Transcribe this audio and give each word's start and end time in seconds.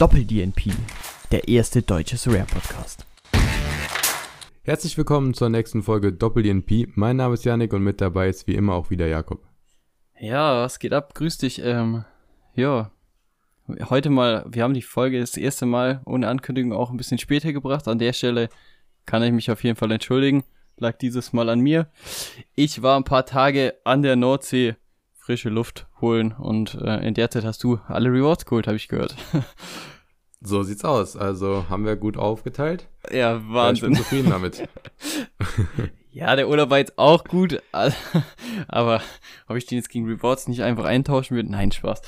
Doppel-DNP, 0.00 0.72
der 1.30 1.46
erste 1.46 1.82
deutsche 1.82 2.16
Rare-Podcast. 2.26 3.04
Herzlich 4.62 4.96
willkommen 4.96 5.34
zur 5.34 5.50
nächsten 5.50 5.82
Folge 5.82 6.10
Doppel-DNP. 6.10 6.92
Mein 6.94 7.16
Name 7.16 7.34
ist 7.34 7.44
Yannick 7.44 7.74
und 7.74 7.82
mit 7.82 8.00
dabei 8.00 8.30
ist 8.30 8.46
wie 8.46 8.54
immer 8.54 8.72
auch 8.72 8.88
wieder 8.88 9.06
Jakob. 9.06 9.42
Ja, 10.18 10.62
was 10.62 10.78
geht 10.78 10.94
ab? 10.94 11.12
Grüß 11.12 11.36
dich. 11.36 11.60
Ähm, 11.62 12.06
ja, 12.54 12.90
heute 13.90 14.08
mal, 14.08 14.46
wir 14.48 14.62
haben 14.62 14.72
die 14.72 14.80
Folge 14.80 15.20
das 15.20 15.36
erste 15.36 15.66
Mal 15.66 16.00
ohne 16.06 16.28
Ankündigung 16.28 16.72
auch 16.72 16.90
ein 16.90 16.96
bisschen 16.96 17.18
später 17.18 17.52
gebracht. 17.52 17.86
An 17.86 17.98
der 17.98 18.14
Stelle 18.14 18.48
kann 19.04 19.22
ich 19.22 19.32
mich 19.32 19.50
auf 19.50 19.62
jeden 19.62 19.76
Fall 19.76 19.92
entschuldigen. 19.92 20.44
Lag 20.78 20.96
dieses 20.96 21.34
Mal 21.34 21.50
an 21.50 21.60
mir. 21.60 21.90
Ich 22.54 22.80
war 22.80 22.96
ein 22.96 23.04
paar 23.04 23.26
Tage 23.26 23.74
an 23.84 24.00
der 24.00 24.16
Nordsee 24.16 24.76
frische 25.20 25.50
Luft 25.50 25.86
holen 26.00 26.32
und 26.32 26.74
äh, 26.74 27.06
in 27.06 27.14
der 27.14 27.30
Zeit 27.30 27.44
hast 27.44 27.62
du 27.62 27.78
alle 27.86 28.10
Rewards 28.10 28.46
geholt, 28.46 28.66
habe 28.66 28.76
ich 28.76 28.88
gehört. 28.88 29.14
So 30.42 30.62
sieht's 30.62 30.84
aus. 30.84 31.16
Also 31.16 31.66
haben 31.68 31.84
wir 31.84 31.96
gut 31.96 32.16
aufgeteilt. 32.16 32.88
Ja, 33.12 33.42
Wahnsinn. 33.52 33.92
ich 33.92 33.98
bin 33.98 34.02
zufrieden 34.02 34.30
damit. 34.30 34.66
ja, 36.12 36.34
der 36.34 36.48
Urlaub 36.48 36.70
war 36.70 36.78
jetzt 36.78 36.98
auch 36.98 37.24
gut, 37.24 37.62
aber 38.68 39.02
ob 39.48 39.56
ich 39.56 39.66
den 39.66 39.76
jetzt 39.76 39.90
gegen 39.90 40.06
Rewards 40.06 40.48
nicht 40.48 40.62
einfach 40.62 40.84
eintauschen 40.84 41.36
würde? 41.36 41.50
Nein, 41.50 41.72
Spaß. 41.72 42.00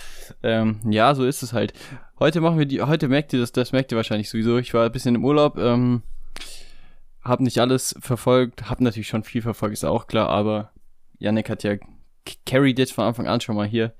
Ähm, 0.42 0.80
ja, 0.88 1.14
so 1.14 1.26
ist 1.26 1.42
es 1.42 1.52
halt. 1.52 1.74
Heute 2.18 2.40
machen 2.40 2.58
wir 2.58 2.64
die, 2.64 2.80
heute 2.80 3.08
merkt 3.08 3.34
ihr 3.34 3.40
das, 3.40 3.52
das 3.52 3.72
merkt 3.72 3.92
ihr 3.92 3.96
wahrscheinlich 3.96 4.30
sowieso. 4.30 4.56
Ich 4.56 4.72
war 4.72 4.86
ein 4.86 4.92
bisschen 4.92 5.14
im 5.14 5.26
Urlaub, 5.26 5.58
ähm, 5.58 6.02
hab 7.22 7.40
nicht 7.40 7.58
alles 7.58 7.94
verfolgt, 8.00 8.70
hab 8.70 8.80
natürlich 8.80 9.08
schon 9.08 9.24
viel 9.24 9.42
verfolgt, 9.42 9.74
ist 9.74 9.84
auch 9.84 10.06
klar, 10.06 10.30
aber 10.30 10.72
Yannick 11.18 11.50
hat 11.50 11.64
ja 11.64 11.76
carried 12.46 12.78
it 12.78 12.90
von 12.90 13.04
Anfang 13.04 13.26
an 13.26 13.40
schon 13.40 13.56
mal 13.56 13.66
hier. 13.66 13.94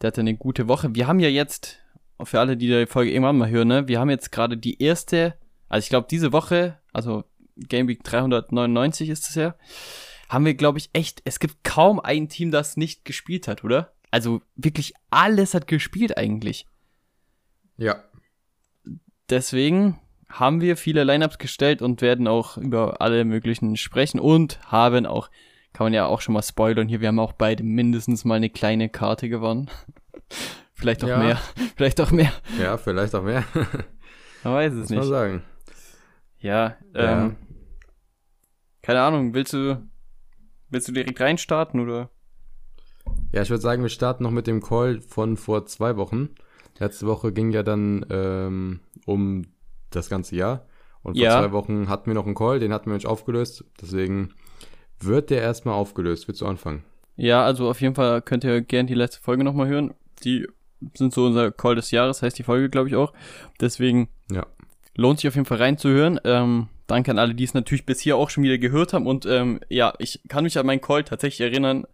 Der 0.00 0.08
hatte 0.08 0.20
eine 0.20 0.36
gute 0.36 0.68
Woche. 0.68 0.94
Wir 0.94 1.06
haben 1.06 1.20
ja 1.20 1.28
jetzt, 1.28 1.78
für 2.22 2.40
alle, 2.40 2.56
die 2.56 2.68
die 2.68 2.86
Folge 2.86 3.10
irgendwann 3.12 3.38
mal 3.38 3.48
hören, 3.48 3.68
ne, 3.68 3.88
wir 3.88 4.00
haben 4.00 4.10
jetzt 4.10 4.32
gerade 4.32 4.56
die 4.56 4.82
erste, 4.82 5.34
also 5.68 5.84
ich 5.84 5.90
glaube 5.90 6.06
diese 6.10 6.32
Woche, 6.32 6.78
also 6.92 7.24
Game 7.56 7.88
Week 7.88 8.02
399 8.04 9.08
ist 9.08 9.28
es 9.28 9.34
ja, 9.34 9.54
haben 10.28 10.44
wir, 10.44 10.54
glaube 10.54 10.78
ich, 10.78 10.90
echt, 10.92 11.22
es 11.24 11.38
gibt 11.38 11.64
kaum 11.64 12.00
ein 12.00 12.28
Team, 12.28 12.50
das 12.50 12.76
nicht 12.76 13.04
gespielt 13.04 13.48
hat, 13.48 13.64
oder? 13.64 13.92
Also 14.10 14.42
wirklich 14.54 14.94
alles 15.10 15.54
hat 15.54 15.66
gespielt 15.66 16.16
eigentlich. 16.16 16.66
Ja. 17.76 18.04
Deswegen 19.28 20.00
haben 20.28 20.60
wir 20.60 20.76
viele 20.76 21.04
Lineups 21.04 21.38
gestellt 21.38 21.82
und 21.82 22.02
werden 22.02 22.26
auch 22.26 22.56
über 22.56 23.00
alle 23.00 23.24
möglichen 23.24 23.76
sprechen 23.76 24.18
und 24.18 24.60
haben 24.70 25.06
auch 25.06 25.30
kann 25.76 25.84
man 25.84 25.92
ja 25.92 26.06
auch 26.06 26.22
schon 26.22 26.32
mal 26.32 26.40
spoilern 26.40 26.88
hier. 26.88 27.02
Wir 27.02 27.08
haben 27.08 27.18
auch 27.18 27.34
beide 27.34 27.62
mindestens 27.62 28.24
mal 28.24 28.36
eine 28.36 28.48
kleine 28.48 28.88
Karte 28.88 29.28
gewonnen. 29.28 29.70
vielleicht 30.72 31.04
auch 31.04 31.08
ja. 31.08 31.18
mehr. 31.18 31.38
Vielleicht 31.76 32.00
auch 32.00 32.10
mehr. 32.12 32.32
Ja, 32.58 32.78
vielleicht 32.78 33.14
auch 33.14 33.22
mehr. 33.22 33.44
Man 34.42 34.54
weiß 34.54 34.72
es 34.72 34.78
Muss 34.78 34.90
nicht. 34.90 34.98
Mal 35.00 35.06
sagen. 35.06 35.42
Ja, 36.38 36.76
ja. 36.94 37.24
Ähm, 37.26 37.36
keine 38.80 39.02
Ahnung, 39.02 39.34
willst 39.34 39.52
du, 39.52 39.86
willst 40.70 40.88
du 40.88 40.92
direkt 40.92 41.20
reinstarten 41.20 41.80
oder? 41.80 42.08
Ja, 43.32 43.42
ich 43.42 43.50
würde 43.50 43.60
sagen, 43.60 43.82
wir 43.82 43.90
starten 43.90 44.22
noch 44.22 44.30
mit 44.30 44.46
dem 44.46 44.62
Call 44.62 45.02
von 45.02 45.36
vor 45.36 45.66
zwei 45.66 45.98
Wochen. 45.98 46.30
Letzte 46.78 47.06
Woche 47.06 47.34
ging 47.34 47.50
ja 47.50 47.62
dann 47.62 48.06
ähm, 48.08 48.80
um 49.04 49.42
das 49.90 50.08
ganze 50.08 50.36
Jahr. 50.36 50.64
Und 51.02 51.18
vor 51.18 51.22
ja. 51.22 51.38
zwei 51.38 51.52
Wochen 51.52 51.90
hatten 51.90 52.06
wir 52.06 52.14
noch 52.14 52.24
einen 52.24 52.34
Call, 52.34 52.60
den 52.60 52.72
hatten 52.72 52.86
wir 52.86 52.94
nicht 52.94 53.06
aufgelöst. 53.06 53.66
Deswegen 53.82 54.32
wird 55.00 55.30
der 55.30 55.42
erstmal 55.42 55.74
aufgelöst? 55.74 56.28
Willst 56.28 56.40
du 56.40 56.46
anfangen? 56.46 56.84
Ja, 57.16 57.44
also 57.44 57.68
auf 57.68 57.80
jeden 57.80 57.94
Fall 57.94 58.22
könnt 58.22 58.44
ihr 58.44 58.60
gerne 58.60 58.86
die 58.88 58.94
letzte 58.94 59.20
Folge 59.20 59.44
nochmal 59.44 59.68
hören. 59.68 59.94
Die 60.24 60.46
sind 60.94 61.14
so 61.14 61.24
unser 61.26 61.50
Call 61.50 61.74
des 61.74 61.90
Jahres, 61.90 62.22
heißt 62.22 62.38
die 62.38 62.42
Folge, 62.42 62.68
glaube 62.68 62.88
ich, 62.88 62.96
auch. 62.96 63.12
Deswegen 63.60 64.08
ja. 64.30 64.46
lohnt 64.94 65.20
sich 65.20 65.28
auf 65.28 65.34
jeden 65.34 65.46
Fall 65.46 65.58
reinzuhören. 65.58 66.20
Ähm, 66.24 66.68
danke 66.86 67.10
an 67.10 67.18
alle, 67.18 67.34
die 67.34 67.44
es 67.44 67.54
natürlich 67.54 67.86
bis 67.86 68.00
hier 68.00 68.16
auch 68.16 68.30
schon 68.30 68.44
wieder 68.44 68.58
gehört 68.58 68.92
haben. 68.92 69.06
Und 69.06 69.26
ähm, 69.26 69.60
ja, 69.68 69.94
ich 69.98 70.20
kann 70.28 70.44
mich 70.44 70.58
an 70.58 70.66
meinen 70.66 70.80
Call 70.80 71.04
tatsächlich 71.04 71.40
erinnern. 71.40 71.86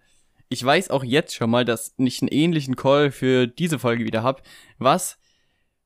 Ich 0.48 0.62
weiß 0.64 0.90
auch 0.90 1.04
jetzt 1.04 1.34
schon 1.34 1.50
mal, 1.50 1.64
dass 1.64 1.94
ich 1.96 2.20
einen 2.20 2.28
ähnlichen 2.28 2.76
Call 2.76 3.10
für 3.10 3.46
diese 3.46 3.78
Folge 3.78 4.04
wieder 4.04 4.22
habe. 4.22 4.42
Was 4.78 5.19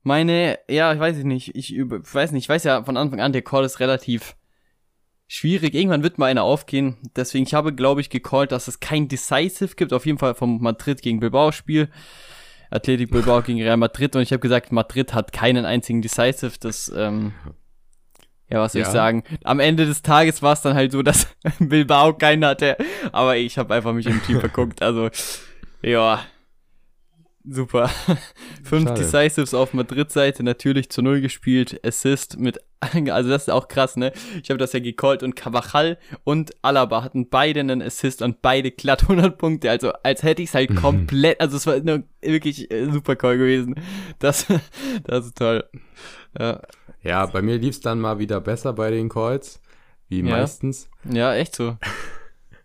meine, 0.03 0.59
ja, 0.69 0.93
ich 0.93 1.00
weiß 1.00 1.16
nicht, 1.25 1.54
ich, 1.54 1.77
ich 1.77 1.84
weiß 1.84 2.33
nicht, 2.33 2.44
ich 2.44 2.48
weiß 2.48 2.65
ja 2.65 2.83
von 2.84 2.97
Anfang 2.97 3.21
an, 3.21 3.33
der 3.33 3.43
Call 3.43 3.65
ist 3.65 3.81
relativ 3.81 4.37
schwierig. 5.28 5.75
Irgendwann 5.75 6.03
wird 6.03 6.19
mal 6.19 6.26
einer 6.26 6.44
aufgehen. 6.44 6.97
Deswegen, 7.16 7.47
ich 7.47 7.54
habe, 7.54 7.75
glaube 7.75 8.00
ich, 8.00 8.10
gecallt, 8.10 8.53
dass 8.53 8.69
es 8.69 8.81
kein 8.81 9.09
Decisive 9.09 9.75
gibt. 9.76 9.92
Auf 9.92 10.06
jeden 10.06 10.19
Fall 10.19 10.34
vom 10.34 10.60
Madrid 10.60 11.03
gegen 11.03 11.20
Bilbao 11.20 11.53
Spiel. 11.53 11.88
Athletic 12.70 13.10
Bilbao 13.10 13.42
gegen 13.42 13.62
Real 13.62 13.76
Madrid. 13.76 14.16
Und 14.16 14.22
ich 14.22 14.32
habe 14.32 14.41
gesagt, 14.41 14.72
Madrid 14.72 15.15
hat 15.15 15.32
keinen 15.32 15.65
einzigen 15.65 16.03
Decisive. 16.03 16.53
Das, 16.60 16.92
ähm, 16.94 17.32
ja, 18.50 18.60
was 18.60 18.72
soll 18.72 18.82
ja. 18.82 18.86
ich 18.86 18.92
sagen? 18.92 19.25
Am 19.44 19.60
Ende 19.60 19.86
des 19.86 20.03
Tages 20.03 20.42
war 20.42 20.53
es 20.53 20.62
dann 20.62 20.75
halt 20.75 20.92
so, 20.92 21.03
dass 21.03 21.28
Bilbao 21.59 22.15
keinen 22.15 22.44
hatte. 22.44 22.76
Aber 23.12 23.36
ich 23.36 23.59
habe 23.59 23.75
einfach 23.75 23.92
mich 23.92 24.06
im 24.06 24.22
Team 24.22 24.41
verguckt. 24.41 24.82
Also, 24.82 25.10
ja, 25.82 26.20
Super. 27.49 27.89
Fünf 28.65 28.89
Schade. 28.89 29.01
Decisives 29.01 29.55
auf 29.55 29.73
Madrid-Seite, 29.73 30.43
natürlich 30.43 30.91
zu 30.91 31.01
Null 31.01 31.21
gespielt. 31.21 31.81
Assist 31.84 32.39
mit, 32.39 32.59
also 32.81 33.31
das 33.31 33.43
ist 33.43 33.51
auch 33.51 33.69
krass, 33.69 33.97
ne? 33.97 34.12
Ich 34.43 34.51
habe 34.51 34.59
das 34.59 34.73
ja 34.73 34.81
gecallt 34.81 35.23
und 35.23 35.37
Cavachal 35.37 35.99
und 36.25 36.53
Alaba 36.62 37.05
hatten 37.05 37.29
beide 37.29 37.61
einen 37.61 37.83
Assist 37.83 38.21
und 38.23 38.43
beide 38.43 38.73
glatt 38.73 39.03
100 39.09 39.39
Punkte. 39.39 39.71
Also 39.71 39.93
als 40.03 40.25
hätte 40.25 40.43
ich 40.43 40.49
es 40.49 40.55
halt 40.55 40.75
komplett, 40.75 41.41
also 41.41 41.57
es 41.57 41.67
war 41.67 41.75
eine 41.75 42.05
wirklich 42.21 42.71
äh, 42.71 42.91
super 42.91 43.15
Call 43.15 43.39
gewesen. 43.39 43.77
Das, 44.19 44.47
das 45.05 45.27
ist 45.27 45.39
toll. 45.39 45.65
Ja, 46.39 46.63
ja 47.03 47.27
bei 47.27 47.43
mir 47.43 47.59
lief 47.59 47.77
es 47.77 47.81
dann 47.81 48.01
mal 48.01 48.19
wieder 48.19 48.41
besser 48.41 48.73
bei 48.73 48.91
den 48.91 49.09
Calls, 49.09 49.61
wie 50.09 50.23
ja. 50.23 50.37
meistens. 50.37 50.89
Ja, 51.05 51.34
echt 51.34 51.55
so. 51.55 51.77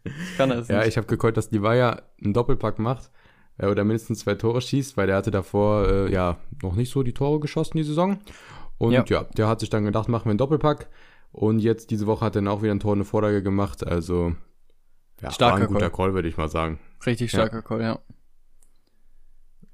Ich 0.03 0.37
kann 0.37 0.49
das 0.49 0.67
Ja, 0.69 0.79
nicht. 0.79 0.87
ich 0.87 0.97
habe 0.97 1.05
gecallt, 1.05 1.37
dass 1.37 1.51
Livaya 1.51 2.01
einen 2.19 2.33
Doppelpack 2.33 2.79
macht 2.79 3.11
äh, 3.61 3.67
oder 3.67 3.83
mindestens 3.83 4.19
zwei 4.19 4.35
Tore 4.35 4.61
schießt, 4.61 4.97
weil 4.97 5.07
der 5.07 5.15
hatte 5.15 5.31
davor 5.31 5.87
äh, 5.87 6.11
ja 6.11 6.37
noch 6.61 6.75
nicht 6.75 6.91
so 6.91 7.03
die 7.03 7.13
Tore 7.13 7.39
geschossen 7.39 7.77
die 7.77 7.83
Saison. 7.83 8.19
Und 8.77 8.93
ja. 8.93 9.05
ja. 9.07 9.23
der 9.23 9.47
hat 9.47 9.59
sich 9.59 9.69
dann 9.69 9.85
gedacht, 9.85 10.09
machen 10.09 10.25
wir 10.25 10.31
einen 10.31 10.37
Doppelpack. 10.37 10.89
Und 11.31 11.59
jetzt 11.59 11.91
diese 11.91 12.07
Woche 12.07 12.25
hat 12.25 12.35
er 12.35 12.41
dann 12.41 12.47
auch 12.47 12.61
wieder 12.61 12.73
ein 12.73 12.79
Tor 12.79 12.93
eine 12.93 13.05
Vorlage 13.05 13.43
gemacht. 13.43 13.85
Also 13.85 14.35
ja, 15.21 15.31
starker 15.31 15.61
war 15.61 15.61
ein 15.61 15.73
guter 15.73 15.89
Call, 15.89 16.07
Call 16.07 16.13
würde 16.15 16.27
ich 16.27 16.37
mal 16.37 16.49
sagen. 16.49 16.79
Richtig 17.05 17.29
starker 17.29 17.57
ja. 17.57 17.61
Call, 17.61 17.81
ja. 17.81 17.99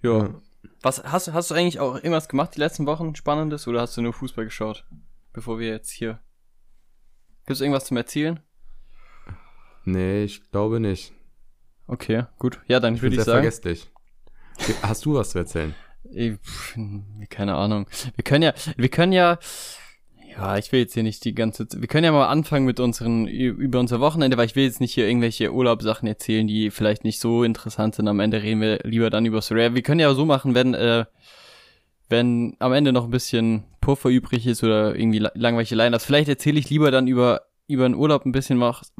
Jo. 0.01 0.35
Was 0.81 1.03
hast, 1.03 1.33
hast 1.33 1.49
du 1.49 1.55
eigentlich 1.55 1.79
auch 1.79 1.95
irgendwas 1.95 2.29
gemacht 2.29 2.55
die 2.55 2.59
letzten 2.59 2.85
Wochen 2.85 3.15
Spannendes 3.15 3.67
oder 3.67 3.81
hast 3.81 3.97
du 3.97 4.01
nur 4.01 4.13
Fußball 4.13 4.45
geschaut? 4.45 4.85
Bevor 5.33 5.59
wir 5.59 5.67
jetzt 5.67 5.89
hier. 5.89 6.19
Gibt 7.45 7.55
es 7.55 7.61
irgendwas 7.61 7.85
zum 7.85 7.97
Erzählen? 7.97 8.39
Nee, 9.85 10.23
ich 10.23 10.51
glaube 10.51 10.79
nicht. 10.79 11.13
Okay, 11.87 12.25
gut. 12.37 12.59
Ja, 12.67 12.79
dann 12.79 13.01
würde 13.01 13.15
ich, 13.15 13.23
sagen. 13.23 13.41
vergesslich. 13.41 13.89
Hast 14.81 15.05
du 15.05 15.13
was 15.15 15.31
zu 15.31 15.39
erzählen? 15.39 15.73
Ich, 16.11 16.37
keine 17.29 17.55
Ahnung. 17.55 17.87
Wir 18.15 18.23
können 18.23 18.43
ja, 18.43 18.53
wir 18.75 18.89
können 18.89 19.13
ja, 19.13 19.39
ja, 20.37 20.57
ich 20.57 20.71
will 20.71 20.81
jetzt 20.81 20.93
hier 20.93 21.03
nicht 21.03 21.25
die 21.25 21.33
ganze, 21.33 21.67
wir 21.75 21.87
können 21.87 22.03
ja 22.03 22.11
mal 22.11 22.27
anfangen 22.27 22.65
mit 22.65 22.79
unseren, 22.79 23.27
über 23.27 23.79
unser 23.79 23.99
Wochenende, 23.99 24.37
weil 24.37 24.45
ich 24.45 24.55
will 24.55 24.65
jetzt 24.65 24.81
nicht 24.81 24.93
hier 24.93 25.07
irgendwelche 25.07 25.51
Urlaubssachen 25.51 26.07
erzählen, 26.07 26.47
die 26.47 26.69
vielleicht 26.69 27.03
nicht 27.03 27.19
so 27.19 27.43
interessant 27.43 27.95
sind. 27.95 28.07
Am 28.07 28.19
Ende 28.19 28.43
reden 28.43 28.61
wir 28.61 28.79
lieber 28.83 29.09
dann 29.09 29.25
über 29.25 29.41
Soraya. 29.41 29.73
Wir 29.73 29.81
können 29.81 29.99
ja 29.99 30.13
so 30.13 30.25
machen, 30.25 30.55
wenn, 30.55 30.73
äh, 30.73 31.05
wenn 32.09 32.55
am 32.59 32.73
Ende 32.73 32.93
noch 32.93 33.05
ein 33.05 33.11
bisschen 33.11 33.63
Puffer 33.81 34.09
übrig 34.09 34.45
ist 34.45 34.63
oder 34.63 34.95
irgendwie 34.95 35.27
langweilige 35.33 35.75
Lineups. 35.75 36.05
Vielleicht 36.05 36.29
erzähle 36.29 36.59
ich 36.59 36.69
lieber 36.69 36.91
dann 36.91 37.07
über 37.07 37.43
über 37.67 37.88
den 37.88 37.95
Urlaub 37.95 38.25
ein 38.25 38.31
bisschen 38.31 38.59
was, 38.59 38.94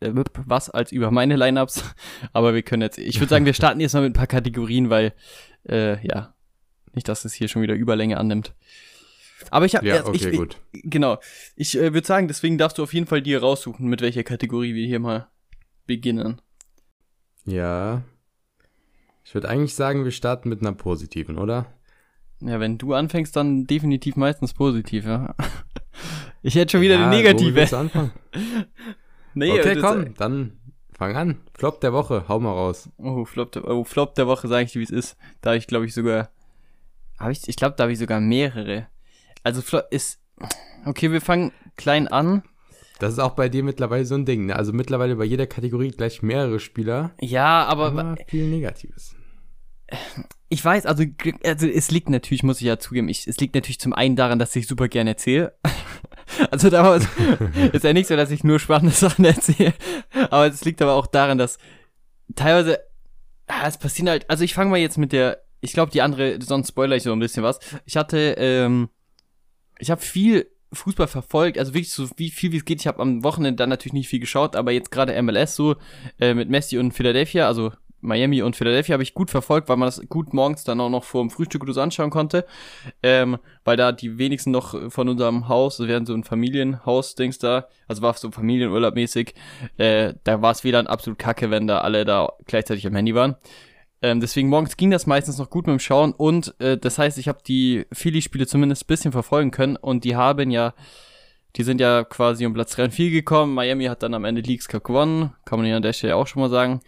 äh, 0.00 0.12
was 0.46 0.70
als 0.70 0.92
über 0.92 1.10
meine 1.10 1.36
Lineups. 1.36 1.84
Aber 2.32 2.54
wir 2.54 2.62
können 2.62 2.82
jetzt, 2.82 2.98
ich 2.98 3.20
würde 3.20 3.30
sagen, 3.30 3.46
wir 3.46 3.54
starten 3.54 3.80
jetzt 3.80 3.92
mal 3.92 4.02
mit 4.02 4.10
ein 4.10 4.18
paar 4.18 4.26
Kategorien, 4.26 4.90
weil, 4.90 5.12
äh, 5.68 6.04
ja, 6.06 6.34
nicht, 6.94 7.08
dass 7.08 7.24
es 7.24 7.34
hier 7.34 7.48
schon 7.48 7.62
wieder 7.62 7.74
Überlänge 7.74 8.18
annimmt. 8.18 8.54
Aber 9.50 9.66
ich 9.66 9.76
habe, 9.76 9.86
ja, 9.86 10.06
okay, 10.06 10.30
ich, 10.30 10.38
gut. 10.38 10.60
genau. 10.72 11.18
Ich 11.56 11.76
äh, 11.76 11.92
würde 11.92 12.06
sagen, 12.06 12.28
deswegen 12.28 12.56
darfst 12.56 12.78
du 12.78 12.82
auf 12.82 12.94
jeden 12.94 13.06
Fall 13.06 13.20
dir 13.20 13.40
raussuchen, 13.40 13.86
mit 13.88 14.00
welcher 14.00 14.22
Kategorie 14.22 14.74
wir 14.74 14.86
hier 14.86 15.00
mal 15.00 15.28
beginnen. 15.86 16.40
Ja. 17.44 18.02
Ich 19.24 19.34
würde 19.34 19.48
eigentlich 19.48 19.74
sagen, 19.74 20.04
wir 20.04 20.12
starten 20.12 20.48
mit 20.48 20.60
einer 20.60 20.72
positiven, 20.72 21.38
oder? 21.38 21.66
Ja, 22.40 22.60
wenn 22.60 22.78
du 22.78 22.94
anfängst, 22.94 23.34
dann 23.36 23.66
definitiv 23.66 24.16
meistens 24.16 24.54
positiv, 24.54 25.04
ja. 25.04 25.34
Ich 26.44 26.54
hätte 26.56 26.72
schon 26.72 26.82
wieder 26.82 26.96
ja, 26.96 27.06
eine 27.06 27.16
negative. 27.16 27.66
So 27.66 27.78
anfangen. 27.78 28.12
nee, 29.34 29.50
okay, 29.50 29.78
komm, 29.80 30.14
dann 30.14 30.58
fang 30.92 31.16
an. 31.16 31.40
Flop 31.56 31.80
der 31.80 31.94
Woche, 31.94 32.26
hau 32.28 32.38
mal 32.38 32.52
raus. 32.52 32.90
Oh, 32.98 33.24
Flop 33.24 33.50
der, 33.52 33.66
oh, 33.66 33.82
Flop 33.84 34.14
der 34.14 34.26
Woche, 34.26 34.46
sage 34.46 34.64
ich 34.64 34.72
dir, 34.72 34.80
wie 34.80 34.84
es 34.84 34.90
ist. 34.90 35.16
Da 35.40 35.50
habe 35.50 35.58
ich, 35.58 35.66
glaube 35.66 35.86
ich, 35.86 35.94
sogar. 35.94 36.28
Hab 37.18 37.30
ich, 37.30 37.48
ich 37.48 37.56
glaube, 37.56 37.76
da 37.78 37.84
habe 37.84 37.92
ich 37.92 37.98
sogar 37.98 38.20
mehrere. 38.20 38.88
Also, 39.42 39.62
Flop 39.62 39.86
ist. 39.90 40.20
Okay, 40.84 41.10
wir 41.10 41.22
fangen 41.22 41.50
klein 41.76 42.08
an. 42.08 42.42
Das 42.98 43.14
ist 43.14 43.20
auch 43.20 43.32
bei 43.32 43.48
dir 43.48 43.64
mittlerweile 43.64 44.04
so 44.04 44.14
ein 44.14 44.26
Ding, 44.26 44.44
ne? 44.44 44.56
Also 44.56 44.74
mittlerweile 44.74 45.16
bei 45.16 45.24
jeder 45.24 45.46
Kategorie 45.46 45.92
gleich 45.92 46.22
mehrere 46.22 46.60
Spieler. 46.60 47.12
Ja, 47.22 47.64
aber. 47.64 47.86
aber 47.86 48.16
viel 48.28 48.50
Negatives. 48.50 49.16
Ich 50.48 50.64
weiß, 50.64 50.86
also, 50.86 51.04
also 51.44 51.66
es 51.66 51.90
liegt 51.90 52.08
natürlich, 52.08 52.42
muss 52.42 52.60
ich 52.60 52.66
ja 52.66 52.78
zugeben, 52.78 53.08
ich, 53.08 53.26
es 53.26 53.38
liegt 53.38 53.54
natürlich 53.54 53.80
zum 53.80 53.92
einen 53.92 54.16
daran, 54.16 54.38
dass 54.38 54.54
ich 54.56 54.66
super 54.66 54.88
gerne 54.88 55.10
erzähle. 55.10 55.54
also 56.50 56.70
damals 56.70 57.06
ist 57.72 57.84
ja 57.84 57.92
nicht 57.92 58.06
so, 58.06 58.16
dass 58.16 58.30
ich 58.30 58.44
nur 58.44 58.58
spannende 58.58 58.94
Sachen 58.94 59.24
erzähle. 59.24 59.74
Aber 60.30 60.46
es 60.46 60.64
liegt 60.64 60.80
aber 60.80 60.94
auch 60.94 61.06
daran, 61.06 61.38
dass 61.38 61.58
teilweise, 62.34 62.78
ja, 63.48 63.66
es 63.66 63.78
passieren 63.78 64.08
halt, 64.08 64.28
also 64.30 64.44
ich 64.44 64.54
fange 64.54 64.70
mal 64.70 64.78
jetzt 64.78 64.98
mit 64.98 65.12
der, 65.12 65.42
ich 65.60 65.72
glaube 65.72 65.92
die 65.92 66.02
andere, 66.02 66.38
sonst 66.40 66.68
spoiler 66.68 66.96
ich 66.96 67.02
so 67.02 67.12
ein 67.12 67.18
bisschen 67.18 67.42
was. 67.42 67.58
Ich 67.84 67.96
hatte, 67.96 68.34
ähm, 68.38 68.88
ich 69.78 69.90
habe 69.90 70.00
viel 70.00 70.50
Fußball 70.72 71.08
verfolgt, 71.08 71.58
also 71.58 71.72
wirklich 71.72 71.92
so 71.92 72.08
wie 72.16 72.30
viel 72.30 72.52
wie 72.52 72.58
es 72.58 72.64
geht. 72.64 72.80
Ich 72.80 72.86
habe 72.86 73.00
am 73.00 73.22
Wochenende 73.22 73.56
dann 73.56 73.70
natürlich 73.70 73.92
nicht 73.92 74.08
viel 74.08 74.20
geschaut, 74.20 74.56
aber 74.56 74.72
jetzt 74.72 74.90
gerade 74.90 75.20
MLS 75.22 75.56
so 75.56 75.76
äh, 76.20 76.34
mit 76.34 76.48
Messi 76.48 76.78
und 76.78 76.92
Philadelphia, 76.92 77.46
also 77.46 77.72
Miami 78.04 78.42
und 78.42 78.56
Philadelphia 78.56 78.92
habe 78.92 79.02
ich 79.02 79.14
gut 79.14 79.30
verfolgt, 79.30 79.68
weil 79.68 79.76
man 79.76 79.88
das 79.88 80.02
gut 80.08 80.32
morgens 80.32 80.64
dann 80.64 80.80
auch 80.80 80.90
noch 80.90 81.04
vor 81.04 81.22
dem 81.22 81.30
Frühstück 81.30 81.64
so 81.66 81.80
anschauen 81.80 82.10
konnte. 82.10 82.44
Ähm, 83.02 83.38
weil 83.64 83.76
da 83.76 83.92
die 83.92 84.18
wenigsten 84.18 84.50
noch 84.50 84.90
von 84.90 85.08
unserem 85.08 85.48
Haus, 85.48 85.80
wir 85.80 85.94
hatten 85.94 86.06
so 86.06 86.14
ein 86.14 86.24
Familienhaus-Dings 86.24 87.38
da, 87.38 87.68
also 87.88 88.02
war 88.02 88.14
so 88.14 88.30
Familienurlaub 88.30 88.94
mäßig, 88.94 89.34
äh, 89.78 90.14
da 90.24 90.42
war 90.42 90.52
es 90.52 90.64
WLAN 90.64 90.86
absolut 90.86 91.18
kacke, 91.18 91.50
wenn 91.50 91.66
da 91.66 91.78
alle 91.78 92.04
da 92.04 92.32
gleichzeitig 92.46 92.86
am 92.86 92.94
Handy 92.94 93.14
waren. 93.14 93.36
Ähm, 94.02 94.20
deswegen 94.20 94.50
morgens 94.50 94.76
ging 94.76 94.90
das 94.90 95.06
meistens 95.06 95.38
noch 95.38 95.48
gut 95.48 95.66
mit 95.66 95.72
dem 95.72 95.78
Schauen 95.78 96.12
und 96.12 96.54
äh, 96.60 96.76
das 96.76 96.98
heißt, 96.98 97.16
ich 97.16 97.26
habe 97.26 97.38
die 97.46 97.86
Philly-Spiele 97.90 98.46
zumindest 98.46 98.84
ein 98.84 98.86
bisschen 98.88 99.12
verfolgen 99.12 99.50
können 99.50 99.76
und 99.76 100.04
die 100.04 100.14
haben 100.14 100.50
ja, 100.50 100.74
die 101.56 101.62
sind 101.62 101.80
ja 101.80 102.04
quasi 102.04 102.44
um 102.44 102.52
Platz 102.52 102.72
3 102.72 102.84
und 102.84 102.90
4 102.90 103.10
gekommen. 103.10 103.54
Miami 103.54 103.86
hat 103.86 104.02
dann 104.02 104.12
am 104.12 104.26
Ende 104.26 104.42
Leagues 104.42 104.68
Cup 104.68 104.84
gewonnen, 104.84 105.32
kann 105.46 105.58
man 105.58 105.64
hier 105.64 105.76
an 105.76 105.82
der 105.82 105.94
Stelle 105.94 106.16
auch 106.16 106.26
schon 106.26 106.42
mal 106.42 106.50
sagen. 106.50 106.80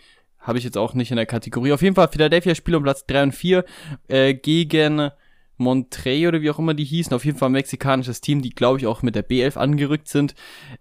Habe 0.46 0.58
ich 0.58 0.64
jetzt 0.64 0.78
auch 0.78 0.94
nicht 0.94 1.10
in 1.10 1.16
der 1.16 1.26
Kategorie. 1.26 1.72
Auf 1.72 1.82
jeden 1.82 1.96
Fall 1.96 2.06
Philadelphia 2.06 2.54
Spiel 2.54 2.76
um 2.76 2.84
Platz 2.84 3.04
3 3.06 3.24
und 3.24 3.32
4 3.32 3.64
äh, 4.06 4.34
gegen 4.34 5.10
Monterey 5.56 6.28
oder 6.28 6.40
wie 6.40 6.50
auch 6.50 6.60
immer 6.60 6.74
die 6.74 6.84
hießen. 6.84 7.12
Auf 7.12 7.24
jeden 7.24 7.36
Fall 7.36 7.48
ein 7.48 7.52
mexikanisches 7.52 8.20
Team, 8.20 8.42
die 8.42 8.50
glaube 8.50 8.78
ich 8.78 8.86
auch 8.86 9.02
mit 9.02 9.16
der 9.16 9.28
B11 9.28 9.56
angerückt 9.56 10.06
sind. 10.06 10.36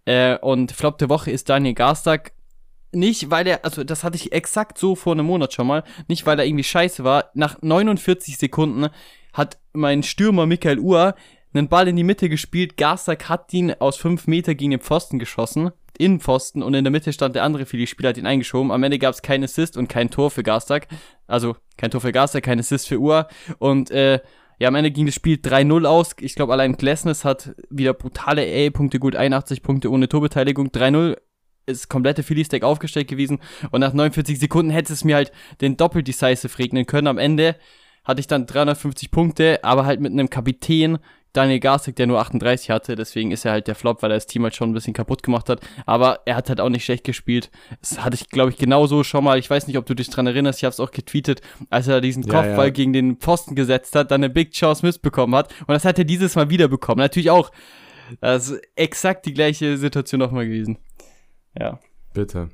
Äh, 0.05 0.37
und 0.37 0.71
Flop 0.71 0.99
der 0.99 1.09
Woche 1.09 1.31
ist 1.31 1.49
Daniel 1.49 1.73
Garstak 1.73 2.33
nicht, 2.91 3.31
weil 3.31 3.47
er, 3.47 3.65
also 3.65 3.83
das 3.83 4.03
hatte 4.03 4.17
ich 4.17 4.31
exakt 4.31 4.77
so 4.77 4.95
vor 4.95 5.13
einem 5.13 5.25
Monat 5.25 5.53
schon 5.53 5.67
mal, 5.67 5.83
nicht 6.07 6.27
weil 6.27 6.39
er 6.39 6.45
irgendwie 6.45 6.63
scheiße 6.63 7.03
war. 7.03 7.31
Nach 7.33 7.61
49 7.61 8.37
Sekunden 8.37 8.87
hat 9.33 9.57
mein 9.73 10.03
Stürmer 10.03 10.45
Michael 10.45 10.79
Uhr 10.79 11.15
einen 11.53 11.69
Ball 11.69 11.87
in 11.87 11.95
die 11.95 12.03
Mitte 12.03 12.29
gespielt. 12.29 12.77
Garstak 12.77 13.29
hat 13.29 13.51
ihn 13.51 13.73
aus 13.73 13.97
5 13.97 14.27
Meter 14.27 14.53
gegen 14.55 14.71
den 14.71 14.79
Pfosten 14.79 15.19
geschossen. 15.19 15.71
In 15.97 16.19
Pfosten 16.19 16.61
und 16.61 16.73
in 16.73 16.83
der 16.83 16.91
Mitte 16.91 17.13
stand 17.13 17.35
der 17.35 17.43
andere 17.43 17.65
Philly-Spieler, 17.65 18.09
hat 18.09 18.17
ihn 18.17 18.25
eingeschoben. 18.25 18.71
Am 18.71 18.83
Ende 18.83 18.99
gab 18.99 19.13
es 19.13 19.21
kein 19.21 19.43
Assist 19.43 19.77
und 19.77 19.87
kein 19.87 20.09
Tor 20.09 20.31
für 20.31 20.43
Garstak. 20.43 20.87
Also 21.27 21.55
kein 21.77 21.91
Tor 21.91 22.01
für 22.01 22.11
Garstak, 22.11 22.43
kein 22.43 22.59
Assist 22.59 22.87
für 22.87 22.99
Uhr. 22.99 23.27
Und 23.59 23.91
äh, 23.91 24.19
ja, 24.59 24.69
am 24.69 24.75
Ende 24.75 24.91
ging 24.91 25.05
das 25.05 25.15
Spiel 25.15 25.37
3-0 25.37 25.85
aus. 25.85 26.15
Ich 26.19 26.35
glaube, 26.35 26.53
allein 26.53 26.77
Glesnes 26.77 27.25
hat 27.25 27.55
wieder 27.69 27.93
brutale 27.93 28.43
A-Punkte, 28.43 28.99
gut 28.99 29.15
81 29.15 29.61
Punkte 29.61 29.91
ohne 29.91 30.07
Torbeteiligung. 30.07 30.67
3-0 30.69 31.17
ist 31.65 31.89
komplette 31.89 32.23
Philly-Stack 32.23 32.63
aufgestellt 32.63 33.07
gewesen 33.07 33.39
und 33.71 33.81
nach 33.81 33.93
49 33.93 34.39
Sekunden 34.39 34.71
hätte 34.71 34.93
es 34.93 35.03
mir 35.03 35.15
halt 35.15 35.31
den 35.61 35.77
Doppel-Decisive 35.77 36.59
regnen 36.59 36.85
können. 36.85 37.07
Am 37.07 37.17
Ende 37.17 37.55
hatte 38.03 38.19
ich 38.19 38.27
dann 38.27 38.45
350 38.45 39.11
Punkte, 39.11 39.63
aber 39.63 39.85
halt 39.85 39.99
mit 39.99 40.11
einem 40.11 40.29
Kapitän, 40.29 40.99
Daniel 41.35 41.59
Garstig, 41.59 41.95
der 41.95 42.07
nur 42.07 42.19
38 42.19 42.69
hatte, 42.69 42.95
deswegen 42.95 43.31
ist 43.31 43.45
er 43.45 43.51
halt 43.51 43.67
der 43.67 43.75
Flop, 43.75 44.01
weil 44.01 44.11
er 44.11 44.17
das 44.17 44.27
Team 44.27 44.43
halt 44.43 44.55
schon 44.55 44.71
ein 44.71 44.73
bisschen 44.73 44.93
kaputt 44.93 45.23
gemacht 45.23 45.49
hat, 45.49 45.61
aber 45.85 46.21
er 46.25 46.35
hat 46.35 46.49
halt 46.49 46.61
auch 46.61 46.69
nicht 46.69 46.85
schlecht 46.85 47.03
gespielt. 47.03 47.51
Das 47.81 48.03
hatte 48.03 48.15
ich, 48.15 48.29
glaube 48.29 48.51
ich, 48.51 48.57
genauso 48.57 49.03
schon 49.03 49.23
mal, 49.23 49.37
ich 49.37 49.49
weiß 49.49 49.67
nicht, 49.67 49.77
ob 49.77 49.85
du 49.85 49.93
dich 49.93 50.09
dran 50.09 50.27
erinnerst, 50.27 50.59
ich 50.59 50.65
habe 50.65 50.73
es 50.73 50.79
auch 50.79 50.91
getweetet, 50.91 51.41
als 51.69 51.87
er 51.87 52.01
diesen 52.01 52.23
Kopfball 52.23 52.67
ja. 52.67 52.69
gegen 52.69 52.93
den 52.93 53.17
Pfosten 53.17 53.55
gesetzt 53.55 53.95
hat, 53.95 54.11
dann 54.11 54.23
eine 54.23 54.29
Big 54.29 54.51
Chance 54.51 54.85
missbekommen 54.85 55.35
hat 55.35 55.53
und 55.61 55.69
das 55.73 55.85
hat 55.85 55.97
er 55.99 56.05
dieses 56.05 56.35
Mal 56.35 56.49
wieder 56.49 56.67
bekommen. 56.67 56.99
Natürlich 56.99 57.31
auch, 57.31 57.51
das 58.21 58.49
ist 58.49 58.61
exakt 58.75 59.25
die 59.25 59.33
gleiche 59.33 59.77
Situation 59.77 60.19
nochmal 60.19 60.45
gewesen. 60.45 60.77
Ja. 61.57 61.79
Bitte. 62.13 62.49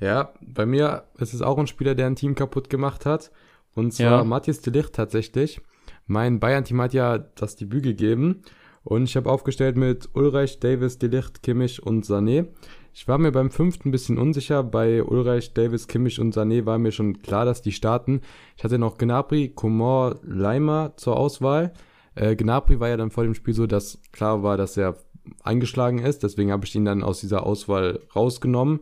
Ja, 0.00 0.32
bei 0.40 0.66
mir 0.66 1.04
ist 1.18 1.32
es 1.32 1.42
auch 1.42 1.58
ein 1.58 1.68
Spieler, 1.68 1.94
der 1.94 2.08
ein 2.08 2.16
Team 2.16 2.34
kaputt 2.34 2.68
gemacht 2.68 3.06
hat. 3.06 3.30
Und 3.74 3.92
zwar 3.94 4.18
ja. 4.18 4.24
Matthias 4.24 4.60
de 4.60 4.72
Licht 4.72 4.92
tatsächlich. 4.92 5.60
Mein 6.06 6.40
Bayern-Team 6.40 6.80
hat 6.80 6.94
ja 6.94 7.18
das 7.18 7.56
Debüt 7.56 7.82
gegeben. 7.82 8.42
Und 8.84 9.04
ich 9.04 9.16
habe 9.16 9.30
aufgestellt 9.30 9.76
mit 9.76 10.08
Ulreich, 10.14 10.58
Davis, 10.58 10.98
Delicht, 10.98 11.42
Kimmich 11.42 11.82
und 11.82 12.04
Sané. 12.04 12.48
Ich 12.94 13.08
war 13.08 13.16
mir 13.16 13.32
beim 13.32 13.50
fünften 13.50 13.88
ein 13.88 13.92
bisschen 13.92 14.18
unsicher. 14.18 14.62
Bei 14.64 15.02
Ulreich, 15.02 15.54
Davis, 15.54 15.86
Kimmich 15.86 16.20
und 16.20 16.34
Sané 16.34 16.66
war 16.66 16.78
mir 16.78 16.92
schon 16.92 17.22
klar, 17.22 17.44
dass 17.44 17.62
die 17.62 17.72
starten. 17.72 18.20
Ich 18.56 18.64
hatte 18.64 18.78
noch 18.78 18.98
Gnabry, 18.98 19.50
Komor, 19.50 20.16
Leimer 20.24 20.94
zur 20.96 21.16
Auswahl. 21.16 21.72
Äh, 22.14 22.36
Gnabry 22.36 22.80
war 22.80 22.88
ja 22.88 22.96
dann 22.96 23.10
vor 23.10 23.24
dem 23.24 23.34
Spiel 23.34 23.54
so, 23.54 23.66
dass 23.66 24.00
klar 24.10 24.42
war, 24.42 24.56
dass 24.56 24.76
er 24.76 24.96
eingeschlagen 25.42 26.00
ist. 26.00 26.22
Deswegen 26.22 26.50
habe 26.50 26.66
ich 26.66 26.74
ihn 26.74 26.84
dann 26.84 27.02
aus 27.02 27.20
dieser 27.20 27.46
Auswahl 27.46 28.00
rausgenommen. 28.14 28.80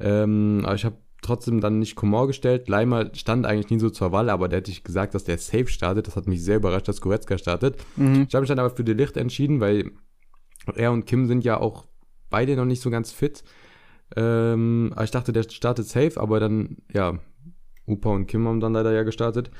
Ähm, 0.00 0.62
aber 0.64 0.74
ich 0.74 0.84
habe 0.84 0.96
trotzdem 1.24 1.60
dann 1.60 1.78
nicht 1.78 1.96
Komor 1.96 2.26
gestellt. 2.26 2.68
Leimer 2.68 3.10
stand 3.14 3.46
eigentlich 3.46 3.70
nie 3.70 3.78
so 3.78 3.90
zur 3.90 4.12
Wahl, 4.12 4.30
aber 4.30 4.48
der 4.48 4.58
hätte 4.58 4.70
ich 4.70 4.84
gesagt, 4.84 5.14
dass 5.14 5.24
der 5.24 5.38
safe 5.38 5.66
startet. 5.66 6.06
Das 6.06 6.16
hat 6.16 6.26
mich 6.26 6.42
sehr 6.42 6.56
überrascht, 6.56 6.88
dass 6.88 7.00
Goretzka 7.00 7.38
startet. 7.38 7.76
Mhm. 7.96 8.26
Ich 8.28 8.34
habe 8.34 8.42
mich 8.42 8.48
dann 8.48 8.58
aber 8.58 8.70
für 8.70 8.84
De 8.84 8.94
Licht 8.94 9.16
entschieden, 9.16 9.60
weil 9.60 9.90
er 10.74 10.92
und 10.92 11.06
Kim 11.06 11.26
sind 11.26 11.44
ja 11.44 11.58
auch 11.58 11.86
beide 12.30 12.56
noch 12.56 12.64
nicht 12.64 12.82
so 12.82 12.90
ganz 12.90 13.12
fit. 13.12 13.44
Ähm, 14.16 14.94
ich 15.02 15.10
dachte, 15.10 15.32
der 15.32 15.44
startet 15.44 15.86
safe, 15.86 16.20
aber 16.20 16.40
dann, 16.40 16.76
ja, 16.92 17.18
Upa 17.86 18.10
und 18.10 18.26
Kim 18.26 18.46
haben 18.46 18.60
dann 18.60 18.72
leider 18.72 18.92
ja 18.92 19.02
gestartet. 19.02 19.50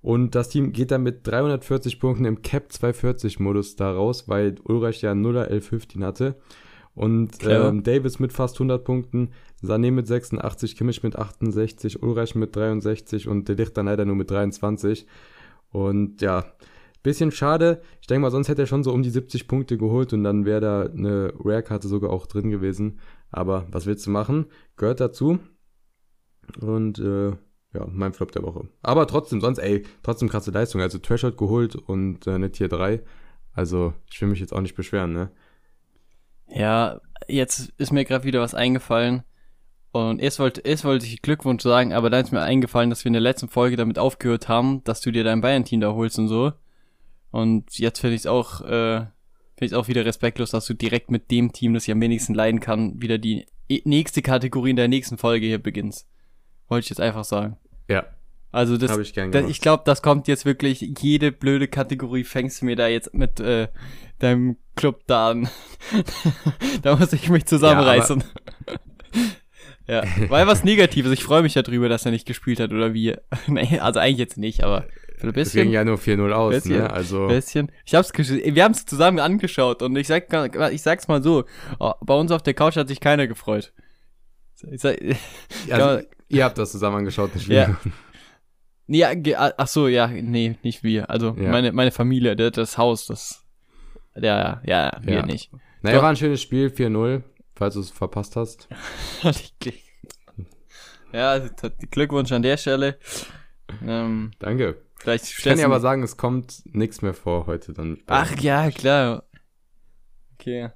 Und 0.00 0.34
das 0.34 0.48
Team 0.48 0.72
geht 0.72 0.90
dann 0.90 1.02
mit 1.02 1.26
340 1.26 1.98
Punkten 1.98 2.24
im 2.24 2.42
Cap 2.42 2.72
240 2.72 3.40
Modus 3.40 3.76
da 3.76 3.92
raus, 3.92 4.28
weil 4.28 4.54
Ulreich 4.64 5.02
ja 5.02 5.12
0er 5.12 5.42
1115 5.42 6.04
hatte. 6.04 6.36
Und 6.98 7.46
ähm, 7.46 7.84
Davis 7.84 8.18
mit 8.18 8.32
fast 8.32 8.56
100 8.56 8.84
Punkten, 8.84 9.30
Sané 9.62 9.92
mit 9.92 10.08
86, 10.08 10.76
Kimmich 10.76 11.04
mit 11.04 11.14
68, 11.14 12.02
Ulreich 12.02 12.34
mit 12.34 12.56
63 12.56 13.28
und 13.28 13.48
Delicht 13.48 13.76
dann 13.76 13.86
leider 13.86 14.04
nur 14.04 14.16
mit 14.16 14.28
23. 14.32 15.06
Und 15.70 16.20
ja, 16.20 16.44
bisschen 17.04 17.30
schade. 17.30 17.82
Ich 18.00 18.08
denke 18.08 18.22
mal, 18.22 18.32
sonst 18.32 18.48
hätte 18.48 18.62
er 18.62 18.66
schon 18.66 18.82
so 18.82 18.92
um 18.92 19.04
die 19.04 19.10
70 19.10 19.46
Punkte 19.46 19.78
geholt 19.78 20.12
und 20.12 20.24
dann 20.24 20.44
wäre 20.44 20.60
da 20.60 20.82
eine 20.86 21.32
Rare-Karte 21.38 21.86
sogar 21.86 22.10
auch 22.10 22.26
drin 22.26 22.50
gewesen. 22.50 22.98
Aber 23.30 23.68
was 23.70 23.86
willst 23.86 24.04
du 24.04 24.10
machen? 24.10 24.46
Gehört 24.76 24.98
dazu. 24.98 25.38
Und 26.60 26.98
äh, 26.98 27.28
ja, 27.28 27.86
mein 27.86 28.12
Flop 28.12 28.32
der 28.32 28.42
Woche. 28.42 28.66
Aber 28.82 29.06
trotzdem, 29.06 29.40
sonst, 29.40 29.58
ey, 29.58 29.84
trotzdem 30.02 30.28
krasse 30.28 30.50
Leistung. 30.50 30.80
Also 30.80 30.98
Threshold 30.98 31.36
geholt 31.36 31.76
und 31.76 32.26
äh, 32.26 32.32
eine 32.32 32.50
Tier 32.50 32.66
3. 32.66 33.04
Also 33.52 33.94
ich 34.10 34.20
will 34.20 34.30
mich 34.30 34.40
jetzt 34.40 34.52
auch 34.52 34.62
nicht 34.62 34.74
beschweren, 34.74 35.12
ne? 35.12 35.30
Ja, 36.50 37.00
jetzt 37.26 37.72
ist 37.78 37.92
mir 37.92 38.04
gerade 38.04 38.24
wieder 38.24 38.40
was 38.40 38.54
eingefallen. 38.54 39.22
Und 39.90 40.20
erst 40.20 40.38
wollte, 40.38 40.60
erst 40.60 40.84
wollte 40.84 41.06
ich 41.06 41.22
Glückwunsch 41.22 41.62
sagen, 41.62 41.92
aber 41.92 42.10
dann 42.10 42.24
ist 42.24 42.32
mir 42.32 42.42
eingefallen, 42.42 42.90
dass 42.90 43.04
wir 43.04 43.08
in 43.08 43.14
der 43.14 43.22
letzten 43.22 43.48
Folge 43.48 43.76
damit 43.76 43.98
aufgehört 43.98 44.48
haben, 44.48 44.84
dass 44.84 45.00
du 45.00 45.10
dir 45.10 45.24
dein 45.24 45.40
Bayern-Team 45.40 45.80
da 45.80 45.92
holst 45.92 46.18
und 46.18 46.28
so. 46.28 46.52
Und 47.30 47.78
jetzt 47.78 48.00
finde 48.00 48.14
ich 48.14 48.22
es 48.22 48.26
auch, 48.26 48.60
äh, 48.60 48.98
finde 49.56 49.66
ich 49.66 49.74
auch 49.74 49.88
wieder 49.88 50.04
respektlos, 50.04 50.50
dass 50.50 50.66
du 50.66 50.74
direkt 50.74 51.10
mit 51.10 51.30
dem 51.30 51.52
Team, 51.52 51.74
das 51.74 51.84
ich 51.84 51.92
am 51.92 52.00
wenigsten 52.00 52.34
leiden 52.34 52.60
kann, 52.60 53.00
wieder 53.00 53.18
die 53.18 53.46
e-, 53.68 53.82
nächste 53.84 54.22
Kategorie 54.22 54.70
in 54.70 54.76
der 54.76 54.88
nächsten 54.88 55.18
Folge 55.18 55.46
hier 55.46 55.62
beginnst. 55.62 56.06
Wollte 56.68 56.84
ich 56.84 56.90
jetzt 56.90 57.00
einfach 57.00 57.24
sagen. 57.24 57.56
Ja. 57.88 58.04
Also 58.50 58.78
das, 58.78 58.96
ich, 58.96 59.12
das, 59.12 59.48
ich 59.48 59.60
glaube, 59.60 59.82
das 59.84 60.00
kommt 60.00 60.26
jetzt 60.26 60.46
wirklich, 60.46 60.80
jede 61.00 61.32
blöde 61.32 61.68
Kategorie 61.68 62.24
fängst 62.24 62.62
du 62.62 62.66
mir 62.66 62.76
da 62.76 62.88
jetzt 62.88 63.12
mit 63.12 63.40
äh, 63.40 63.68
deinem 64.20 64.56
Club 64.78 65.02
da 65.06 65.30
an. 65.30 65.48
da 66.82 66.96
muss 66.96 67.12
ich 67.12 67.28
mich 67.28 67.46
zusammenreißen. 67.46 68.24
Ja, 69.86 70.04
ja. 70.04 70.30
weil 70.30 70.46
was 70.46 70.64
Negatives. 70.64 71.12
Ich 71.12 71.24
freue 71.24 71.42
mich 71.42 71.54
ja 71.54 71.62
drüber, 71.62 71.88
dass 71.88 72.04
er 72.04 72.10
nicht 72.10 72.26
gespielt 72.26 72.60
hat 72.60 72.72
oder 72.72 72.94
wie. 72.94 73.16
nee, 73.46 73.78
also 73.78 74.00
eigentlich 74.00 74.18
jetzt 74.18 74.38
nicht, 74.38 74.64
aber 74.64 74.86
ein 75.20 75.32
bisschen. 75.32 75.42
Es 75.42 75.52
ging 75.52 75.70
ja 75.72 75.84
nur 75.84 75.96
4-0 75.96 76.30
aus, 76.32 76.54
bisschen, 76.54 76.78
ne? 76.78 76.90
Also. 76.90 77.26
Bisschen. 77.26 77.72
Ich 77.84 77.94
hab's 77.94 78.12
wir 78.14 78.64
haben 78.64 78.72
es 78.72 78.86
zusammen 78.86 79.18
angeschaut 79.18 79.82
und 79.82 79.96
ich 79.96 80.06
sag, 80.06 80.32
ich 80.72 80.82
sag's 80.82 81.08
mal 81.08 81.22
so, 81.22 81.44
oh, 81.80 81.92
bei 82.00 82.14
uns 82.14 82.30
auf 82.30 82.42
der 82.42 82.54
Couch 82.54 82.76
hat 82.76 82.88
sich 82.88 83.00
keiner 83.00 83.26
gefreut. 83.26 83.72
Sag, 84.54 84.98
also, 85.70 86.02
Ihr 86.28 86.44
habt 86.44 86.58
das 86.58 86.72
zusammen 86.72 86.98
angeschaut, 86.98 87.34
nicht 87.34 87.48
wir. 87.48 87.56
Ja. 87.56 87.76
Ja, 88.90 89.12
ach 89.58 89.68
so, 89.68 89.86
ja, 89.86 90.06
nee, 90.06 90.56
nicht 90.62 90.82
wir. 90.82 91.10
Also 91.10 91.36
ja. 91.38 91.50
meine, 91.50 91.72
meine 91.72 91.90
Familie, 91.90 92.34
das 92.36 92.78
Haus, 92.78 93.06
das. 93.06 93.44
Ja, 94.20 94.60
ja, 94.64 94.98
wir 95.02 95.14
ja. 95.14 95.26
nicht. 95.26 95.50
Naja, 95.82 96.02
war 96.02 96.10
ein 96.10 96.16
schönes 96.16 96.42
Spiel, 96.42 96.68
4-0, 96.68 97.22
falls 97.54 97.74
du 97.74 97.80
es 97.80 97.90
verpasst 97.90 98.36
hast. 98.36 98.68
ja, 101.12 101.40
Glückwunsch 101.90 102.32
an 102.32 102.42
der 102.42 102.56
Stelle. 102.56 102.98
Ähm, 103.86 104.32
Danke. 104.38 104.82
Vielleicht 104.98 105.26
ich 105.26 105.44
kann 105.44 105.56
dir 105.56 105.66
aber 105.66 105.80
sagen, 105.80 106.02
es 106.02 106.16
kommt 106.16 106.62
nichts 106.74 107.02
mehr 107.02 107.14
vor 107.14 107.46
heute 107.46 107.72
dann. 107.72 107.98
Ach 108.06 108.36
ja, 108.40 108.70
klar. 108.70 109.24
Okay. 110.34 110.70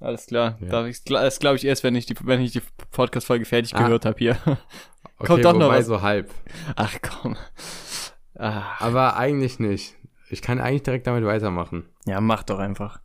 Alles 0.00 0.26
klar. 0.26 0.58
Ja. 0.60 0.86
Ich, 0.86 1.02
das 1.04 1.38
glaube 1.40 1.56
ich 1.56 1.64
erst, 1.64 1.82
wenn 1.82 1.94
ich 1.94 2.06
die, 2.06 2.14
wenn 2.22 2.40
ich 2.40 2.52
die 2.52 2.62
Podcast-Folge 2.92 3.44
fertig 3.44 3.74
ah. 3.74 3.82
gehört 3.82 4.04
habe 4.04 4.18
hier. 4.18 4.34
Kommt 5.18 5.30
okay, 5.30 5.42
doch 5.42 5.54
noch 5.54 5.70
was. 5.70 5.86
so 5.86 6.02
halb. 6.02 6.30
Ach 6.76 6.94
komm. 7.02 7.36
Ach, 8.36 8.80
Aber 8.80 9.16
eigentlich 9.16 9.58
nicht. 9.58 9.96
Ich 10.30 10.42
kann 10.42 10.60
eigentlich 10.60 10.82
direkt 10.82 11.06
damit 11.06 11.24
weitermachen. 11.24 11.84
ja, 12.06 12.20
mach 12.20 12.42
doch 12.42 12.58
einfach. 12.58 13.00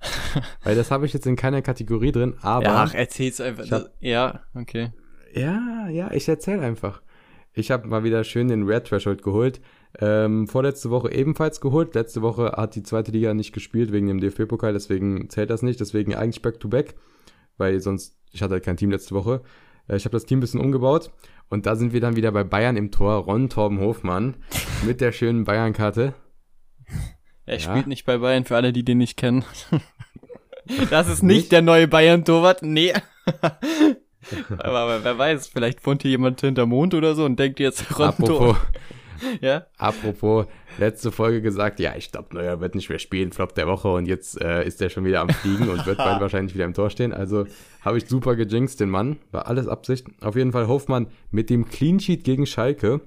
Weil 0.62 0.76
das 0.76 0.90
habe 0.92 1.06
ich 1.06 1.12
jetzt 1.12 1.26
in 1.26 1.34
keiner 1.36 1.60
Kategorie 1.62 2.12
drin, 2.12 2.36
aber. 2.42 2.64
ja, 2.64 2.74
ach, 2.84 2.94
erzähl's 2.94 3.40
einfach. 3.40 3.68
Hab- 3.70 3.90
ja, 4.00 4.42
okay. 4.54 4.92
Ja, 5.34 5.88
ja, 5.88 6.10
ich 6.12 6.28
erzähle 6.28 6.62
einfach. 6.62 7.02
Ich 7.52 7.70
habe 7.72 7.88
mal 7.88 8.04
wieder 8.04 8.22
schön 8.22 8.48
den 8.48 8.62
Red 8.62 8.84
Threshold 8.86 9.22
geholt. 9.22 9.60
Ähm, 10.00 10.46
vorletzte 10.46 10.90
Woche 10.90 11.10
ebenfalls 11.12 11.60
geholt. 11.60 11.94
Letzte 11.96 12.22
Woche 12.22 12.52
hat 12.56 12.76
die 12.76 12.82
zweite 12.84 13.10
Liga 13.10 13.34
nicht 13.34 13.52
gespielt 13.52 13.90
wegen 13.90 14.06
dem 14.06 14.20
DFB-Pokal, 14.20 14.72
deswegen 14.72 15.28
zählt 15.30 15.50
das 15.50 15.62
nicht. 15.62 15.80
Deswegen 15.80 16.14
eigentlich 16.14 16.42
Back-to-Back, 16.42 16.94
weil 17.56 17.80
sonst, 17.80 18.16
ich 18.30 18.42
hatte 18.42 18.54
halt 18.54 18.64
kein 18.64 18.76
Team 18.76 18.90
letzte 18.92 19.14
Woche. 19.16 19.42
Äh, 19.88 19.96
ich 19.96 20.04
habe 20.04 20.12
das 20.12 20.26
Team 20.26 20.38
ein 20.38 20.42
bisschen 20.42 20.60
umgebaut 20.60 21.10
und 21.48 21.66
da 21.66 21.74
sind 21.74 21.92
wir 21.92 22.00
dann 22.00 22.14
wieder 22.14 22.30
bei 22.30 22.44
Bayern 22.44 22.76
im 22.76 22.92
Tor. 22.92 23.14
Ron 23.24 23.48
Torben 23.48 23.80
Hofmann 23.80 24.36
mit 24.86 25.00
der 25.00 25.10
schönen 25.10 25.44
Bayern-Karte. 25.44 26.14
Er 27.48 27.54
Ja. 27.54 27.60
spielt 27.60 27.86
nicht 27.86 28.04
bei 28.04 28.18
Bayern, 28.18 28.44
für 28.44 28.56
alle, 28.56 28.74
die 28.74 28.84
den 28.84 28.98
nicht 28.98 29.16
kennen. 29.16 29.42
das 30.90 31.08
ist 31.08 31.22
nicht, 31.22 31.36
Nicht? 31.36 31.52
der 31.52 31.62
neue 31.62 31.88
Bayern-Torwart. 31.88 32.62
Nee. 32.62 32.92
aber, 34.58 35.02
wer 35.02 35.18
weiß, 35.18 35.48
vielleicht 35.48 35.84
wohnt 35.86 36.02
hier 36.02 36.10
jemand 36.10 36.42
hinterm 36.42 36.68
Mond 36.68 36.92
oder 36.92 37.14
so 37.14 37.24
und 37.24 37.38
denkt 37.38 37.58
jetzt 37.58 37.90
Apropos, 37.90 38.28
Ronto. 38.28 38.56
Ja? 39.40 39.66
apropos, 39.78 40.46
letzte 40.78 41.10
Folge 41.10 41.42
gesagt, 41.42 41.80
ja, 41.80 41.96
ich 41.96 42.12
glaube, 42.12 42.34
Neuer 42.36 42.60
wird 42.60 42.74
nicht 42.76 42.88
mehr 42.88 43.00
spielen, 43.00 43.32
Flop 43.32 43.54
der 43.54 43.66
Woche 43.66 43.88
und 43.88 44.06
jetzt 44.06 44.40
äh, 44.40 44.64
ist 44.64 44.80
er 44.80 44.90
schon 44.90 45.04
wieder 45.04 45.20
am 45.22 45.30
Fliegen 45.30 45.68
und 45.70 45.86
wird 45.86 45.98
bald 45.98 46.20
wahrscheinlich 46.20 46.54
wieder 46.54 46.66
im 46.66 46.74
Tor 46.74 46.90
stehen. 46.90 47.12
Also 47.12 47.46
habe 47.80 47.96
ich 47.98 48.06
super 48.06 48.36
gejinxt, 48.36 48.78
den 48.78 48.90
Mann. 48.90 49.16
War 49.32 49.46
alles 49.48 49.66
Absicht. 49.66 50.06
Auf 50.20 50.36
jeden 50.36 50.52
Fall 50.52 50.68
Hofmann 50.68 51.08
mit 51.32 51.50
dem 51.50 51.68
Clean 51.68 51.98
Sheet 51.98 52.22
gegen 52.22 52.46
Schalke. 52.46 53.00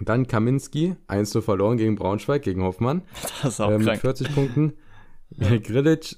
Dann 0.00 0.26
Kaminski, 0.26 0.96
1 1.08 1.30
zu 1.30 1.40
verloren 1.42 1.76
gegen 1.76 1.96
Braunschweig, 1.96 2.42
gegen 2.42 2.62
Hoffmann. 2.62 3.02
Das 3.42 3.54
ist 3.54 3.60
auch 3.60 3.70
äh, 3.70 3.78
mit 3.78 3.86
krank. 3.86 4.00
40 4.00 4.34
Punkten. 4.34 4.72
Grilic, 5.38 6.16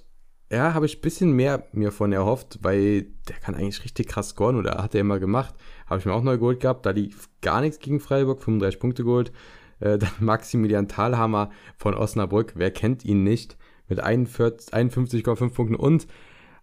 ja, 0.52 0.74
habe 0.74 0.86
ich 0.86 0.98
ein 0.98 1.00
bisschen 1.00 1.32
mehr 1.32 1.66
mir 1.72 1.92
von 1.92 2.12
erhofft, 2.12 2.58
weil 2.62 3.02
der 3.28 3.36
kann 3.36 3.54
eigentlich 3.54 3.84
richtig 3.84 4.08
krass 4.08 4.30
scoren 4.30 4.56
oder 4.56 4.82
hat 4.82 4.94
er 4.94 5.00
immer 5.00 5.18
gemacht. 5.18 5.54
Habe 5.86 6.00
ich 6.00 6.06
mir 6.06 6.12
auch 6.12 6.22
neu 6.22 6.38
geholt 6.38 6.60
gehabt. 6.60 6.84
Da 6.86 6.90
lief 6.90 7.28
gar 7.40 7.60
nichts 7.60 7.78
gegen 7.78 8.00
Freiburg, 8.00 8.42
35 8.42 8.80
Punkte 8.80 9.04
geholt. 9.04 9.32
Äh, 9.78 9.98
dann 9.98 10.10
Maximilian 10.20 10.88
Thalhammer 10.88 11.50
von 11.76 11.94
Osnabrück, 11.94 12.54
wer 12.56 12.70
kennt 12.70 13.04
ihn 13.04 13.22
nicht, 13.22 13.56
mit 13.88 14.00
41 14.00 14.74
51,5 14.74 15.54
Punkten 15.54 15.74
und 15.74 16.06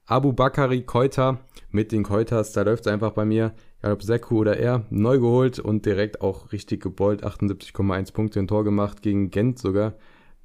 Abu 0.05 0.31
Bakari 0.31 0.83
Keuter 0.83 1.39
mit 1.69 1.91
den 1.91 2.03
Keuters, 2.03 2.53
da 2.53 2.61
läuft 2.61 2.85
es 2.85 2.91
einfach 2.91 3.11
bei 3.11 3.25
mir. 3.25 3.53
Ob 3.83 4.01
Seku 4.01 4.39
oder 4.39 4.57
er, 4.57 4.85
neu 4.89 5.19
geholt 5.19 5.59
und 5.59 5.85
direkt 5.85 6.21
auch 6.21 6.51
richtig 6.51 6.81
gebollt, 6.81 7.23
78,1 7.23 8.11
Punkte 8.11 8.39
im 8.39 8.47
Tor 8.47 8.63
gemacht, 8.63 9.01
gegen 9.01 9.29
Gent 9.29 9.59
sogar. 9.59 9.93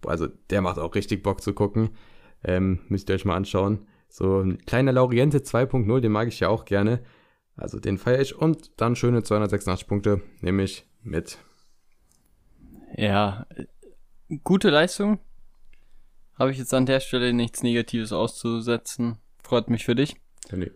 Also 0.04 0.28
der 0.50 0.60
macht 0.60 0.78
auch 0.78 0.94
richtig 0.94 1.22
Bock 1.22 1.40
zu 1.40 1.54
gucken. 1.54 1.90
Ähm, 2.44 2.80
müsst 2.88 3.08
ihr 3.08 3.14
euch 3.14 3.24
mal 3.24 3.36
anschauen. 3.36 3.86
So 4.08 4.40
ein 4.40 4.58
kleiner 4.58 4.92
Lauriente 4.92 5.38
2.0, 5.38 6.00
den 6.00 6.12
mag 6.12 6.28
ich 6.28 6.40
ja 6.40 6.48
auch 6.48 6.64
gerne. 6.64 7.02
Also 7.56 7.78
den 7.80 7.98
feiere 7.98 8.20
ich. 8.20 8.36
Und 8.36 8.70
dann 8.80 8.96
schöne 8.96 9.22
286 9.22 9.86
Punkte 9.86 10.20
nehme 10.40 10.64
ich 10.64 10.86
mit. 11.02 11.38
Ja, 12.94 13.46
gute 14.44 14.70
Leistung. 14.70 15.18
Habe 16.38 16.50
ich 16.50 16.58
jetzt 16.58 16.74
an 16.74 16.86
der 16.86 17.00
Stelle 17.00 17.32
nichts 17.32 17.62
Negatives 17.62 18.12
auszusetzen. 18.12 19.18
Freut 19.42 19.70
mich 19.70 19.84
für 19.84 19.94
dich. 19.94 20.16
Ja, 20.50 20.58
nee. 20.58 20.70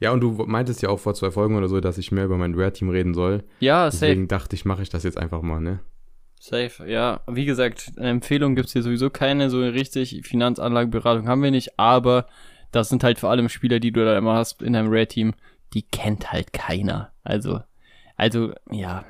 Ja, 0.00 0.12
und 0.12 0.20
du 0.20 0.32
meintest 0.46 0.82
ja 0.82 0.88
auch 0.88 0.98
vor 0.98 1.14
zwei 1.14 1.30
Folgen 1.30 1.56
oder 1.56 1.68
so, 1.68 1.80
dass 1.80 1.98
ich 1.98 2.12
mehr 2.12 2.24
über 2.24 2.36
mein 2.36 2.54
Rare-Team 2.54 2.90
reden 2.90 3.14
soll. 3.14 3.44
Ja, 3.60 3.90
safe. 3.90 4.06
Deswegen 4.06 4.28
dachte 4.28 4.56
ich, 4.56 4.64
mache 4.64 4.82
ich 4.82 4.88
das 4.88 5.04
jetzt 5.04 5.18
einfach 5.18 5.42
mal, 5.42 5.60
ne? 5.60 5.80
Safe, 6.40 6.88
ja. 6.88 7.20
Wie 7.26 7.44
gesagt, 7.44 7.92
eine 7.96 8.10
Empfehlung 8.10 8.54
gibt's 8.54 8.72
hier 8.72 8.82
sowieso 8.82 9.10
keine, 9.10 9.50
so 9.50 9.60
richtig. 9.60 10.20
Finanzanlageberatung 10.24 11.28
haben 11.28 11.42
wir 11.42 11.50
nicht, 11.50 11.78
aber 11.78 12.26
das 12.70 12.88
sind 12.88 13.04
halt 13.04 13.18
vor 13.18 13.30
allem 13.30 13.48
Spieler, 13.48 13.80
die 13.80 13.92
du 13.92 14.04
da 14.04 14.16
immer 14.16 14.34
hast 14.34 14.62
in 14.62 14.72
deinem 14.72 14.88
Rare-Team, 14.88 15.34
die 15.74 15.82
kennt 15.82 16.32
halt 16.32 16.52
keiner. 16.52 17.12
Also, 17.24 17.60
also, 18.16 18.52
ja. 18.70 19.04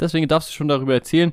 Deswegen 0.00 0.28
darfst 0.28 0.50
du 0.50 0.54
schon 0.54 0.68
darüber 0.68 0.94
erzählen. 0.94 1.32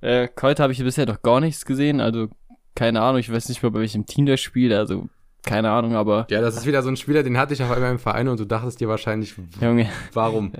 Äh, 0.00 0.28
heute 0.40 0.62
habe 0.62 0.72
ich 0.72 0.82
bisher 0.82 1.06
noch 1.06 1.22
gar 1.22 1.40
nichts 1.40 1.64
gesehen, 1.64 2.00
also 2.00 2.28
keine 2.74 3.02
Ahnung, 3.02 3.18
ich 3.18 3.32
weiß 3.32 3.48
nicht 3.48 3.62
mehr, 3.62 3.72
bei 3.72 3.80
welchem 3.80 4.06
Team 4.06 4.26
der 4.26 4.36
spielt, 4.36 4.72
also 4.72 5.08
keine 5.44 5.70
Ahnung, 5.70 5.94
aber 5.94 6.26
Ja, 6.30 6.40
das 6.40 6.56
ist 6.56 6.66
wieder 6.66 6.82
so 6.82 6.88
ein 6.88 6.96
Spieler, 6.96 7.22
den 7.22 7.38
hatte 7.38 7.54
ich 7.54 7.62
auf 7.62 7.70
einmal 7.70 7.92
im 7.92 7.98
Verein 7.98 8.28
und 8.28 8.38
du 8.40 8.44
dachtest 8.44 8.80
dir 8.80 8.88
wahrscheinlich, 8.88 9.34
Junge, 9.60 9.88
warum? 10.12 10.52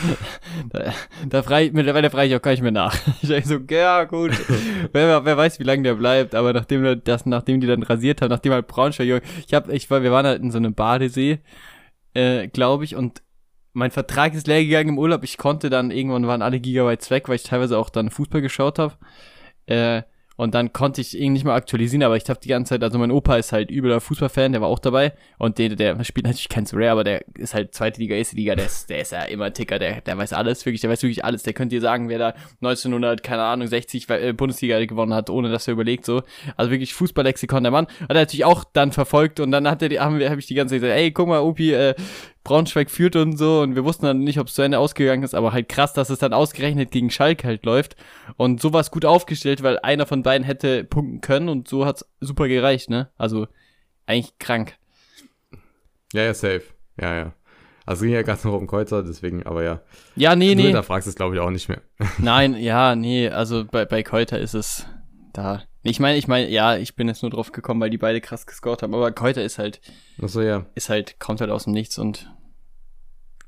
da, 0.70 0.92
da 1.28 1.42
frage 1.42 1.66
ich, 1.66 1.72
mittlerweile 1.72 2.08
frage 2.10 2.28
ich 2.28 2.36
auch 2.36 2.42
gar 2.42 2.52
nicht 2.52 2.62
mehr 2.62 2.72
nach. 2.72 2.96
Ich 3.22 3.28
sag 3.28 3.44
so, 3.44 3.58
ja, 3.68 4.04
gut. 4.04 4.32
wer, 4.92 5.24
wer 5.24 5.36
weiß, 5.36 5.58
wie 5.58 5.64
lange 5.64 5.82
der 5.82 5.94
bleibt, 5.94 6.34
aber 6.34 6.52
nachdem 6.52 7.02
das, 7.02 7.26
nachdem 7.26 7.60
die 7.60 7.66
dann 7.66 7.82
rasiert 7.82 8.22
haben, 8.22 8.30
nachdem 8.30 8.52
halt 8.52 8.66
Braunschweig, 8.68 9.22
ich 9.46 9.54
hab, 9.54 9.68
ich 9.68 9.90
war, 9.90 10.02
wir 10.02 10.12
waren 10.12 10.26
halt 10.26 10.42
in 10.42 10.50
so 10.50 10.58
einem 10.58 10.74
Badesee, 10.74 11.40
äh, 12.14 12.48
glaube 12.48 12.84
ich, 12.84 12.96
und 12.96 13.22
mein 13.72 13.90
Vertrag 13.90 14.32
ist 14.32 14.46
leer 14.46 14.64
gegangen 14.64 14.90
im 14.90 14.98
Urlaub. 14.98 15.22
Ich 15.22 15.36
konnte 15.36 15.68
dann, 15.68 15.90
irgendwann 15.90 16.26
waren 16.26 16.40
alle 16.40 16.60
Gigabytes 16.60 17.10
weg, 17.10 17.28
weil 17.28 17.36
ich 17.36 17.42
teilweise 17.42 17.76
auch 17.76 17.90
dann 17.90 18.08
Fußball 18.08 18.40
geschaut 18.40 18.78
habe. 18.78 18.94
Äh, 19.66 20.02
und 20.36 20.54
dann 20.54 20.72
konnte 20.72 21.00
ich 21.00 21.14
irgendwie 21.14 21.30
nicht 21.30 21.44
mehr 21.44 21.54
aktualisieren, 21.54 22.02
aber 22.02 22.16
ich 22.16 22.28
habe 22.28 22.38
die 22.40 22.48
ganze 22.48 22.70
Zeit, 22.70 22.82
also 22.82 22.98
mein 22.98 23.10
Opa 23.10 23.36
ist 23.36 23.52
halt 23.52 23.70
übler 23.70 24.00
Fußballfan, 24.00 24.52
der 24.52 24.60
war 24.60 24.68
auch 24.68 24.78
dabei 24.78 25.12
und 25.38 25.58
der, 25.58 25.70
der 25.76 26.02
spielt 26.04 26.26
natürlich 26.26 26.48
kein 26.48 26.66
Rare, 26.72 26.90
aber 26.90 27.04
der 27.04 27.24
ist 27.38 27.54
halt 27.54 27.74
zweite 27.74 28.00
Liga, 28.00 28.14
erste 28.14 28.36
Liga, 28.36 28.54
der 28.54 28.66
ist, 28.66 28.90
der 28.90 29.00
ist 29.00 29.12
ja 29.12 29.22
immer 29.24 29.52
Ticker, 29.52 29.78
der, 29.78 30.00
der 30.02 30.16
weiß 30.18 30.32
alles, 30.32 30.64
wirklich, 30.66 30.80
der 30.82 30.90
weiß 30.90 31.02
wirklich 31.02 31.24
alles, 31.24 31.42
der 31.42 31.52
könnte 31.52 31.76
dir 31.76 31.80
sagen, 31.80 32.08
wer 32.08 32.18
da 32.18 32.34
1900, 32.60 33.22
keine 33.22 33.42
Ahnung, 33.42 33.66
60 33.68 34.08
äh, 34.10 34.32
Bundesliga 34.32 34.84
gewonnen 34.84 35.14
hat, 35.14 35.30
ohne 35.30 35.50
dass 35.50 35.66
er 35.68 35.72
überlegt, 35.72 36.04
so. 36.04 36.22
Also 36.56 36.70
wirklich 36.70 36.94
Fußballlexikon 36.94 37.62
der 37.62 37.72
Mann. 37.72 37.86
Hat 37.86 38.10
er 38.10 38.14
natürlich 38.14 38.44
auch 38.44 38.64
dann 38.72 38.92
verfolgt 38.92 39.40
und 39.40 39.50
dann 39.50 39.68
hat 39.68 39.82
er, 39.82 39.88
die- 39.88 40.00
haben 40.00 40.18
wir, 40.18 40.28
habe 40.30 40.40
ich 40.40 40.46
die 40.46 40.54
ganze 40.54 40.74
Zeit 40.74 40.82
gesagt, 40.82 40.98
ey, 40.98 41.10
guck 41.12 41.28
mal, 41.28 41.40
Opi, 41.40 41.72
äh, 41.72 41.94
Braunschweig 42.46 42.92
führt 42.92 43.16
und 43.16 43.36
so 43.36 43.60
und 43.60 43.74
wir 43.74 43.84
wussten 43.84 44.06
dann 44.06 44.20
nicht, 44.20 44.38
ob 44.38 44.46
es 44.46 44.54
zu 44.54 44.62
Ende 44.62 44.78
ausgegangen 44.78 45.24
ist, 45.24 45.34
aber 45.34 45.52
halt 45.52 45.68
krass, 45.68 45.92
dass 45.92 46.10
es 46.10 46.20
dann 46.20 46.32
ausgerechnet 46.32 46.92
gegen 46.92 47.10
Schalke 47.10 47.44
halt 47.48 47.66
läuft 47.66 47.96
und 48.36 48.62
sowas 48.62 48.92
gut 48.92 49.04
aufgestellt, 49.04 49.64
weil 49.64 49.80
einer 49.80 50.06
von 50.06 50.22
beiden 50.22 50.44
hätte 50.44 50.84
punkten 50.84 51.20
können 51.20 51.48
und 51.48 51.66
so 51.66 51.84
hat's 51.84 52.06
super 52.20 52.46
gereicht, 52.46 52.88
ne? 52.88 53.10
Also 53.18 53.48
eigentlich 54.06 54.38
krank. 54.38 54.76
Ja, 56.12 56.22
ja, 56.22 56.34
safe. 56.34 56.62
Ja, 57.00 57.16
ja. 57.16 57.32
Also 57.84 58.04
ging 58.04 58.14
ja 58.14 58.22
ganz 58.22 58.44
noch 58.44 58.54
um 58.54 58.68
Kreuzer, 58.68 59.02
deswegen, 59.02 59.44
aber 59.44 59.64
ja. 59.64 59.80
Ja, 60.14 60.36
nee, 60.36 60.54
nee. 60.54 60.70
Da 60.70 60.84
fragst 60.84 61.08
du 61.08 61.10
es, 61.10 61.16
glaube 61.16 61.34
ich, 61.34 61.40
auch 61.40 61.50
nicht 61.50 61.68
mehr. 61.68 61.82
Nein, 62.18 62.54
ja, 62.54 62.94
nee, 62.94 63.28
also 63.28 63.64
bei, 63.64 63.84
bei 63.86 64.04
Keuter 64.04 64.38
ist 64.38 64.54
es 64.54 64.86
da. 65.32 65.64
Ich 65.88 66.00
meine, 66.00 66.18
ich 66.18 66.28
meine, 66.28 66.48
ja, 66.48 66.76
ich 66.76 66.96
bin 66.96 67.08
jetzt 67.08 67.22
nur 67.22 67.30
drauf 67.30 67.52
gekommen, 67.52 67.80
weil 67.80 67.90
die 67.90 67.98
beide 67.98 68.20
krass 68.20 68.46
gescored 68.46 68.82
haben, 68.82 68.94
aber 68.94 69.12
Keuter 69.12 69.42
ist 69.42 69.58
halt, 69.58 69.80
Achso, 70.20 70.40
ja. 70.42 70.66
ist 70.74 70.88
halt, 70.88 71.18
kommt 71.20 71.40
halt 71.40 71.50
aus 71.50 71.64
dem 71.64 71.72
Nichts 71.72 71.98
und 71.98 72.30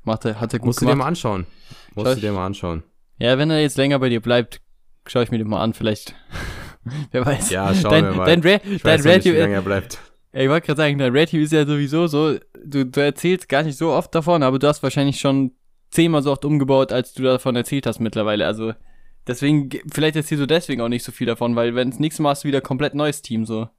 macht 0.03 0.25
er, 0.25 0.39
hat 0.39 0.53
er 0.53 0.59
gut 0.59 0.67
Musst 0.67 0.81
du 0.81 0.85
dir 0.85 0.91
gemacht. 0.91 1.03
mal 1.05 1.07
anschauen. 1.09 1.45
Schau 1.93 2.01
Musst 2.01 2.13
du 2.13 2.15
ich- 2.17 2.21
dir 2.21 2.31
mal 2.33 2.45
anschauen. 2.45 2.83
Ja, 3.17 3.37
wenn 3.37 3.49
er 3.49 3.59
jetzt 3.61 3.77
länger 3.77 3.99
bei 3.99 4.07
dir 4.09 4.21
bleibt, 4.21 4.61
schaue 5.05 5.23
ich 5.23 5.31
mir 5.31 5.37
den 5.39 5.47
mal 5.49 5.61
an, 5.61 5.73
vielleicht. 5.73 6.15
Wer 7.11 7.25
weiß. 7.25 7.49
Ja, 7.49 7.73
schauen 7.75 7.91
dein, 7.91 8.03
wir 8.05 8.11
mal. 8.13 8.25
Dein, 8.25 8.41
Ra 8.41 8.59
Ich 8.71 8.81
dein 8.81 8.93
weiß 8.99 9.05
noch 9.05 9.13
nicht, 9.13 9.25
wie 9.25 9.29
Rating, 9.29 9.41
lange 9.41 9.53
er 9.55 9.61
bleibt. 9.61 9.97
Ja, 10.31 10.41
ich 10.41 10.49
wollte 10.49 10.67
gerade 10.67 10.77
sagen, 10.77 10.97
dein 10.97 11.15
Rating 11.15 11.41
ist 11.41 11.51
ja 11.51 11.65
sowieso 11.65 12.07
so, 12.07 12.37
du, 12.63 12.85
du 12.85 13.01
erzählst 13.03 13.49
gar 13.49 13.63
nicht 13.63 13.77
so 13.77 13.91
oft 13.91 14.15
davon, 14.15 14.43
aber 14.43 14.57
du 14.59 14.67
hast 14.67 14.81
wahrscheinlich 14.83 15.19
schon 15.19 15.51
zehnmal 15.91 16.21
so 16.23 16.31
oft 16.31 16.45
umgebaut, 16.45 16.93
als 16.93 17.13
du 17.13 17.23
davon 17.23 17.55
erzählt 17.57 17.85
hast 17.87 17.99
mittlerweile. 17.99 18.45
Also 18.45 18.73
deswegen, 19.27 19.69
ge- 19.69 19.83
vielleicht 19.91 20.15
erzählst 20.15 20.41
du 20.41 20.47
deswegen 20.47 20.81
auch 20.81 20.89
nicht 20.89 21.03
so 21.03 21.11
viel 21.11 21.27
davon, 21.27 21.55
weil 21.55 21.75
wenn 21.75 21.89
es 21.89 21.99
nächstes 21.99 22.21
Mal 22.23 22.29
hast 22.31 22.43
du 22.43 22.47
wieder 22.47 22.61
komplett 22.61 22.93
neues 22.95 23.21
Team 23.21 23.45
so. 23.45 23.69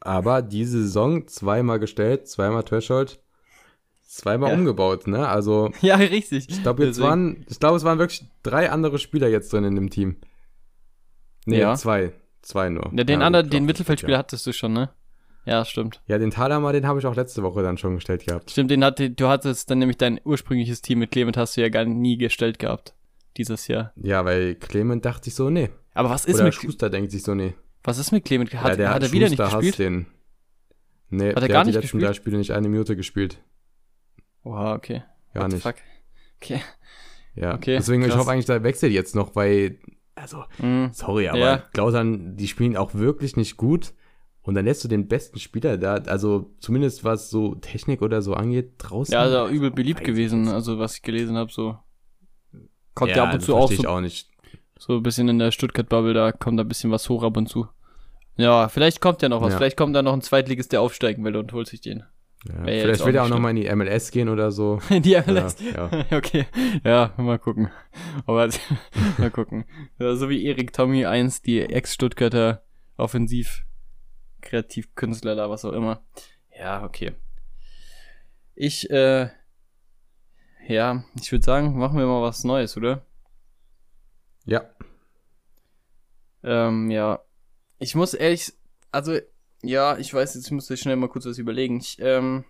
Aber 0.00 0.42
diese 0.42 0.82
Saison 0.82 1.26
zweimal 1.26 1.78
gestellt, 1.78 2.28
zweimal 2.28 2.62
Threshold, 2.62 3.20
zweimal 4.06 4.50
Ja. 4.52 4.56
umgebaut, 4.56 5.06
ne? 5.06 5.28
Also, 5.28 5.70
Ja, 5.82 5.96
richtig. 5.96 6.48
ich 6.48 6.62
glaube, 6.62 6.84
jetzt 6.84 6.96
Deswegen- 6.98 7.08
waren, 7.08 7.46
ich 7.48 7.58
glaube, 7.58 7.76
es 7.76 7.84
waren 7.84 7.98
wirklich 7.98 8.24
drei 8.42 8.70
andere 8.70 8.98
Spieler 8.98 9.28
jetzt 9.28 9.52
drin 9.52 9.64
in 9.64 9.74
dem 9.74 9.90
Team. 9.90 10.16
Nee, 11.46 11.60
Ja. 11.60 11.74
zwei. 11.74 12.12
Zwei 12.42 12.68
nur. 12.70 12.90
Ja, 12.94 13.04
den 13.04 13.20
Ja, 13.20 13.26
anderen, 13.26 13.50
den 13.50 13.64
Mittelfeldspieler 13.64 14.12
ja. 14.14 14.18
hattest 14.18 14.46
du 14.46 14.52
schon, 14.52 14.72
ne? 14.72 14.90
Ja, 15.44 15.64
stimmt. 15.64 16.00
Ja, 16.06 16.18
den 16.18 16.30
Thalhammer, 16.30 16.72
den 16.72 16.86
habe 16.86 16.98
ich 17.00 17.06
auch 17.06 17.16
letzte 17.16 17.42
Woche 17.42 17.62
dann 17.62 17.76
schon 17.78 17.94
gestellt 17.94 18.24
gehabt. 18.26 18.50
Stimmt, 18.50 18.70
den 18.70 18.84
hatte, 18.84 19.10
du 19.10 19.28
hattest 19.28 19.70
dann 19.70 19.78
nämlich 19.78 19.96
dein 19.96 20.20
ursprüngliches 20.24 20.80
Team 20.82 21.00
mit 21.00 21.10
Clement 21.10 21.36
hast 21.36 21.56
du 21.56 21.62
ja 21.62 21.68
gar 21.68 21.84
nie 21.84 22.16
gestellt 22.16 22.58
gehabt. 22.58 22.94
Dieses 23.36 23.68
Jahr. 23.68 23.92
Ja, 23.96 24.24
weil 24.24 24.54
Clement 24.56 25.04
dachte 25.04 25.28
ich 25.28 25.34
so, 25.34 25.50
nee. 25.50 25.70
Aber 25.94 26.10
was 26.10 26.24
ist 26.24 26.36
Oder 26.36 26.44
mit, 26.44 26.54
Schuster 26.54 26.90
denkt 26.90 27.10
sich 27.12 27.22
so, 27.22 27.34
nee. 27.34 27.54
was 27.84 27.98
ist 27.98 28.10
mit 28.12 28.24
Clement? 28.24 28.52
Hat, 28.54 28.70
ja, 28.70 28.76
der 28.76 28.90
hat 28.94 29.02
er 29.02 29.12
wieder 29.12 29.28
nicht 29.28 29.38
gespielt? 29.38 29.78
Den. 29.78 30.06
Nee, 31.10 31.28
Hat 31.30 31.36
er 31.36 31.40
der 31.40 31.48
gar 31.48 31.58
hat 31.60 31.66
die 31.66 31.68
nicht 31.70 31.74
letzten 31.76 31.98
gespielt? 31.98 32.04
drei 32.04 32.12
Spiele 32.14 32.38
nicht 32.38 32.52
eine 32.52 32.68
Minute 32.68 32.96
gespielt. 32.96 33.42
Oha, 34.44 34.74
okay. 34.74 35.02
Gar 35.34 35.44
What 35.44 35.52
nicht. 35.52 35.62
Fuck. 35.62 35.76
Okay. 36.40 36.60
Ja, 37.34 37.54
Okay, 37.54 37.76
deswegen, 37.76 38.02
ich 38.02 38.08
krass. 38.08 38.18
hoffe 38.18 38.30
eigentlich, 38.32 38.46
da 38.46 38.62
wechselt 38.62 38.92
jetzt 38.92 39.14
noch, 39.14 39.36
weil, 39.36 39.78
also, 40.14 40.44
Mhm. 40.58 40.90
sorry, 40.92 41.28
aber 41.28 41.38
Ja. 41.38 41.58
Klausern, 41.72 42.36
die 42.36 42.48
spielen 42.48 42.76
auch 42.76 42.94
wirklich 42.94 43.36
nicht 43.36 43.56
gut. 43.56 43.92
Und 44.42 44.54
dann 44.54 44.64
lässt 44.64 44.82
du 44.82 44.88
den 44.88 45.08
besten 45.08 45.38
Spieler 45.38 45.76
da, 45.76 45.94
also 45.94 46.54
zumindest 46.58 47.04
was 47.04 47.28
so 47.30 47.54
Technik 47.56 48.00
oder 48.02 48.22
so 48.22 48.32
angeht, 48.34 48.72
draußen. 48.78 49.12
Ja, 49.12 49.20
also 49.20 49.48
übel 49.54 49.70
beliebt 49.70 50.02
gewesen, 50.04 50.44
ich. 50.46 50.50
also 50.52 50.78
was 50.78 50.94
ich 50.96 51.02
gelesen 51.02 51.36
habe, 51.36 51.52
so. 51.52 51.78
Kommt 52.98 53.14
ja, 53.14 53.24
ab 53.24 53.34
und 53.34 53.40
zu 53.40 53.54
auch 53.56 53.70
so, 53.70 53.88
auch 53.88 54.00
nicht. 54.00 54.28
so 54.76 54.96
ein 54.96 55.02
bisschen 55.02 55.28
in 55.28 55.38
der 55.38 55.52
Stuttgart-Bubble, 55.52 56.14
da 56.14 56.32
kommt 56.32 56.58
da 56.58 56.64
ein 56.64 56.68
bisschen 56.68 56.90
was 56.90 57.08
hoch 57.08 57.22
ab 57.22 57.36
und 57.36 57.48
zu. 57.48 57.68
Ja, 58.36 58.68
vielleicht 58.68 59.00
kommt 59.00 59.22
ja 59.22 59.28
noch 59.28 59.40
was. 59.40 59.52
Ja. 59.52 59.58
Vielleicht 59.58 59.76
kommt 59.76 59.94
da 59.94 60.02
noch 60.02 60.12
ein 60.12 60.22
Zweitligist, 60.22 60.72
der 60.72 60.80
aufsteigen 60.80 61.24
will 61.24 61.36
und 61.36 61.52
holt 61.52 61.68
sich 61.68 61.80
den. 61.80 62.04
Ja, 62.46 62.64
vielleicht 62.64 63.04
will 63.04 63.14
er 63.14 63.24
auch 63.24 63.28
nochmal 63.28 63.50
in 63.50 63.62
die 63.62 63.74
MLS 63.74 64.10
gehen 64.10 64.28
oder 64.28 64.52
so. 64.52 64.80
In 64.90 65.02
die 65.02 65.16
MLS? 65.16 65.56
Ja, 65.60 65.90
ja. 65.92 66.04
okay. 66.16 66.46
Ja, 66.84 67.12
mal 67.16 67.38
gucken. 67.38 67.70
Aber 68.26 68.48
mal 69.18 69.30
gucken. 69.30 69.64
So 69.98 70.28
wie 70.28 70.44
Erik 70.46 70.72
Tommy 70.72 71.04
1, 71.04 71.42
die 71.42 71.60
Ex-Stuttgarter 71.60 72.62
Offensiv 72.96 73.64
Kreativkünstler 74.40 75.34
da, 75.34 75.50
was 75.50 75.64
auch 75.64 75.72
immer. 75.72 76.02
Ja, 76.56 76.84
okay. 76.84 77.12
Ich, 78.54 78.88
äh, 78.90 79.28
ja, 80.68 81.02
ich 81.20 81.32
würde 81.32 81.44
sagen, 81.44 81.78
machen 81.78 81.98
wir 81.98 82.06
mal 82.06 82.22
was 82.22 82.44
Neues, 82.44 82.76
oder? 82.76 83.04
Ja. 84.44 84.68
Ähm, 86.42 86.90
ja. 86.90 87.20
Ich 87.78 87.94
muss 87.94 88.14
ehrlich, 88.14 88.52
also 88.92 89.18
ja, 89.62 89.98
ich 89.98 90.12
weiß, 90.12 90.34
jetzt 90.34 90.50
muss 90.50 90.70
ich 90.70 90.80
schnell 90.80 90.96
mal 90.96 91.08
kurz 91.08 91.26
was 91.26 91.38
überlegen. 91.38 91.78
Ich, 91.78 91.98
ähm, 92.00 92.44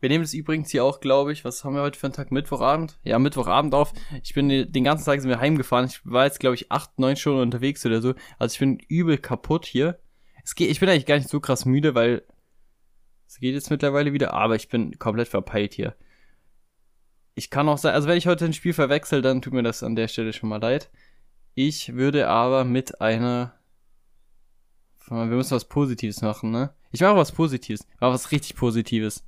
wir 0.00 0.08
nehmen 0.08 0.24
das 0.24 0.34
übrigens 0.34 0.70
hier 0.70 0.84
auch, 0.84 1.00
glaube 1.00 1.32
ich, 1.32 1.44
was 1.44 1.64
haben 1.64 1.74
wir 1.74 1.82
heute 1.82 1.98
für 1.98 2.06
einen 2.06 2.14
Tag? 2.14 2.32
Mittwochabend? 2.32 2.98
Ja, 3.04 3.18
Mittwochabend 3.18 3.74
auf. 3.74 3.92
Ich 4.22 4.34
bin 4.34 4.48
den 4.48 4.84
ganzen 4.84 5.04
Tag 5.04 5.20
sind 5.20 5.30
wir 5.30 5.40
heimgefahren. 5.40 5.86
Ich 5.86 6.00
war 6.04 6.24
jetzt, 6.24 6.40
glaube 6.40 6.56
ich, 6.56 6.72
acht, 6.72 6.98
neun 6.98 7.16
Stunden 7.16 7.40
unterwegs 7.40 7.84
oder 7.86 8.00
so. 8.00 8.14
Also 8.38 8.54
ich 8.54 8.58
bin 8.58 8.78
übel 8.88 9.18
kaputt 9.18 9.66
hier. 9.66 9.98
Es 10.42 10.54
geht, 10.54 10.70
ich 10.70 10.80
bin 10.80 10.88
eigentlich 10.88 11.06
gar 11.06 11.16
nicht 11.16 11.28
so 11.28 11.40
krass 11.40 11.64
müde, 11.64 11.94
weil 11.94 12.22
es 13.26 13.40
geht 13.40 13.54
jetzt 13.54 13.70
mittlerweile 13.70 14.12
wieder, 14.12 14.34
aber 14.34 14.56
ich 14.56 14.68
bin 14.68 14.98
komplett 14.98 15.28
verpeilt 15.28 15.74
hier. 15.74 15.96
Ich 17.34 17.50
kann 17.50 17.68
auch 17.68 17.78
sagen, 17.78 17.94
also 17.94 18.08
wenn 18.08 18.16
ich 18.18 18.26
heute 18.26 18.44
ein 18.44 18.52
Spiel 18.52 18.72
verwechsel, 18.72 19.22
dann 19.22 19.42
tut 19.42 19.52
mir 19.52 19.62
das 19.62 19.82
an 19.82 19.96
der 19.96 20.08
Stelle 20.08 20.32
schon 20.32 20.48
mal 20.48 20.60
leid. 20.60 20.90
Ich 21.54 21.94
würde 21.94 22.28
aber 22.28 22.64
mit 22.64 23.00
einer 23.00 23.54
wir 25.08 25.24
müssen 25.26 25.54
was 25.54 25.66
Positives 25.66 26.22
machen, 26.22 26.50
ne? 26.50 26.72
Ich 26.90 27.00
mache 27.00 27.16
was 27.16 27.32
Positives. 27.32 27.86
Ich 27.94 28.00
mache 28.00 28.12
was 28.12 28.30
richtig 28.30 28.56
Positives. 28.56 29.24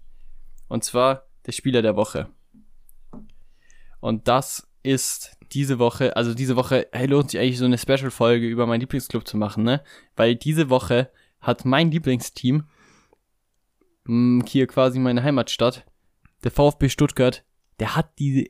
Und 0.69 0.85
zwar 0.85 1.27
der 1.45 1.53
Spieler 1.53 1.83
der 1.83 1.97
Woche. 1.97 2.29
Und 4.01 4.29
das 4.29 4.69
ist 4.83 5.37
diese 5.53 5.79
Woche, 5.79 6.17
also 6.17 6.35
diese 6.35 6.57
Woche 6.57 6.89
hey, 6.93 7.07
lohnt 7.07 7.31
sich 7.31 7.41
eigentlich 7.41 7.59
so 7.59 7.65
eine 7.65 7.79
Special-Folge 7.79 8.47
über 8.47 8.67
meinen 8.67 8.81
Lieblingsclub 8.81 9.27
zu 9.27 9.37
machen, 9.37 9.65
ne? 9.65 9.83
Weil 10.15 10.37
diese 10.37 10.71
Woche 10.71 11.11
hat 11.41 11.65
mein 11.65 11.91
Lieblingsteam, 11.91 12.67
mh, 14.05 14.45
hier 14.47 14.67
quasi 14.67 14.99
meine 14.99 15.23
Heimatstadt, 15.23 15.85
der 16.45 16.51
VfB 16.51 16.89
Stuttgart, 16.89 17.45
der 17.81 17.97
hat 17.97 18.19
diese, 18.19 18.47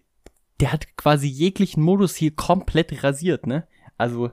der 0.61 0.73
hat 0.73 0.97
quasi 0.97 1.27
jeglichen 1.27 1.83
Modus 1.83 2.17
hier 2.17 2.35
komplett 2.35 3.03
rasiert, 3.03 3.47
ne? 3.47 3.67
Also, 3.99 4.31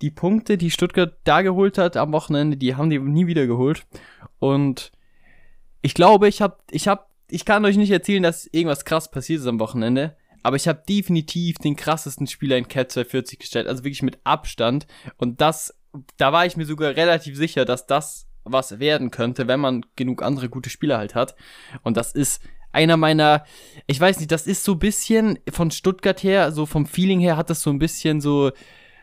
die 0.00 0.10
Punkte, 0.10 0.58
die 0.58 0.70
Stuttgart 0.70 1.18
da 1.24 1.42
geholt 1.42 1.78
hat 1.78 1.96
am 1.96 2.12
Wochenende, 2.12 2.56
die 2.56 2.76
haben 2.76 2.90
die 2.90 2.98
nie 2.98 3.26
wieder 3.26 3.46
geholt. 3.46 3.86
Und 4.38 4.92
ich 5.82 5.94
glaube, 5.94 6.28
ich 6.28 6.40
habe, 6.40 6.56
ich 6.70 6.86
habe, 6.88 7.04
ich 7.28 7.44
kann 7.44 7.64
euch 7.64 7.76
nicht 7.76 7.90
erzählen, 7.90 8.22
dass 8.22 8.46
irgendwas 8.46 8.84
krass 8.84 9.10
passiert 9.10 9.40
ist 9.40 9.46
am 9.46 9.60
Wochenende. 9.60 10.16
Aber 10.42 10.56
ich 10.56 10.68
habe 10.68 10.82
definitiv 10.88 11.58
den 11.58 11.76
krassesten 11.76 12.26
Spieler 12.26 12.56
in 12.56 12.68
Cat 12.68 12.92
240 12.92 13.40
gestellt, 13.40 13.66
also 13.66 13.82
wirklich 13.84 14.02
mit 14.02 14.18
Abstand. 14.24 14.86
Und 15.16 15.40
das, 15.40 15.76
da 16.16 16.32
war 16.32 16.46
ich 16.46 16.56
mir 16.56 16.64
sogar 16.64 16.94
relativ 16.96 17.36
sicher, 17.36 17.64
dass 17.64 17.86
das 17.86 18.28
was 18.44 18.78
werden 18.78 19.10
könnte, 19.10 19.48
wenn 19.48 19.60
man 19.60 19.84
genug 19.96 20.22
andere 20.22 20.48
gute 20.48 20.70
Spieler 20.70 20.98
halt 20.98 21.14
hat. 21.14 21.34
Und 21.82 21.96
das 21.96 22.12
ist 22.12 22.40
einer 22.72 22.96
meiner, 22.96 23.44
ich 23.86 24.00
weiß 24.00 24.18
nicht, 24.18 24.30
das 24.30 24.46
ist 24.46 24.64
so 24.64 24.72
ein 24.72 24.78
bisschen 24.78 25.38
von 25.50 25.70
Stuttgart 25.70 26.22
her, 26.22 26.52
so 26.52 26.66
vom 26.66 26.86
Feeling 26.86 27.20
her 27.20 27.36
hat 27.36 27.50
das 27.50 27.62
so 27.62 27.70
ein 27.70 27.78
bisschen 27.78 28.20
so, 28.20 28.52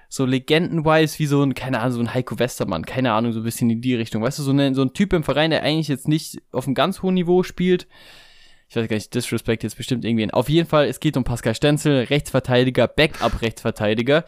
so 0.09 0.25
legenden-wise 0.25 1.19
wie 1.19 1.25
so 1.25 1.41
ein, 1.43 1.53
keine 1.53 1.79
Ahnung, 1.79 1.91
so 1.91 1.99
ein 1.99 2.13
Heiko 2.13 2.39
Westermann, 2.39 2.85
keine 2.85 3.13
Ahnung, 3.13 3.33
so 3.33 3.39
ein 3.39 3.43
bisschen 3.43 3.69
in 3.69 3.81
die 3.81 3.95
Richtung. 3.95 4.21
Weißt 4.21 4.39
du, 4.39 4.43
so, 4.43 4.51
eine, 4.51 4.73
so 4.73 4.81
ein 4.81 4.93
Typ 4.93 5.13
im 5.13 5.23
Verein, 5.23 5.51
der 5.51 5.63
eigentlich 5.63 5.87
jetzt 5.87 6.07
nicht 6.07 6.41
auf 6.51 6.65
einem 6.65 6.75
ganz 6.75 7.01
hohen 7.01 7.15
Niveau 7.15 7.43
spielt. 7.43 7.87
Ich 8.67 8.75
weiß 8.75 8.87
gar 8.87 8.95
nicht, 8.95 9.13
Disrespect 9.13 9.63
jetzt 9.63 9.77
bestimmt 9.77 10.05
irgendwie. 10.05 10.31
Auf 10.31 10.49
jeden 10.49 10.67
Fall, 10.67 10.87
es 10.87 10.99
geht 10.99 11.17
um 11.17 11.23
Pascal 11.23 11.55
Stenzel, 11.55 12.05
Rechtsverteidiger, 12.05 12.87
Backup-Rechtsverteidiger. 12.87 14.25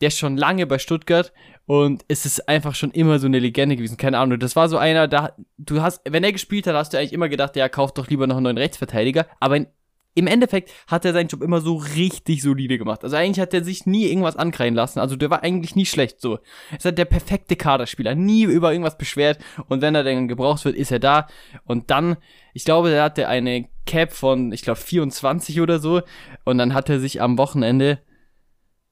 Der 0.00 0.10
schon 0.10 0.36
lange 0.36 0.66
bei 0.66 0.78
Stuttgart 0.78 1.32
und 1.66 2.04
es 2.08 2.26
ist 2.26 2.48
einfach 2.48 2.74
schon 2.74 2.90
immer 2.90 3.18
so 3.18 3.26
eine 3.26 3.38
Legende 3.38 3.76
gewesen. 3.76 3.96
Keine 3.96 4.18
Ahnung, 4.18 4.38
das 4.38 4.56
war 4.56 4.68
so 4.68 4.76
einer, 4.76 5.08
da, 5.08 5.34
du 5.58 5.80
hast, 5.80 6.02
wenn 6.08 6.24
er 6.24 6.32
gespielt 6.32 6.66
hat, 6.66 6.74
hast 6.74 6.92
du 6.92 6.98
eigentlich 6.98 7.12
immer 7.12 7.28
gedacht, 7.28 7.56
ja, 7.56 7.68
kauft 7.68 7.98
doch 7.98 8.08
lieber 8.08 8.26
noch 8.26 8.36
einen 8.36 8.44
neuen 8.44 8.58
Rechtsverteidiger. 8.58 9.26
Aber 9.40 9.56
in 9.56 9.66
im 10.14 10.26
Endeffekt 10.26 10.70
hat 10.86 11.04
er 11.04 11.12
seinen 11.12 11.28
Job 11.28 11.42
immer 11.42 11.60
so 11.60 11.76
richtig 11.76 12.42
solide 12.42 12.78
gemacht. 12.78 13.02
Also 13.02 13.16
eigentlich 13.16 13.40
hat 13.40 13.52
er 13.52 13.64
sich 13.64 13.84
nie 13.84 14.06
irgendwas 14.06 14.36
ankreien 14.36 14.74
lassen. 14.74 15.00
Also 15.00 15.16
der 15.16 15.30
war 15.30 15.42
eigentlich 15.42 15.74
nie 15.74 15.86
schlecht 15.86 16.20
so. 16.20 16.38
Ist 16.76 16.84
halt 16.84 16.98
der 16.98 17.04
perfekte 17.04 17.56
Kaderspieler, 17.56 18.14
nie 18.14 18.44
über 18.44 18.70
irgendwas 18.70 18.96
beschwert 18.96 19.38
und 19.68 19.82
wenn 19.82 19.94
er 19.94 20.04
dann 20.04 20.28
gebraucht 20.28 20.64
wird, 20.64 20.76
ist 20.76 20.92
er 20.92 21.00
da 21.00 21.26
und 21.64 21.90
dann, 21.90 22.16
ich 22.52 22.64
glaube, 22.64 22.90
er 22.90 23.04
hatte 23.04 23.28
eine 23.28 23.68
Cap 23.86 24.12
von, 24.12 24.52
ich 24.52 24.62
glaube 24.62 24.78
24 24.80 25.60
oder 25.60 25.80
so 25.80 26.02
und 26.44 26.58
dann 26.58 26.74
hat 26.74 26.88
er 26.88 27.00
sich 27.00 27.20
am 27.20 27.36
Wochenende 27.36 27.98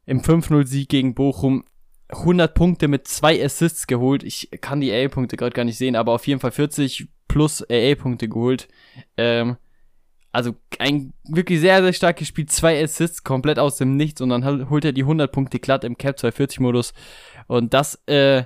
im 0.05 0.23
5-0 0.23 0.67
Sieg 0.67 0.89
gegen 0.89 1.15
Bochum 1.15 1.65
100 2.13 2.55
Punkte 2.55 2.89
mit 2.89 3.09
zwei 3.09 3.43
Assists 3.45 3.87
geholt. 3.87 4.23
Ich 4.23 4.51
kann 4.61 4.81
die 4.81 4.93
AA-Punkte 4.93 5.37
gerade 5.37 5.55
gar 5.55 5.65
nicht 5.65 5.79
sehen, 5.79 5.97
aber 5.97 6.13
auf 6.13 6.27
jeden 6.27 6.41
Fall 6.41 6.53
40 6.53 7.09
plus 7.29 7.63
AA-Punkte 7.69 8.29
geholt. 8.29 8.69
Ähm, 9.17 9.57
also 10.33 10.55
ein 10.79 11.13
wirklich 11.25 11.61
sehr, 11.61 11.83
sehr 11.83 11.93
starkes 11.93 12.29
Spiel, 12.29 12.47
zwei 12.47 12.83
Assists 12.83 13.23
komplett 13.23 13.59
aus 13.59 13.77
dem 13.77 13.97
Nichts 13.97 14.21
und 14.21 14.31
dann 14.31 14.71
holt 14.71 14.85
er 14.85 14.93
die 14.93 15.03
100 15.03 15.31
Punkte 15.31 15.59
glatt 15.59 15.85
im 15.85 15.99
Cap 15.99 16.19
240 16.19 16.61
Modus 16.61 16.95
und 17.49 17.75
das, 17.75 18.03
äh, 18.07 18.45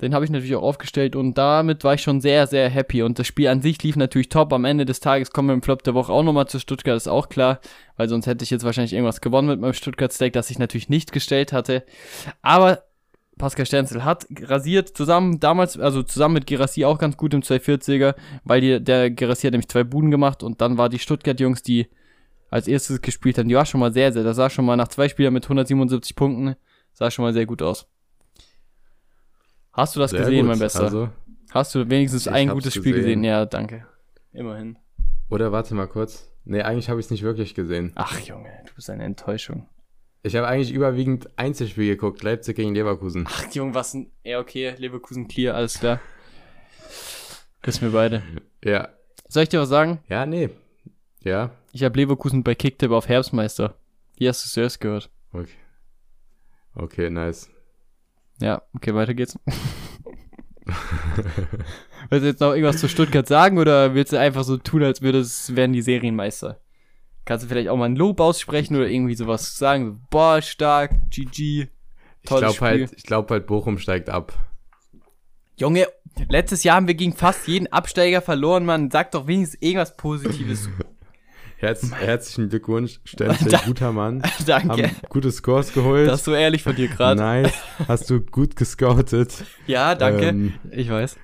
den 0.00 0.14
habe 0.14 0.24
ich 0.24 0.30
natürlich 0.30 0.54
auch 0.56 0.62
aufgestellt 0.62 1.16
und 1.16 1.36
damit 1.36 1.82
war 1.84 1.94
ich 1.94 2.02
schon 2.02 2.20
sehr, 2.20 2.46
sehr 2.46 2.68
happy 2.68 3.02
und 3.02 3.18
das 3.18 3.26
Spiel 3.26 3.48
an 3.48 3.62
sich 3.62 3.82
lief 3.82 3.96
natürlich 3.96 4.28
top. 4.28 4.52
Am 4.52 4.64
Ende 4.64 4.84
des 4.84 5.00
Tages 5.00 5.32
kommen 5.32 5.48
wir 5.48 5.54
im 5.54 5.62
Flop 5.62 5.82
der 5.82 5.94
Woche 5.94 6.12
auch 6.12 6.22
nochmal 6.22 6.46
zu 6.46 6.60
Stuttgart, 6.60 6.96
ist 6.96 7.08
auch 7.08 7.28
klar, 7.28 7.60
weil 7.96 8.08
sonst 8.08 8.26
hätte 8.26 8.44
ich 8.44 8.50
jetzt 8.50 8.64
wahrscheinlich 8.64 8.92
irgendwas 8.92 9.20
gewonnen 9.20 9.48
mit 9.48 9.60
meinem 9.60 9.72
Stuttgart-Stack, 9.72 10.32
das 10.32 10.50
ich 10.50 10.58
natürlich 10.58 10.88
nicht 10.88 11.12
gestellt 11.12 11.52
hatte. 11.52 11.84
Aber 12.42 12.84
Pascal 13.38 13.66
Stenzel 13.66 14.04
hat 14.04 14.26
rasiert 14.42 14.96
zusammen, 14.96 15.40
damals, 15.40 15.78
also 15.78 16.02
zusammen 16.02 16.34
mit 16.34 16.46
Gerassi 16.46 16.84
auch 16.84 16.98
ganz 16.98 17.16
gut 17.16 17.34
im 17.34 17.42
240er, 17.42 18.14
weil 18.44 18.60
die, 18.60 18.82
der 18.82 19.10
Gerassi 19.10 19.46
hat 19.46 19.52
nämlich 19.52 19.68
zwei 19.68 19.84
Buden 19.84 20.10
gemacht 20.10 20.42
und 20.42 20.60
dann 20.60 20.76
war 20.76 20.88
die 20.88 20.98
Stuttgart-Jungs, 20.98 21.62
die 21.62 21.88
als 22.50 22.66
erstes 22.66 23.00
gespielt 23.02 23.38
haben, 23.38 23.48
die 23.48 23.54
war 23.54 23.66
schon 23.66 23.80
mal 23.80 23.92
sehr, 23.92 24.12
sehr, 24.12 24.24
das 24.24 24.36
sah 24.36 24.50
schon 24.50 24.64
mal 24.64 24.76
nach 24.76 24.88
zwei 24.88 25.08
Spielern 25.08 25.34
mit 25.34 25.44
177 25.44 26.16
Punkten, 26.16 26.56
sah 26.92 27.10
schon 27.10 27.24
mal 27.24 27.32
sehr 27.32 27.46
gut 27.46 27.62
aus. 27.62 27.88
Hast 29.78 29.94
du 29.94 30.00
das 30.00 30.10
sehr 30.10 30.20
gesehen, 30.20 30.40
gut. 30.40 30.48
mein 30.48 30.58
Bester? 30.58 30.82
Also, 30.82 31.08
Hast 31.52 31.72
du 31.72 31.88
wenigstens 31.88 32.26
ein 32.26 32.48
gutes 32.48 32.74
Spiel 32.74 32.94
gesehen? 32.94 33.22
Ja, 33.22 33.46
danke. 33.46 33.86
Immerhin. 34.32 34.76
Oder 35.30 35.52
warte 35.52 35.76
mal 35.76 35.86
kurz. 35.86 36.28
Nee, 36.44 36.62
eigentlich 36.62 36.90
habe 36.90 36.98
ich 36.98 37.06
es 37.06 37.10
nicht 37.12 37.22
wirklich 37.22 37.54
gesehen. 37.54 37.92
Ach 37.94 38.18
Junge, 38.18 38.50
du 38.66 38.74
bist 38.74 38.90
eine 38.90 39.04
Enttäuschung. 39.04 39.68
Ich 40.24 40.34
habe 40.34 40.48
eigentlich 40.48 40.72
überwiegend 40.72 41.28
Einzelspiel 41.38 41.86
geguckt, 41.86 42.24
Leipzig 42.24 42.56
gegen 42.56 42.74
Leverkusen. 42.74 43.24
Ach, 43.28 43.44
Junge, 43.52 43.72
was 43.74 43.94
ein. 43.94 44.10
Ja, 44.24 44.40
okay, 44.40 44.74
Leverkusen 44.78 45.28
clear, 45.28 45.54
alles 45.54 45.78
klar. 45.78 46.00
Küssen 47.62 47.82
wir 47.82 47.92
beide. 47.92 48.24
Ja. 48.64 48.88
Soll 49.28 49.44
ich 49.44 49.48
dir 49.48 49.60
was 49.60 49.68
sagen? 49.68 50.00
Ja, 50.08 50.26
nee. 50.26 50.50
Ja. 51.22 51.52
Ich 51.70 51.84
habe 51.84 51.96
Leverkusen 51.96 52.42
bei 52.42 52.56
Kicktip 52.56 52.90
auf 52.90 53.08
Herbstmeister. 53.08 53.76
Wie 54.16 54.28
hast 54.28 54.42
du 54.42 54.46
es 54.46 54.52
zuerst 54.54 54.80
gehört? 54.80 55.08
Okay. 55.32 55.54
Okay, 56.74 57.10
nice. 57.10 57.48
Ja, 58.40 58.62
okay, 58.74 58.94
weiter 58.94 59.14
geht's. 59.14 59.38
willst 62.10 62.24
du 62.24 62.28
jetzt 62.28 62.40
noch 62.40 62.52
irgendwas 62.52 62.78
zu 62.78 62.88
Stuttgart 62.88 63.26
sagen 63.26 63.58
oder 63.58 63.94
willst 63.94 64.12
du 64.12 64.18
einfach 64.18 64.44
so 64.44 64.56
tun, 64.56 64.82
als 64.82 65.02
würde 65.02 65.18
es 65.20 65.56
wären 65.56 65.72
die 65.72 65.82
Serienmeister? 65.82 66.60
Kannst 67.24 67.44
du 67.44 67.48
vielleicht 67.48 67.68
auch 67.68 67.76
mal 67.76 67.86
ein 67.86 67.96
Lob 67.96 68.20
aussprechen 68.20 68.76
oder 68.76 68.88
irgendwie 68.88 69.14
sowas 69.14 69.58
sagen? 69.58 70.06
Boah, 70.10 70.40
stark, 70.40 71.10
GG. 71.10 71.68
Tolles 72.24 72.52
ich 72.52 72.58
glaube 72.58 72.60
halt, 72.60 72.92
ich 72.96 73.02
glaube 73.02 73.34
halt, 73.34 73.46
Bochum 73.46 73.78
steigt 73.78 74.08
ab. 74.08 74.32
Junge, 75.56 75.88
letztes 76.28 76.64
Jahr 76.64 76.76
haben 76.76 76.86
wir 76.86 76.94
gegen 76.94 77.12
fast 77.14 77.48
jeden 77.48 77.66
Absteiger 77.66 78.22
verloren, 78.22 78.64
man. 78.64 78.90
Sag 78.90 79.10
doch 79.10 79.26
wenigstens 79.26 79.60
irgendwas 79.60 79.96
Positives. 79.96 80.68
Herz, 81.60 81.90
herzlichen 81.90 82.50
Glückwunsch, 82.50 83.00
Stenzel, 83.02 83.58
guter 83.66 83.90
Mann. 83.90 84.22
Danke. 84.46 84.90
Haben 84.90 84.96
gute 85.08 85.32
Scores 85.32 85.72
geholt. 85.72 86.06
Das 86.06 86.20
ist 86.20 86.26
so 86.26 86.32
ehrlich 86.32 86.62
von 86.62 86.76
dir 86.76 86.86
gerade. 86.86 87.20
Nice. 87.20 87.52
Hast 87.88 88.08
du 88.10 88.20
gut 88.20 88.54
gescoutet. 88.54 89.44
Ja, 89.66 89.94
danke. 89.94 90.28
Ähm, 90.28 90.54
ich 90.70 90.88
weiß. 90.88 91.18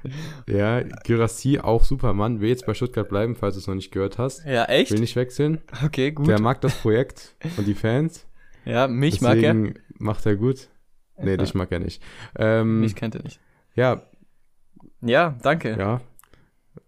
Ja, 0.49 0.83
Girassi 0.83 1.61
auch 1.61 1.85
super 1.85 2.13
Mann. 2.13 2.41
Will 2.41 2.51
jetzt 2.51 2.67
bei 2.67 2.75
Stuttgart 2.75 3.09
bleiben, 3.09 3.37
falls 3.37 3.55
du 3.55 3.61
es 3.61 3.67
noch 3.69 3.75
nicht 3.75 3.91
gehört 3.91 4.19
hast. 4.19 4.45
Ja, 4.45 4.65
echt? 4.65 4.91
Will 4.91 5.01
nicht 5.01 5.17
wechseln. 5.17 5.63
Okay, 5.83 6.11
gut. 6.11 6.27
Der 6.27 6.41
mag 6.41 6.61
das 6.61 6.75
Projekt 6.75 7.37
und 7.57 7.67
die 7.67 7.75
Fans. 7.75 8.27
Ja, 8.67 8.87
mich 8.87 9.21
Deswegen 9.21 9.63
mag 9.63 9.75
er. 9.75 9.81
macht 9.99 10.27
er 10.27 10.37
gut. 10.37 10.69
Nee, 11.17 11.31
ja. 11.31 11.37
dich 11.39 11.55
mag 11.55 11.71
er 11.73 11.79
nicht. 11.79 12.03
Ähm, 12.37 12.81
mich 12.81 12.97
kennt 12.97 13.15
er 13.15 13.23
nicht. 13.23 13.41
Ja. 13.77 14.03
Ja, 15.01 15.39
danke. 15.43 15.77
Ja. 15.79 16.01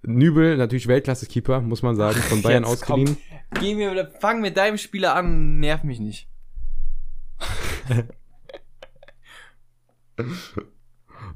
Nübel, 0.03 0.57
natürlich 0.57 0.89
Weltklasse-Keeper, 0.89 1.61
muss 1.61 1.83
man 1.83 1.97
sagen, 1.97 2.19
von 2.21 2.43
Bayern 2.43 2.65
Jetzt 2.65 2.73
ausgeliehen. 2.73 3.17
Geh 3.61 3.75
mir, 3.75 4.11
fang 4.21 4.41
mit 4.41 4.57
deinem 4.57 4.79
Spieler 4.79 5.15
an, 5.15 5.59
nerv 5.61 5.83
mich 5.85 6.01
nicht. 6.01 6.29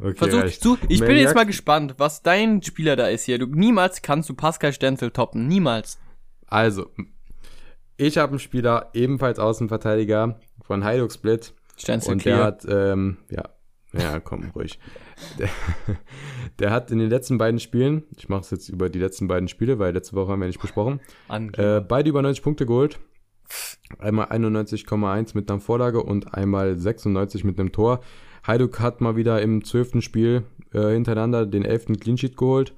Okay, 0.03 0.15
Versuch 0.15 0.41
reicht. 0.43 0.65
du, 0.65 0.79
ich 0.89 1.01
bin 1.01 1.09
Maniac. 1.09 1.19
jetzt 1.27 1.35
mal 1.35 1.45
gespannt, 1.47 1.95
was 1.99 2.23
dein 2.23 2.63
Spieler 2.63 2.97
da 2.97 3.09
ist 3.09 3.25
hier. 3.25 3.39
Du, 3.39 3.47
niemals 3.47 4.01
kannst 4.01 4.29
du 4.31 4.35
Pascal 4.35 4.73
Stenzel 4.73 5.11
toppen. 5.11 5.47
Niemals. 5.47 5.99
Also, 6.47 6.91
ich 7.99 8.17
habe 8.17 8.31
einen 8.31 8.39
Spieler, 8.39 8.89
ebenfalls 8.95 9.39
Außenverteidiger 9.39 10.41
von 10.63 10.85
Heiduk 10.85 11.13
Split. 11.13 11.53
Stenzel 11.77 12.13
Und 12.13 12.25
der 12.25 12.35
clear. 12.35 12.47
hat, 12.47 12.65
ähm, 12.67 13.19
ja, 13.31 13.51
ja, 13.93 14.21
komm, 14.21 14.51
ruhig. 14.55 14.79
Der, 15.39 15.49
der 16.59 16.71
hat 16.71 16.91
in 16.91 16.99
den 16.99 17.11
letzten 17.11 17.39
beiden 17.39 17.59
Spielen, 17.61 18.05
ich 18.17 18.29
mache 18.29 18.43
es 18.43 18.51
jetzt 18.51 18.69
über 18.69 18.89
die 18.89 18.99
letzten 19.01 19.27
beiden 19.29 19.49
Spiele, 19.49 19.79
weil 19.79 19.93
letzte 19.95 20.15
Woche 20.17 20.31
haben 20.33 20.41
wir 20.41 20.47
nicht 20.47 20.61
besprochen, 20.61 21.01
äh, 21.29 21.81
beide 21.81 22.09
über 22.11 22.23
90 22.23 22.43
Punkte 22.43 22.67
geholt. 22.67 22.99
Einmal 23.99 24.27
91,1 24.29 25.33
mit 25.35 25.51
einer 25.51 25.61
Vorlage 25.61 26.03
und 26.03 26.35
einmal 26.35 26.79
96 26.79 27.43
mit 27.43 27.59
einem 27.59 27.73
Tor. 27.73 28.01
Heiduk 28.47 28.79
hat 28.81 29.01
mal 29.01 29.17
wieder 29.17 29.43
im 29.43 29.65
zwölften 29.65 30.03
Spiel 30.03 30.45
äh, 30.73 30.93
hintereinander 30.93 31.45
den 31.47 31.65
elften 31.65 31.99
Clean 31.99 32.17
Sheet 32.17 32.37
geholt. 32.37 32.75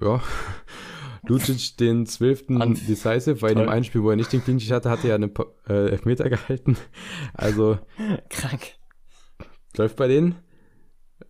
Ja. 0.00 0.22
Lucic 1.28 1.76
den 1.78 2.06
zwölften 2.06 2.58
Decisive, 2.74 3.42
weil 3.42 3.50
in 3.52 3.58
dem 3.58 3.64
Toll. 3.66 3.74
einen 3.74 3.84
Spiel, 3.84 4.02
wo 4.02 4.10
er 4.10 4.16
nicht 4.16 4.32
den 4.32 4.42
Clean 4.44 4.58
Sheet 4.60 4.72
hatte, 4.72 4.90
hatte 4.90 5.08
er 5.08 5.16
einen 5.16 5.34
Pa- 5.34 5.46
äh, 5.68 5.90
Elfmeter 5.90 6.30
gehalten. 6.30 6.76
Also 7.34 7.78
Krank. 8.30 8.62
läuft 9.76 9.96
bei 9.96 10.08
denen. 10.08 10.36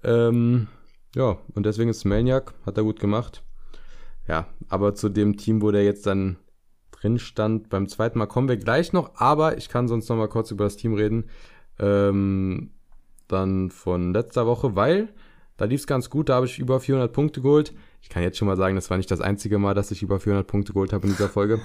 Ähm, 0.02 0.68
ja, 1.14 1.38
und 1.54 1.66
deswegen 1.66 1.90
ist 1.90 2.04
Melniak, 2.04 2.54
hat 2.64 2.76
er 2.76 2.84
gut 2.84 3.00
gemacht. 3.00 3.42
Ja, 4.28 4.48
aber 4.68 4.94
zu 4.94 5.08
dem 5.08 5.36
Team, 5.36 5.62
wo 5.62 5.70
der 5.70 5.84
jetzt 5.84 6.06
dann 6.06 6.36
drin 6.90 7.18
stand, 7.18 7.68
beim 7.68 7.88
zweiten 7.88 8.18
Mal 8.18 8.26
kommen 8.26 8.48
wir 8.48 8.56
gleich 8.56 8.92
noch, 8.92 9.12
aber 9.16 9.56
ich 9.58 9.68
kann 9.68 9.88
sonst 9.88 10.08
noch 10.08 10.16
mal 10.16 10.28
kurz 10.28 10.50
über 10.50 10.64
das 10.64 10.76
Team 10.76 10.94
reden. 10.94 11.24
Ähm, 11.78 12.70
dann 13.28 13.70
von 13.70 14.12
letzter 14.12 14.46
Woche, 14.46 14.76
weil 14.76 15.08
da 15.56 15.64
lief 15.64 15.80
es 15.80 15.86
ganz 15.86 16.10
gut, 16.10 16.28
da 16.28 16.34
habe 16.36 16.46
ich 16.46 16.58
über 16.58 16.80
400 16.80 17.12
Punkte 17.12 17.40
geholt. 17.40 17.72
Ich 18.02 18.08
kann 18.08 18.22
jetzt 18.22 18.36
schon 18.36 18.46
mal 18.46 18.56
sagen, 18.56 18.76
das 18.76 18.90
war 18.90 18.98
nicht 18.98 19.10
das 19.10 19.20
einzige 19.20 19.58
Mal, 19.58 19.74
dass 19.74 19.90
ich 19.90 20.02
über 20.02 20.20
400 20.20 20.46
Punkte 20.46 20.72
geholt 20.72 20.92
habe 20.92 21.06
in 21.06 21.12
dieser 21.14 21.28
Folge. 21.28 21.60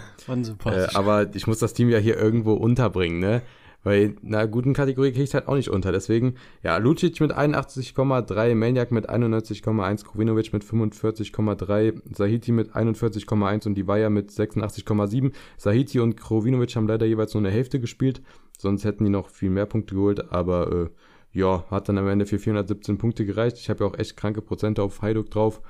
Äh, 0.94 0.96
aber 0.96 1.36
ich 1.36 1.46
muss 1.46 1.60
das 1.60 1.74
Team 1.74 1.90
ja 1.90 1.98
hier 1.98 2.18
irgendwo 2.18 2.54
unterbringen, 2.54 3.20
ne? 3.20 3.42
Weil 3.84 4.16
in 4.22 4.36
einer 4.36 4.48
guten 4.48 4.74
Kategorie 4.74 5.12
kriege 5.12 5.24
ich 5.24 5.34
halt 5.34 5.48
auch 5.48 5.56
nicht 5.56 5.70
unter. 5.70 5.92
Deswegen, 5.92 6.36
ja, 6.64 6.78
Lucic 6.78 7.20
mit 7.20 7.34
81,3, 7.36 8.54
Maniac 8.56 8.92
mit 8.92 9.10
91,1, 9.10 10.06
Krovinovic 10.06 10.54
mit 10.54 10.64
45,3, 10.64 12.02
Sahiti 12.16 12.52
mit 12.52 12.76
41,1 12.76 13.68
und 13.68 13.76
Divaya 13.76 14.10
mit 14.10 14.30
86,7. 14.30 15.32
Sahiti 15.58 16.00
und 16.00 16.16
Krovinovic 16.16 16.76
haben 16.76 16.88
leider 16.88 17.06
jeweils 17.06 17.34
nur 17.34 17.42
eine 17.42 17.52
Hälfte 17.52 17.80
gespielt. 17.80 18.22
Sonst 18.58 18.86
hätten 18.86 19.06
die 19.06 19.10
noch 19.10 19.30
viel 19.30 19.50
mehr 19.50 19.66
Punkte 19.66 19.96
geholt. 19.96 20.32
Aber 20.32 20.72
äh, 20.72 20.90
ja, 21.34 21.66
hat 21.72 21.90
dann 21.90 21.98
am 21.98 22.08
Ende 22.08 22.26
für 22.26 22.38
417 22.38 22.98
Punkte 22.98 23.26
gereicht. 23.26 23.58
Ich 23.58 23.70
habe 23.70 23.84
ja 23.84 23.90
auch 23.90 23.98
echt 23.98 24.16
kranke 24.16 24.42
Prozente 24.42 24.84
auf 24.84 25.02
Heiduk 25.02 25.32
drauf. 25.32 25.62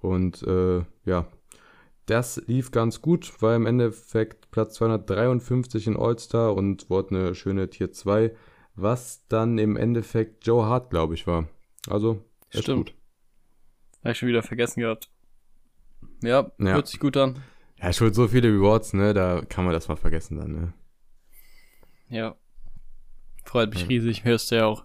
Und 0.00 0.42
äh, 0.44 0.82
ja, 1.04 1.26
das 2.06 2.42
lief 2.46 2.70
ganz 2.70 3.00
gut, 3.00 3.40
war 3.40 3.56
im 3.56 3.66
Endeffekt 3.66 4.50
Platz 4.50 4.74
253 4.74 5.86
in 5.86 5.96
All-Star 5.96 6.54
und 6.54 6.90
wurde 6.90 7.16
eine 7.16 7.34
schöne 7.34 7.70
Tier 7.70 7.92
2, 7.92 8.34
was 8.74 9.26
dann 9.28 9.58
im 9.58 9.76
Endeffekt 9.76 10.46
Joe 10.46 10.66
Hart, 10.66 10.90
glaube 10.90 11.14
ich, 11.14 11.26
war. 11.26 11.48
Also, 11.88 12.24
Stimmt. 12.50 12.90
gut. 12.90 12.94
Hab 14.02 14.12
ich 14.12 14.18
schon 14.18 14.28
wieder 14.28 14.42
vergessen 14.42 14.80
gehabt. 14.80 15.10
Ja, 16.22 16.50
Ja. 16.58 16.74
hört 16.74 16.88
sich 16.88 17.00
gut 17.00 17.16
an. 17.16 17.42
Ja, 17.80 17.90
ich 17.90 17.96
so 17.96 18.28
viele 18.28 18.48
Rewards, 18.48 18.92
ne, 18.92 19.14
da 19.14 19.42
kann 19.48 19.64
man 19.64 19.72
das 19.74 19.88
mal 19.88 19.96
vergessen 19.96 20.38
dann, 20.38 20.52
ne. 20.52 20.72
Ja. 22.08 22.36
Freut 23.44 23.70
mich 23.70 23.82
Ja. 23.82 23.86
riesig, 23.88 24.24
hörst 24.24 24.50
du 24.50 24.56
ja 24.56 24.66
auch. 24.66 24.84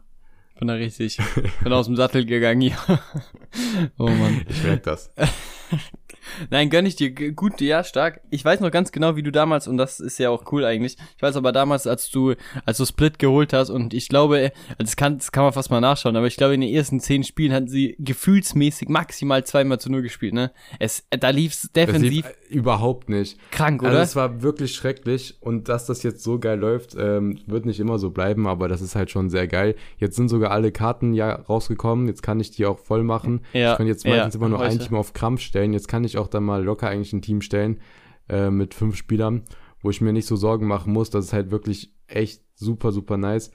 Bin 0.58 0.68
da 0.68 0.74
richtig, 0.74 1.18
bin 1.64 1.72
aus 1.72 1.86
dem 1.86 1.96
Sattel 1.96 2.26
gegangen 2.26 2.60
hier. 2.62 2.78
oh 3.98 4.10
Mann. 4.10 4.46
Ich 4.50 4.62
merke 4.64 4.82
das. 4.84 5.12
Nein, 6.50 6.70
gönn 6.70 6.86
ich 6.86 6.96
dir. 6.96 7.12
Gut, 7.32 7.60
ja, 7.62 7.84
stark. 7.84 8.22
Ich 8.30 8.44
weiß 8.44 8.60
noch 8.60 8.72
ganz 8.72 8.92
genau, 8.92 9.16
wie 9.16 9.24
du 9.24 9.32
damals, 9.32 9.68
und 9.68 9.78
das 9.78 10.00
ist 10.00 10.20
ja 10.20 10.30
auch 10.30 10.52
cool 10.52 10.66
eigentlich. 10.66 10.98
Ich 11.16 11.22
weiß 11.22 11.36
aber 11.36 11.52
damals, 11.52 11.88
als 11.88 12.10
du, 12.12 12.34
als 12.66 12.78
du 12.78 12.86
Split 12.86 13.20
geholt 13.20 13.54
hast, 13.54 13.70
und 13.70 13.94
ich 13.94 14.10
glaube, 14.10 14.52
also 14.70 14.78
das 14.80 14.96
kann, 14.96 15.18
das 15.18 15.32
kann 15.32 15.44
man 15.44 15.54
fast 15.54 15.72
mal 15.72 15.82
nachschauen, 15.82 16.16
aber 16.16 16.28
ich 16.28 16.38
glaube, 16.38 16.54
in 16.54 16.62
den 16.62 16.74
ersten 16.74 17.00
zehn 17.00 17.24
Spielen 17.24 17.54
hatten 17.54 17.68
sie 17.68 17.96
gefühlsmäßig 18.00 18.90
maximal 18.90 19.44
zweimal 19.44 19.80
zu 19.80 19.92
null 19.92 20.02
gespielt, 20.02 20.34
ne? 20.34 20.52
Es, 20.80 21.04
da 21.10 21.30
lief's 21.30 21.72
defensiv 21.72 22.10
lief 22.12 22.26
überhaupt 22.50 23.10
nicht. 23.10 23.38
krank, 23.52 23.84
Also 23.84 23.96
oder? 23.96 24.04
es 24.04 24.16
war 24.16 24.42
wirklich 24.42 24.74
schrecklich 24.74 25.38
und 25.40 25.70
dass 25.70 25.86
das 25.86 26.04
jetzt 26.04 26.24
so 26.24 26.40
geil 26.40 26.60
läuft, 26.60 26.96
ähm, 26.98 27.40
wird 27.46 27.66
nicht 27.66 27.80
immer 27.80 28.00
so 28.00 28.10
bleiben, 28.10 28.48
aber 28.48 28.68
das 28.68 28.82
ist 28.82 28.96
halt 28.96 29.12
schon 29.12 29.30
sehr 29.30 29.48
geil. 29.48 29.76
Jetzt 29.98 30.16
sind 30.16 30.30
sogar 30.30 30.52
alle 30.52 30.72
Karten 30.72 31.14
ja 31.14 31.34
rausgekommen, 31.34 32.08
jetzt 32.08 32.24
kann 32.24 32.40
ich 32.40 32.52
die 32.52 32.66
auch 32.66 32.80
voll 32.80 33.04
machen. 33.04 33.42
Ja, 33.54 33.72
ich 33.72 33.78
kann 33.78 33.88
jetzt 33.88 34.06
ja, 34.06 34.12
meistens 34.16 34.36
immer 34.36 34.50
nur 34.50 34.62
ein. 34.62 34.80
Team 34.80 34.96
auf 34.96 35.14
Krampf 35.14 35.42
stellen, 35.42 35.59
jetzt 35.66 35.88
kann 35.88 36.04
ich 36.04 36.18
auch 36.18 36.28
dann 36.28 36.44
mal 36.44 36.64
locker 36.64 36.90
eigentlich 36.90 37.14
ein 37.14 37.22
Team 37.22 37.42
stellen 37.42 37.80
äh, 38.28 38.50
mit 38.50 38.74
fünf 38.74 38.96
Spielern, 38.96 39.44
wo 39.82 39.90
ich 39.90 40.02
mir 40.02 40.14
nicht 40.14 40.28
so 40.28 40.36
Sorgen 40.36 40.68
machen 40.68 40.94
muss. 40.94 41.10
Das 41.10 41.26
ist 41.26 41.34
halt 41.34 41.52
wirklich 41.52 41.94
echt 42.08 42.44
super, 42.56 42.92
super 42.92 43.18
nice. 43.18 43.52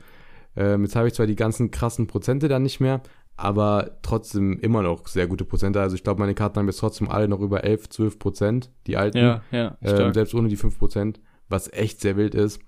Ähm, 0.56 0.82
jetzt 0.82 0.96
habe 0.96 1.08
ich 1.08 1.14
zwar 1.14 1.26
die 1.26 1.36
ganzen 1.36 1.70
krassen 1.70 2.06
Prozente 2.06 2.48
dann 2.48 2.62
nicht 2.62 2.80
mehr, 2.80 3.02
aber 3.36 3.98
trotzdem 4.02 4.58
immer 4.60 4.82
noch 4.82 5.06
sehr 5.08 5.26
gute 5.26 5.44
Prozente. 5.44 5.80
Also 5.80 5.96
ich 5.96 6.04
glaube, 6.04 6.20
meine 6.20 6.34
Karten 6.34 6.58
haben 6.58 6.66
jetzt 6.66 6.78
trotzdem 6.78 7.08
alle 7.08 7.28
noch 7.28 7.40
über 7.40 7.64
11, 7.64 7.88
12 7.88 8.18
Prozent, 8.18 8.70
die 8.86 8.96
alten. 8.96 9.18
ja, 9.18 9.42
ja, 9.50 9.76
Ähm, 9.82 10.14
selbst 10.14 10.34
ohne 10.34 10.48
die 10.48 10.58
5%, 10.58 11.16
was 11.48 11.72
echt 11.72 12.00
sehr 12.00 12.16
wild 12.16 12.34
ist. 12.34 12.60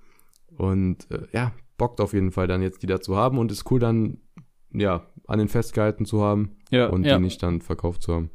Und 0.57 1.09
äh, 1.11 1.27
ja, 1.31 1.53
bockt 1.77 2.01
auf 2.01 2.13
jeden 2.13 2.31
Fall 2.31 2.47
dann 2.47 2.61
jetzt 2.61 2.83
die 2.83 2.87
da 2.87 2.99
zu 2.99 3.15
haben 3.15 3.37
und 3.37 3.51
ist 3.51 3.69
cool 3.71 3.79
dann, 3.79 4.17
ja, 4.73 5.05
an 5.27 5.39
den 5.39 5.47
festgehalten 5.47 6.05
zu 6.05 6.23
haben 6.23 6.57
ja, 6.71 6.87
und 6.87 7.05
ja. 7.05 7.17
die 7.17 7.23
nicht 7.23 7.41
dann 7.43 7.61
verkauft 7.61 8.01
zu 8.01 8.13
haben. 8.13 8.31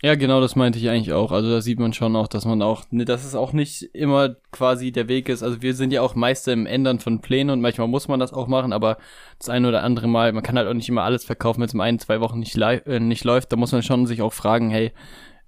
Ja, 0.00 0.14
genau, 0.14 0.40
das 0.40 0.54
meinte 0.54 0.78
ich 0.78 0.88
eigentlich 0.88 1.12
auch. 1.12 1.32
Also 1.32 1.50
da 1.50 1.60
sieht 1.60 1.80
man 1.80 1.92
schon 1.92 2.14
auch, 2.14 2.28
dass 2.28 2.44
man 2.44 2.62
auch, 2.62 2.84
ne, 2.90 3.04
dass 3.04 3.24
es 3.24 3.34
auch 3.34 3.52
nicht 3.52 3.82
immer 3.94 4.36
quasi 4.52 4.92
der 4.92 5.08
Weg 5.08 5.28
ist. 5.28 5.42
Also 5.42 5.60
wir 5.60 5.74
sind 5.74 5.92
ja 5.92 6.02
auch 6.02 6.14
Meister 6.14 6.52
im 6.52 6.66
Ändern 6.66 7.00
von 7.00 7.20
Plänen 7.20 7.50
und 7.50 7.60
manchmal 7.60 7.88
muss 7.88 8.06
man 8.06 8.20
das 8.20 8.32
auch 8.32 8.46
machen, 8.46 8.72
aber 8.72 8.98
das 9.40 9.48
eine 9.48 9.66
oder 9.66 9.82
andere 9.82 10.06
Mal, 10.06 10.32
man 10.32 10.44
kann 10.44 10.56
halt 10.56 10.68
auch 10.68 10.74
nicht 10.74 10.88
immer 10.88 11.02
alles 11.02 11.24
verkaufen, 11.24 11.60
wenn 11.60 11.66
es 11.66 11.74
in 11.74 11.80
ein, 11.80 11.98
zwei 11.98 12.20
Wochen 12.20 12.38
nicht, 12.38 12.56
äh, 12.56 13.00
nicht 13.00 13.24
läuft. 13.24 13.50
Da 13.50 13.56
muss 13.56 13.72
man 13.72 13.82
schon 13.82 14.06
sich 14.06 14.22
auch 14.22 14.32
fragen, 14.32 14.70
hey, 14.70 14.92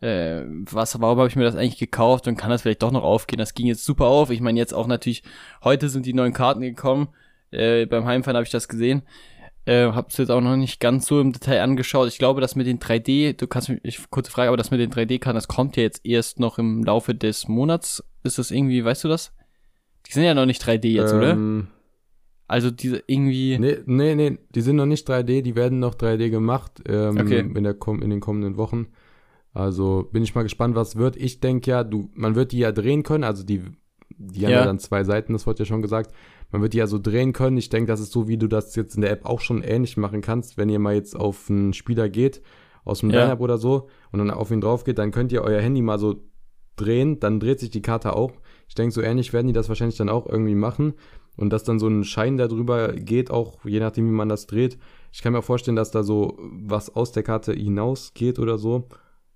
äh, 0.00 0.42
was, 0.48 1.00
warum 1.00 1.18
habe 1.18 1.28
ich 1.28 1.36
mir 1.36 1.44
das 1.44 1.54
eigentlich 1.54 1.78
gekauft 1.78 2.26
und 2.26 2.36
kann 2.36 2.50
das 2.50 2.62
vielleicht 2.62 2.82
doch 2.82 2.90
noch 2.90 3.04
aufgehen? 3.04 3.38
Das 3.38 3.54
ging 3.54 3.66
jetzt 3.66 3.84
super 3.84 4.06
auf. 4.06 4.30
Ich 4.30 4.40
meine, 4.40 4.58
jetzt 4.58 4.74
auch 4.74 4.88
natürlich, 4.88 5.22
heute 5.62 5.88
sind 5.88 6.06
die 6.06 6.14
neuen 6.14 6.32
Karten 6.32 6.62
gekommen. 6.62 7.10
Äh, 7.52 7.86
beim 7.86 8.04
Heimfahren 8.04 8.36
habe 8.36 8.44
ich 8.44 8.50
das 8.50 8.66
gesehen. 8.66 9.02
Äh, 9.66 9.92
hab's 9.92 10.16
jetzt 10.16 10.30
auch 10.30 10.40
noch 10.40 10.56
nicht 10.56 10.80
ganz 10.80 11.06
so 11.06 11.20
im 11.20 11.32
Detail 11.32 11.60
angeschaut. 11.62 12.08
Ich 12.08 12.18
glaube, 12.18 12.40
das 12.40 12.56
mit 12.56 12.66
den 12.66 12.78
3D, 12.78 13.34
du 13.34 13.46
kannst 13.46 13.68
mich, 13.68 13.80
ich, 13.82 14.10
kurze 14.10 14.30
Frage, 14.30 14.48
aber 14.48 14.56
das 14.56 14.70
mit 14.70 14.80
den 14.80 14.90
3D-Karten, 14.90 15.36
das 15.36 15.48
kommt 15.48 15.76
ja 15.76 15.82
jetzt 15.82 16.04
erst 16.04 16.40
noch 16.40 16.58
im 16.58 16.82
Laufe 16.82 17.14
des 17.14 17.46
Monats. 17.46 18.02
Ist 18.22 18.38
das 18.38 18.50
irgendwie, 18.50 18.84
weißt 18.84 19.04
du 19.04 19.08
das? 19.08 19.32
Die 20.06 20.12
sind 20.12 20.24
ja 20.24 20.34
noch 20.34 20.46
nicht 20.46 20.62
3D 20.66 20.88
jetzt, 20.88 21.12
oder? 21.12 21.32
Ähm, 21.32 21.68
Also 22.48 22.70
diese 22.70 23.02
irgendwie. 23.06 23.58
Nee, 23.58 23.78
nee, 23.86 24.14
nee, 24.14 24.38
die 24.54 24.60
sind 24.62 24.76
noch 24.76 24.86
nicht 24.86 25.08
3D, 25.08 25.42
die 25.42 25.54
werden 25.54 25.78
noch 25.78 25.94
3D 25.94 26.30
gemacht 26.30 26.82
ähm, 26.88 27.18
Okay. 27.18 27.40
in, 27.40 27.62
der, 27.62 27.76
in 27.86 28.10
den 28.10 28.20
kommenden 28.20 28.56
Wochen. 28.56 28.88
Also 29.52 30.08
bin 30.10 30.22
ich 30.22 30.34
mal 30.34 30.42
gespannt, 30.42 30.74
was 30.74 30.96
wird. 30.96 31.16
Ich 31.16 31.40
denke 31.40 31.70
ja, 31.70 31.84
du, 31.84 32.10
man 32.14 32.34
wird 32.34 32.52
die 32.52 32.58
ja 32.58 32.72
drehen 32.72 33.02
können, 33.02 33.24
also 33.24 33.44
die, 33.44 33.62
die 34.16 34.44
haben 34.44 34.52
ja. 34.52 34.58
Ja. 34.60 34.64
dann 34.64 34.78
zwei 34.78 35.04
Seiten, 35.04 35.32
das 35.32 35.46
wurde 35.46 35.60
ja 35.60 35.64
schon 35.64 35.82
gesagt. 35.82 36.12
Man 36.50 36.62
wird 36.62 36.72
die 36.72 36.78
ja 36.78 36.86
so 36.86 36.98
drehen 36.98 37.32
können. 37.32 37.56
Ich 37.56 37.68
denke, 37.68 37.86
das 37.88 38.00
ist 38.00 38.12
so, 38.12 38.28
wie 38.28 38.36
du 38.36 38.48
das 38.48 38.74
jetzt 38.74 38.96
in 38.96 39.02
der 39.02 39.10
App 39.10 39.24
auch 39.24 39.40
schon 39.40 39.62
ähnlich 39.62 39.96
machen 39.96 40.20
kannst, 40.20 40.56
wenn 40.56 40.68
ihr 40.68 40.78
mal 40.78 40.94
jetzt 40.94 41.14
auf 41.16 41.48
einen 41.48 41.72
Spieler 41.72 42.08
geht, 42.08 42.42
aus 42.84 43.00
dem 43.00 43.10
Ja. 43.10 43.24
Lineup 43.24 43.40
oder 43.40 43.58
so, 43.58 43.88
und 44.10 44.18
dann 44.18 44.30
auf 44.30 44.50
ihn 44.50 44.60
drauf 44.60 44.84
geht, 44.84 44.98
dann 44.98 45.12
könnt 45.12 45.32
ihr 45.32 45.42
euer 45.42 45.60
Handy 45.60 45.82
mal 45.82 45.98
so 45.98 46.22
drehen, 46.76 47.20
dann 47.20 47.40
dreht 47.40 47.60
sich 47.60 47.70
die 47.70 47.82
Karte 47.82 48.16
auch. 48.16 48.32
Ich 48.68 48.74
denke, 48.74 48.92
so 48.92 49.00
ähnlich 49.00 49.32
werden 49.32 49.46
die 49.46 49.52
das 49.52 49.68
wahrscheinlich 49.68 49.96
dann 49.98 50.08
auch 50.08 50.26
irgendwie 50.26 50.54
machen. 50.54 50.94
Und 51.36 51.52
dass 51.52 51.64
dann 51.64 51.78
so 51.78 51.86
ein 51.88 52.04
Schein 52.04 52.36
darüber 52.36 52.92
geht, 52.92 53.30
auch 53.30 53.64
je 53.64 53.80
nachdem, 53.80 54.06
wie 54.06 54.14
man 54.14 54.28
das 54.28 54.46
dreht. 54.46 54.78
Ich 55.12 55.22
kann 55.22 55.32
mir 55.32 55.38
auch 55.38 55.44
vorstellen, 55.44 55.76
dass 55.76 55.90
da 55.90 56.02
so 56.02 56.36
was 56.38 56.94
aus 56.94 57.12
der 57.12 57.22
Karte 57.22 57.52
hinausgeht 57.52 58.38
oder 58.38 58.58
so. 58.58 58.88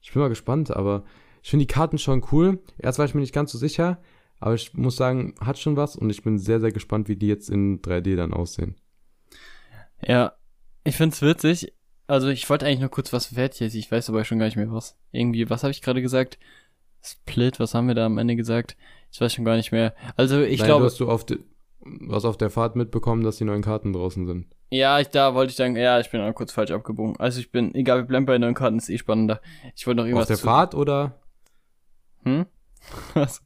Ich 0.03 0.13
bin 0.13 0.21
mal 0.21 0.29
gespannt, 0.29 0.75
aber 0.75 1.05
ich 1.43 1.51
finde 1.51 1.65
die 1.67 1.73
Karten 1.73 1.99
schon 1.99 2.25
cool. 2.33 2.59
Erst 2.79 2.99
war 2.99 3.07
ich 3.07 3.15
mir 3.15 3.21
nicht 3.21 3.33
ganz 3.35 3.53
so 3.53 3.59
sicher, 3.59 3.99
aber 4.41 4.55
ich 4.55 4.75
muss 4.75 4.97
sagen, 4.97 5.35
hat 5.41 5.59
schon 5.59 5.77
was 5.77 5.97
und 5.97 6.11
ich 6.11 6.23
bin 6.23 6.39
sehr, 6.39 6.61
sehr 6.61 6.73
gespannt, 6.73 7.09
wie 7.09 7.17
die 7.17 7.29
jetzt 7.29 7.51
in 7.51 7.81
3D 7.81 8.17
dann 8.17 8.33
aussehen. 8.33 8.77
Ja, 10.07 10.33
ich 10.85 10.97
find's 10.97 11.23
witzig. 11.23 11.73
Also 12.07 12.29
ich 12.29 12.49
wollte 12.51 12.67
eigentlich 12.67 12.81
nur 12.81 12.91
kurz 12.91 13.13
was 13.13 13.27
fertig. 13.27 13.75
Ich 13.75 13.91
weiß 13.91 14.11
aber 14.11 14.25
schon 14.25 14.39
gar 14.39 14.47
nicht 14.47 14.57
mehr 14.57 14.71
was. 14.71 14.97
Irgendwie, 15.11 15.49
was 15.49 15.63
habe 15.63 15.71
ich 15.71 15.81
gerade 15.81 16.03
gesagt? 16.03 16.39
Split, 17.03 17.61
was 17.61 17.75
haben 17.75 17.89
wir 17.89 17.95
da 17.95 18.07
am 18.07 18.19
Ende 18.19 18.37
gesagt? 18.37 18.77
Ich 19.11 19.21
weiß 19.21 19.33
schon 19.33 19.45
gar 19.45 19.57
nicht 19.57 19.73
mehr. 19.73 19.95
Also 20.17 20.41
ich 20.41 20.59
Nein, 20.59 20.67
glaube, 20.67 20.83
Du 20.83 20.87
hast 20.87 21.01
du 21.01 21.09
auf, 21.09 21.25
was 21.81 22.25
auf 22.25 22.37
der 22.37 22.51
Fahrt 22.51 22.77
mitbekommen, 22.77 23.25
dass 23.25 23.37
die 23.37 23.45
neuen 23.45 23.63
Karten 23.63 23.93
draußen 23.93 24.27
sind. 24.27 24.47
Ja, 24.71 25.01
ich, 25.01 25.09
da 25.09 25.35
wollte 25.35 25.51
ich 25.51 25.57
sagen, 25.57 25.77
ja, 25.77 26.01
ich 26.01 26.11
bin 26.11 26.21
auch 26.21 26.35
kurz 26.35 26.53
falsch 26.53 26.71
abgebogen. 26.71 27.17
Also 27.19 27.41
ich 27.41 27.51
bin, 27.51 27.75
egal, 27.75 27.99
wir 27.99 28.05
bleiben 28.05 28.27
bei 28.27 28.39
neuen 28.39 28.55
Karten, 28.55 28.79
ist 28.79 28.91
eh 28.91 28.99
spannender. 28.99 29.41
Ich 29.77 29.87
wollte 29.87 29.99
noch 29.99 30.07
irgendwas. 30.07 30.31
Auf 30.31 30.37
der 30.37 30.45
Fahrt 30.45 30.75
oder? 30.75 31.15
Hm? 32.25 32.47
Was? 33.15 33.43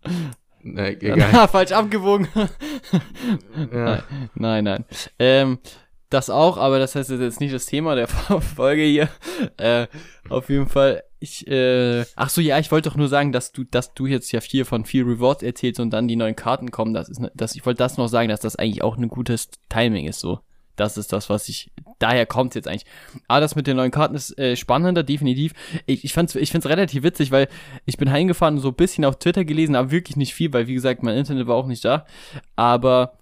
Nee, 0.62 0.90
egal. 1.00 1.48
falsch 1.48 1.72
abgebogen. 1.72 2.28
ja. 3.72 4.02
Nein, 4.34 4.64
nein. 4.64 4.84
Ähm, 5.18 5.58
das 6.10 6.30
auch, 6.30 6.56
aber 6.56 6.78
das 6.78 6.94
heißt 6.94 7.10
das 7.10 7.18
ist 7.18 7.22
jetzt 7.22 7.40
nicht 7.40 7.54
das 7.54 7.66
Thema 7.66 7.94
der 7.94 8.08
Folge 8.56 8.82
hier. 8.82 9.08
Äh, 9.56 9.86
auf 10.28 10.48
jeden 10.48 10.68
Fall. 10.68 11.02
Ich, 11.20 11.46
äh, 11.48 12.04
ach 12.14 12.30
so, 12.30 12.40
ja, 12.40 12.58
ich 12.58 12.70
wollte 12.70 12.88
doch 12.88 12.96
nur 12.96 13.08
sagen, 13.08 13.32
dass 13.32 13.50
du, 13.50 13.64
dass 13.64 13.92
du 13.92 14.06
jetzt 14.06 14.30
ja 14.30 14.40
viel 14.40 14.64
von 14.64 14.84
viel 14.84 15.02
Rewards 15.02 15.42
erzählst 15.42 15.80
und 15.80 15.90
dann 15.90 16.06
die 16.06 16.16
neuen 16.16 16.36
Karten 16.36 16.70
kommen. 16.70 16.94
Das 16.94 17.08
ist, 17.08 17.18
ne, 17.18 17.30
das, 17.34 17.56
ich 17.56 17.66
wollte 17.66 17.78
das 17.78 17.96
noch 17.96 18.06
sagen, 18.08 18.28
dass 18.28 18.40
das 18.40 18.56
eigentlich 18.56 18.82
auch 18.82 18.96
ein 18.96 19.08
gutes 19.08 19.50
Timing 19.68 20.06
ist, 20.06 20.20
so. 20.20 20.40
Das 20.78 20.96
ist 20.96 21.12
das, 21.12 21.28
was 21.28 21.48
ich, 21.48 21.70
daher 21.98 22.26
kommt 22.26 22.54
jetzt 22.54 22.68
eigentlich. 22.68 22.86
Aber 23.26 23.40
das 23.40 23.56
mit 23.56 23.66
den 23.66 23.76
neuen 23.76 23.90
Karten 23.90 24.14
ist 24.14 24.38
äh, 24.38 24.56
spannender, 24.56 25.02
definitiv. 25.02 25.52
Ich, 25.86 26.04
ich 26.04 26.12
fand's, 26.12 26.34
ich 26.34 26.50
find's 26.50 26.68
relativ 26.68 27.02
witzig, 27.02 27.30
weil 27.30 27.48
ich 27.84 27.96
bin 27.96 28.10
heimgefahren 28.10 28.56
und 28.56 28.60
so 28.60 28.68
ein 28.68 28.74
bisschen 28.74 29.04
auf 29.04 29.18
Twitter 29.18 29.44
gelesen, 29.44 29.74
aber 29.74 29.90
wirklich 29.90 30.16
nicht 30.16 30.34
viel, 30.34 30.52
weil 30.52 30.66
wie 30.66 30.74
gesagt, 30.74 31.02
mein 31.02 31.16
Internet 31.16 31.46
war 31.46 31.56
auch 31.56 31.66
nicht 31.66 31.84
da. 31.84 32.06
Aber 32.56 33.18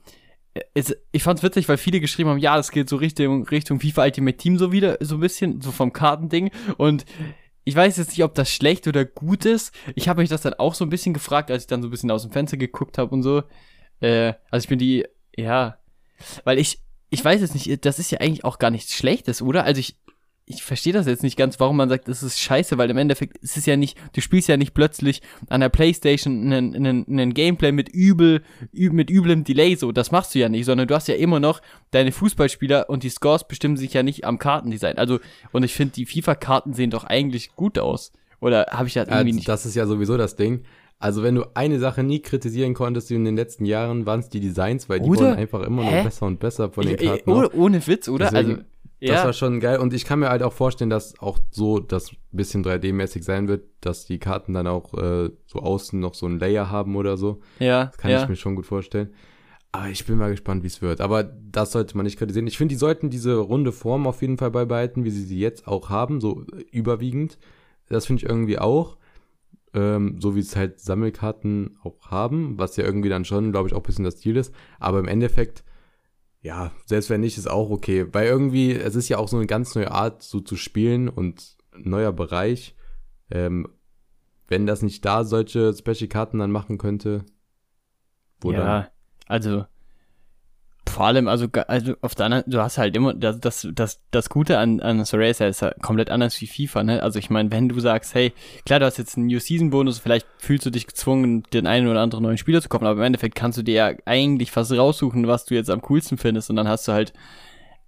es, 0.75 0.97
ich 1.12 1.23
fand's 1.23 1.42
witzig, 1.42 1.69
weil 1.69 1.77
viele 1.77 2.01
geschrieben 2.01 2.31
haben, 2.31 2.38
ja, 2.38 2.57
das 2.57 2.71
geht 2.71 2.88
so 2.88 2.97
Richtung, 2.97 3.47
Richtung 3.49 3.81
FIFA 3.81 4.05
Ultimate 4.05 4.37
Team 4.37 4.59
so 4.59 4.73
wieder, 4.73 4.99
so 5.01 5.16
ein 5.16 5.21
bisschen, 5.21 5.61
so 5.61 5.73
vom 5.73 5.92
Kartending. 5.92 6.51
Und 6.77 7.05
ich 7.64 7.75
weiß 7.75 7.97
jetzt 7.97 8.11
nicht, 8.11 8.23
ob 8.23 8.35
das 8.35 8.51
schlecht 8.51 8.87
oder 8.87 9.05
gut 9.05 9.45
ist. 9.45 9.75
Ich 9.95 10.09
habe 10.09 10.21
mich 10.21 10.31
das 10.31 10.42
dann 10.42 10.55
auch 10.55 10.75
so 10.75 10.85
ein 10.85 10.90
bisschen 10.90 11.14
gefragt, 11.14 11.51
als 11.51 11.64
ich 11.64 11.66
dann 11.66 11.83
so 11.83 11.88
ein 11.88 11.90
bisschen 11.90 12.11
aus 12.11 12.23
dem 12.23 12.33
Fenster 12.33 12.57
geguckt 12.57 12.99
habe 12.99 13.14
und 13.14 13.23
so. 13.23 13.42
Äh, 14.01 14.35
also 14.51 14.64
ich 14.64 14.69
bin 14.69 14.79
die, 14.79 15.05
ja, 15.37 15.79
weil 16.45 16.59
ich, 16.59 16.81
ich 17.11 17.25
weiß 17.25 17.40
jetzt 17.40 17.55
nicht, 17.55 17.85
das 17.85 17.99
ist 17.99 18.11
ja 18.11 18.21
eigentlich 18.21 18.45
auch 18.45 18.59
gar 18.59 18.71
nichts 18.71 18.95
Schlechtes, 18.95 19.40
oder? 19.42 19.64
Also 19.64 19.81
ich, 19.81 19.97
ich 20.45 20.62
verstehe 20.62 20.92
das 20.92 21.07
jetzt 21.07 21.23
nicht 21.23 21.37
ganz, 21.37 21.59
warum 21.59 21.77
man 21.77 21.88
sagt, 21.88 22.09
das 22.09 22.23
ist 22.23 22.40
scheiße, 22.40 22.79
weil 22.79 22.90
im 22.90 22.97
Endeffekt 22.99 23.37
ist 23.38 23.57
es 23.57 23.66
ja 23.66 23.77
nicht, 23.77 23.99
du 24.12 24.21
spielst 24.21 24.49
ja 24.49 24.57
nicht 24.57 24.75
plötzlich 24.75 25.23
an 25.49 25.61
der 25.61 25.69
Playstation 25.69 26.53
einen, 26.53 26.75
einen, 26.75 27.05
einen 27.09 27.35
Gameplay 27.35 27.73
mit 27.73 27.88
übel, 27.88 28.42
üb, 28.73 28.92
mit 28.92 29.11
üblem 29.11 29.45
Delay 29.45 29.75
so, 29.77 29.90
das 29.92 30.11
machst 30.12 30.35
du 30.35 30.38
ja 30.38 30.49
nicht, 30.49 30.64
sondern 30.64 30.87
du 30.88 30.95
hast 30.95 31.09
ja 31.09 31.16
immer 31.16 31.40
noch 31.40 31.61
deine 31.90 32.12
Fußballspieler 32.12 32.88
und 32.88 33.03
die 33.03 33.11
Scores 33.11 33.47
bestimmen 33.49 33.77
sich 33.77 33.92
ja 33.92 34.03
nicht 34.03 34.25
am 34.25 34.38
Kartendesign. 34.38 34.99
Also, 34.99 35.19
und 35.53 35.64
ich 35.64 35.75
finde, 35.75 35.95
die 35.95 36.07
FIFA-Karten 36.07 36.75
sehen 36.75 36.90
doch 36.90 37.05
eigentlich 37.05 37.55
gut 37.57 37.79
aus. 37.79 38.12
Oder 38.40 38.66
habe 38.71 38.87
ich 38.87 38.95
das 38.95 39.09
irgendwie 39.09 39.31
Also, 39.31 39.37
nicht? 39.37 39.49
das 39.49 39.66
ist 39.66 39.75
ja 39.75 39.87
sowieso 39.87 40.16
das 40.16 40.37
Ding. 40.37 40.64
Also 40.98 41.22
wenn 41.22 41.35
du 41.35 41.44
eine 41.54 41.78
Sache 41.78 42.02
nie 42.02 42.20
kritisieren 42.20 42.72
konntest 42.74 43.11
in 43.11 43.24
den 43.24 43.37
letzten 43.37 43.66
Jahren, 43.66 44.06
waren 44.06 44.20
es 44.20 44.28
die 44.30 44.40
Designs, 44.40 44.88
weil 44.88 45.00
die 45.00 45.09
Oder? 45.11 45.20
wurden 45.20 45.35
einfach 45.35 45.62
immer 45.62 45.82
Hä? 45.85 45.96
noch 45.98 46.04
besser 46.04 46.26
und 46.26 46.40
besser 46.40 46.70
von 46.70 46.87
den 46.87 46.96
Karten. 46.96 47.30
ohne, 47.30 47.50
ohne 47.50 47.87
Witz, 47.87 48.09
oder? 48.09 48.30
Deswegen, 48.30 48.50
also, 48.52 48.62
Das 49.00 49.11
ja. 49.11 49.24
war 49.24 49.32
schon 49.35 49.61
geil 49.61 49.78
und 49.78 49.92
ich 49.92 50.06
kann 50.06 50.20
mir 50.20 50.30
halt 50.30 50.42
auch 50.42 50.54
vorstellen, 50.54 50.88
dass 50.88 51.18
auch 51.20 51.38
so 51.50 51.80
das 51.80 52.12
bisschen 52.32 52.64
3D-mäßig 52.64 53.22
sein 53.24 53.46
wird, 53.46 53.64
dass 53.82 54.06
die 54.06 54.18
Karten 54.18 54.54
dann 54.54 54.66
auch 54.66 54.94
äh, 54.94 55.28
so 55.46 55.59
außen 55.59 56.00
noch 56.00 56.14
so 56.14 56.26
ein 56.26 56.38
Layer 56.38 56.70
haben 56.70 56.96
oder 56.96 57.18
so. 57.18 57.40
ja, 57.59 57.87
Das 57.87 57.98
kann 57.98 58.11
ja. 58.11 58.22
ich 58.22 58.28
mir 58.28 58.37
schon 58.37 58.56
gut 58.56 58.64
vorstellen. 58.66 59.12
Aber 59.72 59.88
ich 59.88 60.06
bin 60.06 60.16
mal 60.16 60.30
gespannt, 60.30 60.62
wie 60.62 60.68
es 60.68 60.80
wird. 60.80 61.02
Aber 61.02 61.24
das 61.24 61.72
sollte 61.72 61.94
man 61.98 62.04
nicht 62.04 62.16
kritisieren. 62.18 62.46
Ich 62.46 62.56
finde, 62.56 62.72
die 62.74 62.78
sollten 62.78 63.11
diese 63.11 63.37
runde 63.37 63.72
Form 63.72 64.06
auf 64.06 64.22
jeden 64.22 64.38
Fall 64.38 64.50
beibehalten, 64.50 65.04
wie 65.04 65.11
sie 65.11 65.24
sie 65.24 65.38
jetzt 65.38 65.68
auch 65.68 65.90
haben, 65.90 66.22
so 66.22 66.44
überwiegend. 66.70 67.37
Das 67.90 68.06
finde 68.06 68.22
ich 68.22 68.28
irgendwie 68.30 68.59
auch. 68.59 68.96
Ähm, 69.76 70.18
so 70.20 70.34
wie 70.34 70.40
es 70.40 70.56
halt 70.56 70.80
Sammelkarten 70.80 71.76
auch 71.82 72.10
haben, 72.10 72.58
was 72.58 72.76
ja 72.78 72.84
irgendwie 72.84 73.10
dann 73.10 73.26
schon, 73.26 73.52
glaube 73.52 73.68
ich, 73.68 73.74
auch 73.74 73.80
ein 73.80 73.82
bisschen 73.82 74.06
das 74.06 74.16
Ziel 74.16 74.36
ist. 74.36 74.54
Aber 74.80 74.98
im 74.98 75.06
Endeffekt, 75.06 75.64
ja, 76.40 76.72
selbst 76.86 77.10
wenn 77.10 77.20
nicht, 77.20 77.36
ist 77.36 77.50
auch 77.50 77.68
okay. 77.68 78.06
Weil 78.10 78.26
irgendwie, 78.26 78.72
es 78.72 78.94
ist 78.94 79.10
ja 79.10 79.18
auch 79.18 79.28
so 79.28 79.36
eine 79.36 79.46
ganz 79.46 79.74
neue 79.74 79.90
Art, 79.90 80.22
so 80.22 80.40
zu 80.40 80.56
spielen 80.56 81.10
und 81.10 81.58
ein 81.74 81.90
neuer 81.90 82.12
Bereich. 82.12 82.74
Ähm, 83.30 83.68
wenn 84.48 84.66
das 84.66 84.80
nicht 84.80 85.04
da 85.04 85.24
solche 85.24 85.74
Special-Karten 85.74 86.38
dann 86.38 86.50
machen 86.50 86.78
könnte, 86.78 87.26
wo 88.40 88.52
dann? 88.52 88.66
ja, 88.66 88.90
also 89.26 89.66
vor 90.88 91.07
allem, 91.07 91.29
also, 91.29 91.46
also 91.66 91.94
auf 92.01 92.14
der 92.14 92.27
anderen, 92.27 92.44
du 92.46 92.61
hast 92.61 92.79
halt 92.79 92.96
immer, 92.96 93.14
das, 93.14 93.40
das, 93.40 93.68
das, 93.72 94.01
das 94.11 94.29
Gute 94.29 94.59
an, 94.59 94.81
an 94.81 95.05
Survey 95.05 95.31
ist 95.31 95.40
ja 95.40 95.49
ist 95.49 95.61
ja 95.61 95.72
komplett 95.83 96.11
anders 96.11 96.40
wie 96.40 96.46
FIFA, 96.46 96.85
ne? 96.85 97.03
Also 97.03 97.18
ich 97.18 97.29
meine, 97.29 97.51
wenn 97.51 97.68
du 97.68 97.79
sagst, 97.81 98.14
hey, 98.14 98.33
klar, 98.64 98.81
du 98.81 98.87
hast 98.87 98.96
jetzt 98.96 99.16
einen 99.16 99.27
New 99.27 99.38
Season 99.38 99.70
Bonus, 99.70 99.99
vielleicht 99.99 100.27
fühlst 100.38 100.64
du 100.64 100.70
dich 100.70 100.87
gezwungen, 100.87 101.42
den 101.53 101.66
einen 101.66 101.88
oder 101.88 102.01
anderen 102.01 102.22
neuen 102.22 102.38
Spieler 102.38 102.62
zu 102.62 102.68
kaufen, 102.68 102.87
aber 102.87 103.01
im 103.01 103.07
Endeffekt 103.07 103.35
kannst 103.35 103.59
du 103.59 103.62
dir 103.62 103.75
ja 103.75 103.92
eigentlich 104.07 104.51
fast 104.51 104.72
raussuchen, 104.72 105.27
was 105.27 105.44
du 105.44 105.55
jetzt 105.55 105.70
am 105.70 105.83
coolsten 105.83 106.18
findest 106.18 106.51
und 106.51 106.57
dann 106.57 106.68
hast 106.68 106.88
du 106.88 106.92
halt, 106.92 107.12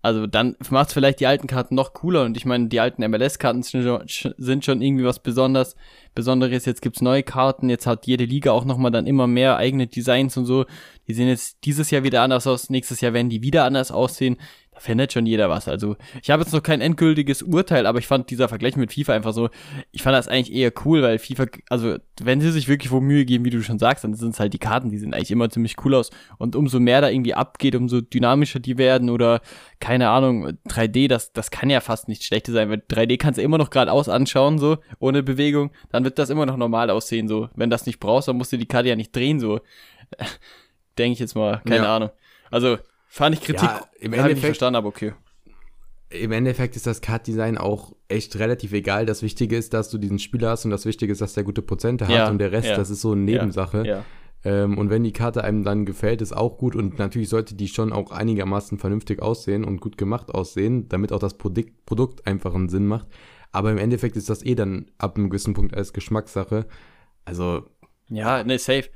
also 0.00 0.26
dann 0.26 0.56
macht 0.70 0.92
vielleicht 0.92 1.20
die 1.20 1.26
alten 1.26 1.48
Karten 1.48 1.74
noch 1.74 1.92
cooler 1.92 2.24
und 2.24 2.36
ich 2.36 2.44
meine, 2.44 2.68
die 2.68 2.80
alten 2.80 3.08
MLS-Karten 3.08 3.62
sind 3.62 4.64
schon, 4.64 4.82
irgendwie 4.82 5.04
was 5.04 5.18
besonders, 5.18 5.74
Besonderes. 6.14 6.64
Jetzt 6.64 6.82
gibt's 6.82 7.00
neue 7.00 7.22
Karten, 7.22 7.68
jetzt 7.68 7.86
hat 7.86 8.06
jede 8.06 8.24
Liga 8.24 8.52
auch 8.52 8.64
nochmal 8.64 8.90
dann 8.90 9.06
immer 9.06 9.26
mehr 9.26 9.56
eigene 9.56 9.86
Designs 9.86 10.36
und 10.36 10.46
so. 10.46 10.66
Die 11.06 11.14
sehen 11.14 11.28
jetzt 11.28 11.58
dieses 11.64 11.90
Jahr 11.90 12.02
wieder 12.04 12.22
anders 12.22 12.46
aus, 12.46 12.70
nächstes 12.70 13.00
Jahr 13.00 13.12
werden 13.12 13.28
die 13.28 13.42
wieder 13.42 13.64
anders 13.64 13.90
aussehen. 13.90 14.36
Findet 14.78 15.12
schon 15.12 15.26
jeder 15.26 15.50
was. 15.50 15.66
Also, 15.68 15.96
ich 16.22 16.30
habe 16.30 16.42
jetzt 16.42 16.52
noch 16.52 16.62
kein 16.62 16.80
endgültiges 16.80 17.42
Urteil, 17.42 17.86
aber 17.86 17.98
ich 17.98 18.06
fand 18.06 18.30
dieser 18.30 18.48
Vergleich 18.48 18.76
mit 18.76 18.92
FIFA 18.92 19.14
einfach 19.14 19.32
so, 19.32 19.50
ich 19.90 20.02
fand 20.02 20.16
das 20.16 20.28
eigentlich 20.28 20.54
eher 20.54 20.72
cool, 20.84 21.02
weil 21.02 21.18
FIFA, 21.18 21.46
also, 21.68 21.96
wenn 22.20 22.40
sie 22.40 22.50
sich 22.52 22.68
wirklich 22.68 22.90
wo 22.92 23.00
Mühe 23.00 23.24
geben, 23.24 23.44
wie 23.44 23.50
du 23.50 23.62
schon 23.62 23.78
sagst, 23.78 24.04
dann 24.04 24.14
sind 24.14 24.34
es 24.34 24.40
halt 24.40 24.52
die 24.52 24.58
Karten, 24.58 24.90
die 24.90 24.98
sehen 24.98 25.12
eigentlich 25.14 25.30
immer 25.30 25.50
ziemlich 25.50 25.76
cool 25.84 25.94
aus. 25.94 26.10
Und 26.38 26.56
umso 26.56 26.78
mehr 26.80 27.00
da 27.00 27.08
irgendwie 27.10 27.34
abgeht, 27.34 27.74
umso 27.74 28.00
dynamischer 28.00 28.60
die 28.60 28.78
werden 28.78 29.10
oder, 29.10 29.40
keine 29.80 30.08
Ahnung, 30.10 30.58
3D, 30.68 31.08
das, 31.08 31.32
das 31.32 31.50
kann 31.50 31.70
ja 31.70 31.80
fast 31.80 32.08
nicht 32.08 32.24
schlecht 32.24 32.46
sein, 32.46 32.70
weil 32.70 32.78
3D 32.88 33.18
kannst 33.18 33.38
du 33.38 33.42
immer 33.42 33.58
noch 33.58 33.70
geradeaus 33.70 34.08
anschauen, 34.08 34.58
so, 34.58 34.78
ohne 35.00 35.22
Bewegung, 35.22 35.70
dann 35.90 36.04
wird 36.04 36.18
das 36.18 36.30
immer 36.30 36.46
noch 36.46 36.56
normal 36.56 36.90
aussehen, 36.90 37.28
so. 37.28 37.48
Wenn 37.54 37.70
das 37.70 37.86
nicht 37.86 38.00
brauchst, 38.00 38.28
dann 38.28 38.36
musst 38.36 38.52
du 38.52 38.58
die 38.58 38.66
Karte 38.66 38.88
ja 38.88 38.96
nicht 38.96 39.14
drehen, 39.14 39.40
so. 39.40 39.60
Denke 40.98 41.12
ich 41.14 41.18
jetzt 41.18 41.34
mal, 41.34 41.60
keine 41.64 41.84
Ja. 41.84 41.96
Ahnung. 41.96 42.10
Also, 42.50 42.78
fand 43.08 43.34
ich 43.36 43.42
Kritik, 43.42 43.62
Ja, 43.62 43.76
im 43.78 43.80
hab 43.80 43.90
ich 44.02 44.08
nicht 44.10 44.18
Endeffekt- 44.18 44.40
verstanden, 44.44 44.76
aber 44.76 44.88
okay. 44.88 45.12
Im 46.10 46.32
Endeffekt 46.32 46.74
ist 46.76 46.86
das 46.86 47.02
Card-Design 47.02 47.58
auch 47.58 47.92
echt 48.08 48.38
relativ 48.38 48.72
egal. 48.72 49.04
Das 49.04 49.22
Wichtige 49.22 49.56
ist, 49.58 49.74
dass 49.74 49.90
du 49.90 49.98
diesen 49.98 50.18
Spieler 50.18 50.50
hast 50.50 50.64
und 50.64 50.70
das 50.70 50.86
Wichtige 50.86 51.12
ist, 51.12 51.20
dass 51.20 51.34
der 51.34 51.44
gute 51.44 51.60
Prozente 51.60 52.06
hat 52.08 52.14
Ja, 52.14 52.30
und 52.30 52.38
der 52.38 52.50
Rest, 52.50 52.68
ja. 52.68 52.76
das 52.76 52.88
ist 52.88 53.02
so 53.02 53.12
eine 53.12 53.20
Nebensache. 53.20 53.86
Ja. 53.86 54.04
Ähm, 54.42 54.78
und 54.78 54.88
wenn 54.88 55.04
die 55.04 55.12
Karte 55.12 55.44
einem 55.44 55.64
dann 55.64 55.84
gefällt, 55.84 56.22
ist 56.22 56.34
auch 56.34 56.56
gut 56.56 56.74
und 56.76 56.98
natürlich 56.98 57.28
sollte 57.28 57.54
die 57.54 57.68
schon 57.68 57.92
auch 57.92 58.10
einigermaßen 58.10 58.78
vernünftig 58.78 59.20
aussehen 59.20 59.64
und 59.64 59.80
gut 59.82 59.98
gemacht 59.98 60.30
aussehen, 60.30 60.88
damit 60.88 61.12
auch 61.12 61.18
das 61.18 61.36
Produkt, 61.36 61.84
Produkt 61.84 62.26
einfach 62.26 62.54
einen 62.54 62.70
Sinn 62.70 62.86
macht. 62.86 63.08
Aber 63.52 63.70
im 63.70 63.78
Endeffekt 63.78 64.16
ist 64.16 64.30
das 64.30 64.42
eh 64.44 64.54
dann 64.54 64.90
ab 64.96 65.16
einem 65.16 65.28
gewissen 65.28 65.52
Punkt 65.54 65.74
als 65.76 65.92
Geschmackssache. 65.92 66.66
Also, 67.26 67.64
Ja, 68.08 68.42
ne, 68.44 68.58
safe. 68.58 68.88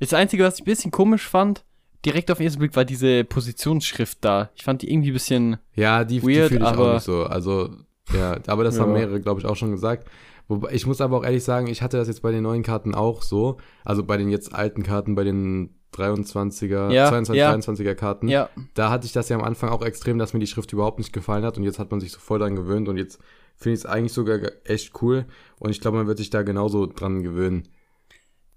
Das 0.00 0.12
Einzige, 0.12 0.44
was 0.44 0.56
ich 0.56 0.62
ein 0.62 0.64
bisschen 0.66 0.90
komisch 0.90 1.26
fand, 1.26 1.64
direkt 2.04 2.30
auf 2.30 2.38
den 2.38 2.44
ersten 2.46 2.60
Blick, 2.60 2.76
war 2.76 2.84
diese 2.84 3.24
Positionsschrift 3.24 4.18
da. 4.20 4.50
Ich 4.54 4.64
fand 4.64 4.82
die 4.82 4.90
irgendwie 4.92 5.10
ein 5.10 5.14
bisschen. 5.14 5.56
Ja, 5.74 6.04
die, 6.04 6.20
die 6.20 6.26
Weird, 6.26 6.48
fühle 6.48 6.60
ich 6.60 6.66
auch 6.66 6.72
aber- 6.72 6.94
nicht 6.94 7.02
so. 7.04 7.24
Also, 7.24 7.70
ja, 8.16 8.38
aber 8.46 8.64
das 8.64 8.78
haben 8.80 8.92
Ja. 8.92 8.98
mehrere, 8.98 9.20
glaube 9.20 9.40
ich, 9.40 9.46
auch 9.46 9.56
schon 9.56 9.70
gesagt. 9.70 10.08
Wobei, 10.48 10.72
ich 10.72 10.86
muss 10.86 11.00
aber 11.00 11.18
auch 11.18 11.24
ehrlich 11.24 11.44
sagen, 11.44 11.66
ich 11.66 11.82
hatte 11.82 11.98
das 11.98 12.08
jetzt 12.08 12.22
bei 12.22 12.30
den 12.32 12.42
neuen 12.42 12.62
Karten 12.62 12.94
auch 12.94 13.22
so. 13.22 13.58
Also 13.84 14.02
bei 14.04 14.16
den 14.16 14.30
jetzt 14.30 14.54
alten 14.54 14.82
Karten, 14.82 15.14
bei 15.14 15.24
den 15.24 15.74
23er, 15.92 16.90
Ja, 16.90 17.08
22, 17.08 17.36
ja. 17.36 17.52
23er 17.52 17.94
Karten. 17.94 18.28
Ja, 18.28 18.48
Da 18.74 18.90
hatte 18.90 19.06
ich 19.06 19.12
das 19.12 19.28
ja 19.28 19.36
am 19.36 19.44
Anfang 19.44 19.70
auch 19.70 19.82
extrem, 19.82 20.18
dass 20.18 20.32
mir 20.32 20.40
die 20.40 20.46
Schrift 20.46 20.72
überhaupt 20.72 20.98
nicht 20.98 21.12
gefallen 21.12 21.44
hat 21.44 21.58
und 21.58 21.64
jetzt 21.64 21.78
hat 21.78 21.90
man 21.90 22.00
sich 22.00 22.12
so 22.12 22.18
voll 22.18 22.38
dran 22.38 22.56
gewöhnt 22.56 22.88
und 22.88 22.96
jetzt 22.96 23.18
finde 23.56 23.74
ich 23.74 23.80
es 23.80 23.86
eigentlich 23.86 24.12
sogar 24.12 24.38
echt 24.64 24.92
cool 25.02 25.26
und 25.58 25.70
ich 25.70 25.80
glaube, 25.80 25.96
man 25.98 26.06
wird 26.06 26.18
sich 26.18 26.30
da 26.30 26.42
genauso 26.42 26.86
dran 26.86 27.22
gewöhnen. 27.22 27.68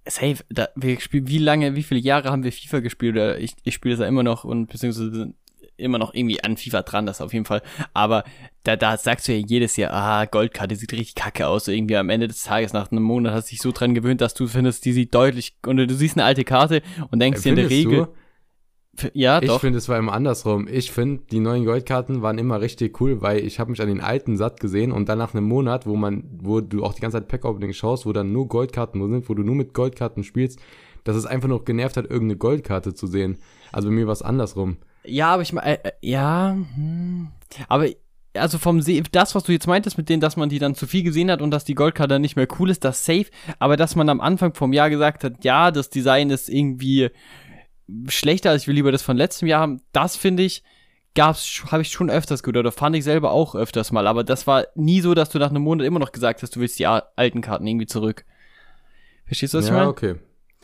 Safe. 0.07 0.43
Da, 0.49 0.69
wir 0.75 0.99
spielen, 0.99 1.27
wie 1.27 1.37
lange, 1.37 1.75
wie 1.75 1.83
viele 1.83 1.99
Jahre 1.99 2.29
haben 2.29 2.43
wir 2.43 2.51
FIFA 2.51 2.79
gespielt? 2.79 3.15
Oder 3.15 3.39
ich, 3.39 3.53
ich 3.63 3.73
spiele 3.73 3.95
das 3.95 4.01
ja 4.01 4.07
immer 4.07 4.23
noch 4.23 4.43
und 4.43 4.67
beziehungsweise 4.67 5.33
immer 5.77 5.97
noch 5.97 6.13
irgendwie 6.13 6.43
an 6.43 6.57
FIFA 6.57 6.83
dran, 6.83 7.05
das 7.05 7.21
auf 7.21 7.33
jeden 7.33 7.45
Fall. 7.45 7.61
Aber 7.93 8.23
da, 8.63 8.75
da 8.75 8.97
sagst 8.97 9.27
du 9.27 9.33
ja 9.33 9.43
jedes 9.45 9.75
Jahr, 9.77 9.93
ah, 9.93 10.25
Goldkarte 10.25 10.75
sieht 10.75 10.93
richtig 10.93 11.15
kacke 11.15 11.47
aus. 11.47 11.65
So 11.65 11.71
irgendwie 11.71 11.97
am 11.97 12.09
Ende 12.09 12.27
des 12.27 12.43
Tages, 12.43 12.73
nach 12.73 12.91
einem 12.91 13.03
Monat, 13.03 13.33
hast 13.33 13.47
du 13.47 13.51
dich 13.51 13.61
so 13.61 13.71
dran 13.71 13.93
gewöhnt, 13.93 14.21
dass 14.21 14.33
du 14.33 14.47
findest, 14.47 14.85
die 14.85 14.93
sieht 14.93 15.13
deutlich, 15.13 15.55
und 15.65 15.77
du 15.77 15.93
siehst 15.93 16.17
eine 16.17 16.25
alte 16.25 16.43
Karte 16.43 16.81
und 17.09 17.19
denkst 17.19 17.41
dir 17.41 17.49
in 17.49 17.55
der 17.55 17.69
Regel, 17.69 18.05
du? 18.05 18.13
Ja, 19.13 19.41
Ich 19.41 19.47
doch. 19.47 19.61
finde, 19.61 19.77
es 19.77 19.87
war 19.89 19.97
immer 19.97 20.13
andersrum. 20.13 20.67
Ich 20.67 20.91
finde, 20.91 21.23
die 21.31 21.39
neuen 21.39 21.65
Goldkarten 21.65 22.21
waren 22.21 22.37
immer 22.37 22.61
richtig 22.61 22.99
cool, 22.99 23.21
weil 23.21 23.39
ich 23.39 23.59
habe 23.59 23.71
mich 23.71 23.81
an 23.81 23.87
den 23.87 24.01
alten 24.01 24.37
satt 24.37 24.59
gesehen 24.59 24.91
und 24.91 25.07
dann 25.09 25.17
nach 25.17 25.33
einem 25.33 25.45
Monat, 25.45 25.87
wo 25.87 25.95
man, 25.95 26.23
wo 26.41 26.61
du 26.61 26.83
auch 26.83 26.93
die 26.93 27.01
ganze 27.01 27.17
Zeit 27.17 27.27
Pack-Opening 27.27 27.73
schaust, 27.73 28.05
wo 28.05 28.13
dann 28.13 28.31
nur 28.31 28.47
Goldkarten 28.47 29.01
sind, 29.09 29.29
wo 29.29 29.33
du 29.33 29.43
nur 29.43 29.55
mit 29.55 29.73
Goldkarten 29.73 30.23
spielst, 30.23 30.59
dass 31.03 31.15
es 31.15 31.25
einfach 31.25 31.47
noch 31.47 31.65
genervt 31.65 31.97
hat, 31.97 32.05
irgendeine 32.05 32.37
Goldkarte 32.37 32.93
zu 32.93 33.07
sehen. 33.07 33.37
Also 33.71 33.87
bei 33.87 33.95
mir 33.95 34.07
war 34.07 34.13
es 34.13 34.21
andersrum. 34.21 34.77
Ja, 35.03 35.33
aber 35.33 35.41
ich 35.41 35.53
meine, 35.53 35.83
äh, 35.83 35.87
äh, 35.87 35.91
ja, 36.01 36.55
hm. 36.75 37.29
aber 37.67 37.87
also 38.33 38.57
vom 38.57 38.81
Se 38.81 39.01
das, 39.11 39.35
was 39.35 39.43
du 39.43 39.51
jetzt 39.51 39.67
meintest 39.67 39.97
mit 39.97 40.09
denen, 40.09 40.21
dass 40.21 40.37
man 40.37 40.49
die 40.49 40.59
dann 40.59 40.75
zu 40.75 40.87
viel 40.87 41.03
gesehen 41.03 41.31
hat 41.31 41.41
und 41.41 41.51
dass 41.51 41.65
die 41.65 41.75
Goldkarte 41.75 42.15
dann 42.15 42.21
nicht 42.21 42.35
mehr 42.35 42.47
cool 42.59 42.69
ist, 42.69 42.85
das 42.85 43.03
safe, 43.03 43.25
aber 43.59 43.77
dass 43.77 43.95
man 43.95 44.09
am 44.09 44.21
Anfang 44.21 44.53
vom 44.53 44.73
Jahr 44.73 44.89
gesagt 44.89 45.23
hat, 45.23 45.43
ja, 45.43 45.71
das 45.71 45.89
Design 45.89 46.29
ist 46.29 46.49
irgendwie 46.49 47.09
schlechter, 48.07 48.49
als 48.51 48.63
ich 48.63 48.67
will 48.67 48.75
lieber 48.75 48.91
das 48.91 49.01
von 49.01 49.17
letztem 49.17 49.47
Jahr 49.47 49.61
haben, 49.61 49.81
das 49.91 50.15
finde 50.15 50.43
ich, 50.43 50.63
gab's, 51.15 51.63
habe 51.71 51.81
ich 51.81 51.91
schon 51.91 52.09
öfters 52.09 52.43
gehört, 52.43 52.57
oder 52.57 52.71
fand 52.71 52.95
ich 52.95 53.03
selber 53.03 53.31
auch 53.31 53.55
öfters 53.55 53.91
mal, 53.91 54.07
aber 54.07 54.23
das 54.23 54.47
war 54.47 54.67
nie 54.75 55.01
so, 55.01 55.13
dass 55.13 55.29
du 55.29 55.39
nach 55.39 55.49
einem 55.49 55.63
Monat 55.63 55.85
immer 55.85 55.99
noch 55.99 56.11
gesagt 56.11 56.41
hast, 56.41 56.55
du 56.55 56.59
willst 56.59 56.79
die 56.79 56.87
alten 56.87 57.41
Karten 57.41 57.67
irgendwie 57.67 57.85
zurück. 57.87 58.25
Verstehst 59.25 59.53
du, 59.53 59.59
was 59.59 59.67
ja, 59.67 59.71
ich 59.71 59.77
meine? 59.77 59.89
okay. 59.89 60.15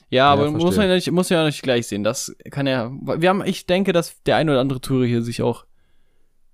Ja, 0.09 0.31
aber 0.31 0.45
Ja, 0.45 0.51
muss 0.51 0.61
verstehe. 0.61 0.79
man 0.79 0.89
ja 0.89 0.95
nicht, 0.95 1.11
muss 1.11 1.29
ja 1.29 1.45
nicht 1.45 1.61
gleich 1.61 1.87
sehen. 1.87 2.03
Das 2.03 2.33
kann 2.49 2.65
ja. 2.65 2.91
Wir 3.01 3.27
haben, 3.29 3.43
ich 3.45 3.65
denke, 3.65 3.91
dass 3.91 4.23
der 4.23 4.37
ein 4.37 4.49
oder 4.49 4.61
andere 4.61 4.79
Tour 4.79 5.05
hier 5.05 5.21
sich 5.21 5.41
auch 5.41 5.65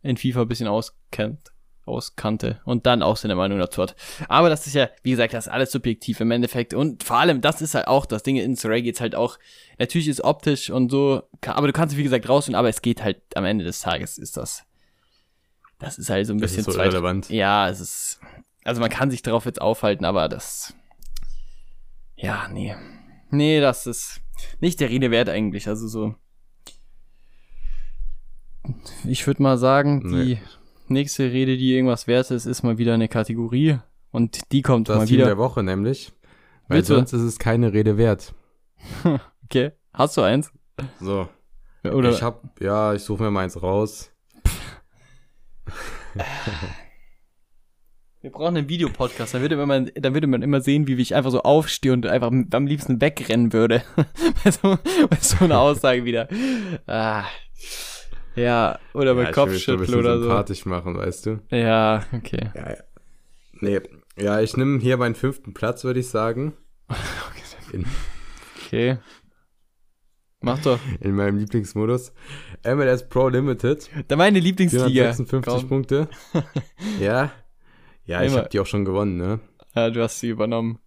in 0.02 0.18
FIFA 0.18 0.42
ein 0.42 0.48
bisschen 0.48 0.68
auskennt, 0.68 1.53
auskannte 1.86 2.62
und 2.66 2.86
dann 2.86 3.02
auch 3.04 3.18
seine 3.18 3.36
Meinung 3.36 3.60
dazu 3.60 3.82
hat. 3.82 3.96
Aber 4.30 4.50
das 4.50 4.68
ist 4.68 4.74
ja, 4.74 4.90
wie 5.02 5.12
gesagt, 5.12 5.34
das 5.34 5.48
ist 5.48 5.52
alles 5.52 5.72
subjektiv 5.72 6.20
im 6.22 6.32
Endeffekt. 6.32 6.74
Und 6.74 7.04
vor 7.04 7.18
allem, 7.18 7.42
das 7.42 7.62
ist 7.62 7.76
halt 7.76 7.88
auch 7.88 8.06
das 8.06 8.24
Ding, 8.24 8.38
in 8.38 8.56
Surrey 8.56 8.82
geht's 8.82 9.02
halt 9.02 9.16
auch, 9.16 9.38
natürlich 9.80 10.08
ist 10.08 10.24
optisch 10.24 10.70
und 10.70 10.90
so, 10.90 11.24
aber 11.46 11.68
du 11.68 11.74
kannst, 11.74 11.98
wie 11.98 12.04
gesagt, 12.04 12.28
rausfinden, 12.30 12.58
aber 12.58 12.70
es 12.70 12.82
geht 12.82 13.04
halt 13.04 13.22
am 13.36 13.46
Ende 13.46 13.66
des 13.66 13.82
Tages 13.82 14.18
ist 14.18 14.38
das. 14.38 14.64
Das 15.80 15.98
ist 15.98 16.10
halt 16.10 16.26
so 16.28 16.34
ein 16.34 16.40
Das 16.40 16.52
bisschen 16.52 16.68
ist 16.68 16.74
so 16.74 16.80
irrelevant. 16.80 17.30
Ja, 17.30 17.68
es 17.68 17.82
ist. 17.82 18.20
Also 18.64 18.80
man 18.80 18.90
kann 18.90 19.12
sich 19.12 19.22
darauf 19.22 19.46
jetzt 19.46 19.62
aufhalten, 19.62 20.06
aber 20.06 20.30
das. 20.30 20.74
Ja, 22.16 22.48
nee. 22.48 22.74
Nee, 23.30 23.60
das 23.60 23.86
ist 23.86 24.22
nicht 24.62 24.80
der 24.80 24.90
Rede 24.90 25.12
wert 25.12 25.28
eigentlich. 25.28 25.68
Also 25.68 25.88
so. 25.90 26.16
Ich 29.04 29.28
würde 29.28 29.44
mal 29.44 29.58
sagen, 29.58 30.02
die 30.02 30.36
Nee. 30.36 30.42
Nächste 30.90 31.32
Rede, 31.32 31.58
die 31.58 31.74
irgendwas 31.74 32.08
wert 32.08 32.32
ist, 32.32 32.46
ist 32.46 32.64
mal 32.64 32.78
wieder 32.78 32.94
eine 32.94 33.08
Kategorie. 33.08 33.80
Und 34.12 34.40
die 34.52 34.62
kommt 34.62 34.90
Das 34.90 34.98
mal 34.98 35.06
Team 35.06 35.18
wieder. 35.18 35.26
der 35.26 35.38
Woche 35.38 35.64
nämlich. 35.64 36.12
Weil 36.68 36.80
Bitte. 36.82 36.96
sonst 36.96 37.14
ist 37.14 37.22
es 37.22 37.40
keine 37.40 37.74
Rede 37.74 37.98
wert. 37.98 38.34
Okay. 39.46 39.72
Hast 39.94 40.18
du 40.18 40.22
eins? 40.22 40.52
So. 41.00 41.28
Oder? 41.84 42.10
Ich 42.10 42.24
hab, 42.24 42.60
ja, 42.60 42.94
ich 42.96 43.04
suche 43.04 43.22
mir 43.24 43.30
mal 43.30 43.44
eins 43.44 43.62
raus. 43.62 44.12
Wir 48.22 48.32
brauchen 48.32 48.56
einen 48.58 48.70
Videopodcast, 48.70 49.34
dann 49.34 49.42
würde, 49.42 49.64
man, 49.66 49.92
dann 49.96 50.14
würde 50.14 50.28
man 50.28 50.42
immer 50.42 50.62
sehen, 50.62 50.88
wie 50.88 50.96
ich 50.96 51.14
einfach 51.14 51.30
so 51.30 51.44
aufstehe 51.44 51.92
und 51.92 52.06
einfach 52.06 52.32
am 52.32 52.68
liebsten 52.68 53.02
wegrennen 53.02 53.52
würde. 53.52 53.84
bei, 54.44 54.50
so, 54.52 54.78
bei 55.10 55.18
so 55.20 55.44
einer 55.44 55.60
Aussage 55.60 56.06
wieder. 56.06 56.30
Ah. 56.88 57.26
Ja, 58.36 58.80
oder 58.94 59.14
bei 59.16 59.24
ja, 59.24 59.30
ich 59.30 59.36
Kopfschütteln 59.36 59.94
oder 59.96 60.18
so. 60.18 60.24
sympathisch 60.24 60.66
machen, 60.66 60.98
weißt 60.98 61.26
du? 61.28 61.40
Ja, 61.52 62.04
okay. 62.14 62.50
Ja, 62.56 62.70
ja. 62.72 62.78
Nee, 63.60 63.80
ja, 64.18 64.42
ich 64.42 64.58
nehme 64.58 64.80
hier 64.80 64.98
meinen 64.98 65.16
fünften 65.16 65.54
Platz, 65.54 65.84
würde 65.84 66.00
ich 66.00 66.08
sagen. 66.10 66.54
In, 67.72 67.86
Okay. 68.66 68.98
Mach 70.42 70.60
doch. 70.60 70.80
in 71.00 71.16
meinem 71.16 71.38
Lieblingsmodus. 71.38 72.12
MLS 72.66 73.08
Pro 73.08 73.30
Limited. 73.30 73.90
Da 74.08 74.16
meine 74.16 74.40
Lieblingsliga. 74.40 74.86
456 75.14 75.54
Komm. 75.62 75.70
Punkte. 75.70 76.10
Ja. 77.00 77.32
Ja, 78.06 78.22
ich 78.24 78.32
Immer. 78.32 78.40
habe 78.42 78.50
die 78.50 78.60
auch 78.60 78.66
schon 78.66 78.84
gewonnen, 78.84 79.16
ne? 79.18 79.40
Ja, 79.76 79.90
du 79.90 80.02
hast 80.02 80.20
sie 80.20 80.30
übernommen. 80.30 80.80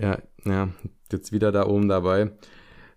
Ja, 0.00 0.18
ja, 0.44 0.68
jetzt 1.12 1.30
wieder 1.32 1.52
da 1.52 1.66
oben 1.66 1.88
dabei. 1.88 2.32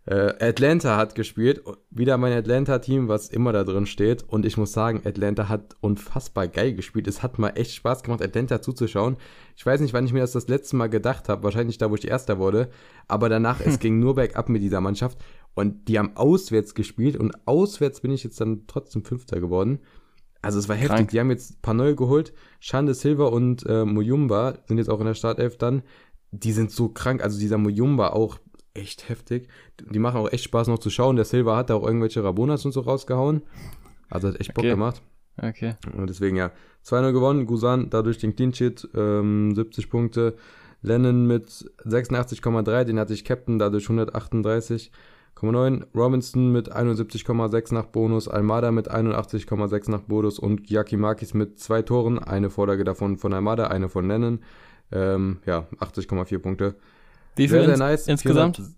Äh, 0.07 0.35
Atlanta 0.39 0.95
hat 0.95 1.15
gespielt, 1.15 1.61
wieder 1.89 2.17
mein 2.17 2.31
Atlanta-Team, 2.31 3.09
was 3.09 3.27
immer 3.27 3.51
da 3.51 3.65
drin 3.65 3.85
steht. 3.85 4.23
Und 4.23 4.45
ich 4.45 4.55
muss 4.55 4.71
sagen, 4.71 5.01
Atlanta 5.03 5.49
hat 5.49 5.75
unfassbar 5.81 6.47
geil 6.47 6.73
gespielt. 6.73 7.07
Es 7.07 7.23
hat 7.23 7.37
mal 7.39 7.49
echt 7.49 7.73
Spaß 7.73 8.03
gemacht, 8.03 8.21
Atlanta 8.21 8.61
zuzuschauen. 8.61 9.17
Ich 9.57 9.65
weiß 9.65 9.81
nicht, 9.81 9.93
wann 9.93 10.05
ich 10.05 10.13
mir 10.13 10.21
das 10.21 10.31
das 10.31 10.47
letzte 10.47 10.77
Mal 10.77 10.87
gedacht 10.87 11.27
habe. 11.27 11.43
Wahrscheinlich 11.43 11.77
da, 11.77 11.91
wo 11.91 11.95
ich 11.95 12.07
Erster 12.07 12.39
wurde. 12.39 12.69
Aber 13.09 13.27
danach, 13.27 13.59
es 13.59 13.79
ging 13.81 13.99
nur 13.99 14.15
bergab 14.15 14.47
mit 14.47 14.61
dieser 14.61 14.79
Mannschaft. 14.79 15.17
Und 15.55 15.89
die 15.89 15.99
haben 15.99 16.15
auswärts 16.15 16.73
gespielt. 16.73 17.17
Und 17.17 17.33
auswärts 17.45 17.99
bin 17.99 18.11
ich 18.11 18.23
jetzt 18.23 18.39
dann 18.39 18.65
trotzdem 18.65 19.03
Fünfter 19.03 19.41
geworden. 19.41 19.79
Also 20.41 20.57
es 20.57 20.69
war 20.69 20.77
heftig. 20.77 20.95
Krank. 20.95 21.09
Die 21.09 21.19
haben 21.19 21.31
jetzt 21.31 21.51
ein 21.51 21.61
paar 21.61 21.73
neue 21.73 21.95
geholt. 21.95 22.31
Shande 22.61 22.93
Silva 22.93 23.25
und 23.25 23.65
äh, 23.65 23.83
Muyumba 23.83 24.59
sind 24.67 24.77
jetzt 24.77 24.89
auch 24.89 25.01
in 25.01 25.07
der 25.07 25.15
Startelf 25.15 25.57
dann. 25.57 25.81
Die 26.31 26.53
sind 26.53 26.71
so 26.71 26.87
krank. 26.87 27.21
Also 27.21 27.37
dieser 27.37 27.57
Muyumba 27.57 28.09
auch 28.09 28.39
echt 28.77 29.09
heftig. 29.09 29.47
Die 29.91 29.99
machen 29.99 30.17
auch 30.17 30.31
echt 30.31 30.43
Spaß 30.45 30.67
noch 30.67 30.79
zu 30.79 30.89
schauen. 30.89 31.15
Der 31.15 31.25
Silva 31.25 31.57
hat 31.57 31.69
da 31.69 31.75
auch 31.75 31.85
irgendwelche 31.85 32.23
Rabonas 32.23 32.65
und 32.65 32.71
so 32.71 32.81
rausgehauen. 32.81 33.41
Also 34.09 34.29
hat 34.29 34.39
echt 34.39 34.53
Bock 34.53 34.63
Okay. 34.63 34.71
gemacht. 34.71 35.01
Okay. 35.41 35.75
Und 35.95 36.09
deswegen 36.09 36.35
ja, 36.37 36.51
2-0 36.85 37.11
gewonnen. 37.11 37.45
Gusan 37.45 37.89
dadurch 37.89 38.17
den 38.17 38.35
Clean 38.35 38.53
Sheet, 38.53 38.87
ähm, 38.95 39.53
70 39.53 39.89
Punkte. 39.89 40.35
Lennon 40.81 41.25
mit 41.27 41.69
86,3, 41.85 42.83
den 42.85 42.99
hatte 42.99 43.13
ich 43.13 43.25
Captain, 43.25 43.59
dadurch 43.59 43.87
138,9. 43.89 45.85
Robinson 45.95 46.51
mit 46.51 46.71
71,6 46.71 47.73
nach 47.73 47.85
Bonus. 47.85 48.27
Almada 48.27 48.71
mit 48.71 48.89
81,6 48.89 49.89
nach 49.91 50.01
Bonus. 50.01 50.39
Und 50.39 50.69
Yakimakis 50.69 51.33
mit 51.33 51.59
zwei 51.59 51.81
Toren. 51.81 52.19
Eine 52.19 52.49
Vorlage 52.49 52.83
davon 52.83 53.17
von 53.17 53.33
Almada, 53.33 53.67
eine 53.67 53.89
von 53.89 54.07
Lennon. 54.07 54.39
Ähm, 54.91 55.39
ja, 55.45 55.67
80,4 55.79 56.39
Punkte. 56.39 56.75
Wie 57.37 57.47
Sehr, 57.47 57.59
viel 57.59 57.65
sehr 57.65 57.73
ins, 57.75 57.79
nice. 57.79 58.07
insgesamt? 58.07 58.57
400 58.57 58.75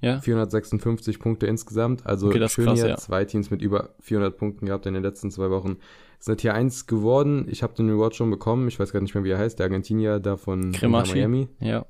Ja. 0.00 0.20
456 0.20 1.18
Punkte 1.18 1.46
insgesamt. 1.46 2.06
Also 2.06 2.28
Okay, 2.28 2.42
ist 2.44 2.52
schön 2.52 2.64
krass, 2.66 2.80
hier. 2.80 2.88
ja. 2.90 2.96
Zwei 2.96 3.24
Teams 3.24 3.50
mit 3.50 3.60
über 3.62 3.90
400 4.00 4.36
Punkten 4.36 4.66
gehabt 4.66 4.86
in 4.86 4.94
den 4.94 5.02
letzten 5.02 5.30
zwei 5.30 5.50
Wochen. 5.50 5.76
Es 6.18 6.26
sind 6.26 6.38
Tier 6.38 6.54
1 6.54 6.86
geworden. 6.86 7.46
Ich 7.50 7.62
habe 7.62 7.74
den 7.74 7.88
Reward 7.90 8.14
schon 8.14 8.30
bekommen. 8.30 8.68
Ich 8.68 8.78
weiß 8.78 8.92
gar 8.92 9.00
nicht 9.00 9.14
mehr, 9.14 9.24
wie 9.24 9.30
er 9.30 9.38
heißt. 9.38 9.58
Der 9.58 9.64
Argentinier 9.64 10.20
da 10.20 10.36
von 10.36 10.70
Miami. 10.82 11.48
Ja. 11.60 11.86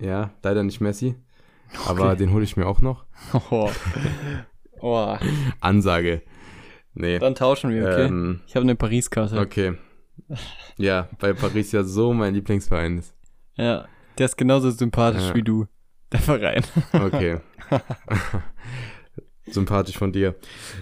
Ja, 0.00 0.30
leider 0.42 0.62
nicht 0.62 0.80
Messi. 0.80 1.16
Aber 1.88 2.14
den 2.16 2.32
hole 2.32 2.44
ich 2.44 2.56
mir 2.56 2.66
auch 2.66 2.80
noch. 2.80 3.04
Oh. 3.50 3.70
oh. 4.80 5.16
Ansage. 5.60 6.22
Nee. 6.94 7.18
Dann 7.18 7.34
tauschen 7.34 7.70
wir, 7.70 7.82
okay? 7.86 8.06
Ähm, 8.06 8.40
ich 8.46 8.54
habe 8.56 8.64
eine 8.64 8.76
Paris-Karte. 8.76 9.38
okay. 9.38 9.74
Ja, 10.78 11.08
weil 11.20 11.34
Paris 11.34 11.72
ja 11.72 11.82
so 11.82 12.12
mein 12.12 12.34
Lieblingsverein 12.34 12.98
ist. 12.98 13.14
Ja. 13.56 13.86
Der 14.18 14.26
ist 14.26 14.36
genauso 14.36 14.70
sympathisch 14.70 15.28
Ja. 15.28 15.34
wie 15.34 15.42
du. 15.42 15.66
Der 16.12 16.20
Verein. 16.20 16.64
Okay. 16.92 17.38
Sympathisch 19.48 19.96
von 19.96 20.12
dir. 20.12 20.34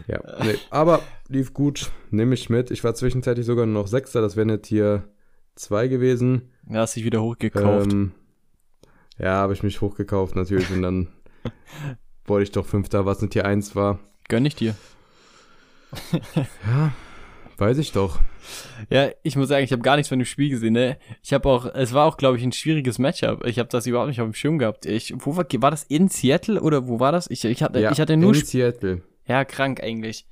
Ja. 0.07 0.21
Nee, 0.43 0.57
aber 0.71 1.01
lief 1.29 1.53
gut. 1.53 1.91
Nehme 2.11 2.35
ich 2.35 2.49
mit. 2.49 2.71
Ich 2.71 2.83
war 2.83 2.95
zwischenzeitlich 2.95 3.45
sogar 3.47 3.67
nur 3.67 3.83
noch 3.83 3.89
Sechster. 3.89 4.23
Das 4.23 4.37
wäre 4.37 4.45
eine 4.45 4.63
Tier 4.63 5.05
2 5.57 5.89
gewesen. 5.89 6.51
Er 6.69 6.81
hat 6.83 6.91
sich 6.91 7.05
wieder 7.05 7.23
hochgekauft. 7.23 7.93
Ähm, 7.93 8.13
ja, 9.19 9.35
habe 9.35 9.53
ich 9.53 9.63
mich 9.63 9.81
hochgekauft 9.83 10.35
natürlich. 10.35 10.71
Und 10.71 10.81
dann 10.83 11.09
wurde 12.25 12.45
ich 12.45 12.53
doch 12.53 12.65
Fünfter, 12.65 13.05
was 13.05 13.19
eine 13.21 13.29
Tier 13.29 13.45
1 13.45 13.77
war. 13.77 13.99
Gönn 14.29 14.47
ich 14.47 14.57
dir. 14.57 14.75
Ja, 16.35 16.93
weiß 17.59 17.79
ich 17.79 17.93
doch. 17.93 18.19
Ja, 18.91 19.09
ich 19.23 19.37
muss 19.37 19.49
sagen, 19.49 19.65
ich 19.65 19.73
habe 19.73 19.83
gar 19.83 19.97
nichts 19.97 20.09
von 20.09 20.19
dem 20.19 20.27
Spiel 20.27 20.51
gesehen, 20.51 20.75
ne? 20.75 20.99
Ich 21.23 21.33
habe 21.33 21.49
auch, 21.49 21.67
es 21.67 21.93
war 21.95 22.07
auch, 22.07 22.17
glaube 22.17 22.37
ich, 22.37 22.43
ein 22.45 22.53
schwieriges 22.53 22.99
Matchup. 22.99 23.45
Ich 23.47 23.59
habe 23.59 23.69
das 23.69 23.87
überhaupt 23.87 24.09
nicht 24.09 24.21
auf 24.21 24.29
dem 24.29 24.35
Schirm 24.35 24.59
gehabt. 24.59 24.87
Ich, 24.87 25.15
wo 25.17 25.37
war, 25.37 25.47
war 25.51 25.71
das 25.71 25.85
in 25.85 26.09
Seattle 26.09 26.61
oder 26.61 26.87
wo 26.89 27.01
war 27.01 27.13
das? 27.13 27.31
Ich, 27.31 27.45
ich 27.45 27.63
hatte, 27.63 27.81
Ja, 27.81 27.93
ich 27.93 28.01
hatte 28.01 28.17
nur, 28.17 28.31
in 28.35 28.37
Sp- 28.41 28.51
Seattle. 28.51 29.03
ja, 29.27 29.45
krank 29.45 29.83
eigentlich. 29.83 30.27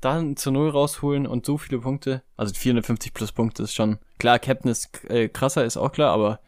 Dann 0.00 0.36
zu 0.36 0.50
Null 0.50 0.68
rausholen 0.70 1.26
und 1.26 1.46
so 1.46 1.56
viele 1.56 1.80
Punkte, 1.80 2.22
also 2.36 2.52
450 2.54 3.14
plus 3.14 3.32
Punkte 3.32 3.62
ist 3.62 3.74
schon, 3.74 3.98
klar, 4.18 4.38
Captain 4.38 4.70
ist 4.70 5.04
äh, 5.08 5.28
krasser, 5.28 5.64
ist 5.64 5.78
auch 5.78 5.90
klar, 5.90 6.12
aber, 6.12 6.40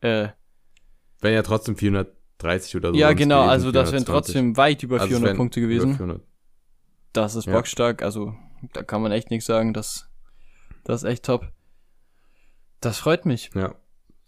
äh, 0.00 0.28
Wären 1.20 1.34
ja 1.34 1.42
trotzdem 1.42 1.76
430 1.76 2.76
oder 2.76 2.92
so. 2.92 2.98
ja, 2.98 3.12
genau, 3.12 3.38
gewesen, 3.40 3.50
also 3.50 3.72
das 3.72 3.92
wären 3.92 4.04
420. 4.04 4.06
trotzdem 4.06 4.56
weit 4.56 4.82
über 4.84 4.94
Also 4.96 5.04
es 5.06 5.08
400 5.10 5.26
wären 5.28 5.36
Punkte 5.36 5.60
gewesen. 5.60 5.96
400. 5.96 6.20
Das 7.12 7.34
ist 7.34 7.46
Ja. 7.46 7.52
bockstark, 7.54 8.02
also 8.02 8.34
da 8.72 8.82
kann 8.82 9.02
man 9.02 9.12
echt 9.12 9.30
nichts 9.30 9.46
sagen, 9.46 9.72
das, 9.74 10.08
das 10.84 11.02
ist 11.02 11.08
echt 11.08 11.24
top. 11.24 11.50
Das 12.80 12.98
freut 12.98 13.26
mich. 13.26 13.50
Ja. 13.54 13.74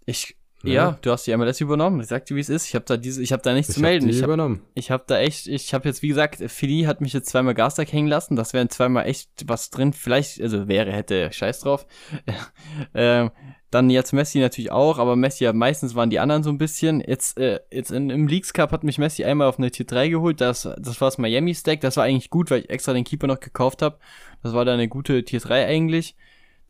Ich, 0.06 0.36
ja, 0.64 0.72
Ja. 0.90 0.98
du 1.02 1.10
hast 1.10 1.26
die 1.26 1.36
MLS 1.36 1.60
übernommen. 1.60 2.00
Ich 2.00 2.06
sag 2.08 2.26
dir, 2.26 2.36
wie 2.36 2.40
es 2.40 2.48
ist. 2.48 2.66
Ich 2.68 2.74
habe 2.74 2.84
da 2.86 2.96
diese, 2.96 3.22
ich 3.22 3.32
habe 3.32 3.42
da 3.42 3.52
nichts 3.54 3.70
Ich 3.70 3.74
zu 3.76 3.80
hab 3.80 3.88
melden. 3.88 4.06
die 4.06 4.10
Ich 4.12 4.22
habe 4.22 4.32
übernommen. 4.32 4.62
ich 4.74 4.90
hab 4.90 5.06
da 5.06 5.18
echt, 5.20 5.46
ich 5.46 5.72
habe 5.74 5.88
jetzt, 5.88 6.02
wie 6.02 6.08
gesagt, 6.08 6.42
Philly 6.50 6.82
hat 6.84 7.00
mich 7.00 7.12
jetzt 7.12 7.28
zweimal 7.28 7.54
Garstak 7.54 7.92
hängen 7.92 8.08
lassen. 8.08 8.36
Das 8.36 8.52
wären 8.52 8.70
zweimal 8.70 9.06
echt 9.06 9.30
was 9.46 9.70
drin. 9.70 9.92
Vielleicht, 9.92 10.40
also 10.40 10.68
wäre, 10.68 10.92
hätte, 10.92 11.32
scheiß 11.32 11.60
drauf. 11.60 11.86
ähm, 12.94 13.30
dann 13.70 13.90
jetzt 13.90 14.12
Messi 14.12 14.38
natürlich 14.38 14.70
auch, 14.70 14.98
aber 14.98 15.16
Messi 15.16 15.42
ja 15.44 15.52
meistens 15.52 15.96
waren 15.96 16.08
die 16.10 16.20
anderen 16.20 16.44
so 16.44 16.50
ein 16.50 16.58
bisschen. 16.58 17.00
Jetzt, 17.00 17.38
äh, 17.38 17.58
jetzt 17.72 17.90
in, 17.90 18.08
im 18.08 18.28
Leagues 18.28 18.52
Cup 18.52 18.70
hat 18.70 18.84
mich 18.84 18.98
Messi 18.98 19.24
einmal 19.24 19.48
auf 19.48 19.58
eine 19.58 19.70
Tier 19.70 19.84
3 19.86 20.08
geholt. 20.10 20.40
Das, 20.40 20.62
das 20.62 21.00
war 21.00 21.08
das 21.08 21.18
Miami 21.18 21.54
Stack. 21.54 21.80
Das 21.80 21.96
war 21.96 22.04
eigentlich 22.04 22.30
gut, 22.30 22.50
weil 22.52 22.60
ich 22.60 22.70
extra 22.70 22.92
den 22.92 23.02
Keeper 23.04 23.26
noch 23.26 23.40
gekauft 23.40 23.82
habe. 23.82 23.98
Das 24.44 24.52
war 24.52 24.64
da 24.64 24.74
eine 24.74 24.86
gute 24.88 25.24
Tier 25.24 25.40
3 25.40 25.66
eigentlich. 25.66 26.14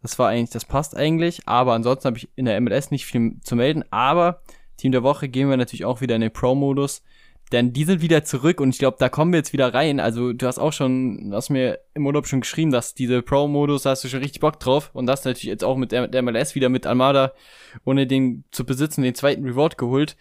Das 0.05 0.19
war 0.19 0.29
eigentlich, 0.29 0.51
das 0.51 0.67
passt 0.67 0.95
eigentlich. 0.95 1.41
Aber 1.47 1.73
ansonsten 1.73 2.05
habe 2.05 2.19
ich 2.19 2.29
in 2.37 2.45
der 2.45 2.61
MLS 2.61 2.91
nicht 2.91 3.07
viel 3.07 3.41
zu 3.43 3.57
melden. 3.57 3.85
Aber 3.91 4.43
Team 4.77 4.93
der 4.93 5.03
Woche 5.03 5.31
gehen 5.31 5.49
wir 5.49 5.57
natürlich 5.57 5.87
auch 5.87 6.03
wieder 6.03 6.15
in 6.15 6.21
den 6.21 6.31
Pro-Modus. 6.31 7.03
Denn 7.53 7.73
die 7.73 7.85
sind 7.85 8.03
wieder 8.03 8.23
zurück 8.23 8.61
und 8.61 8.69
ich 8.69 8.79
glaube, 8.79 8.99
da 9.01 9.09
kommen 9.09 9.33
wir 9.33 9.39
jetzt 9.39 9.55
wieder 9.55 9.73
rein. 9.73 10.01
Also 10.01 10.35
du 10.35 10.47
hast 10.47 10.59
auch 10.59 10.75
schon, 10.75 11.31
hast 11.33 11.49
mir 11.49 11.79
im 11.95 12.07
Urlaub 12.07 12.27
schon 12.27 12.43
geschrieben, 12.43 12.71
dass 12.71 12.95
diese 12.95 13.23
Pro-Modus, 13.23 13.85
da 13.85 13.91
hast 13.91 14.05
du 14.05 14.09
schon 14.09 14.21
richtig 14.21 14.41
Bock 14.41 14.61
drauf. 14.61 14.91
Und 14.93 15.07
das 15.07 15.25
natürlich 15.25 15.45
jetzt 15.45 15.65
auch 15.65 15.79
mit 15.79 15.91
der 15.91 16.23
MLS 16.23 16.55
wieder 16.55 16.69
mit 16.69 16.87
Almada, 16.87 17.33
ohne 17.87 18.07
den 18.07 18.45
zu 18.51 18.67
besitzen, 18.67 19.05
den 19.05 19.15
zweiten 19.15 19.47
Reward 19.47 19.79
geholt. 19.79 20.19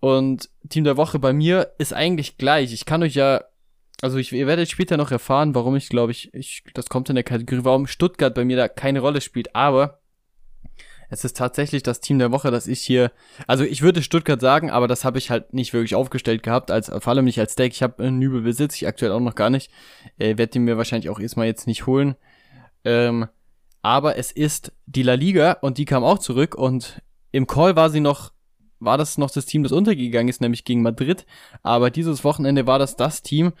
Und 0.00 0.50
Team 0.68 0.84
der 0.84 0.98
Woche 0.98 1.18
bei 1.18 1.32
mir 1.32 1.72
ist 1.78 1.94
eigentlich 1.94 2.36
gleich. 2.36 2.74
Ich 2.74 2.84
kann 2.84 3.02
euch 3.02 3.14
ja 3.14 3.42
Also 4.02 4.18
ich, 4.18 4.32
ihr 4.32 4.46
werdet 4.48 4.68
später 4.68 4.96
noch 4.96 5.12
erfahren, 5.12 5.54
warum 5.54 5.76
ich 5.76 5.88
glaube 5.88 6.12
ich, 6.12 6.34
ich, 6.34 6.64
das 6.74 6.88
kommt 6.88 7.08
in 7.08 7.14
der 7.14 7.24
Kategorie, 7.24 7.64
warum 7.64 7.86
Stuttgart 7.86 8.34
bei 8.34 8.44
mir 8.44 8.56
da 8.56 8.68
keine 8.68 9.00
Rolle 9.00 9.20
spielt. 9.20 9.54
Aber 9.54 10.00
es 11.08 11.24
ist 11.24 11.36
tatsächlich 11.36 11.84
das 11.84 12.00
Team 12.00 12.18
der 12.18 12.32
Woche, 12.32 12.50
das 12.50 12.66
ich 12.66 12.80
hier, 12.80 13.12
also 13.46 13.64
ich 13.64 13.80
würde 13.80 14.02
Stuttgart 14.02 14.40
sagen, 14.40 14.70
aber 14.70 14.88
das 14.88 15.04
habe 15.04 15.18
ich 15.18 15.30
halt 15.30 15.52
nicht 15.52 15.72
wirklich 15.72 15.94
aufgestellt 15.94 16.42
gehabt, 16.42 16.70
als 16.70 16.88
vor 16.88 17.08
allem 17.08 17.26
nicht 17.26 17.38
als 17.38 17.54
Deck. 17.54 17.72
Ich 17.72 17.82
habe 17.82 18.02
einen 18.02 18.18
Nübel 18.18 18.42
besitze 18.42 18.76
ich 18.76 18.88
aktuell 18.88 19.12
auch 19.12 19.20
noch 19.20 19.36
gar 19.36 19.50
nicht. 19.50 19.70
Äh, 20.18 20.36
werde 20.36 20.48
den 20.48 20.64
mir 20.64 20.78
wahrscheinlich 20.78 21.08
auch 21.08 21.20
erstmal 21.20 21.46
jetzt 21.46 21.68
nicht 21.68 21.86
holen. 21.86 22.16
Ähm, 22.84 23.28
aber 23.82 24.16
es 24.16 24.32
ist 24.32 24.72
die 24.86 25.02
La 25.02 25.14
Liga 25.14 25.58
und 25.60 25.78
die 25.78 25.84
kam 25.84 26.02
auch 26.02 26.18
zurück 26.18 26.56
und 26.56 27.02
im 27.30 27.46
Call 27.46 27.76
war 27.76 27.90
sie 27.90 28.00
noch, 28.00 28.32
war 28.80 28.98
das 28.98 29.16
noch 29.16 29.30
das 29.30 29.46
Team, 29.46 29.62
das 29.62 29.72
untergegangen 29.72 30.28
ist, 30.28 30.40
nämlich 30.40 30.64
gegen 30.64 30.82
Madrid. 30.82 31.24
Aber 31.62 31.90
dieses 31.90 32.24
Wochenende 32.24 32.66
war 32.66 32.80
das 32.80 32.96
das 32.96 33.22
Team, 33.22 33.52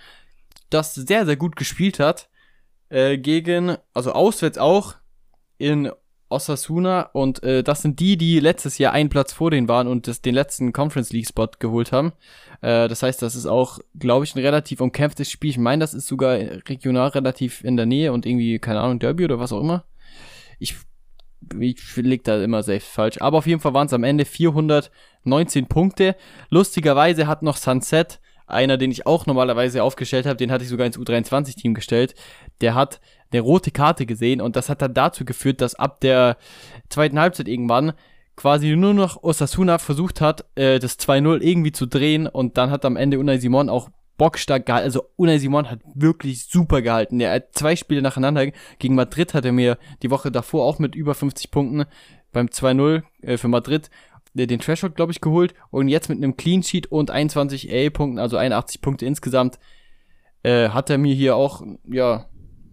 das 0.74 0.94
sehr, 0.94 1.26
sehr 1.26 1.36
gut 1.36 1.56
gespielt 1.56 1.98
hat. 1.98 2.28
Äh, 2.88 3.18
gegen, 3.18 3.76
also 3.94 4.12
auswärts 4.12 4.58
auch 4.58 4.96
in 5.58 5.90
Osasuna 6.32 7.10
und 7.12 7.42
äh, 7.42 7.62
das 7.62 7.82
sind 7.82 8.00
die, 8.00 8.16
die 8.16 8.40
letztes 8.40 8.78
Jahr 8.78 8.92
einen 8.92 9.10
Platz 9.10 9.32
vor 9.32 9.50
denen 9.50 9.68
waren 9.68 9.86
und 9.86 10.08
das, 10.08 10.22
den 10.22 10.34
letzten 10.34 10.72
Conference 10.72 11.12
League 11.12 11.28
Spot 11.28 11.48
geholt 11.58 11.92
haben. 11.92 12.12
Äh, 12.60 12.88
das 12.88 13.02
heißt, 13.02 13.22
das 13.22 13.36
ist 13.36 13.46
auch, 13.46 13.78
glaube 13.98 14.24
ich, 14.24 14.34
ein 14.34 14.40
relativ 14.40 14.80
umkämpftes 14.80 15.30
Spiel. 15.30 15.50
Ich 15.50 15.58
meine, 15.58 15.80
das 15.80 15.94
ist 15.94 16.06
sogar 16.06 16.34
regional 16.68 17.08
relativ 17.08 17.62
in 17.62 17.76
der 17.76 17.86
Nähe 17.86 18.12
und 18.12 18.26
irgendwie, 18.26 18.58
keine 18.58 18.80
Ahnung, 18.80 18.98
Derby 18.98 19.24
oder 19.24 19.38
was 19.38 19.52
auch 19.52 19.60
immer. 19.60 19.84
Ich, 20.58 20.76
ich 21.60 21.96
leg 21.96 22.24
da 22.24 22.42
immer 22.42 22.62
selbst 22.62 22.88
falsch. 22.88 23.20
Aber 23.20 23.38
auf 23.38 23.46
jeden 23.46 23.60
Fall 23.60 23.74
waren 23.74 23.86
es 23.86 23.92
am 23.92 24.04
Ende 24.04 24.24
419 24.24 25.66
Punkte. 25.66 26.16
Lustigerweise 26.48 27.26
hat 27.26 27.42
noch 27.42 27.56
Sunset 27.56 28.20
einer, 28.46 28.76
den 28.76 28.90
ich 28.90 29.06
auch 29.06 29.26
normalerweise 29.26 29.82
aufgestellt 29.82 30.26
habe, 30.26 30.36
den 30.36 30.50
hatte 30.50 30.64
ich 30.64 30.70
sogar 30.70 30.86
ins 30.86 30.98
U23-Team 30.98 31.74
gestellt, 31.74 32.14
der 32.60 32.74
hat 32.74 33.00
eine 33.30 33.40
rote 33.40 33.70
Karte 33.70 34.06
gesehen 34.06 34.40
und 34.40 34.56
das 34.56 34.68
hat 34.68 34.82
dann 34.82 34.94
dazu 34.94 35.24
geführt, 35.24 35.60
dass 35.60 35.74
ab 35.74 36.00
der 36.00 36.36
zweiten 36.88 37.18
Halbzeit 37.18 37.48
irgendwann 37.48 37.92
quasi 38.36 38.76
nur 38.76 38.94
noch 38.94 39.22
Osasuna 39.22 39.78
versucht 39.78 40.20
hat, 40.20 40.44
äh, 40.54 40.78
das 40.78 40.98
2-0 40.98 41.40
irgendwie 41.40 41.72
zu 41.72 41.86
drehen 41.86 42.26
und 42.26 42.56
dann 42.58 42.70
hat 42.70 42.84
am 42.84 42.96
Ende 42.96 43.18
Unai 43.18 43.38
Simon 43.38 43.68
auch 43.68 43.88
bockstark 44.18 44.66
gehalten. 44.66 44.84
Also 44.84 45.04
Unai 45.16 45.38
Simon 45.38 45.70
hat 45.70 45.80
wirklich 45.94 46.46
super 46.46 46.82
gehalten. 46.82 47.20
Er 47.20 47.34
hat 47.34 47.54
zwei 47.54 47.76
Spiele 47.76 48.02
nacheinander. 48.02 48.46
Gegen 48.78 48.94
Madrid 48.94 49.34
hat 49.34 49.44
er 49.44 49.52
mir 49.52 49.78
die 50.02 50.10
Woche 50.10 50.30
davor 50.30 50.64
auch 50.64 50.78
mit 50.78 50.94
über 50.94 51.14
50 51.14 51.50
Punkten 51.50 51.84
beim 52.32 52.46
2-0 52.46 53.02
äh, 53.22 53.36
für 53.36 53.48
Madrid 53.48 53.90
den 54.34 54.60
Threshold, 54.60 54.96
glaube 54.96 55.12
ich, 55.12 55.20
geholt. 55.20 55.54
Und 55.70 55.88
jetzt 55.88 56.08
mit 56.08 56.18
einem 56.18 56.36
Clean 56.36 56.62
Sheet 56.62 56.86
und 56.86 57.10
21 57.10 57.72
A-Punkten, 57.72 58.18
also 58.18 58.36
81 58.36 58.80
Punkte 58.80 59.06
insgesamt, 59.06 59.58
äh, 60.42 60.70
hat 60.70 60.90
er 60.90 60.98
mir 60.98 61.14
hier 61.14 61.36
auch, 61.36 61.62
ja, 61.84 62.26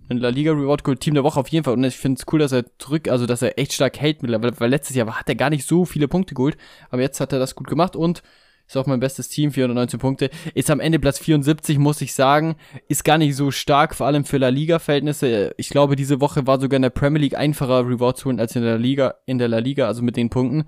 ein 0.09 0.17
La 0.17 0.29
Liga 0.29 0.51
Reward 0.51 0.83
geholt, 0.83 1.01
Team 1.01 1.13
der 1.13 1.23
Woche 1.23 1.39
auf 1.39 1.49
jeden 1.49 1.63
Fall. 1.63 1.75
Und 1.75 1.83
ich 1.83 1.97
finde 1.97 2.19
es 2.19 2.25
cool, 2.31 2.39
dass 2.39 2.51
er 2.51 2.65
zurück, 2.79 3.07
also 3.07 3.25
dass 3.25 3.41
er 3.41 3.59
echt 3.59 3.73
stark 3.73 3.99
hält 3.99 4.21
mittlerweile, 4.23 4.59
weil 4.59 4.69
letztes 4.69 4.95
Jahr 4.95 5.19
hat 5.19 5.29
er 5.29 5.35
gar 5.35 5.49
nicht 5.49 5.67
so 5.67 5.85
viele 5.85 6.07
Punkte 6.07 6.33
geholt, 6.33 6.57
aber 6.89 7.01
jetzt 7.01 7.19
hat 7.19 7.31
er 7.31 7.39
das 7.39 7.55
gut 7.55 7.67
gemacht 7.67 7.95
und 7.95 8.23
ist 8.69 8.77
auch 8.77 8.85
mein 8.85 8.99
bestes 8.99 9.29
Team, 9.29 9.51
419 9.51 9.99
Punkte. 9.99 10.29
Ist 10.53 10.69
am 10.69 10.79
Ende 10.79 10.99
Platz 10.99 11.17
74, 11.17 11.79
muss 11.79 12.01
ich 12.01 12.13
sagen. 12.13 12.55
Ist 12.87 13.03
gar 13.03 13.17
nicht 13.17 13.35
so 13.35 13.49
stark, 13.49 13.95
vor 13.95 14.05
allem 14.05 14.25
für 14.25 14.37
La 14.37 14.49
Liga-Verhältnisse. 14.49 15.55
Ich 15.57 15.69
glaube, 15.69 15.95
diese 15.95 16.21
Woche 16.21 16.45
war 16.45 16.59
sogar 16.59 16.75
in 16.75 16.83
der 16.83 16.91
Premier 16.91 17.19
League 17.19 17.35
einfacher 17.35 17.87
Reward 17.87 18.17
zu 18.17 18.25
holen 18.25 18.39
als 18.39 18.55
in 18.55 18.61
der 18.61 18.77
Liga, 18.77 19.15
in 19.25 19.39
der 19.39 19.47
La 19.47 19.57
Liga, 19.57 19.87
also 19.87 20.03
mit 20.03 20.17
den 20.17 20.29
Punkten. 20.29 20.65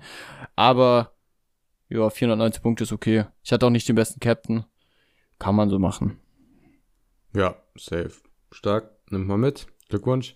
Aber, 0.56 1.12
ja, 1.88 2.10
419 2.10 2.60
Punkte 2.60 2.82
ist 2.82 2.92
okay. 2.92 3.26
Ich 3.44 3.52
hatte 3.52 3.66
auch 3.66 3.70
nicht 3.70 3.88
den 3.88 3.94
besten 3.94 4.18
Captain. 4.18 4.64
Kann 5.38 5.54
man 5.54 5.70
so 5.70 5.78
machen. 5.78 6.18
Ja, 7.36 7.54
safe. 7.76 8.14
Stark. 8.50 8.90
Nimmt 9.10 9.28
mal 9.28 9.38
mit. 9.38 9.68
Glückwunsch. 9.88 10.32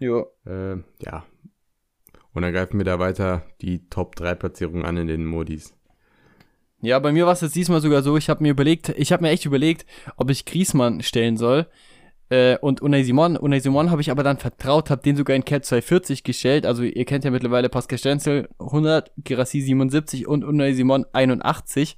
Ja. 0.00 0.24
Äh, 0.46 0.82
ja. 0.98 1.24
Und 2.32 2.42
dann 2.42 2.52
greifen 2.52 2.78
wir 2.78 2.84
da 2.84 2.98
weiter 2.98 3.44
die 3.60 3.88
Top 3.88 4.16
3 4.16 4.34
Platzierungen 4.34 4.84
an 4.84 4.96
in 4.96 5.06
den 5.06 5.26
Modis. 5.26 5.74
Ja, 6.80 6.98
bei 6.98 7.12
mir 7.12 7.26
war 7.26 7.32
es 7.32 7.40
jetzt 7.40 7.56
diesmal 7.56 7.80
sogar 7.80 8.02
so, 8.02 8.16
ich 8.16 8.28
habe 8.28 8.42
mir 8.42 8.50
überlegt, 8.50 8.90
ich 8.96 9.12
habe 9.12 9.22
mir 9.22 9.30
echt 9.30 9.46
überlegt, 9.46 9.86
ob 10.16 10.30
ich 10.30 10.44
Griesmann 10.44 11.02
stellen 11.02 11.36
soll. 11.36 11.66
Äh, 12.30 12.58
und 12.58 12.82
Unai 12.82 13.02
Simon, 13.02 13.36
Unai 13.36 13.60
Simon 13.60 13.90
habe 13.90 14.00
ich 14.00 14.10
aber 14.10 14.22
dann 14.22 14.38
vertraut, 14.38 14.90
habe 14.90 15.02
den 15.02 15.16
sogar 15.16 15.36
in 15.36 15.44
Cat 15.44 15.64
240 15.64 16.24
gestellt. 16.24 16.66
Also 16.66 16.82
ihr 16.82 17.04
kennt 17.04 17.24
ja 17.24 17.30
mittlerweile 17.30 17.68
Pascal 17.68 17.98
Stenzel 17.98 18.48
100, 18.58 19.12
Girassi 19.18 19.60
77 19.60 20.26
und 20.26 20.44
Unai 20.44 20.72
Simon 20.72 21.06
81 21.12 21.96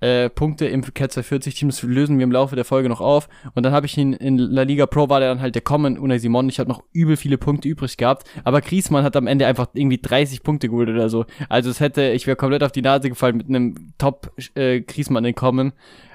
äh, 0.00 0.28
Punkte 0.28 0.66
im 0.66 0.82
Cat 0.82 1.12
240 1.12 1.54
Team. 1.54 1.68
Das 1.68 1.82
lösen 1.82 2.18
wir 2.18 2.24
im 2.24 2.32
Laufe 2.32 2.56
der 2.56 2.64
Folge 2.64 2.88
noch 2.88 3.00
auf. 3.00 3.28
Und 3.54 3.64
dann 3.64 3.72
habe 3.72 3.86
ich 3.86 3.96
ihn 3.96 4.12
in 4.12 4.38
La 4.38 4.62
Liga 4.62 4.86
Pro 4.86 5.08
war 5.08 5.20
der 5.20 5.30
dann 5.30 5.40
halt 5.40 5.54
der 5.54 5.62
Common 5.62 5.98
Unai 5.98 6.18
Simon. 6.18 6.48
Ich 6.48 6.58
habe 6.58 6.68
noch 6.68 6.82
übel 6.92 7.16
viele 7.16 7.38
Punkte 7.38 7.68
übrig 7.68 7.96
gehabt. 7.96 8.28
Aber 8.44 8.60
Griesmann 8.60 9.04
hat 9.04 9.16
am 9.16 9.26
Ende 9.26 9.46
einfach 9.46 9.68
irgendwie 9.72 9.98
30 9.98 10.42
Punkte 10.42 10.68
geholt 10.68 10.88
oder 10.88 11.08
so. 11.08 11.24
Also 11.48 11.70
es 11.70 11.80
hätte, 11.80 12.10
ich 12.10 12.26
wäre 12.26 12.36
komplett 12.36 12.62
auf 12.62 12.72
die 12.72 12.82
Nase 12.82 13.08
gefallen 13.08 13.38
mit 13.38 13.48
einem 13.48 13.94
Top 13.98 14.32
äh, 14.54 14.80
Griesmann 14.80 15.24
in 15.24 15.34
Common. 15.34 15.72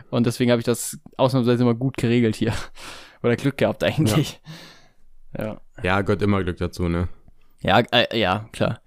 Und 0.09 0.25
deswegen 0.25 0.51
habe 0.51 0.59
ich 0.59 0.65
das 0.65 0.99
ausnahmsweise 1.17 1.63
immer 1.63 1.75
gut 1.75 1.97
geregelt 1.97 2.35
hier. 2.35 2.53
Oder 3.23 3.35
Glück 3.35 3.57
gehabt 3.57 3.83
eigentlich. 3.83 4.41
Ja. 5.37 5.45
Ja, 5.45 5.61
ja 5.83 6.01
Gott 6.01 6.21
immer 6.21 6.43
Glück 6.43 6.57
dazu, 6.57 6.89
ne? 6.89 7.07
Ja, 7.61 7.79
äh, 7.91 8.19
ja, 8.19 8.49
klar. 8.51 8.81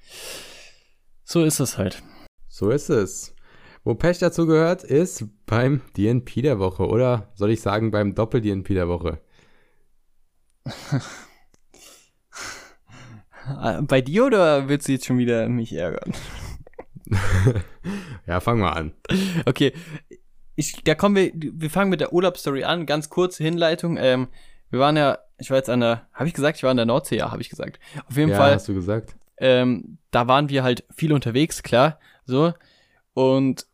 So 1.25 1.43
ist 1.45 1.61
es 1.61 1.79
halt. 1.79 2.03
So 2.49 2.71
ist 2.71 2.91
es. 2.91 3.34
Wo 3.85 3.95
Pech 3.95 4.19
dazu 4.19 4.47
gehört, 4.47 4.83
ist 4.83 5.27
beim 5.45 5.83
DNP 5.95 6.41
der 6.41 6.59
Woche 6.59 6.87
oder 6.87 7.31
soll 7.35 7.51
ich 7.51 7.61
sagen 7.61 7.91
beim 7.91 8.15
Doppel-DNP 8.15 8.69
der 8.69 8.89
Woche? 8.89 9.21
Bei 13.83 14.01
dir 14.01 14.25
oder 14.25 14.69
willst 14.71 14.89
du 14.89 14.93
jetzt 14.93 15.05
schon 15.05 15.19
wieder 15.19 15.47
mich 15.51 15.75
ärgern? 15.75 16.15
ja, 18.27 18.41
fang 18.41 18.59
mal 18.59 18.73
an. 18.73 18.95
Okay, 19.45 19.75
ich, 20.57 20.83
da 20.85 20.95
kommen 20.95 21.17
wir, 21.17 21.31
wir 21.35 21.69
fangen 21.69 21.91
mit 21.91 22.01
der 22.01 22.15
Urlaubsstory 22.15 22.65
an, 22.65 22.87
ganz 22.87 23.11
kurze 23.11 23.45
Hinleitung. 23.45 23.99
Ähm, 23.99 24.29
wir 24.71 24.81
waren 24.81 24.97
ja, 24.97 25.19
ich 25.37 25.51
war 25.51 25.59
jetzt 25.59 25.69
an 25.69 25.81
der, 25.81 26.09
habe 26.15 26.27
ich 26.27 26.33
gesagt, 26.33 26.57
ich 26.57 26.63
war 26.63 26.71
an 26.71 26.79
der 26.79 26.87
Nordsee, 26.87 27.19
ja, 27.19 27.31
habe 27.31 27.43
ich 27.43 27.51
gesagt. 27.51 27.79
Auf 28.09 28.17
jeden 28.17 28.31
ja, 28.31 28.37
Fall. 28.39 28.55
hast 28.55 28.67
du 28.67 28.73
gesagt. 28.73 29.15
Ähm, 29.37 29.99
da 30.11 30.27
waren 30.27 30.49
wir 30.49 30.63
halt 30.63 30.85
viel 30.95 31.13
unterwegs, 31.13 31.63
klar, 31.63 31.99
so. 32.25 32.55
Und 33.13 33.67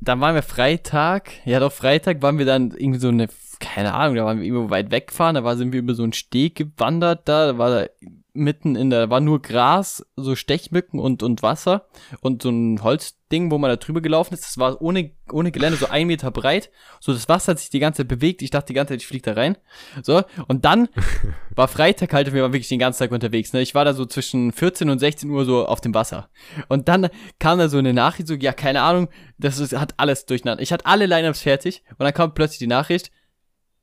dann 0.00 0.20
waren 0.20 0.34
wir 0.34 0.42
Freitag, 0.42 1.30
ja 1.44 1.60
doch, 1.60 1.72
Freitag 1.72 2.22
waren 2.22 2.38
wir 2.38 2.46
dann 2.46 2.70
irgendwie 2.70 3.00
so 3.00 3.08
eine, 3.08 3.28
keine 3.58 3.94
Ahnung, 3.94 4.16
da 4.16 4.24
waren 4.24 4.38
wir 4.38 4.46
irgendwo 4.46 4.70
weit 4.70 4.90
wegfahren, 4.90 5.34
da 5.34 5.56
sind 5.56 5.72
wir 5.72 5.80
über 5.80 5.94
so 5.94 6.02
einen 6.02 6.12
Steg 6.12 6.56
gewandert 6.56 7.28
da, 7.28 7.46
da 7.46 7.58
war 7.58 7.70
da 7.70 7.86
mitten 8.32 8.76
in 8.76 8.90
der, 8.90 9.10
war 9.10 9.20
nur 9.20 9.42
Gras, 9.42 10.04
so 10.16 10.34
Stechmücken 10.34 11.00
und, 11.00 11.22
und 11.22 11.42
Wasser 11.42 11.86
und 12.20 12.42
so 12.42 12.50
ein 12.50 12.82
Holzding, 12.82 13.50
wo 13.50 13.58
man 13.58 13.70
da 13.70 13.76
drüber 13.76 14.00
gelaufen 14.00 14.34
ist. 14.34 14.44
Das 14.44 14.58
war 14.58 14.80
ohne, 14.80 15.12
ohne 15.30 15.52
Gelände, 15.52 15.78
so 15.78 15.88
ein 15.88 16.06
Meter 16.06 16.30
breit. 16.30 16.70
So, 17.00 17.12
das 17.12 17.28
Wasser 17.28 17.52
hat 17.52 17.58
sich 17.58 17.70
die 17.70 17.78
ganze 17.78 17.98
Zeit 17.98 18.08
bewegt. 18.08 18.42
Ich 18.42 18.50
dachte 18.50 18.66
die 18.66 18.74
ganze 18.74 18.92
Zeit, 18.92 19.02
ich 19.02 19.06
fliege 19.06 19.22
da 19.22 19.40
rein. 19.40 19.56
So, 20.02 20.22
und 20.48 20.64
dann 20.64 20.88
war 21.54 21.68
Freitag 21.68 22.12
halt, 22.12 22.32
wir 22.32 22.42
waren 22.42 22.52
wirklich 22.52 22.68
den 22.68 22.78
ganzen 22.78 23.00
Tag 23.00 23.12
unterwegs. 23.12 23.52
Ne? 23.52 23.60
Ich 23.60 23.74
war 23.74 23.84
da 23.84 23.94
so 23.94 24.06
zwischen 24.06 24.52
14 24.52 24.90
und 24.90 24.98
16 24.98 25.30
Uhr 25.30 25.44
so 25.44 25.66
auf 25.66 25.80
dem 25.80 25.94
Wasser. 25.94 26.30
Und 26.68 26.88
dann 26.88 27.08
kam 27.38 27.58
da 27.58 27.68
so 27.68 27.78
eine 27.78 27.92
Nachricht, 27.92 28.28
so, 28.28 28.34
ja, 28.34 28.52
keine 28.52 28.82
Ahnung, 28.82 29.08
das 29.38 29.58
ist, 29.58 29.76
hat 29.76 29.94
alles 29.96 30.26
durcheinander. 30.26 30.62
Ich 30.62 30.72
hatte 30.72 30.86
alle 30.86 31.06
Lineups 31.06 31.42
fertig 31.42 31.82
und 31.90 32.00
dann 32.00 32.14
kam 32.14 32.34
plötzlich 32.34 32.58
die 32.58 32.66
Nachricht, 32.66 33.10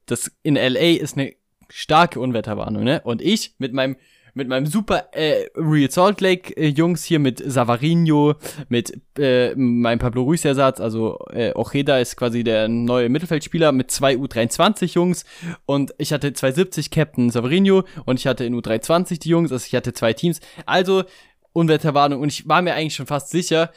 das 0.06 0.32
in 0.42 0.56
LA 0.56 1.00
ist 1.02 1.18
eine 1.18 1.34
starke 1.70 2.20
Unwetterwarnung, 2.20 2.84
ne? 2.84 3.02
Und 3.04 3.22
ich 3.22 3.56
mit 3.58 3.74
meinem 3.74 3.98
mit 4.38 4.48
meinem 4.48 4.68
super 4.68 5.10
äh, 5.14 5.48
Real 5.56 5.90
Salt 5.92 6.22
Lake 6.22 6.56
äh, 6.56 6.68
Jungs 6.68 7.04
hier 7.04 7.20
mit 7.20 7.42
Savarino, 7.46 8.36
mit 8.70 9.02
äh, 9.18 9.54
meinem 9.56 10.00
Pablo 10.00 10.22
Ruiz 10.22 10.46
Ersatz, 10.46 10.80
also 10.80 11.18
äh, 11.34 11.52
Ojeda 11.56 11.98
ist 11.98 12.16
quasi 12.16 12.44
der 12.44 12.68
neue 12.68 13.10
Mittelfeldspieler 13.10 13.72
mit 13.72 13.92
zwei 13.92 14.14
U23 14.16 14.94
Jungs 14.94 15.26
und 15.66 15.94
ich 15.98 16.14
hatte 16.14 16.32
270 16.32 16.92
Captain 16.92 17.32
Savarino 17.32 17.84
und 18.06 18.20
ich 18.20 18.28
hatte 18.28 18.46
in 18.46 18.56
U23 18.56 19.20
die 19.20 19.30
Jungs, 19.30 19.52
also 19.52 19.66
ich 19.66 19.76
hatte 19.76 19.92
zwei 19.94 20.14
Teams. 20.14 20.40
Also 20.66 21.04
Unwetterwarnung 21.54 22.22
und 22.22 22.32
ich 22.32 22.48
war 22.48 22.62
mir 22.62 22.76
eigentlich 22.76 22.96
schon 22.96 23.08
fast 23.08 23.32
sicher, 23.32 23.72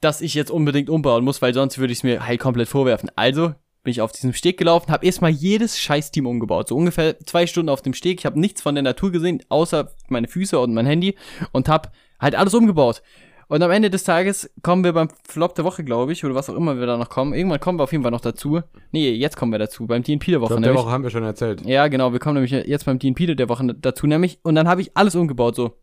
dass 0.00 0.20
ich 0.20 0.34
jetzt 0.34 0.50
unbedingt 0.50 0.90
umbauen 0.90 1.24
muss, 1.24 1.40
weil 1.40 1.54
sonst 1.54 1.78
würde 1.78 1.92
ich 1.92 2.00
es 2.00 2.04
mir 2.04 2.26
halt 2.26 2.40
komplett 2.40 2.68
vorwerfen. 2.68 3.10
Also 3.14 3.54
bin 3.86 3.92
ich 3.92 4.00
auf 4.00 4.10
diesem 4.10 4.32
Steg 4.32 4.58
gelaufen, 4.58 4.90
habe 4.90 5.06
erstmal 5.06 5.30
jedes 5.30 5.78
Scheiß-Team 5.78 6.26
umgebaut. 6.26 6.68
So 6.68 6.76
ungefähr 6.76 7.18
zwei 7.20 7.46
Stunden 7.46 7.70
auf 7.70 7.82
dem 7.82 7.94
Steg. 7.94 8.18
Ich 8.18 8.26
habe 8.26 8.38
nichts 8.38 8.60
von 8.60 8.74
der 8.74 8.82
Natur 8.82 9.12
gesehen, 9.12 9.42
außer 9.48 9.92
meine 10.08 10.26
Füße 10.26 10.58
und 10.58 10.74
mein 10.74 10.86
Handy 10.86 11.14
und 11.52 11.68
habe 11.68 11.90
halt 12.20 12.34
alles 12.34 12.52
umgebaut. 12.52 13.00
Und 13.46 13.62
am 13.62 13.70
Ende 13.70 13.88
des 13.88 14.02
Tages 14.02 14.50
kommen 14.62 14.82
wir 14.82 14.92
beim 14.92 15.08
Flop 15.28 15.54
der 15.54 15.64
Woche, 15.64 15.84
glaube 15.84 16.12
ich, 16.12 16.24
oder 16.24 16.34
was 16.34 16.50
auch 16.50 16.56
immer 16.56 16.80
wir 16.80 16.86
da 16.86 16.96
noch 16.96 17.10
kommen. 17.10 17.32
Irgendwann 17.32 17.60
kommen 17.60 17.78
wir 17.78 17.84
auf 17.84 17.92
jeden 17.92 18.02
Fall 18.02 18.10
noch 18.10 18.20
dazu. 18.20 18.60
Nee, 18.90 19.12
jetzt 19.12 19.36
kommen 19.36 19.52
wir 19.52 19.60
dazu, 19.60 19.86
beim 19.86 20.02
DNP 20.02 20.32
der 20.32 20.40
Woche. 20.40 20.54
Flop 20.54 20.64
der 20.64 20.74
Woche 20.74 20.90
haben 20.90 21.04
wir 21.04 21.10
schon 21.10 21.22
erzählt. 21.22 21.64
Ja, 21.64 21.86
genau, 21.86 22.12
wir 22.12 22.18
kommen 22.18 22.42
nämlich 22.42 22.50
jetzt 22.50 22.86
beim 22.86 22.98
DNP 22.98 23.36
der 23.36 23.48
Woche 23.48 23.72
dazu, 23.72 24.08
nämlich. 24.08 24.40
Und 24.42 24.56
dann 24.56 24.66
habe 24.66 24.80
ich 24.80 24.96
alles 24.96 25.14
umgebaut, 25.14 25.54
so. 25.54 25.76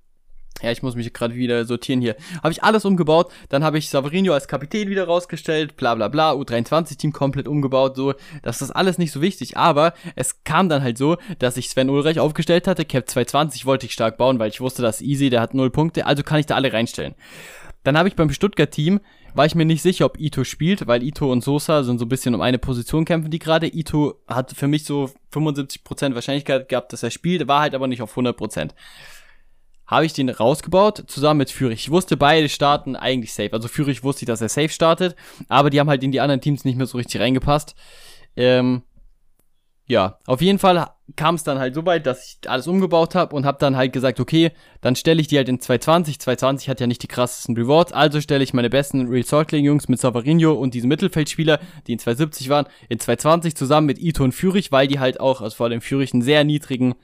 Ja, 0.63 0.71
ich 0.71 0.81
muss 0.81 0.95
mich 0.95 1.13
gerade 1.13 1.35
wieder 1.35 1.65
sortieren 1.65 1.99
hier. 1.99 2.15
Habe 2.41 2.53
ich 2.53 2.63
alles 2.63 2.85
umgebaut. 2.85 3.31
Dann 3.49 3.63
habe 3.65 3.77
ich 3.77 3.89
Savarino 3.89 4.33
als 4.33 4.47
Kapitän 4.47 4.89
wieder 4.89 5.05
rausgestellt. 5.05 5.75
Bla 5.75 5.93
bla 5.95 6.07
bla. 6.07 6.31
U23-Team 6.31 7.11
komplett 7.11 7.49
umgebaut. 7.49 7.97
So, 7.97 8.13
das 8.41 8.61
ist 8.61 8.71
alles 8.71 8.97
nicht 8.97 9.11
so 9.11 9.21
wichtig. 9.21 9.57
Aber 9.57 9.93
es 10.15 10.45
kam 10.45 10.69
dann 10.69 10.81
halt 10.81 10.97
so, 10.97 11.17
dass 11.39 11.57
ich 11.57 11.69
Sven 11.69 11.89
Ulreich 11.89 12.19
aufgestellt 12.19 12.67
hatte. 12.67 12.85
Cap 12.85 13.09
220 13.09 13.65
wollte 13.65 13.85
ich 13.85 13.93
stark 13.93 14.17
bauen, 14.17 14.39
weil 14.39 14.49
ich 14.49 14.61
wusste, 14.61 14.81
dass 14.81 15.01
easy, 15.01 15.29
der 15.29 15.41
hat 15.41 15.53
null 15.53 15.69
Punkte. 15.69 16.05
Also 16.05 16.23
kann 16.23 16.39
ich 16.39 16.45
da 16.45 16.55
alle 16.55 16.71
reinstellen. 16.71 17.13
Dann 17.83 17.97
habe 17.97 18.07
ich 18.07 18.15
beim 18.15 18.31
Stuttgart-Team, 18.31 19.01
war 19.33 19.45
ich 19.45 19.55
mir 19.55 19.65
nicht 19.65 19.81
sicher, 19.81 20.05
ob 20.05 20.19
Ito 20.19 20.43
spielt, 20.43 20.87
weil 20.87 21.03
Ito 21.03 21.31
und 21.31 21.43
Sosa 21.43 21.83
sind 21.83 21.99
so 21.99 22.05
ein 22.05 22.09
bisschen 22.09 22.35
um 22.35 22.41
eine 22.41 22.59
Position 22.59 23.03
kämpfen 23.03 23.31
die 23.31 23.39
gerade. 23.39 23.67
Ito 23.67 24.15
hat 24.27 24.51
für 24.51 24.67
mich 24.67 24.85
so 24.85 25.09
75% 25.33 26.15
Wahrscheinlichkeit 26.15 26.69
gehabt, 26.69 26.93
dass 26.93 27.03
er 27.03 27.11
spielt, 27.11 27.47
war 27.47 27.61
halt 27.61 27.75
aber 27.75 27.87
nicht 27.87 28.01
auf 28.01 28.15
100% 28.15 28.69
habe 29.93 30.05
ich 30.05 30.13
den 30.13 30.29
rausgebaut, 30.29 31.03
zusammen 31.07 31.39
mit 31.39 31.51
Fürich. 31.51 31.85
Ich 31.85 31.91
wusste, 31.91 32.17
beide 32.17 32.49
starten 32.49 32.95
eigentlich 32.95 33.33
safe. 33.33 33.53
Also 33.53 33.67
Fürich 33.67 34.03
wusste 34.03 34.23
ich, 34.23 34.27
dass 34.27 34.41
er 34.41 34.49
safe 34.49 34.69
startet, 34.69 35.15
aber 35.47 35.69
die 35.69 35.79
haben 35.79 35.89
halt 35.89 36.03
in 36.03 36.11
die 36.11 36.19
anderen 36.19 36.41
Teams 36.41 36.65
nicht 36.65 36.77
mehr 36.77 36.87
so 36.87 36.97
richtig 36.97 37.21
reingepasst. 37.21 37.75
Ähm, 38.35 38.83
ja, 39.85 40.17
auf 40.25 40.41
jeden 40.41 40.59
Fall 40.59 40.87
kam 41.17 41.35
es 41.35 41.43
dann 41.43 41.59
halt 41.59 41.75
so 41.75 41.85
weit, 41.85 42.07
dass 42.07 42.25
ich 42.25 42.49
alles 42.49 42.67
umgebaut 42.67 43.15
habe 43.15 43.35
und 43.35 43.45
habe 43.45 43.57
dann 43.59 43.75
halt 43.75 43.91
gesagt, 43.91 44.19
okay, 44.19 44.51
dann 44.81 44.95
stelle 44.95 45.21
ich 45.21 45.27
die 45.27 45.37
halt 45.37 45.49
in 45.49 45.59
220. 45.59 46.19
220 46.19 46.69
hat 46.69 46.79
ja 46.79 46.87
nicht 46.87 47.03
die 47.03 47.07
krassesten 47.07 47.55
Rewards, 47.55 47.91
also 47.91 48.21
stelle 48.21 48.43
ich 48.43 48.53
meine 48.53 48.69
besten 48.69 49.23
Salt 49.23 49.51
Jungs 49.51 49.89
mit 49.89 49.99
Savarino 49.99 50.53
und 50.53 50.73
diesen 50.73 50.87
Mittelfeldspieler, 50.87 51.59
die 51.85 51.93
in 51.93 51.99
270 51.99 52.49
waren, 52.49 52.65
in 52.89 52.99
220 52.99 53.55
zusammen 53.55 53.85
mit 53.85 53.99
Ito 53.99 54.23
und 54.23 54.31
Fürich, 54.31 54.71
weil 54.71 54.87
die 54.87 54.99
halt 54.99 55.19
auch, 55.19 55.41
also 55.41 55.55
vor 55.55 55.67
allem 55.67 55.81
Fürich, 55.81 56.13
einen 56.13 56.23
sehr 56.23 56.45
niedrigen 56.45 56.95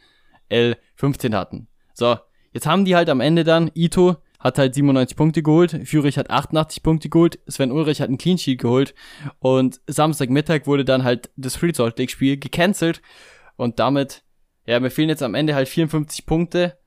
L15 0.50 1.36
hatten. 1.36 1.68
So, 1.94 2.18
Jetzt 2.52 2.66
haben 2.66 2.86
die 2.86 2.96
halt 2.96 3.10
am 3.10 3.22
Ende 3.22 3.44
dann, 3.44 3.72
Ito 3.76 4.18
hat 4.40 4.58
halt 4.58 4.74
97 4.74 5.18
Punkte 5.18 5.44
geholt, 5.44 5.82
Fürich 5.86 6.18
hat 6.18 6.30
88 6.30 6.82
Punkte 6.82 7.10
geholt, 7.10 7.40
Sven 7.48 7.72
Ulrich 7.72 8.02
hat 8.02 8.08
einen 8.08 8.18
Clean 8.18 8.38
Sheet 8.38 8.62
geholt 8.62 8.96
und 9.40 9.82
Samstagmittag 9.88 10.66
wurde 10.66 10.86
dann 10.86 11.04
halt 11.04 11.30
das 11.36 11.58
Free 11.58 11.74
Salt 11.74 12.00
Lake 12.00 12.12
Spiel 12.12 12.38
gecancelt 12.38 13.02
und 13.58 13.80
damit, 13.80 14.24
ja, 14.66 14.80
mir 14.80 14.90
fehlen 14.90 15.10
jetzt 15.10 15.24
am 15.24 15.36
Ende 15.36 15.56
halt 15.56 15.68
54 15.68 16.26
Punkte 16.26 16.78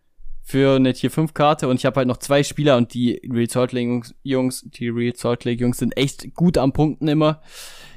für 0.43 0.77
eine 0.77 0.93
Tier 0.93 1.11
5 1.11 1.35
Karte 1.35 1.69
und 1.69 1.77
ich 1.77 1.87
habe 1.87 1.97
halt 1.97 2.09
noch 2.09 2.17
zwei 2.17 2.43
Spieler 2.43 2.77
und 2.77 2.95
die 2.95 3.23
Real 3.33 3.49
Salt 3.49 3.73
Lake 3.73 4.03
Jungs, 4.23 4.65
die 4.67 4.89
Real 4.89 5.15
Salt 5.15 5.45
Lake 5.45 5.61
Jungs 5.61 5.79
sind 5.79 5.97
echt 5.97 6.35
gut 6.35 6.59
am 6.59 6.73
Punkten 6.73 7.09
immer. 7.09 7.41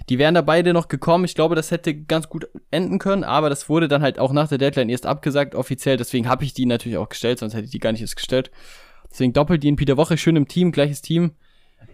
Die 0.09 0.19
wären 0.19 0.35
da 0.35 0.41
beide 0.41 0.71
noch 0.71 0.87
gekommen. 0.87 1.25
Ich 1.25 1.33
glaube, 1.33 1.55
das 1.55 1.71
hätte 1.71 1.95
ganz 1.95 2.29
gut 2.29 2.47
enden 2.69 2.99
können, 2.99 3.23
aber 3.23 3.49
das 3.49 3.69
wurde 3.69 3.87
dann 3.87 4.03
halt 4.03 4.19
auch 4.19 4.31
nach 4.31 4.47
der 4.47 4.59
Deadline 4.59 4.89
erst 4.89 5.07
abgesagt 5.07 5.55
offiziell. 5.55 5.97
Deswegen 5.97 6.29
habe 6.29 6.43
ich 6.43 6.53
die 6.53 6.67
natürlich 6.67 6.99
auch 6.99 7.09
gestellt, 7.09 7.39
sonst 7.39 7.55
hätte 7.55 7.65
ich 7.65 7.71
die 7.71 7.79
gar 7.79 7.91
nicht 7.91 8.01
erst 8.01 8.15
gestellt. 8.15 8.51
Deswegen 9.09 9.33
doppelt 9.33 9.63
die 9.63 9.69
in 9.69 9.77
Peter 9.77 9.97
Woche, 9.97 10.17
schön 10.17 10.35
im 10.35 10.47
Team, 10.47 10.71
gleiches 10.71 11.01
Team. 11.01 11.31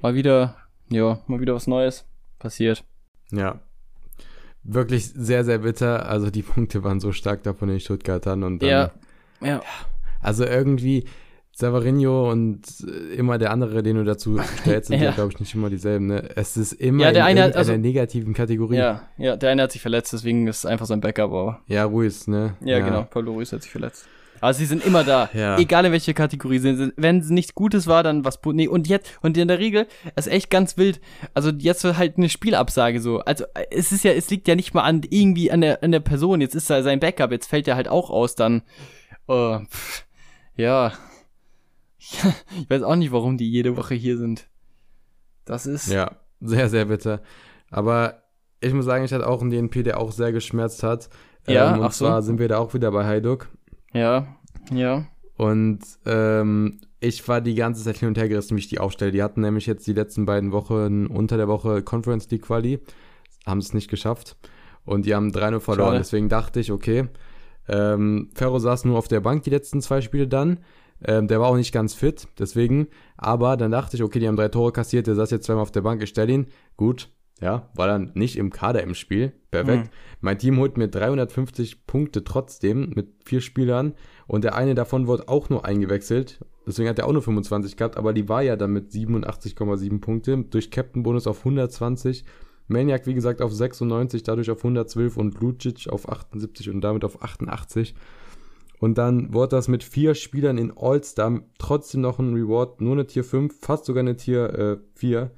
Mal 0.01 0.15
wieder, 0.15 0.57
ja, 0.89 1.21
mal 1.27 1.39
wieder 1.39 1.55
was 1.55 1.67
Neues 1.67 2.05
passiert. 2.39 2.83
Ja. 3.31 3.61
Wirklich 4.63 5.07
sehr, 5.07 5.45
sehr 5.45 5.59
bitter. 5.59 6.07
Also 6.09 6.29
die 6.29 6.43
Punkte 6.43 6.83
waren 6.83 6.99
so 6.99 7.13
stark 7.13 7.43
da 7.43 7.53
von 7.53 7.69
den 7.69 7.79
Stuttgartern 7.79 8.43
und 8.43 8.61
dann, 8.61 8.69
ja. 8.69 8.91
ja. 9.41 9.61
Also 10.21 10.45
irgendwie, 10.45 11.05
Savarino 11.53 12.31
und 12.31 12.61
äh, 12.87 13.15
immer 13.15 13.37
der 13.37 13.51
andere, 13.51 13.83
den 13.83 13.97
du 13.97 14.03
dazu 14.03 14.39
stellst, 14.61 14.87
sind 14.87 14.99
ja, 14.99 15.09
ja 15.09 15.11
glaube 15.11 15.31
ich, 15.33 15.39
nicht 15.39 15.53
immer 15.53 15.69
dieselben. 15.69 16.07
Ne? 16.07 16.29
Es 16.35 16.57
ist 16.57 16.73
immer 16.73 17.05
ja, 17.05 17.11
der 17.11 17.29
in 17.29 17.37
eine, 17.37 17.55
also, 17.55 17.71
einer 17.71 17.81
negativen 17.81 18.33
Kategorie. 18.33 18.77
Ja, 18.77 19.03
ja, 19.17 19.35
der 19.35 19.51
eine 19.51 19.63
hat 19.63 19.71
sich 19.71 19.81
verletzt, 19.81 20.13
deswegen 20.13 20.47
ist 20.47 20.59
es 20.59 20.65
einfach 20.65 20.85
sein 20.85 21.01
Backup. 21.01 21.31
Aber. 21.31 21.61
Ja, 21.67 21.83
Ruiz, 21.85 22.27
ne? 22.27 22.55
Ja, 22.61 22.79
ja, 22.79 22.85
genau, 22.85 23.03
Paulo 23.03 23.33
Ruiz 23.33 23.51
hat 23.51 23.63
sich 23.63 23.71
verletzt. 23.71 24.05
Aber 24.39 24.55
sie 24.55 24.65
sind 24.65 24.83
immer 24.83 25.03
da. 25.03 25.29
Ja. 25.41 25.57
Egal 25.59 25.85
in 25.85 25.91
welcher 25.91 26.13
Kategorie 26.13 26.57
sie 26.57 26.75
sind. 26.75 26.93
Wenn 26.97 27.19
es 27.19 27.29
nichts 27.29 27.53
Gutes 27.53 27.85
war, 27.85 28.01
dann 28.01 28.25
was. 28.25 28.39
Nee, 28.43 28.67
und 28.67 28.87
jetzt, 28.87 29.19
und 29.21 29.37
in 29.37 29.47
der 29.47 29.59
Regel, 29.59 29.87
ist 30.15 30.27
echt 30.27 30.49
ganz 30.49 30.77
wild. 30.77 30.99
Also 31.35 31.51
jetzt 31.51 31.83
halt 31.83 32.17
eine 32.17 32.27
Spielabsage 32.27 33.01
so. 33.01 33.19
Also 33.19 33.45
es 33.69 33.91
ist 33.91 34.03
ja, 34.03 34.11
es 34.13 34.29
liegt 34.29 34.47
ja 34.47 34.55
nicht 34.55 34.73
mal 34.73 34.81
an 34.81 35.01
irgendwie 35.07 35.51
an 35.51 35.61
der, 35.61 35.83
an 35.83 35.91
der 35.91 35.99
Person. 35.99 36.41
Jetzt 36.41 36.55
ist 36.55 36.71
er 36.71 36.81
sein 36.81 36.99
Backup, 36.99 37.31
jetzt 37.31 37.47
fällt 37.47 37.67
er 37.67 37.75
halt 37.75 37.87
auch 37.87 38.09
aus, 38.09 38.35
dann. 38.35 38.63
Pff, 39.27 40.05
ja, 40.55 40.93
ich 41.99 42.69
weiß 42.69 42.83
auch 42.83 42.95
nicht, 42.95 43.11
warum 43.11 43.37
die 43.37 43.49
jede 43.49 43.77
Woche 43.77 43.95
hier 43.95 44.17
sind. 44.17 44.47
Das 45.45 45.65
ist. 45.65 45.91
Ja, 45.91 46.17
sehr, 46.39 46.69
sehr 46.69 46.85
bitter. 46.85 47.21
Aber 47.69 48.23
ich 48.59 48.73
muss 48.73 48.85
sagen, 48.85 49.03
ich 49.03 49.13
hatte 49.13 49.27
auch 49.27 49.41
einen 49.41 49.49
DNP, 49.49 49.83
der 49.83 49.99
auch 49.99 50.11
sehr 50.11 50.31
geschmerzt 50.31 50.83
hat. 50.83 51.09
Ja, 51.47 51.73
ähm, 51.73 51.79
und 51.79 51.85
ach 51.85 51.91
so. 51.91 52.05
zwar 52.05 52.21
sind 52.21 52.39
wir 52.39 52.47
da 52.47 52.57
auch 52.57 52.73
wieder 52.73 52.91
bei 52.91 53.05
Heiduk. 53.05 53.49
Ja, 53.93 54.27
ja. 54.71 55.05
Und 55.37 55.79
ähm, 56.05 56.79
ich 56.99 57.27
war 57.27 57.41
die 57.41 57.55
ganze 57.55 57.83
Zeit 57.83 57.97
hin 57.97 58.09
und 58.09 58.17
her 58.17 58.29
gerissen, 58.29 58.55
wie 58.55 58.61
ich 58.61 58.67
die 58.67 58.79
aufstelle. 58.79 59.11
Die 59.11 59.23
hatten 59.23 59.41
nämlich 59.41 59.65
jetzt 59.65 59.87
die 59.87 59.93
letzten 59.93 60.25
beiden 60.25 60.51
Wochen 60.51 61.07
unter 61.07 61.37
der 61.37 61.47
Woche 61.47 61.81
Conference 61.81 62.29
League 62.29 62.43
Quali, 62.43 62.79
haben 63.45 63.57
es 63.57 63.73
nicht 63.73 63.89
geschafft 63.89 64.37
und 64.85 65.07
die 65.07 65.15
haben 65.15 65.31
3-0 65.31 65.59
verloren. 65.59 65.89
Schade. 65.89 65.97
Deswegen 65.97 66.29
dachte 66.29 66.59
ich, 66.59 66.71
okay, 66.71 67.07
ähm, 67.67 68.29
Ferro 68.33 68.59
saß 68.59 68.85
nur 68.85 68.97
auf 68.97 69.07
der 69.07 69.21
Bank 69.21 69.43
die 69.43 69.49
letzten 69.49 69.81
zwei 69.81 70.01
Spiele 70.01 70.27
dann. 70.27 70.59
Ähm, 71.03 71.27
der 71.27 71.39
war 71.39 71.47
auch 71.47 71.55
nicht 71.55 71.71
ganz 71.71 71.93
fit, 71.93 72.27
deswegen. 72.37 72.87
Aber 73.17 73.57
dann 73.57 73.71
dachte 73.71 73.97
ich, 73.97 74.03
okay, 74.03 74.19
die 74.19 74.27
haben 74.27 74.35
drei 74.35 74.49
Tore 74.49 74.71
kassiert, 74.71 75.07
der 75.07 75.15
saß 75.15 75.31
jetzt 75.31 75.45
zweimal 75.45 75.63
auf 75.63 75.71
der 75.71 75.81
Bank, 75.81 76.01
ich 76.03 76.09
stelle 76.09 76.31
ihn. 76.31 76.47
Gut, 76.77 77.09
ja, 77.41 77.69
war 77.73 77.87
dann 77.87 78.11
nicht 78.13 78.37
im 78.37 78.51
Kader 78.51 78.83
im 78.83 78.93
Spiel. 78.93 79.33
Perfekt. 79.49 79.85
Mhm. 79.85 79.89
Mein 80.21 80.37
Team 80.37 80.57
holt 80.57 80.77
mir 80.77 80.87
350 80.87 81.87
Punkte 81.87 82.23
trotzdem 82.23 82.91
mit 82.95 83.09
vier 83.25 83.41
Spielern 83.41 83.95
und 84.27 84.43
der 84.43 84.55
eine 84.55 84.75
davon 84.75 85.07
wurde 85.07 85.27
auch 85.27 85.49
nur 85.49 85.65
eingewechselt. 85.65 86.39
Deswegen 86.67 86.87
hat 86.87 86.99
er 86.99 87.07
auch 87.07 87.11
nur 87.11 87.23
25 87.23 87.75
gehabt, 87.75 87.97
aber 87.97 88.13
die 88.13 88.29
war 88.29 88.43
ja 88.43 88.55
dann 88.55 88.71
mit 88.71 88.91
87,7 88.91 89.99
Punkte 89.99 90.37
durch 90.37 90.69
Captain 90.69 91.01
Bonus 91.01 91.25
auf 91.25 91.39
120. 91.39 92.23
Maniac, 92.71 93.05
wie 93.07 93.13
gesagt, 93.13 93.41
auf 93.41 93.53
96, 93.53 94.23
dadurch 94.23 94.49
auf 94.49 94.59
112 94.59 95.17
und 95.17 95.39
Lucic 95.39 95.87
auf 95.89 96.09
78 96.09 96.69
und 96.69 96.81
damit 96.81 97.03
auf 97.03 97.21
88. 97.21 97.95
Und 98.79 98.97
dann 98.97 99.31
wurde 99.31 99.55
das 99.55 99.67
mit 99.67 99.83
vier 99.83 100.15
Spielern 100.15 100.57
in 100.57 100.75
All-Star 100.75 101.41
trotzdem 101.59 102.01
noch 102.01 102.17
ein 102.17 102.33
Reward, 102.33 102.81
nur 102.81 102.93
eine 102.93 103.05
Tier 103.05 103.23
5, 103.23 103.59
fast 103.59 103.85
sogar 103.85 104.01
eine 104.01 104.15
Tier 104.15 104.49
äh, 104.55 104.77
4. 104.95 105.29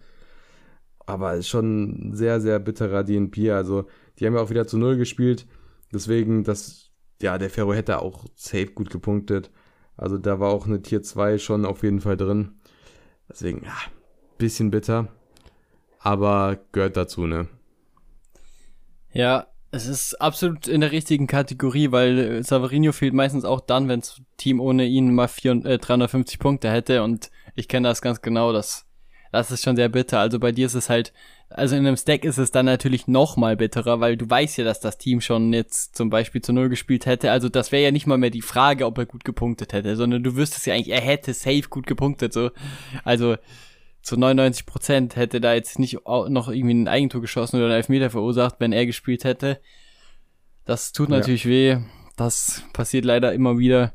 Aber 1.05 1.33
ist 1.33 1.49
schon 1.49 2.11
ein 2.11 2.15
sehr, 2.15 2.39
sehr 2.39 2.59
bitterer 2.59 3.03
DNP. 3.03 3.51
Also, 3.51 3.85
die 4.17 4.25
haben 4.25 4.35
ja 4.35 4.41
auch 4.41 4.49
wieder 4.49 4.65
zu 4.65 4.77
Null 4.77 4.95
gespielt. 4.95 5.45
Deswegen, 5.93 6.45
das, 6.45 6.91
ja, 7.21 7.37
der 7.37 7.49
Ferro 7.49 7.73
hätte 7.73 8.01
auch 8.01 8.25
safe 8.35 8.67
gut 8.67 8.89
gepunktet. 8.89 9.51
Also, 9.97 10.17
da 10.17 10.39
war 10.39 10.51
auch 10.51 10.65
eine 10.65 10.81
Tier 10.81 11.03
2 11.03 11.37
schon 11.37 11.65
auf 11.65 11.83
jeden 11.83 11.99
Fall 11.99 12.15
drin. 12.15 12.53
Deswegen, 13.29 13.63
ja, 13.65 13.75
bisschen 14.37 14.71
bitter. 14.71 15.09
Aber 16.03 16.59
gehört 16.73 16.97
dazu, 16.97 17.25
ne? 17.25 17.47
Ja, 19.13 19.47
es 19.71 19.87
ist 19.87 20.15
absolut 20.21 20.67
in 20.67 20.81
der 20.81 20.91
richtigen 20.91 21.27
Kategorie, 21.27 21.91
weil 21.91 22.19
äh, 22.19 22.43
Savarino 22.43 22.91
fehlt 22.91 23.13
meistens 23.13 23.45
auch 23.45 23.61
dann, 23.61 23.87
wenn 23.87 24.01
das 24.01 24.21
Team 24.35 24.59
ohne 24.59 24.85
ihn 24.85 25.15
mal 25.15 25.29
4, 25.29 25.65
äh, 25.65 25.77
350 25.77 26.39
Punkte 26.39 26.69
hätte 26.69 27.03
und 27.03 27.31
ich 27.55 27.69
kenne 27.69 27.87
das 27.87 28.01
ganz 28.01 28.21
genau, 28.21 28.51
das, 28.51 28.85
das 29.31 29.49
ist 29.49 29.63
schon 29.63 29.77
sehr 29.77 29.87
bitter. 29.87 30.19
Also 30.19 30.39
bei 30.39 30.51
dir 30.51 30.65
ist 30.65 30.73
es 30.73 30.89
halt, 30.89 31.13
also 31.49 31.75
in 31.75 31.87
einem 31.87 31.95
Stack 31.95 32.25
ist 32.25 32.37
es 32.37 32.51
dann 32.51 32.65
natürlich 32.65 33.07
noch 33.07 33.37
mal 33.37 33.55
bitterer, 33.55 34.01
weil 34.01 34.17
du 34.17 34.29
weißt 34.29 34.57
ja, 34.57 34.65
dass 34.65 34.81
das 34.81 34.97
Team 34.97 35.21
schon 35.21 35.53
jetzt 35.53 35.95
zum 35.95 36.09
Beispiel 36.09 36.41
zu 36.41 36.51
Null 36.51 36.67
gespielt 36.67 37.05
hätte. 37.05 37.31
Also 37.31 37.47
das 37.47 37.71
wäre 37.71 37.83
ja 37.83 37.91
nicht 37.91 38.07
mal 38.07 38.17
mehr 38.17 38.29
die 38.29 38.41
Frage, 38.41 38.85
ob 38.85 38.97
er 38.97 39.05
gut 39.05 39.23
gepunktet 39.23 39.71
hätte, 39.71 39.95
sondern 39.95 40.21
du 40.21 40.35
wüsstest 40.35 40.67
ja 40.67 40.73
eigentlich, 40.73 40.93
er 40.93 41.01
hätte 41.01 41.33
safe 41.33 41.69
gut 41.69 41.87
gepunktet, 41.87 42.33
so. 42.33 42.51
Also, 43.05 43.37
zu 44.03 44.17
99 44.17 44.65
Prozent 44.65 45.15
hätte 45.15 45.41
da 45.41 45.53
jetzt 45.53 45.79
nicht 45.79 45.99
noch 46.05 46.49
irgendwie 46.49 46.73
ein 46.73 46.87
Eigentor 46.87 47.21
geschossen 47.21 47.55
oder 47.55 47.65
einen 47.67 47.75
Elfmeter 47.75 48.09
verursacht, 48.09 48.55
wenn 48.59 48.73
er 48.73 48.85
gespielt 48.85 49.23
hätte. 49.23 49.59
Das 50.65 50.91
tut 50.91 51.09
natürlich 51.09 51.45
ja. 51.45 51.49
weh. 51.49 51.77
Das 52.17 52.63
passiert 52.73 53.05
leider 53.05 53.33
immer 53.33 53.57
wieder. 53.57 53.93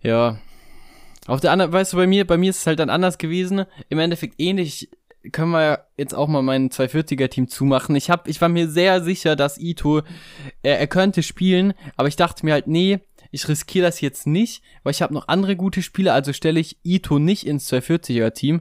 Ja. 0.00 0.38
Auf 1.26 1.40
der 1.40 1.52
anderen, 1.52 1.72
weißt 1.72 1.92
du, 1.92 1.96
bei 1.96 2.06
mir, 2.06 2.26
bei 2.26 2.36
mir 2.36 2.50
ist 2.50 2.58
es 2.58 2.66
halt 2.66 2.78
dann 2.78 2.90
anders 2.90 3.18
gewesen. 3.18 3.66
Im 3.88 3.98
Endeffekt 3.98 4.36
ähnlich 4.38 4.88
können 5.32 5.50
wir 5.50 5.86
jetzt 5.96 6.14
auch 6.14 6.28
mal 6.28 6.42
mein 6.42 6.70
240er 6.70 7.28
Team 7.28 7.48
zumachen. 7.48 7.96
Ich 7.96 8.10
hab, 8.10 8.28
ich 8.28 8.40
war 8.40 8.48
mir 8.48 8.68
sehr 8.68 9.02
sicher, 9.02 9.34
dass 9.36 9.58
Ito, 9.58 10.02
er, 10.62 10.78
er 10.78 10.86
könnte 10.86 11.22
spielen, 11.22 11.74
aber 11.96 12.08
ich 12.08 12.16
dachte 12.16 12.44
mir 12.44 12.52
halt, 12.52 12.66
nee, 12.66 13.00
ich 13.34 13.48
riskiere 13.48 13.86
das 13.86 14.00
jetzt 14.00 14.28
nicht, 14.28 14.62
weil 14.84 14.92
ich 14.92 15.02
habe 15.02 15.12
noch 15.12 15.26
andere 15.26 15.56
gute 15.56 15.82
Spieler, 15.82 16.14
also 16.14 16.32
stelle 16.32 16.60
ich 16.60 16.78
Ito 16.84 17.18
nicht 17.18 17.46
ins 17.46 17.70
240er 17.70 18.32
Team, 18.32 18.60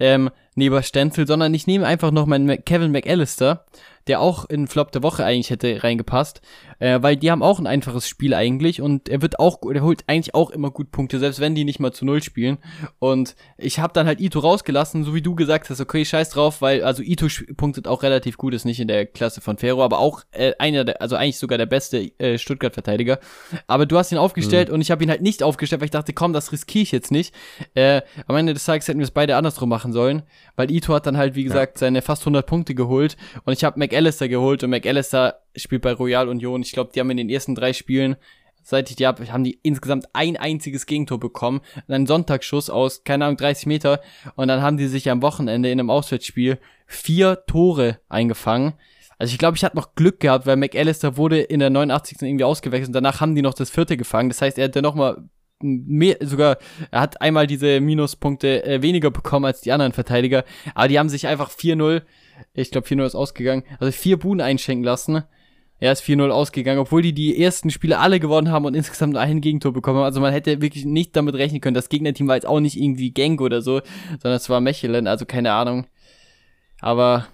ähm, 0.00 0.30
neben 0.54 0.82
Stenzel, 0.82 1.26
sondern 1.26 1.52
ich 1.52 1.66
nehme 1.66 1.86
einfach 1.86 2.10
noch 2.10 2.24
meinen 2.24 2.64
Kevin 2.64 2.90
McAllister, 2.90 3.66
der 4.06 4.20
auch 4.20 4.46
in 4.46 4.66
Flop 4.66 4.92
der 4.92 5.02
Woche 5.02 5.24
eigentlich 5.24 5.50
hätte 5.50 5.84
reingepasst, 5.84 6.40
äh, 6.78 7.02
weil 7.02 7.16
die 7.16 7.30
haben 7.30 7.42
auch 7.42 7.58
ein 7.58 7.66
einfaches 7.66 8.08
Spiel 8.08 8.34
eigentlich 8.34 8.80
und 8.80 9.08
er 9.08 9.22
wird 9.22 9.38
auch, 9.38 9.58
er 9.72 9.82
holt 9.82 10.04
eigentlich 10.06 10.34
auch 10.34 10.50
immer 10.50 10.70
gut 10.70 10.90
Punkte, 10.90 11.18
selbst 11.18 11.40
wenn 11.40 11.54
die 11.54 11.64
nicht 11.64 11.80
mal 11.80 11.92
zu 11.92 12.04
Null 12.04 12.22
spielen. 12.22 12.58
Und 12.98 13.34
ich 13.56 13.78
habe 13.78 13.92
dann 13.92 14.06
halt 14.06 14.20
Ito 14.20 14.40
rausgelassen, 14.40 15.04
so 15.04 15.14
wie 15.14 15.22
du 15.22 15.34
gesagt 15.34 15.70
hast, 15.70 15.80
okay, 15.80 16.04
scheiß 16.04 16.30
drauf, 16.30 16.62
weil 16.62 16.82
also 16.82 17.02
Ito 17.02 17.26
punktet 17.56 17.86
auch 17.86 18.02
relativ 18.02 18.36
gut, 18.36 18.54
ist 18.54 18.64
nicht 18.64 18.80
in 18.80 18.88
der 18.88 19.06
Klasse 19.06 19.40
von 19.40 19.58
Ferro, 19.58 19.84
aber 19.84 19.98
auch 19.98 20.22
äh, 20.32 20.52
einer 20.58 20.84
der, 20.84 21.00
also 21.00 21.16
eigentlich 21.16 21.38
sogar 21.38 21.58
der 21.58 21.66
beste 21.66 21.98
äh, 22.18 22.38
Stuttgart-Verteidiger. 22.38 23.18
Aber 23.66 23.86
du 23.86 23.96
hast 23.98 24.12
ihn 24.12 24.18
aufgestellt 24.18 24.68
mhm. 24.68 24.74
und 24.74 24.80
ich 24.80 24.90
habe 24.90 25.02
ihn 25.04 25.10
halt 25.10 25.22
nicht 25.22 25.42
aufgestellt, 25.42 25.80
weil 25.80 25.86
ich 25.86 25.92
dachte, 25.92 26.12
komm, 26.12 26.32
das 26.32 26.52
riskiere 26.52 26.82
ich 26.82 26.92
jetzt 26.92 27.10
nicht. 27.10 27.34
Äh, 27.74 28.02
am 28.26 28.36
Ende 28.36 28.54
des 28.54 28.64
Tages 28.64 28.88
hätten 28.88 28.98
wir 28.98 29.04
es 29.04 29.10
beide 29.10 29.36
andersrum 29.36 29.68
machen 29.68 29.92
sollen, 29.92 30.22
weil 30.56 30.70
Ito 30.70 30.94
hat 30.94 31.06
dann 31.06 31.16
halt, 31.16 31.34
wie 31.34 31.44
gesagt, 31.44 31.76
ja. 31.76 31.80
seine 31.80 32.02
fast 32.02 32.22
100 32.22 32.46
Punkte 32.46 32.74
geholt 32.74 33.16
und 33.44 33.52
ich 33.52 33.64
habe 33.64 33.78
McAllister 33.78 34.28
geholt 34.28 34.62
und 34.64 34.70
McAllister 34.70 35.43
spielt 35.56 35.82
bei 35.82 35.92
Royal 35.92 36.28
Union. 36.28 36.62
Ich 36.62 36.72
glaube, 36.72 36.90
die 36.94 37.00
haben 37.00 37.10
in 37.10 37.16
den 37.16 37.30
ersten 37.30 37.54
drei 37.54 37.72
Spielen 37.72 38.16
seit 38.64 38.90
ich 38.90 38.96
die 38.96 39.06
habe, 39.06 39.30
haben 39.30 39.44
die 39.44 39.60
insgesamt 39.62 40.06
ein 40.14 40.36
einziges 40.36 40.86
Gegentor 40.86 41.20
bekommen. 41.20 41.60
Einen 41.86 42.06
Sonntagsschuss 42.06 42.70
aus, 42.70 43.04
keine 43.04 43.26
Ahnung, 43.26 43.36
30 43.36 43.66
Meter. 43.66 44.00
Und 44.34 44.48
dann 44.48 44.62
haben 44.62 44.78
die 44.78 44.88
sich 44.88 45.10
am 45.10 45.22
Wochenende 45.22 45.70
in 45.70 45.78
einem 45.78 45.90
Auswärtsspiel 45.90 46.58
vier 46.86 47.44
Tore 47.46 48.00
eingefangen. 48.08 48.72
Also 49.18 49.32
ich 49.32 49.38
glaube, 49.38 49.56
ich 49.56 49.64
hatte 49.64 49.76
noch 49.76 49.94
Glück 49.94 50.18
gehabt, 50.18 50.46
weil 50.46 50.56
McAllister 50.56 51.16
wurde 51.16 51.40
in 51.40 51.60
der 51.60 51.70
89. 51.70 52.22
irgendwie 52.22 52.44
ausgewechselt 52.44 52.88
und 52.88 52.94
danach 52.94 53.20
haben 53.20 53.36
die 53.36 53.42
noch 53.42 53.54
das 53.54 53.70
vierte 53.70 53.96
gefangen. 53.96 54.30
Das 54.30 54.42
heißt, 54.42 54.58
er 54.58 54.64
hätte 54.64 54.82
nochmal 54.82 55.28
mehr, 55.60 56.16
sogar, 56.20 56.58
er 56.90 57.00
hat 57.00 57.20
einmal 57.20 57.46
diese 57.46 57.80
Minuspunkte 57.80 58.64
äh, 58.64 58.82
weniger 58.82 59.10
bekommen 59.10 59.44
als 59.44 59.60
die 59.60 59.72
anderen 59.72 59.92
Verteidiger. 59.92 60.44
Aber 60.74 60.88
die 60.88 60.98
haben 60.98 61.08
sich 61.08 61.26
einfach 61.26 61.50
4-0, 61.50 62.02
ich 62.54 62.70
glaube 62.70 62.88
4-0 62.88 63.06
ist 63.06 63.14
ausgegangen, 63.14 63.62
also 63.78 63.92
vier 63.92 64.18
Buden 64.18 64.40
einschenken 64.40 64.84
lassen. 64.84 65.22
Er 65.80 65.92
ist 65.92 66.02
4-0 66.02 66.30
ausgegangen, 66.30 66.78
obwohl 66.78 67.02
die 67.02 67.12
die 67.12 67.42
ersten 67.42 67.70
Spiele 67.70 67.98
alle 67.98 68.20
gewonnen 68.20 68.50
haben 68.50 68.64
und 68.64 68.74
insgesamt 68.74 69.16
ein 69.16 69.40
Gegentor 69.40 69.72
bekommen 69.72 69.98
haben. 69.98 70.04
Also 70.04 70.20
man 70.20 70.32
hätte 70.32 70.62
wirklich 70.62 70.84
nicht 70.84 71.14
damit 71.16 71.34
rechnen 71.34 71.60
können. 71.60 71.74
Das 71.74 71.88
Gegnerteam 71.88 72.28
war 72.28 72.36
jetzt 72.36 72.46
auch 72.46 72.60
nicht 72.60 72.76
irgendwie 72.76 73.10
Genk 73.10 73.40
oder 73.40 73.60
so, 73.60 73.80
sondern 74.22 74.36
es 74.36 74.48
war 74.48 74.60
Mechelen, 74.60 75.06
also 75.06 75.26
keine 75.26 75.52
Ahnung. 75.52 75.86
Aber 76.80 77.26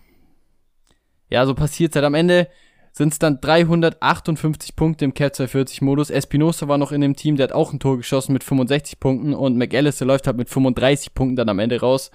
ja, 1.28 1.47
so 1.47 1.55
passiert 1.55 1.93
es 1.93 1.97
halt. 1.97 2.07
Am 2.07 2.14
Ende 2.14 2.49
sind 2.93 3.12
es 3.12 3.18
dann 3.18 3.41
358 3.41 4.74
Punkte 4.74 5.05
im 5.05 5.14
Cap 5.14 5.34
240 5.34 5.82
Modus. 5.82 6.11
Espinosa 6.11 6.66
war 6.66 6.78
noch 6.78 6.93
in 6.93 7.01
dem 7.01 7.16
Team, 7.16 7.36
der 7.36 7.45
hat 7.45 7.53
auch 7.53 7.72
ein 7.72 7.78
Tor 7.78 7.97
geschossen 7.97 8.32
mit 8.32 8.43
65 8.43 8.99
Punkten 8.99 9.34
und 9.34 9.57
McAllister 9.57 10.05
läuft 10.05 10.26
halt 10.26 10.36
mit 10.36 10.49
35 10.49 11.14
Punkten 11.14 11.36
dann 11.36 11.49
am 11.49 11.59
Ende 11.59 11.80
raus. 11.80 12.11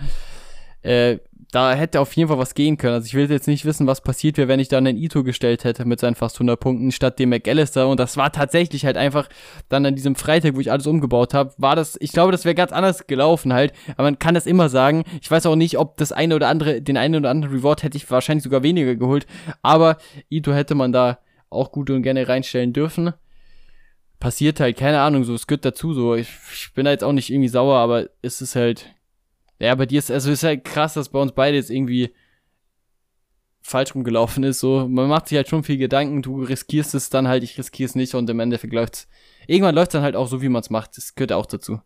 Äh, 0.82 1.20
da 1.56 1.74
hätte 1.74 2.02
auf 2.02 2.12
jeden 2.18 2.28
Fall 2.28 2.38
was 2.38 2.54
gehen 2.54 2.76
können. 2.76 2.96
Also 2.96 3.06
ich 3.06 3.14
will 3.14 3.32
jetzt 3.32 3.48
nicht 3.48 3.64
wissen, 3.64 3.88
was 3.88 4.02
passiert 4.02 4.38
wäre, 4.38 4.50
wenn 4.50 4.60
ich 4.60 4.68
dann 4.68 4.86
einen 4.86 4.98
Ito 4.98 5.24
gestellt 5.24 5.64
hätte 5.64 5.86
mit 5.86 6.02
seinen 6.02 6.16
fast 6.16 6.36
100 6.36 6.60
Punkten 6.60 6.92
statt 6.92 7.18
dem 7.18 7.30
McAllister. 7.30 7.88
Und 7.88 7.98
das 7.98 8.18
war 8.18 8.34
tatsächlich 8.34 8.86
halt 8.86 8.98
einfach 8.98 9.30
dann 9.70 9.86
an 9.86 9.96
diesem 9.96 10.16
Freitag, 10.16 10.56
wo 10.56 10.60
ich 10.60 10.70
alles 10.70 10.86
umgebaut 10.86 11.34
habe, 11.34 11.54
war 11.58 11.78
das, 11.78 11.96
ich 12.02 12.12
glaube, 12.12 12.34
das 12.34 12.44
wäre 12.44 12.56
ganz 12.56 12.74
anders 12.74 13.08
gelaufen 13.08 13.54
halt. 13.54 13.72
Aber 13.94 14.04
man 14.04 14.20
kann 14.20 14.36
das 14.36 14.48
immer 14.48 14.68
sagen. 14.68 15.06
Ich 15.22 15.32
weiß 15.32 15.46
auch 15.46 15.56
nicht, 15.56 15.78
ob 15.78 15.96
das 15.96 16.12
eine 16.12 16.36
oder 16.36 16.50
andere, 16.50 16.82
den 16.82 16.98
einen 16.98 17.16
oder 17.16 17.30
anderen 17.30 17.56
Reward 17.56 17.84
hätte 17.84 17.96
ich 17.96 18.12
wahrscheinlich 18.12 18.44
sogar 18.44 18.62
weniger 18.62 18.98
geholt. 18.98 19.26
Aber 19.62 19.98
Ito 20.30 20.52
hätte 20.52 20.76
man 20.76 20.92
da 20.92 21.20
auch 21.50 21.72
gut 21.72 21.90
und 21.90 22.04
gerne 22.04 22.28
reinstellen 22.28 22.74
dürfen. 22.74 23.14
Passiert 24.20 24.60
halt, 24.60 24.76
keine 24.76 25.00
Ahnung, 25.00 25.24
so, 25.24 25.34
es 25.34 25.48
gehört 25.48 25.64
dazu, 25.64 25.94
so. 25.94 26.16
Ich, 26.16 26.28
ich 26.54 26.74
bin 26.74 26.84
da 26.84 26.92
jetzt 26.92 27.04
auch 27.06 27.14
nicht 27.14 27.30
irgendwie 27.30 27.48
sauer, 27.48 27.78
aber 27.78 28.10
es 28.22 28.42
ist 28.42 28.58
halt, 28.58 28.95
ja, 29.60 29.74
bei 29.76 29.86
dir 29.86 30.00
ist, 30.00 30.12
also 30.12 30.32
ist 30.32 30.44
halt 30.44 30.64
krass, 30.64 30.96
dass 30.96 31.10
bei 31.10 31.20
uns 31.20 31.32
beide 31.32 31.58
jetzt 31.58 31.70
irgendwie 31.70 32.14
falsch 33.62 33.96
rumgelaufen 33.96 34.44
ist. 34.44 34.60
So, 34.60 34.88
man 34.88 35.08
macht 35.08 35.28
sich 35.28 35.38
halt 35.38 35.50
schon 35.50 35.64
viel 35.64 35.78
Gedanken, 35.78 36.22
du 36.22 36.44
riskierst 36.44 36.94
es 36.94 37.10
dann 37.10 37.28
halt, 37.28 37.44
ich 37.44 37.58
riskiere 37.58 37.88
es 37.88 37.96
nicht 37.96 38.14
und 38.14 38.30
im 38.30 38.40
Endeffekt 38.40 38.74
läuft's. 38.74 39.08
Irgendwann 39.48 39.76
läuft's 39.76 39.94
dann 39.94 40.04
halt 40.04 40.16
auch 40.16 40.28
so, 40.28 40.42
wie 40.42 40.50
man 40.50 40.62
es 40.62 40.70
macht. 40.70 40.98
Das 40.98 41.16
gehört 41.16 41.32
auch 41.32 41.46
dazu. 41.46 41.82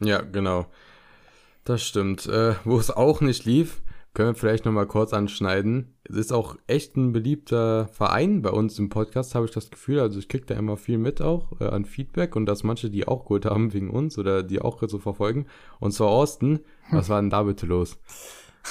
Ja, 0.00 0.20
genau. 0.22 0.66
Das 1.64 1.82
stimmt. 1.82 2.26
Äh, 2.26 2.54
wo 2.64 2.78
es 2.78 2.90
auch 2.90 3.20
nicht 3.20 3.44
lief, 3.44 3.82
können 4.14 4.30
wir 4.30 4.34
vielleicht 4.34 4.64
nochmal 4.64 4.86
kurz 4.86 5.12
anschneiden. 5.12 5.94
Es 6.04 6.16
ist 6.16 6.32
auch 6.32 6.56
echt 6.66 6.96
ein 6.96 7.12
beliebter 7.12 7.88
Verein 7.88 8.42
bei 8.42 8.50
uns 8.50 8.78
im 8.78 8.88
Podcast, 8.88 9.34
habe 9.34 9.46
ich 9.46 9.52
das 9.52 9.70
Gefühl. 9.70 10.00
Also 10.00 10.18
ich 10.18 10.28
kriege 10.28 10.46
da 10.46 10.54
immer 10.54 10.76
viel 10.76 10.98
mit 10.98 11.20
auch 11.22 11.60
äh, 11.60 11.66
an 11.66 11.84
Feedback 11.84 12.34
und 12.34 12.46
dass 12.46 12.64
manche 12.64 12.90
die 12.90 13.06
auch 13.06 13.24
geholt 13.24 13.44
haben 13.44 13.72
wegen 13.72 13.90
uns 13.90 14.18
oder 14.18 14.42
die 14.42 14.60
auch 14.60 14.82
so 14.88 14.98
verfolgen. 14.98 15.46
Und 15.80 15.92
zwar 15.92 16.08
Austin. 16.08 16.60
Was 16.90 17.08
war 17.08 17.20
denn 17.20 17.30
da 17.30 17.42
bitte 17.42 17.66
los? 17.66 17.98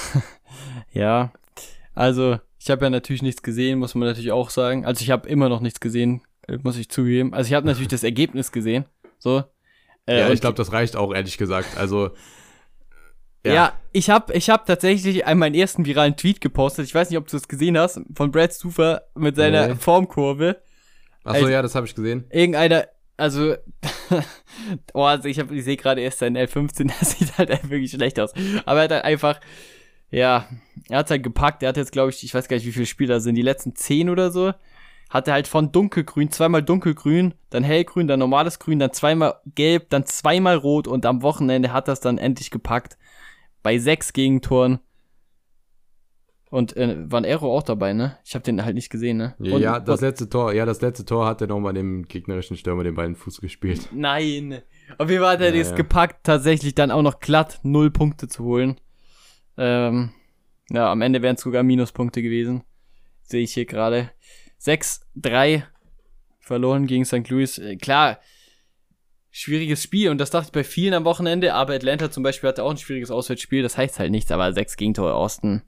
ja, 0.92 1.32
also 1.94 2.40
ich 2.60 2.70
habe 2.70 2.86
ja 2.86 2.90
natürlich 2.90 3.22
nichts 3.22 3.42
gesehen, 3.42 3.80
muss 3.80 3.96
man 3.96 4.08
natürlich 4.08 4.32
auch 4.32 4.50
sagen. 4.50 4.86
Also 4.86 5.02
ich 5.02 5.12
habe 5.12 5.30
immer 5.30 5.50
noch 5.50 5.62
nichts 5.62 5.80
gesehen, 5.80 6.22
äh, 6.48 6.58
muss 6.62 6.78
ich 6.78 6.90
zugeben. 6.90 7.34
Also 7.34 7.48
ich 7.48 7.54
habe 7.54 7.66
natürlich 7.66 7.88
das 7.90 8.04
Ergebnis 8.04 8.52
gesehen. 8.52 8.86
So. 9.20 9.44
Äh, 10.06 10.20
ja, 10.20 10.30
ich 10.30 10.42
glaube, 10.42 10.56
das 10.56 10.72
reicht 10.72 10.96
auch, 10.96 11.14
ehrlich 11.14 11.38
gesagt. 11.38 11.78
Also 11.78 12.12
ja, 13.46 13.54
ja 13.54 13.74
ich 13.92 14.10
habe 14.10 14.34
ich 14.34 14.50
hab 14.50 14.66
tatsächlich 14.66 15.26
meinen 15.26 15.56
ersten 15.56 15.86
viralen 15.86 16.16
Tweet 16.16 16.42
gepostet. 16.42 16.86
Ich 16.86 16.94
weiß 16.94 17.10
nicht, 17.10 17.18
ob 17.18 17.28
du 17.28 17.36
das 17.36 17.48
gesehen 17.48 17.78
hast, 17.78 18.00
von 18.14 18.32
Brad 18.32 18.54
Stufer 18.54 19.04
mit 19.16 19.36
seiner 19.36 19.70
nee. 19.70 19.76
Formkurve. 19.76 20.58
Achso, 21.24 21.40
also, 21.40 21.50
ja, 21.50 21.62
das 21.62 21.76
habe 21.76 21.88
ich 21.88 21.96
gesehen. 21.96 22.26
Irgendeiner, 22.30 22.88
also, 23.18 23.56
oh, 24.94 25.04
also 25.04 25.28
ich, 25.28 25.40
hab, 25.40 25.52
ich 25.52 25.64
sehe 25.64 25.78
gerade 25.78 26.02
erst 26.02 26.20
seinen 26.20 26.38
L15, 26.38 26.92
das 27.00 27.12
sieht 27.12 27.38
halt 27.38 27.70
wirklich 27.70 27.92
schlecht 27.92 28.20
aus. 28.20 28.34
Aber 28.66 28.80
er 28.80 28.84
hat 28.84 28.92
halt 28.92 29.04
einfach, 29.04 29.40
ja, 30.10 30.48
er 30.90 31.00
hat 31.00 31.10
halt 31.10 31.24
gepackt. 31.24 31.64
Er 31.64 31.70
hat 31.70 31.78
jetzt, 31.78 31.92
glaube 31.92 32.12
ich, 32.12 32.24
ich 32.24 32.34
weiß 32.34 32.48
gar 32.48 32.56
nicht, 32.56 32.66
wie 32.66 32.72
viele 32.72 32.86
Spieler 32.86 33.20
sind, 33.20 33.36
die 33.36 33.42
letzten 33.42 33.76
zehn 33.76 34.10
oder 34.10 34.32
so. 34.32 34.54
Hat 35.10 35.28
er 35.28 35.34
halt 35.34 35.48
von 35.48 35.72
dunkelgrün, 35.72 36.32
zweimal 36.32 36.62
dunkelgrün, 36.62 37.34
dann 37.50 37.64
hellgrün, 37.64 38.08
dann 38.08 38.20
normales 38.20 38.60
Grün, 38.60 38.80
dann 38.80 38.92
zweimal 38.92 39.36
gelb, 39.56 39.90
dann 39.90 40.06
zweimal 40.06 40.58
rot 40.58 40.88
und 40.88 41.06
am 41.06 41.22
Wochenende 41.22 41.72
hat 41.72 41.88
er 41.88 41.94
es 41.94 42.02
dann 42.02 42.18
endlich 42.18 42.52
gepackt 42.52 42.98
bei 43.68 43.80
sechs 43.80 44.14
Gegentoren. 44.14 44.80
Und 46.50 46.78
äh, 46.78 46.96
war 47.12 47.20
ein 47.20 47.26
Aero 47.26 47.54
auch 47.54 47.64
dabei, 47.64 47.92
ne? 47.92 48.18
Ich 48.24 48.34
habe 48.34 48.44
den 48.44 48.64
halt 48.64 48.76
nicht 48.76 48.90
gesehen, 48.90 49.18
ne? 49.18 49.36
Und, 49.40 49.60
ja, 49.60 49.82
das 49.82 50.00
letzte 50.00 50.30
Tor, 50.30 50.54
ja, 50.54 50.66
das 50.66 50.80
letzte 50.80 51.04
Tor 51.04 51.26
hat 51.26 51.42
er 51.42 51.48
nochmal 51.48 51.74
dem 51.74 52.08
gegnerischen 52.08 52.56
Stürmer 52.56 52.86
den 52.86 52.96
beiden 52.96 53.18
Fuß 53.18 53.42
gespielt. 53.42 53.90
Nein. 53.94 54.62
Auf 54.98 55.10
jeden 55.10 55.22
Fall 55.22 55.34
hat 55.34 55.42
er 55.42 55.54
ja, 55.54 55.62
das 55.62 55.76
gepackt, 55.76 56.24
tatsächlich 56.24 56.76
dann 56.76 56.92
auch 56.92 57.02
noch 57.02 57.20
glatt 57.20 57.60
null 57.64 57.92
Punkte 57.92 58.30
zu 58.30 58.46
holen. 58.46 58.80
Ähm, 59.58 60.12
ja, 60.70 60.90
am 60.90 61.02
Ende 61.02 61.22
wären 61.22 61.36
es 61.36 61.42
sogar 61.42 61.64
Minuspunkte 61.64 62.22
gewesen. 62.22 62.64
Sehe 63.24 63.44
ich 63.44 63.54
hier 63.54 63.66
gerade. 63.66 64.12
6-3 64.62 65.64
verloren 66.40 66.88
gegen 66.88 67.04
St. 67.04 67.28
Louis. 67.28 67.58
Äh, 67.58 67.76
klar, 67.76 68.18
schwieriges 69.38 69.84
Spiel 69.84 70.10
und 70.10 70.18
das 70.20 70.32
dachte 70.32 70.48
ich 70.48 70.52
bei 70.52 70.64
vielen 70.64 70.94
am 70.94 71.06
Wochenende, 71.06 71.54
aber 71.54 71.74
Atlanta 71.74 72.10
zum 72.12 72.24
Beispiel 72.24 72.50
hatte 72.50 72.64
auch 72.64 72.72
ein 72.72 72.78
schwieriges 72.78 73.12
Auswärtsspiel, 73.12 73.62
das 73.62 73.78
heißt 73.78 74.00
halt 74.00 74.12
nichts, 74.12 74.32
aber 74.32 74.52
sechs 74.54 74.78
Gegentore 74.78 75.16
Osten. 75.16 75.62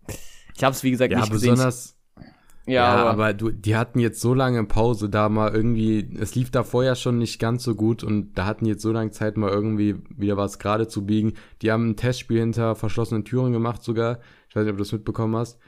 Ich 0.56 0.64
habe 0.64 0.74
es 0.74 0.84
wie 0.84 0.92
gesagt 0.92 1.12
ja, 1.12 1.20
nicht 1.20 1.32
besonders, 1.32 1.98
gesehen. 2.16 2.34
Ja, 2.66 2.74
ja 2.74 2.96
aber, 2.96 3.10
aber 3.12 3.34
du, 3.34 3.52
die 3.52 3.76
hatten 3.76 4.00
jetzt 4.00 4.22
so 4.22 4.34
lange 4.34 4.64
Pause 4.66 5.10
da 5.10 5.30
mal 5.30 5.54
irgendwie, 5.54 6.10
es 6.20 6.36
lief 6.36 6.52
da 6.52 6.64
vorher 6.64 6.96
schon 6.96 7.18
nicht 7.18 7.40
ganz 7.40 7.64
so 7.64 7.76
gut 7.76 8.04
und 8.04 8.34
da 8.34 8.46
hatten 8.46 8.66
jetzt 8.66 8.82
so 8.82 8.92
lange 8.92 9.12
Zeit 9.12 9.38
mal 9.38 9.50
irgendwie 9.50 9.96
wieder 10.16 10.38
was 10.38 10.60
gerade 10.60 10.88
zu 10.88 11.06
biegen. 11.06 11.34
Die 11.62 11.72
haben 11.72 11.90
ein 11.90 11.96
Testspiel 11.96 12.40
hinter 12.40 12.76
verschlossenen 12.76 13.26
Türen 13.26 13.54
gemacht 13.54 13.84
sogar. 13.84 14.20
Ich 14.50 14.56
weiß 14.56 14.64
nicht, 14.64 14.72
ob 14.72 14.78
du 14.78 14.84
das 14.84 14.92
mitbekommen 14.92 15.36
hast. 15.36 15.60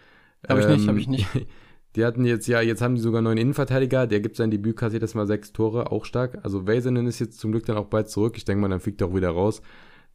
Habe 0.48 0.60
ich 0.60 0.66
ähm, 0.66 0.74
nicht, 0.74 0.88
habe 0.88 1.00
ich 1.00 1.08
nicht. 1.08 1.28
Die 1.96 2.06
hatten 2.06 2.24
jetzt, 2.24 2.48
ja, 2.48 2.62
jetzt 2.62 2.82
haben 2.82 2.96
die 2.96 3.02
sogar 3.02 3.22
neuen 3.22 3.38
Innenverteidiger. 3.38 4.08
Der 4.08 4.22
gibt 4.22 4.38
sein 4.38 4.50
Debüt, 4.50 4.78
kassiert 4.78 5.04
das 5.04 5.14
mal 5.14 5.28
sechs 5.28 5.52
Tore, 5.52 5.92
auch 5.92 6.06
stark. 6.06 6.40
Also 6.44 6.66
Weisenen 6.66 7.06
ist 7.06 7.20
jetzt 7.20 7.40
zum 7.40 7.52
Glück 7.52 7.66
dann 7.66 7.78
auch 7.78 7.88
bald 7.88 8.10
zurück. 8.10 8.38
Ich 8.38 8.46
denke 8.46 8.62
mal, 8.62 8.70
dann 8.70 8.80
fliegt 8.80 9.02
er 9.02 9.08
auch 9.08 9.16
wieder 9.16 9.30
raus, 9.30 9.62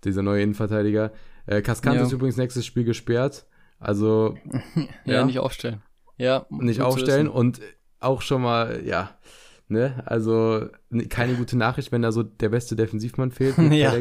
dieser 0.04 0.22
neue 0.22 0.42
Innenverteidiger. 0.42 1.12
Äh, 1.46 1.60
Kaskant 1.60 1.96
ja. 1.96 2.02
ist 2.02 2.12
übrigens 2.12 2.38
nächstes 2.38 2.64
Spiel 2.64 2.84
gesperrt. 2.84 3.46
Also. 3.78 4.36
ja, 5.04 5.14
ja, 5.14 5.24
nicht 5.26 5.38
aufstellen. 5.38 5.82
Ja. 6.16 6.46
Nicht 6.48 6.80
aufstellen 6.80 7.28
und 7.28 7.60
auch 8.00 8.22
schon 8.22 8.42
mal, 8.42 8.82
ja. 8.84 9.10
Ne, 9.68 10.00
also 10.06 10.68
keine 11.08 11.34
gute 11.34 11.58
Nachricht, 11.58 11.90
wenn 11.90 12.00
da 12.00 12.12
so 12.12 12.22
der 12.22 12.50
beste 12.50 12.76
Defensivmann 12.76 13.32
fehlt. 13.32 13.58
ja. 13.72 13.92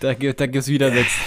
Da, 0.00 0.12
gibt, 0.12 0.40
da 0.40 0.46
gibt's 0.46 0.68
wieder 0.68 0.90
sechs. 0.90 1.18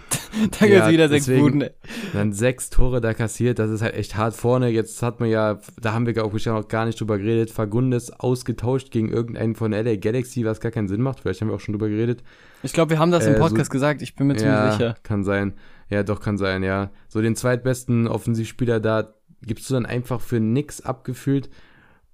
da 0.60 0.66
gibt's 0.66 0.86
ja, 0.86 0.90
wieder 0.90 1.08
sechs 1.08 1.26
Buden. 1.26 1.64
Dann 2.12 2.32
sechs 2.32 2.68
Tore 2.68 3.00
da 3.00 3.14
kassiert, 3.14 3.58
das 3.58 3.70
ist 3.70 3.80
halt 3.80 3.94
echt 3.94 4.16
hart 4.16 4.34
vorne. 4.34 4.68
Jetzt 4.68 5.02
hat 5.02 5.20
man 5.20 5.30
ja, 5.30 5.58
da 5.80 5.94
haben 5.94 6.06
wir 6.06 6.24
auch 6.24 6.32
noch 6.32 6.68
gar 6.68 6.84
nicht 6.84 7.00
drüber 7.00 7.18
geredet, 7.18 7.50
Fagundes 7.50 8.10
ausgetauscht 8.10 8.90
gegen 8.90 9.08
irgendeinen 9.08 9.54
von 9.54 9.72
LA 9.72 9.96
Galaxy, 9.96 10.44
was 10.44 10.60
gar 10.60 10.72
keinen 10.72 10.88
Sinn 10.88 11.00
macht. 11.00 11.20
Vielleicht 11.20 11.40
haben 11.40 11.48
wir 11.48 11.54
auch 11.54 11.60
schon 11.60 11.72
drüber 11.72 11.88
geredet. 11.88 12.22
Ich 12.62 12.72
glaube, 12.72 12.90
wir 12.90 12.98
haben 12.98 13.10
das 13.10 13.26
äh, 13.26 13.32
im 13.32 13.38
Podcast 13.38 13.66
so, 13.66 13.72
gesagt, 13.72 14.02
ich 14.02 14.14
bin 14.14 14.26
mir 14.26 14.36
ziemlich 14.36 14.54
ja, 14.54 14.72
sicher. 14.72 14.94
Kann 15.02 15.24
sein. 15.24 15.54
Ja, 15.88 16.02
doch, 16.02 16.20
kann 16.20 16.36
sein, 16.36 16.62
ja. 16.62 16.90
So 17.08 17.22
den 17.22 17.34
zweitbesten 17.34 18.08
Offensivspieler 18.08 18.78
da 18.80 19.14
gibst 19.40 19.70
du 19.70 19.74
dann 19.74 19.86
einfach 19.86 20.20
für 20.20 20.40
nix 20.40 20.82
abgefühlt 20.82 21.48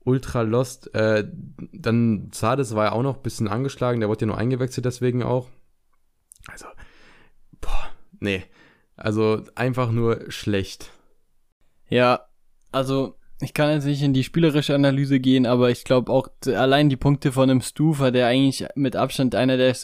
ultra 0.04 0.42
lost. 0.42 0.94
Äh, 0.94 1.24
dann 1.72 2.28
Zades 2.30 2.74
war 2.74 2.84
ja 2.84 2.92
auch 2.92 3.02
noch 3.02 3.16
ein 3.16 3.22
bisschen 3.22 3.48
angeschlagen, 3.48 4.00
der 4.00 4.08
wurde 4.08 4.22
ja 4.22 4.26
nur 4.28 4.38
eingewechselt 4.38 4.84
deswegen 4.84 5.22
auch. 5.22 5.48
Also, 6.48 6.66
boah, 7.60 7.90
nee. 8.20 8.44
Also 8.96 9.42
einfach 9.54 9.90
nur 9.90 10.30
schlecht. 10.30 10.90
Ja, 11.88 12.26
Also, 12.72 13.16
ich 13.40 13.54
kann 13.54 13.70
jetzt 13.70 13.84
nicht 13.84 14.02
in 14.02 14.14
die 14.14 14.24
spielerische 14.24 14.74
Analyse 14.74 15.20
gehen, 15.20 15.46
aber 15.46 15.70
ich 15.70 15.84
glaube 15.84 16.10
auch 16.12 16.28
allein 16.46 16.88
die 16.88 16.96
Punkte 16.96 17.32
von 17.32 17.50
einem 17.50 17.60
Stufer, 17.60 18.10
der 18.10 18.26
eigentlich 18.26 18.66
mit 18.74 18.96
Abstand 18.96 19.34
einer 19.34 19.56
der 19.56 19.76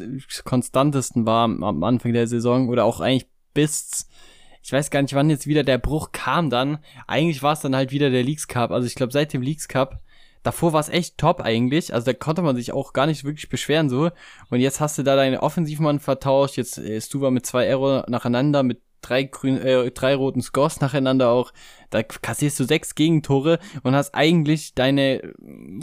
konstantesten 0.44 1.26
war 1.26 1.44
am 1.44 1.84
Anfang 1.84 2.12
der 2.12 2.26
Saison 2.26 2.68
oder 2.68 2.84
auch 2.84 3.00
eigentlich 3.00 3.28
bis 3.52 4.08
ich 4.62 4.72
weiß 4.72 4.90
gar 4.90 5.02
nicht, 5.02 5.14
wann 5.14 5.30
jetzt 5.30 5.46
wieder 5.46 5.62
der 5.62 5.78
Bruch 5.78 6.12
kam 6.12 6.50
dann. 6.50 6.78
Eigentlich 7.06 7.42
war 7.42 7.54
es 7.54 7.60
dann 7.60 7.74
halt 7.74 7.92
wieder 7.92 8.10
der 8.10 8.22
Leagues 8.22 8.46
Cup. 8.46 8.70
Also 8.70 8.86
ich 8.86 8.94
glaube, 8.94 9.12
seit 9.12 9.32
dem 9.32 9.42
Leagues 9.42 9.68
Cup, 9.68 10.02
davor 10.42 10.72
war 10.72 10.80
es 10.80 10.88
echt 10.88 11.18
top 11.18 11.40
eigentlich. 11.40 11.92
Also 11.94 12.06
da 12.06 12.12
konnte 12.12 12.42
man 12.42 12.56
sich 12.56 12.72
auch 12.72 12.92
gar 12.92 13.06
nicht 13.06 13.24
wirklich 13.24 13.48
beschweren 13.48 13.88
so. 13.88 14.10
Und 14.50 14.60
jetzt 14.60 14.80
hast 14.80 14.98
du 14.98 15.02
da 15.02 15.16
deine 15.16 15.42
Offensivmann 15.42 16.00
vertauscht. 16.00 16.56
Jetzt 16.56 16.78
ist 16.78 17.08
Stuva 17.08 17.30
mit 17.30 17.46
zwei 17.46 17.66
Error 17.66 18.04
nacheinander, 18.08 18.62
mit 18.62 18.80
drei 19.02 19.24
grün, 19.24 19.60
äh, 19.60 19.90
drei 19.90 20.14
roten 20.14 20.42
Scores 20.42 20.80
nacheinander 20.80 21.30
auch. 21.30 21.52
Da 21.90 22.02
kassierst 22.02 22.60
du 22.60 22.64
sechs 22.64 22.94
Gegentore 22.94 23.58
und 23.82 23.94
hast 23.94 24.14
eigentlich 24.14 24.74
deine 24.74 25.22
äh, 25.22 25.32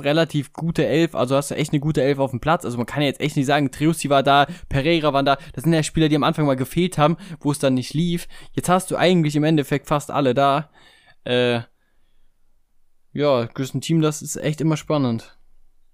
relativ 0.01 0.53
gute 0.53 0.86
Elf, 0.86 1.16
also 1.16 1.36
hast 1.36 1.51
du 1.51 1.55
echt 1.55 1.74
eine 1.74 1.80
gute 1.80 2.01
Elf 2.01 2.20
auf 2.20 2.32
dem 2.32 2.39
Platz. 2.39 2.66
Also 2.66 2.78
man 2.78 2.86
kann 2.86 3.01
ja 3.01 3.08
jetzt 3.08 3.22
echt 3.22 3.36
nicht 3.36 3.45
sagen, 3.45 3.72
Triussi 3.72 4.10
war 4.10 4.24
da, 4.24 4.47
Pereira 4.70 5.14
waren 5.14 5.26
da. 5.26 5.38
Das 5.53 5.64
sind 5.64 5.74
ja 5.74 5.84
Spieler, 5.84 6.10
die 6.10 6.16
am 6.16 6.24
Anfang 6.24 6.45
mal 6.45 6.55
gefehlt 6.55 6.97
haben, 6.97 7.18
wo 7.39 7.51
es 7.51 7.60
dann 7.60 7.74
nicht 7.74 7.93
lief. 7.93 8.28
Jetzt 8.53 8.70
hast 8.70 8.91
du 8.91 8.95
eigentlich 8.95 9.36
im 9.36 9.43
Endeffekt 9.43 9.88
fast 9.88 10.12
alle 10.12 10.34
da. 10.34 10.70
Äh, 11.24 11.62
ja, 13.14 13.43
ist 13.43 13.76
ein 13.76 13.82
Team, 13.82 14.01
das 14.01 14.22
ist 14.22 14.36
echt 14.38 14.62
immer 14.62 14.78
spannend. 14.78 15.38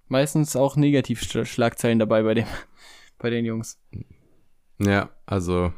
Meistens 0.08 0.56
auch 0.56 0.76
Negativschlagzeilen 0.76 1.98
dabei 1.98 2.22
bei 2.22 2.34
dem, 2.34 2.46
bei 3.18 3.30
den 3.30 3.44
Jungs. 3.44 3.78
Ja, 4.78 5.10
also 5.26 5.72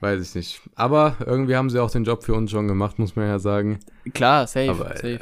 Weiß 0.00 0.20
ich 0.20 0.34
nicht. 0.34 0.60
Aber 0.74 1.16
irgendwie 1.24 1.56
haben 1.56 1.70
sie 1.70 1.82
auch 1.82 1.90
den 1.90 2.04
Job 2.04 2.22
für 2.22 2.34
uns 2.34 2.50
schon 2.50 2.68
gemacht, 2.68 2.98
muss 2.98 3.16
man 3.16 3.26
ja 3.26 3.38
sagen. 3.38 3.80
Klar, 4.12 4.46
safe. 4.46 4.70
Aber, 4.70 4.88
safe. 4.96 5.14
Äh, 5.14 5.18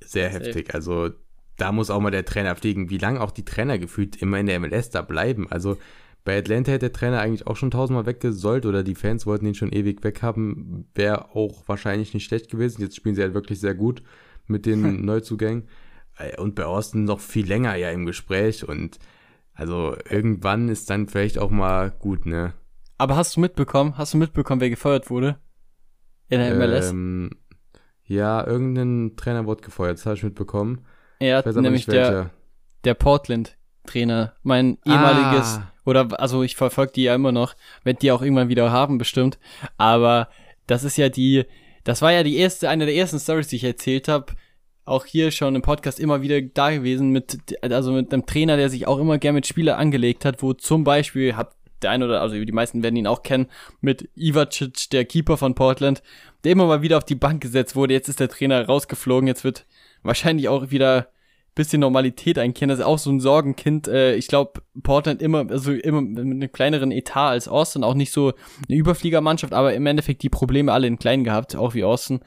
sehr 0.00 0.30
safe. 0.30 0.44
heftig. 0.44 0.74
Also 0.74 1.10
da 1.56 1.72
muss 1.72 1.90
auch 1.90 2.00
mal 2.00 2.10
der 2.10 2.24
Trainer 2.24 2.56
fliegen. 2.56 2.90
Wie 2.90 2.98
lange 2.98 3.20
auch 3.20 3.30
die 3.30 3.44
Trainer 3.44 3.78
gefühlt 3.78 4.16
immer 4.16 4.38
in 4.38 4.46
der 4.46 4.60
MLS 4.60 4.90
da 4.90 5.02
bleiben. 5.02 5.50
Also 5.50 5.76
bei 6.24 6.38
Atlanta 6.38 6.72
hätte 6.72 6.86
der 6.86 6.92
Trainer 6.92 7.20
eigentlich 7.20 7.46
auch 7.46 7.56
schon 7.56 7.70
tausendmal 7.70 8.06
weggesollt 8.06 8.64
oder 8.64 8.82
die 8.82 8.94
Fans 8.94 9.26
wollten 9.26 9.46
ihn 9.46 9.54
schon 9.54 9.72
ewig 9.72 10.02
weghaben. 10.02 10.88
Wäre 10.94 11.34
auch 11.36 11.68
wahrscheinlich 11.68 12.14
nicht 12.14 12.24
schlecht 12.24 12.50
gewesen. 12.50 12.80
Jetzt 12.80 12.96
spielen 12.96 13.14
sie 13.14 13.22
halt 13.22 13.34
wirklich 13.34 13.60
sehr 13.60 13.74
gut 13.74 14.02
mit 14.46 14.64
den 14.64 14.84
hm. 14.84 15.00
Neuzugängen. 15.04 15.68
Äh, 16.16 16.40
und 16.40 16.54
bei 16.54 16.64
Austin 16.64 17.04
noch 17.04 17.20
viel 17.20 17.46
länger 17.46 17.74
ja 17.76 17.90
im 17.90 18.06
Gespräch. 18.06 18.66
Und 18.66 18.98
also 19.52 19.96
irgendwann 20.08 20.70
ist 20.70 20.88
dann 20.88 21.08
vielleicht 21.08 21.38
auch 21.38 21.50
mal 21.50 21.90
gut, 21.90 22.24
ne? 22.24 22.54
Aber 22.96 23.16
hast 23.16 23.36
du 23.36 23.40
mitbekommen, 23.40 23.98
hast 23.98 24.14
du 24.14 24.18
mitbekommen, 24.18 24.60
wer 24.60 24.70
gefeuert 24.70 25.10
wurde? 25.10 25.38
In 26.28 26.40
der 26.40 26.54
MLS? 26.54 26.90
Ähm, 26.90 27.30
ja, 28.04 28.46
irgendein 28.46 29.16
Trainer 29.16 29.46
wurde 29.46 29.62
gefeuert, 29.62 29.98
das 29.98 30.06
habe 30.06 30.16
ich 30.16 30.22
mitbekommen. 30.22 30.86
Hat 31.20 31.46
nämlich 31.56 31.86
der, 31.86 32.30
der 32.84 32.94
Portland-Trainer, 32.94 34.34
mein 34.42 34.78
ehemaliges, 34.84 35.58
ah. 35.58 35.72
Oder 35.84 36.08
also 36.20 36.42
ich 36.42 36.56
verfolge 36.56 36.92
die 36.92 37.02
ja 37.04 37.14
immer 37.14 37.32
noch, 37.32 37.54
werde 37.82 37.98
die 38.00 38.12
auch 38.12 38.22
irgendwann 38.22 38.48
wieder 38.48 38.70
haben, 38.70 38.98
bestimmt. 38.98 39.38
Aber 39.76 40.28
das 40.66 40.84
ist 40.84 40.96
ja 40.96 41.08
die, 41.08 41.44
das 41.84 42.02
war 42.02 42.12
ja 42.12 42.22
die 42.22 42.36
erste, 42.36 42.68
eine 42.68 42.86
der 42.86 42.94
ersten 42.94 43.18
Stories, 43.18 43.48
die 43.48 43.56
ich 43.56 43.64
erzählt 43.64 44.08
habe. 44.08 44.34
Auch 44.86 45.06
hier 45.06 45.30
schon 45.30 45.54
im 45.54 45.62
Podcast 45.62 45.98
immer 45.98 46.20
wieder 46.20 46.42
da 46.42 46.70
gewesen 46.70 47.10
mit, 47.10 47.38
also 47.62 47.92
mit 47.92 48.12
einem 48.12 48.26
Trainer, 48.26 48.56
der 48.56 48.68
sich 48.68 48.86
auch 48.86 48.98
immer 48.98 49.16
gern 49.18 49.34
mit 49.34 49.46
Spieler 49.46 49.78
angelegt 49.78 50.24
hat, 50.24 50.42
wo 50.42 50.52
zum 50.52 50.84
Beispiel, 50.84 51.36
hat 51.36 51.54
der 51.82 51.90
eine 51.90 52.06
oder 52.06 52.20
also 52.20 52.42
die 52.42 52.52
meisten 52.52 52.82
werden 52.82 52.96
ihn 52.96 53.06
auch 53.06 53.22
kennen, 53.22 53.46
mit 53.80 54.08
Ivacic, 54.16 54.90
der 54.90 55.04
Keeper 55.04 55.36
von 55.36 55.54
Portland, 55.54 56.02
der 56.42 56.52
immer 56.52 56.66
mal 56.66 56.82
wieder 56.82 56.98
auf 56.98 57.04
die 57.04 57.14
Bank 57.14 57.42
gesetzt 57.42 57.76
wurde. 57.76 57.94
Jetzt 57.94 58.08
ist 58.08 58.20
der 58.20 58.28
Trainer 58.28 58.66
rausgeflogen. 58.66 59.26
Jetzt 59.26 59.44
wird 59.44 59.66
wahrscheinlich 60.02 60.48
auch 60.48 60.70
wieder 60.70 61.08
bisschen 61.54 61.80
Normalität 61.80 62.38
einkehren. 62.38 62.68
Das 62.68 62.80
ist 62.80 62.84
auch 62.84 62.98
so 62.98 63.10
ein 63.10 63.20
Sorgenkind. 63.20 63.88
Äh, 63.88 64.16
ich 64.16 64.28
glaube, 64.28 64.62
Portland 64.82 65.22
immer, 65.22 65.48
also 65.50 65.72
immer 65.72 66.00
mit 66.00 66.18
einem 66.18 66.52
kleineren 66.52 66.90
Etat 66.90 67.30
als 67.30 67.48
Austin, 67.48 67.84
auch 67.84 67.94
nicht 67.94 68.12
so 68.12 68.32
eine 68.68 68.76
Überfliegermannschaft, 68.76 69.52
aber 69.52 69.74
im 69.74 69.86
Endeffekt 69.86 70.22
die 70.22 70.30
Probleme 70.30 70.72
alle 70.72 70.86
in 70.86 70.98
klein 70.98 71.24
gehabt, 71.24 71.56
auch 71.56 71.74
wie 71.74 71.84
Austin. 71.84 72.20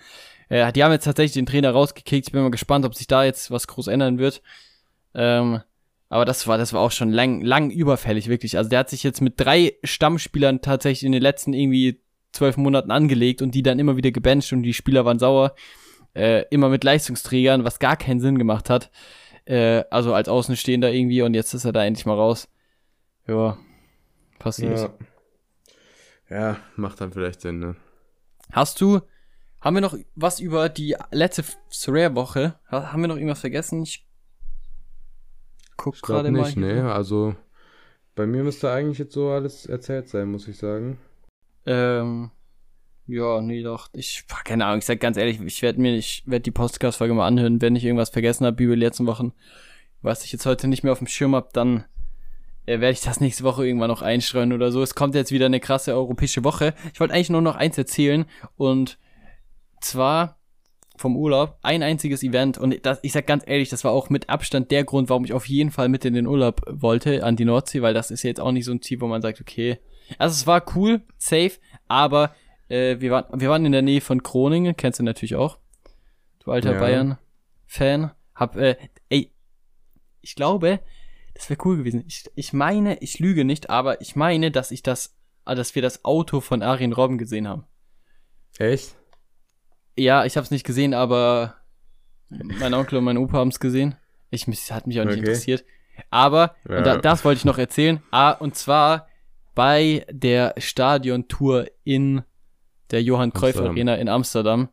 Äh, 0.49 0.71
die 0.71 0.84
haben 0.84 0.91
jetzt 0.91 1.05
tatsächlich 1.05 1.34
den 1.34 1.45
Trainer 1.45 1.71
rausgekickt. 1.71 2.28
Ich 2.28 2.32
bin 2.32 2.41
mal 2.41 2.51
gespannt, 2.51 2.86
ob 2.86 2.95
sich 2.95 3.07
da 3.07 3.23
jetzt 3.23 3.51
was 3.51 3.67
groß 3.67 3.88
ändern 3.88 4.17
wird. 4.17 4.41
Ähm, 5.13 5.61
aber 6.09 6.23
das 6.23 6.47
war, 6.47 6.57
das 6.57 6.71
war 6.71 6.82
auch 6.82 6.91
schon 6.91 7.11
lang, 7.11 7.41
lang 7.41 7.69
überfällig, 7.69 8.30
wirklich. 8.30 8.57
Also 8.57 8.69
der 8.69 8.80
hat 8.80 8.89
sich 8.89 9.03
jetzt 9.03 9.21
mit 9.21 9.34
drei 9.38 9.73
Stammspielern 9.84 10.61
tatsächlich 10.61 11.05
in 11.05 11.11
den 11.11 11.21
letzten 11.21 11.53
irgendwie 11.53 11.99
zwölf 12.32 12.55
Monaten 12.55 12.91
angelegt 12.91 13.41
und 13.41 13.51
die 13.51 13.63
dann 13.63 13.80
immer 13.80 13.97
wieder 13.97 14.11
gebencht 14.11 14.53
und 14.53 14.63
die 14.63 14.73
Spieler 14.73 15.03
waren 15.03 15.19
sauer. 15.19 15.53
Äh, 16.14 16.45
immer 16.49 16.70
mit 16.70 16.84
Leistungsträgern, 16.84 17.64
was 17.64 17.80
gar 17.80 17.95
keinen 17.95 18.20
Sinn 18.20 18.38
gemacht 18.38 18.70
hat. 18.70 18.91
Äh, 19.45 19.84
also 19.89 20.14
als 20.14 20.28
Außenstehender 20.28 20.91
irgendwie 20.91 21.22
und 21.22 21.34
jetzt 21.34 21.53
ist 21.53 21.66
er 21.66 21.72
da 21.72 21.86
endlich 21.86 22.05
mal 22.05 22.16
raus. 22.16 22.49
Ja, 23.28 23.58
passiert. 24.39 24.89
Ja. 26.30 26.38
ja, 26.38 26.58
macht 26.76 27.01
dann 27.01 27.12
vielleicht 27.12 27.41
Sinn, 27.41 27.60
ne? 27.60 27.76
Hast 28.51 28.82
du, 28.82 29.01
haben 29.62 29.76
wir 29.76 29.82
noch 29.82 29.97
was 30.16 30.39
über 30.39 30.70
die 30.70 30.95
letzte 31.12 31.43
Surreal-Woche? 31.70 32.60
Haben 32.70 33.01
wir 33.01 33.08
noch 33.08 33.18
irgendwas 33.18 33.41
vergessen? 33.41 33.84
Ich 33.84 34.08
guck 35.76 36.01
gerade 36.01 36.32
mal. 36.32 36.43
Nicht, 36.43 36.58
nee, 36.58 36.80
also 36.80 37.36
bei 38.16 38.26
mir 38.26 38.43
müsste 38.43 38.72
eigentlich 38.72 38.97
jetzt 38.97 39.14
so 39.14 39.30
alles 39.30 39.66
erzählt 39.66 40.10
sein, 40.10 40.32
muss 40.32 40.47
ich 40.47 40.58
sagen. 40.58 40.97
Ähm, 41.66 42.32
ja, 43.08 43.41
nee, 43.41 43.64
doch. 43.64 43.89
Ich, 43.93 44.26
keine 44.43 44.66
Ahnung, 44.66 44.80
ich 44.80 44.86
sag 44.86 44.99
ganz 44.99 45.18
ehrlich, 45.18 45.39
ich 45.41 45.62
werde 45.62 45.80
mir, 45.80 45.95
ich 45.95 46.24
werde 46.26 46.43
die 46.43 46.51
Podcast-Folge 46.51 47.14
mal 47.14 47.26
anhören, 47.26 47.62
wenn 47.62 47.76
ich 47.76 47.86
irgendwas 47.86 48.10
vergessen 48.10 48.45
habe, 48.45 48.62
über 48.62 48.76
die 48.76 48.82
letzten 48.82 49.08
Wochen. 49.08 49.34
Was 50.01 50.24
ich 50.26 50.32
jetzt 50.32 50.45
heute 50.45 50.68
nicht 50.68 50.84
mehr 50.84 50.91
auf 50.91 50.99
dem 50.99 51.08
Schirm 51.08 51.34
habe, 51.34 51.49
dann 51.53 51.86
äh, 52.66 52.80
werde 52.80 52.91
ich 52.91 53.01
das 53.01 53.20
nächste 53.20 53.43
Woche 53.43 53.66
irgendwann 53.66 53.89
noch 53.89 54.01
einstreuen 54.01 54.53
oder 54.53 54.72
so. 54.72 54.84
Es 54.84 54.93
kommt 54.93 55.16
jetzt 55.16 55.32
wieder 55.32 55.47
eine 55.47 55.60
krasse 55.60 55.93
europäische 55.93 56.43
Woche. 56.43 56.76
Ich 56.93 56.99
wollte 56.99 57.14
eigentlich 57.14 57.30
nur 57.30 57.41
noch 57.41 57.55
eins 57.55 57.78
erzählen 57.78 58.26
und 58.58 58.99
zwar 59.82 60.38
vom 60.97 61.16
Urlaub 61.16 61.58
ein 61.62 61.84
einziges 61.84 62.24
Event 62.24 62.58
und 62.58 62.86
das, 62.86 62.99
ich 63.03 63.12
sag 63.12 63.28
ganz 63.28 63.43
ehrlich, 63.45 63.70
das 63.70 63.84
war 63.84 63.91
auch 63.91 64.10
mit 64.10 64.30
Abstand 64.30 64.72
der 64.72 64.84
Grund, 64.84 65.10
warum 65.10 65.26
ich 65.26 65.34
auf 65.34 65.47
jeden 65.47 65.72
Fall 65.72 65.89
mit 65.89 66.03
in 66.05 66.16
den 66.16 66.28
Urlaub 66.28 66.62
wollte 66.68 67.24
an 67.24 67.36
die 67.36 67.45
Nordsee, 67.45 67.84
weil 67.84 67.93
das 67.93 68.12
ist 68.12 68.24
jetzt 68.24 68.39
auch 68.39 68.51
nicht 68.51 68.66
so 68.66 68.72
ein 68.72 68.82
Ziel, 68.82 68.99
wo 68.99 69.08
man 69.08 69.22
sagt, 69.22 69.39
okay, 69.39 69.78
also 70.18 70.34
es 70.34 70.47
war 70.47 70.64
cool, 70.76 71.01
safe, 71.18 71.51
aber 71.88 72.34
äh, 72.70 72.99
wir, 72.99 73.11
waren, 73.11 73.39
wir 73.39 73.49
waren 73.49 73.65
in 73.65 73.72
der 73.72 73.82
Nähe 73.82 74.01
von 74.01 74.20
Groningen, 74.20 74.76
kennst 74.76 74.99
du 74.99 75.03
natürlich 75.03 75.36
auch, 75.36 75.57
du 76.39 76.51
alter 76.51 76.74
ja. 76.74 76.80
Bayern-Fan, 76.80 78.11
hab, 78.36 78.55
äh, 78.55 78.76
ey, 79.09 79.32
ich 80.22 80.36
glaube, 80.36 80.80
das 81.34 81.49
wäre 81.49 81.59
cool 81.65 81.78
gewesen. 81.78 82.03
Ich, 82.07 82.26
ich 82.36 82.53
meine, 82.53 82.97
ich 82.99 83.20
lüge 83.20 83.45
nicht, 83.45 83.70
aber 83.70 84.01
ich 84.01 84.15
meine, 84.15 84.51
dass 84.51 84.72
ich 84.72 84.84
das, 84.84 85.15
dass 85.45 85.76
wir 85.76 85.82
das 85.82 86.03
Auto 86.03 86.41
von 86.41 86.63
Arjen 86.63 86.93
Robben 86.93 87.18
gesehen 87.18 87.47
haben. 87.47 87.65
Echt? 88.57 88.95
Ja, 89.95 90.26
ich 90.26 90.36
habe 90.36 90.43
es 90.43 90.51
nicht 90.51 90.65
gesehen, 90.65 90.93
aber 90.93 91.55
mein 92.30 92.74
Onkel 92.74 92.97
und 92.97 93.03
mein 93.03 93.18
Opa 93.18 93.38
haben 93.38 93.49
es 93.49 93.59
gesehen. 93.59 93.95
Ich 94.30 94.47
mich 94.47 94.72
hat 94.72 94.88
mich 94.88 94.99
auch 94.99 95.05
nicht 95.05 95.13
okay. 95.13 95.28
interessiert. 95.28 95.63
Aber 96.09 96.55
ja. 96.68 96.82
da, 96.82 96.97
das 96.97 97.24
wollte 97.24 97.39
ich 97.39 97.45
noch 97.45 97.57
erzählen. 97.57 98.01
Ah, 98.11 98.32
und 98.32 98.55
zwar 98.55 99.07
bei 99.55 100.05
der 100.11 100.53
Stadiontour 100.57 101.68
in 101.84 102.24
der 102.91 103.03
Johann 103.03 103.33
Cruyff 103.33 103.59
Arena 103.59 103.95
in 103.95 104.09
Amsterdam. 104.09 104.69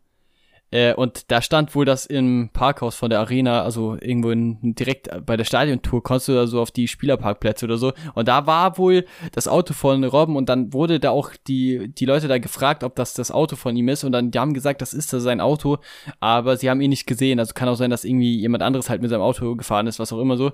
Äh, 0.74 0.92
und 0.94 1.30
da 1.30 1.40
stand 1.40 1.72
wohl 1.76 1.84
das 1.84 2.04
im 2.04 2.50
Parkhaus 2.52 2.96
von 2.96 3.08
der 3.08 3.20
Arena, 3.20 3.62
also 3.62 3.96
irgendwo 4.00 4.30
in, 4.30 4.74
direkt 4.74 5.08
bei 5.24 5.36
der 5.36 5.44
Stadiontour, 5.44 6.02
konntest 6.02 6.26
du 6.26 6.32
da 6.32 6.48
so 6.48 6.60
auf 6.60 6.72
die 6.72 6.88
Spielerparkplätze 6.88 7.64
oder 7.64 7.76
so. 7.76 7.92
Und 8.14 8.26
da 8.26 8.48
war 8.48 8.76
wohl 8.76 9.04
das 9.30 9.46
Auto 9.46 9.72
von 9.72 10.02
Robben 10.02 10.34
und 10.34 10.48
dann 10.48 10.72
wurde 10.72 10.98
da 10.98 11.10
auch 11.10 11.30
die, 11.46 11.92
die 11.94 12.06
Leute 12.06 12.26
da 12.26 12.38
gefragt, 12.38 12.82
ob 12.82 12.96
das 12.96 13.14
das 13.14 13.30
Auto 13.30 13.54
von 13.54 13.76
ihm 13.76 13.88
ist. 13.88 14.02
Und 14.02 14.10
dann, 14.10 14.32
die 14.32 14.38
haben 14.40 14.52
gesagt, 14.52 14.82
das 14.82 14.94
ist 14.94 15.10
sein 15.10 15.40
Auto, 15.40 15.78
aber 16.18 16.56
sie 16.56 16.68
haben 16.68 16.80
ihn 16.80 16.90
nicht 16.90 17.06
gesehen. 17.06 17.38
Also 17.38 17.54
kann 17.54 17.68
auch 17.68 17.76
sein, 17.76 17.90
dass 17.90 18.04
irgendwie 18.04 18.36
jemand 18.36 18.64
anderes 18.64 18.90
halt 18.90 19.00
mit 19.00 19.10
seinem 19.10 19.22
Auto 19.22 19.54
gefahren 19.54 19.86
ist, 19.86 20.00
was 20.00 20.12
auch 20.12 20.18
immer 20.18 20.36
so. 20.36 20.48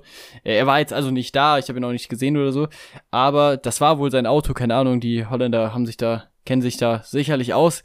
Äh, 0.45 0.59
er 0.59 0.67
war 0.67 0.81
jetzt 0.81 0.93
also 0.93 1.11
nicht 1.11 1.35
da, 1.35 1.57
ich 1.57 1.71
habe 1.71 1.79
ihn 1.79 1.85
auch 1.85 1.93
nicht 1.93 2.11
gesehen 2.11 2.37
oder 2.37 2.53
so. 2.53 2.69
Aber 3.11 3.57
das 3.57 3.81
war 3.81 3.99
wohl 3.99 4.11
sein 4.11 4.27
Auto, 4.27 4.53
keine 4.53 4.75
Ahnung. 4.75 5.01
Die 5.01 5.25
Holländer 5.25 5.73
haben 5.73 5.87
sich 5.87 5.97
da 5.97 6.25
kennen 6.45 6.63
sich 6.63 6.77
da 6.77 7.03
sicherlich 7.05 7.55
aus. 7.55 7.83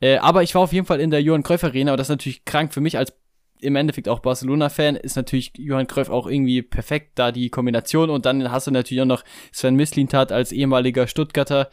Äh, 0.00 0.18
aber 0.18 0.42
ich 0.42 0.54
war 0.54 0.62
auf 0.62 0.72
jeden 0.72 0.86
Fall 0.86 1.00
in 1.00 1.10
der 1.10 1.22
Johann 1.22 1.42
Cruyff 1.42 1.64
Arena 1.64 1.92
und 1.92 1.98
das 1.98 2.06
ist 2.06 2.12
natürlich 2.12 2.44
krank 2.44 2.72
für 2.72 2.80
mich 2.80 2.98
als 2.98 3.12
im 3.60 3.76
Endeffekt 3.76 4.08
auch 4.08 4.20
Barcelona-Fan, 4.20 4.96
ist 4.96 5.16
natürlich 5.16 5.52
Johann 5.56 5.86
Cruyff 5.86 6.10
auch 6.10 6.26
irgendwie 6.26 6.62
perfekt 6.62 7.12
da 7.14 7.32
die 7.32 7.48
Kombination 7.48 8.10
und 8.10 8.26
dann 8.26 8.50
hast 8.50 8.66
du 8.66 8.70
natürlich 8.70 9.00
auch 9.00 9.06
noch 9.06 9.24
Sven 9.52 9.74
Mislintat 9.74 10.32
als 10.32 10.52
ehemaliger 10.52 11.06
Stuttgarter, 11.06 11.70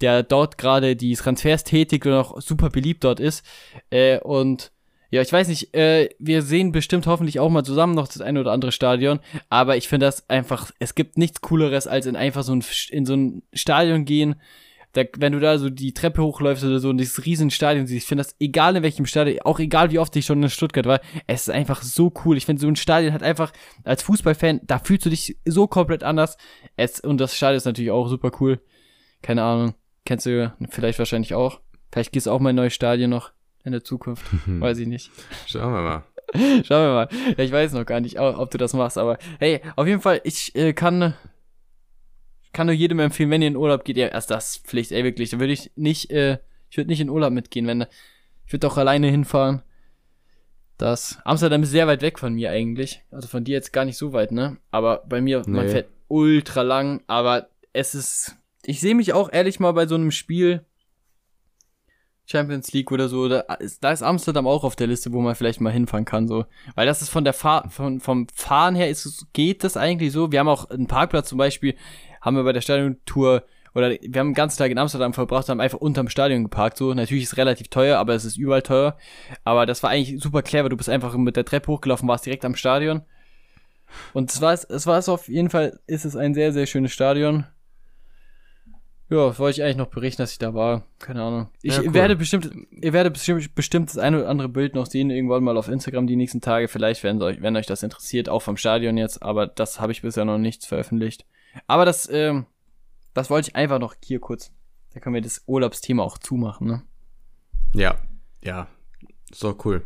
der 0.00 0.22
dort 0.22 0.56
gerade 0.56 0.94
die 0.94 1.14
Transfers 1.14 1.64
tätigt 1.64 2.06
und 2.06 2.12
auch 2.12 2.40
super 2.40 2.70
beliebt 2.70 3.02
dort 3.02 3.18
ist. 3.18 3.44
Äh, 3.90 4.20
und 4.20 4.70
ja, 5.10 5.22
ich 5.22 5.32
weiß 5.32 5.48
nicht, 5.48 5.74
äh, 5.74 6.10
wir 6.18 6.42
sehen 6.42 6.72
bestimmt 6.72 7.06
hoffentlich 7.06 7.40
auch 7.40 7.48
mal 7.48 7.64
zusammen 7.64 7.94
noch 7.94 8.08
das 8.08 8.20
eine 8.20 8.40
oder 8.40 8.52
andere 8.52 8.72
Stadion, 8.72 9.20
aber 9.48 9.76
ich 9.76 9.88
finde 9.88 10.06
das 10.06 10.28
einfach, 10.28 10.70
es 10.78 10.94
gibt 10.94 11.16
nichts 11.16 11.40
cooleres 11.40 11.86
als 11.86 12.06
in 12.06 12.16
einfach 12.16 12.42
so 12.42 12.54
ein, 12.54 12.64
in 12.90 13.06
so 13.06 13.14
ein 13.14 13.42
Stadion 13.52 14.04
gehen, 14.04 14.36
der, 14.96 15.08
wenn 15.18 15.32
du 15.32 15.40
da 15.40 15.58
so 15.58 15.68
die 15.70 15.92
Treppe 15.92 16.22
hochläufst 16.22 16.64
oder 16.64 16.78
so 16.78 16.88
und 16.88 16.98
dieses 16.98 17.24
Riesenstadion 17.24 17.86
siehst, 17.86 18.04
ich 18.04 18.08
finde 18.08 18.24
das 18.24 18.34
egal 18.40 18.76
in 18.76 18.82
welchem 18.82 19.06
Stadion, 19.06 19.40
auch 19.42 19.58
egal 19.58 19.90
wie 19.90 19.98
oft 19.98 20.16
ich 20.16 20.24
schon 20.24 20.42
in 20.42 20.48
Stuttgart 20.48 20.86
war, 20.86 21.00
es 21.26 21.42
ist 21.42 21.50
einfach 21.50 21.82
so 21.82 22.12
cool. 22.24 22.36
Ich 22.36 22.46
finde 22.46 22.62
so 22.62 22.68
ein 22.68 22.76
Stadion 22.76 23.12
hat 23.12 23.22
einfach 23.22 23.52
als 23.84 24.02
Fußballfan, 24.02 24.62
da 24.64 24.78
fühlst 24.78 25.06
du 25.06 25.10
dich 25.10 25.36
so 25.44 25.66
komplett 25.66 26.02
anders. 26.02 26.38
Es, 26.76 27.00
und 27.00 27.18
das 27.18 27.36
Stadion 27.36 27.58
ist 27.58 27.66
natürlich 27.66 27.90
auch 27.90 28.08
super 28.08 28.32
cool. 28.40 28.60
Keine 29.22 29.42
Ahnung, 29.42 29.74
kennst 30.04 30.26
du 30.26 30.52
vielleicht 30.70 30.98
wahrscheinlich 30.98 31.34
auch. 31.34 31.60
Vielleicht 31.92 32.12
gehst 32.12 32.26
du 32.26 32.30
auch 32.30 32.40
mal 32.40 32.50
in 32.50 32.54
ein 32.54 32.62
neues 32.62 32.74
Stadion 32.74 33.10
noch 33.10 33.32
in 33.64 33.72
der 33.72 33.84
Zukunft, 33.84 34.24
weiß 34.46 34.78
ich 34.78 34.86
nicht. 34.86 35.10
Schauen 35.46 35.72
wir 35.72 35.82
mal. 35.82 36.04
Schauen 36.64 36.84
wir 36.84 36.94
mal. 36.94 37.08
Ja, 37.36 37.44
ich 37.44 37.52
weiß 37.52 37.72
noch 37.72 37.84
gar 37.84 38.00
nicht, 38.00 38.18
ob 38.18 38.50
du 38.50 38.58
das 38.58 38.72
machst, 38.72 38.98
aber 38.98 39.18
hey, 39.38 39.60
auf 39.76 39.86
jeden 39.86 40.00
Fall, 40.00 40.20
ich 40.24 40.54
äh, 40.54 40.72
kann 40.72 41.14
kann 42.56 42.68
nur 42.68 42.74
jedem 42.74 43.00
empfehlen, 43.00 43.30
wenn 43.30 43.42
ihr 43.42 43.48
in 43.48 43.56
Urlaub 43.56 43.84
geht, 43.84 43.98
ja, 43.98 44.06
erst 44.06 44.30
das 44.30 44.56
Pflicht, 44.56 44.90
ey, 44.90 45.04
wirklich. 45.04 45.28
Da 45.28 45.38
würde 45.38 45.52
ich 45.52 45.72
nicht, 45.76 46.10
äh, 46.10 46.38
ich 46.70 46.78
würde 46.78 46.88
nicht 46.88 47.02
in 47.02 47.10
Urlaub 47.10 47.30
mitgehen, 47.30 47.66
wenn, 47.66 47.84
ich 48.46 48.52
würde 48.52 48.66
auch 48.66 48.78
alleine 48.78 49.08
hinfahren. 49.08 49.60
Das, 50.78 51.18
Amsterdam 51.26 51.64
ist 51.64 51.70
sehr 51.70 51.86
weit 51.86 52.00
weg 52.00 52.18
von 52.18 52.32
mir 52.32 52.50
eigentlich. 52.50 53.02
Also 53.10 53.28
von 53.28 53.44
dir 53.44 53.52
jetzt 53.52 53.74
gar 53.74 53.84
nicht 53.84 53.98
so 53.98 54.14
weit, 54.14 54.32
ne? 54.32 54.56
Aber 54.70 55.04
bei 55.06 55.20
mir, 55.20 55.42
nee. 55.44 55.52
man 55.52 55.68
fährt 55.68 55.88
ultra 56.08 56.62
lang, 56.62 57.02
aber 57.06 57.50
es 57.74 57.94
ist, 57.94 58.36
ich 58.64 58.80
sehe 58.80 58.94
mich 58.94 59.12
auch 59.12 59.30
ehrlich 59.30 59.60
mal 59.60 59.72
bei 59.72 59.86
so 59.86 59.94
einem 59.94 60.10
Spiel, 60.10 60.64
Champions 62.24 62.72
League 62.72 62.90
oder 62.90 63.10
so, 63.10 63.28
da 63.28 63.40
ist, 63.40 63.84
da 63.84 63.92
ist 63.92 64.02
Amsterdam 64.02 64.46
auch 64.46 64.64
auf 64.64 64.76
der 64.76 64.86
Liste, 64.86 65.12
wo 65.12 65.20
man 65.20 65.34
vielleicht 65.34 65.60
mal 65.60 65.72
hinfahren 65.72 66.06
kann, 66.06 66.26
so. 66.26 66.46
Weil 66.74 66.86
das 66.86 67.02
ist 67.02 67.10
von 67.10 67.24
der 67.24 67.34
Fahr 67.34 67.68
von, 67.68 68.00
vom 68.00 68.26
Fahren 68.34 68.74
her 68.74 68.88
ist, 68.88 69.26
geht 69.34 69.62
das 69.62 69.76
eigentlich 69.76 70.10
so. 70.10 70.32
Wir 70.32 70.40
haben 70.40 70.48
auch 70.48 70.70
einen 70.70 70.86
Parkplatz 70.86 71.28
zum 71.28 71.38
Beispiel, 71.38 71.76
haben 72.26 72.36
wir 72.36 72.44
bei 72.44 72.52
der 72.52 72.60
Stadiontour 72.60 73.44
oder 73.72 73.90
wir 73.90 74.20
haben 74.20 74.30
den 74.30 74.34
ganzen 74.34 74.58
Tag 74.58 74.70
in 74.70 74.78
Amsterdam 74.78 75.12
verbracht, 75.12 75.48
haben 75.48 75.60
einfach 75.60 75.78
unterm 75.78 76.08
Stadion 76.08 76.44
geparkt. 76.44 76.78
So, 76.78 76.92
natürlich 76.94 77.24
ist 77.24 77.32
es 77.32 77.36
relativ 77.36 77.68
teuer, 77.68 77.98
aber 77.98 78.14
es 78.14 78.24
ist 78.24 78.36
überall 78.36 78.62
teuer. 78.62 78.96
Aber 79.44 79.66
das 79.66 79.82
war 79.82 79.90
eigentlich 79.90 80.20
super 80.22 80.42
clever. 80.42 80.70
Du 80.70 80.76
bist 80.76 80.88
einfach 80.88 81.14
mit 81.16 81.36
der 81.36 81.44
Treppe 81.44 81.70
hochgelaufen, 81.70 82.08
warst 82.08 82.26
direkt 82.26 82.44
am 82.44 82.56
Stadion. 82.56 83.02
Und 84.14 84.32
es 84.32 84.40
war 84.40 84.54
es, 84.54 84.64
es 84.64 84.86
war 84.86 84.98
es 84.98 85.08
auf 85.08 85.28
jeden 85.28 85.50
Fall, 85.50 85.78
ist 85.86 86.04
es 86.04 86.16
ein 86.16 86.34
sehr, 86.34 86.52
sehr 86.52 86.66
schönes 86.66 86.92
Stadion. 86.92 87.44
Ja, 89.08 89.38
wollte 89.38 89.60
ich 89.60 89.62
eigentlich 89.62 89.76
noch 89.76 89.86
berichten, 89.86 90.22
dass 90.22 90.32
ich 90.32 90.38
da 90.38 90.52
war. 90.52 90.82
Keine 90.98 91.22
Ahnung. 91.22 91.48
Ich 91.62 91.76
ja, 91.76 91.82
cool. 91.82 91.94
werde 91.94 92.16
bestimmt, 92.16 92.50
ihr 92.72 92.92
werdet 92.92 93.12
bestimmt, 93.12 93.54
bestimmt 93.54 93.90
das 93.90 93.98
eine 93.98 94.20
oder 94.20 94.28
andere 94.28 94.48
Bild 94.48 94.74
noch 94.74 94.86
sehen, 94.86 95.10
irgendwann 95.10 95.44
mal 95.44 95.56
auf 95.56 95.68
Instagram 95.68 96.08
die 96.08 96.16
nächsten 96.16 96.40
Tage. 96.40 96.66
Vielleicht, 96.66 97.04
wenn 97.04 97.22
euch, 97.22 97.40
wenn 97.40 97.54
euch 97.56 97.66
das 97.66 97.84
interessiert, 97.84 98.28
auch 98.28 98.42
vom 98.42 98.56
Stadion 98.56 98.96
jetzt. 98.96 99.22
Aber 99.22 99.46
das 99.46 99.80
habe 99.80 99.92
ich 99.92 100.02
bisher 100.02 100.24
noch 100.24 100.38
nichts 100.38 100.66
veröffentlicht. 100.66 101.24
Aber 101.66 101.84
das, 101.84 102.08
ähm, 102.10 102.46
das 103.14 103.30
wollte 103.30 103.50
ich 103.50 103.56
einfach 103.56 103.78
noch 103.78 103.94
hier 104.04 104.20
kurz. 104.20 104.52
Da 104.92 105.00
können 105.00 105.14
wir 105.14 105.22
das 105.22 105.42
Urlaubsthema 105.46 106.02
auch 106.02 106.18
zumachen, 106.18 106.66
ne? 106.66 106.82
Ja, 107.74 107.96
ja. 108.42 108.68
So 109.32 109.56
cool. 109.64 109.82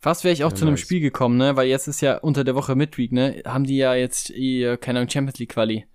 Fast 0.00 0.24
wäre 0.24 0.32
ich 0.32 0.44
auch 0.44 0.50
ja, 0.50 0.56
zu 0.56 0.64
einem 0.64 0.74
nice. 0.74 0.80
Spiel 0.80 1.00
gekommen, 1.00 1.36
ne? 1.36 1.56
Weil 1.56 1.68
jetzt 1.68 1.86
ist 1.86 2.00
ja 2.00 2.16
unter 2.18 2.42
der 2.42 2.54
Woche 2.54 2.74
Midweek, 2.74 3.12
ne? 3.12 3.42
Haben 3.44 3.64
die 3.64 3.76
ja 3.76 3.94
jetzt, 3.94 4.30
ihr, 4.30 4.78
keine 4.78 4.98
Ahnung, 4.98 5.10
Champions 5.10 5.38
League 5.38 5.50
Quali. 5.50 5.86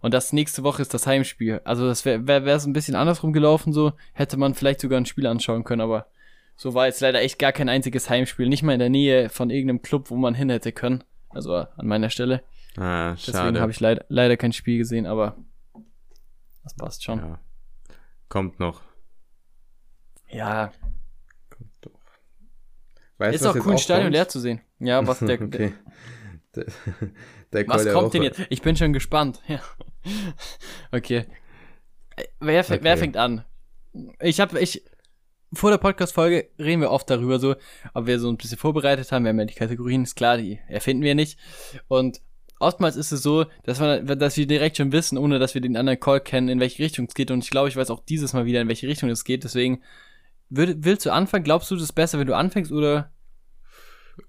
Und 0.00 0.12
das 0.12 0.32
nächste 0.32 0.62
Woche 0.62 0.82
ist 0.82 0.92
das 0.92 1.06
Heimspiel. 1.06 1.60
Also 1.64 1.86
das 1.86 2.04
wäre 2.04 2.26
wär, 2.26 2.44
wär 2.44 2.60
ein 2.62 2.72
bisschen 2.74 2.94
andersrum 2.94 3.32
gelaufen, 3.32 3.72
so. 3.72 3.92
Hätte 4.12 4.36
man 4.36 4.54
vielleicht 4.54 4.80
sogar 4.80 5.00
ein 5.00 5.06
Spiel 5.06 5.26
anschauen 5.26 5.64
können, 5.64 5.80
aber 5.80 6.06
so 6.56 6.74
war 6.74 6.86
jetzt 6.86 7.00
leider 7.00 7.20
echt 7.20 7.38
gar 7.38 7.52
kein 7.52 7.68
einziges 7.68 8.08
Heimspiel. 8.10 8.48
Nicht 8.48 8.62
mal 8.62 8.74
in 8.74 8.78
der 8.78 8.90
Nähe 8.90 9.28
von 9.30 9.50
irgendeinem 9.50 9.82
Club, 9.82 10.10
wo 10.10 10.16
man 10.16 10.34
hin 10.34 10.50
hätte 10.50 10.72
können. 10.72 11.02
Also 11.30 11.54
an 11.54 11.86
meiner 11.86 12.10
Stelle. 12.10 12.42
Ah, 12.76 13.16
schade. 13.16 13.38
Deswegen 13.38 13.60
habe 13.60 13.72
ich 13.72 13.80
leid, 13.80 14.04
leider 14.08 14.36
kein 14.36 14.52
Spiel 14.52 14.78
gesehen, 14.78 15.06
aber 15.06 15.36
das 16.62 16.74
passt 16.74 17.04
schon. 17.04 17.18
Ja. 17.18 17.40
Kommt 18.28 18.58
noch. 18.58 18.82
Ja. 20.28 20.72
Kommt 21.48 21.72
doch. 21.80 22.00
Weißt, 23.18 23.36
ist 23.36 23.46
auch 23.46 23.54
cool, 23.54 23.72
ein 23.72 23.78
Stadion 23.78 24.06
kommt? 24.06 24.14
leer 24.14 24.28
zu 24.28 24.40
sehen. 24.40 24.60
Ja, 24.78 25.06
was 25.06 25.20
der. 25.20 25.40
okay. 25.40 25.72
Der, 26.54 26.64
der 27.52 27.68
was 27.68 27.90
kommt 27.92 28.14
denn 28.14 28.22
jetzt? 28.22 28.40
Ich 28.50 28.62
bin 28.62 28.76
schon 28.76 28.92
gespannt. 28.92 29.42
Ja. 29.46 29.60
Okay. 30.90 31.26
Wer, 32.40 32.60
okay. 32.60 32.78
wer 32.80 32.96
fängt 32.96 33.16
an? 33.16 33.44
Ich 34.20 34.40
habe, 34.40 34.58
ich, 34.60 34.84
vor 35.52 35.70
der 35.70 35.78
Podcast-Folge 35.78 36.48
reden 36.58 36.80
wir 36.80 36.90
oft 36.90 37.08
darüber, 37.08 37.38
so, 37.38 37.56
ob 37.94 38.06
wir 38.06 38.18
so 38.18 38.28
ein 38.28 38.36
bisschen 38.36 38.58
vorbereitet 38.58 39.10
haben. 39.12 39.24
Wir 39.24 39.30
haben 39.30 39.38
ja 39.38 39.44
die 39.44 39.54
Kategorien, 39.54 40.02
ist 40.02 40.14
klar, 40.14 40.38
die 40.38 40.60
erfinden 40.68 41.02
wir 41.02 41.14
nicht. 41.14 41.38
Und 41.88 42.20
oftmals 42.58 42.96
ist 42.96 43.12
es 43.12 43.22
so, 43.22 43.46
dass, 43.64 43.80
wir, 43.80 44.02
dass 44.02 44.36
wir 44.36 44.46
direkt 44.46 44.76
schon 44.76 44.92
wissen, 44.92 45.18
ohne 45.18 45.38
dass 45.38 45.54
wir 45.54 45.60
den 45.60 45.76
anderen 45.76 46.00
Call 46.00 46.20
kennen, 46.20 46.48
in 46.48 46.60
welche 46.60 46.82
Richtung 46.82 47.06
es 47.06 47.14
geht. 47.14 47.30
Und 47.30 47.44
ich 47.44 47.50
glaube, 47.50 47.68
ich 47.68 47.76
weiß 47.76 47.90
auch 47.90 48.02
dieses 48.04 48.32
Mal 48.32 48.46
wieder, 48.46 48.60
in 48.60 48.68
welche 48.68 48.88
Richtung 48.88 49.10
es 49.10 49.24
geht. 49.24 49.44
Deswegen, 49.44 49.82
würd, 50.48 50.78
willst 50.80 51.06
du 51.06 51.10
anfangen? 51.10 51.44
Glaubst 51.44 51.70
du, 51.70 51.74
das 51.74 51.84
ist 51.84 51.92
besser, 51.92 52.18
wenn 52.18 52.26
du 52.26 52.36
anfängst 52.36 52.72
oder? 52.72 53.12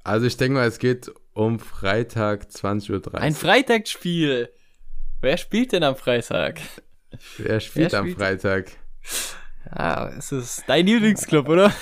Also 0.04 0.26
ich 0.26 0.38
denke 0.38 0.58
mal, 0.58 0.68
es 0.68 0.80
geht 0.80 1.12
um 1.34 1.60
Freitag 1.60 2.48
20.30 2.50 2.92
Uhr. 2.92 3.16
Ein 3.16 3.36
Freitagsspiel. 3.36 4.50
Wer 5.22 5.38
spielt 5.38 5.72
denn 5.72 5.84
am 5.84 5.96
Freitag? 5.96 6.60
Wer 7.10 7.20
spielt, 7.20 7.48
Wer 7.48 7.60
spielt 7.60 7.94
am 7.96 8.10
Freitag? 8.16 8.72
Ja, 9.76 10.10
es 10.10 10.32
ist 10.32 10.64
dein 10.68 10.86
Lieblingsclub, 10.86 11.48
oder? 11.50 11.74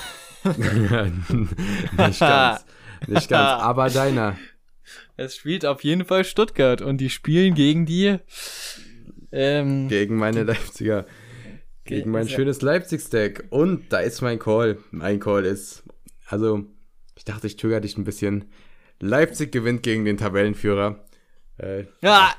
nicht 0.56 2.20
ganz. 2.20 2.64
Nicht 3.06 3.28
ganz, 3.28 3.62
aber 3.62 3.90
deiner. 3.90 4.36
Es 5.16 5.36
spielt 5.36 5.64
auf 5.64 5.82
jeden 5.82 6.04
Fall 6.04 6.24
Stuttgart 6.24 6.82
und 6.82 6.98
die 6.98 7.10
spielen 7.10 7.54
gegen 7.54 7.86
die. 7.86 8.18
Ähm, 9.32 9.88
gegen 9.88 10.16
meine 10.16 10.42
Leipziger. 10.44 11.06
Gegen 11.84 12.10
mein 12.10 12.28
schönes 12.28 12.62
Leipzig-Stack. 12.62 13.44
Und 13.50 13.92
da 13.92 14.00
ist 14.00 14.20
mein 14.20 14.38
Call. 14.38 14.78
Mein 14.90 15.20
Call 15.20 15.44
ist. 15.44 15.84
Also, 16.26 16.64
ich 17.16 17.24
dachte, 17.24 17.46
ich 17.46 17.58
zögere 17.58 17.80
dich 17.80 17.96
ein 17.96 18.04
bisschen. 18.04 18.50
Leipzig 19.00 19.52
gewinnt 19.52 19.82
gegen 19.82 20.04
den 20.04 20.16
Tabellenführer. 20.16 21.04
Äh, 21.58 21.84
ja. 22.02 22.34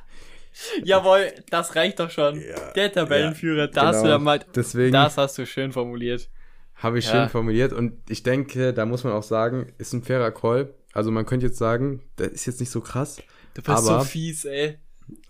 Jawohl, 0.84 1.32
das 1.50 1.76
reicht 1.76 2.00
doch 2.00 2.10
schon. 2.10 2.42
Ja, 2.42 2.72
Der 2.76 2.92
Tabellenführer, 2.92 3.66
ja, 3.66 3.68
das, 3.68 3.74
genau. 3.74 3.88
hast 3.88 4.04
du 4.04 4.10
ja 4.10 4.20
mal, 4.20 4.40
Deswegen 4.56 4.92
das 4.92 5.18
hast 5.18 5.38
du 5.38 5.46
schön 5.46 5.72
formuliert. 5.72 6.30
Habe 6.76 7.00
ich 7.00 7.06
ja. 7.06 7.12
schön 7.12 7.30
formuliert 7.30 7.74
und 7.74 7.94
ich 8.10 8.24
denke, 8.24 8.74
da 8.74 8.86
muss 8.86 9.04
man 9.04 9.14
auch 9.14 9.24
sagen, 9.24 9.74
ist 9.78 9.94
ein 9.94 10.04
fairer 10.04 10.32
Call. 10.32 10.74
Also 10.94 11.12
man 11.12 11.26
könnte 11.26 11.48
jetzt 11.48 11.58
sagen, 11.58 12.02
das 12.16 12.30
ist 12.30 12.46
jetzt 12.46 12.60
nicht 12.60 12.72
so 12.72 12.82
krass. 12.82 13.18
Du 13.54 13.62
bist 13.62 13.70
aber, 13.70 14.00
so 14.00 14.06
fies, 14.06 14.46
ey. 14.46 14.78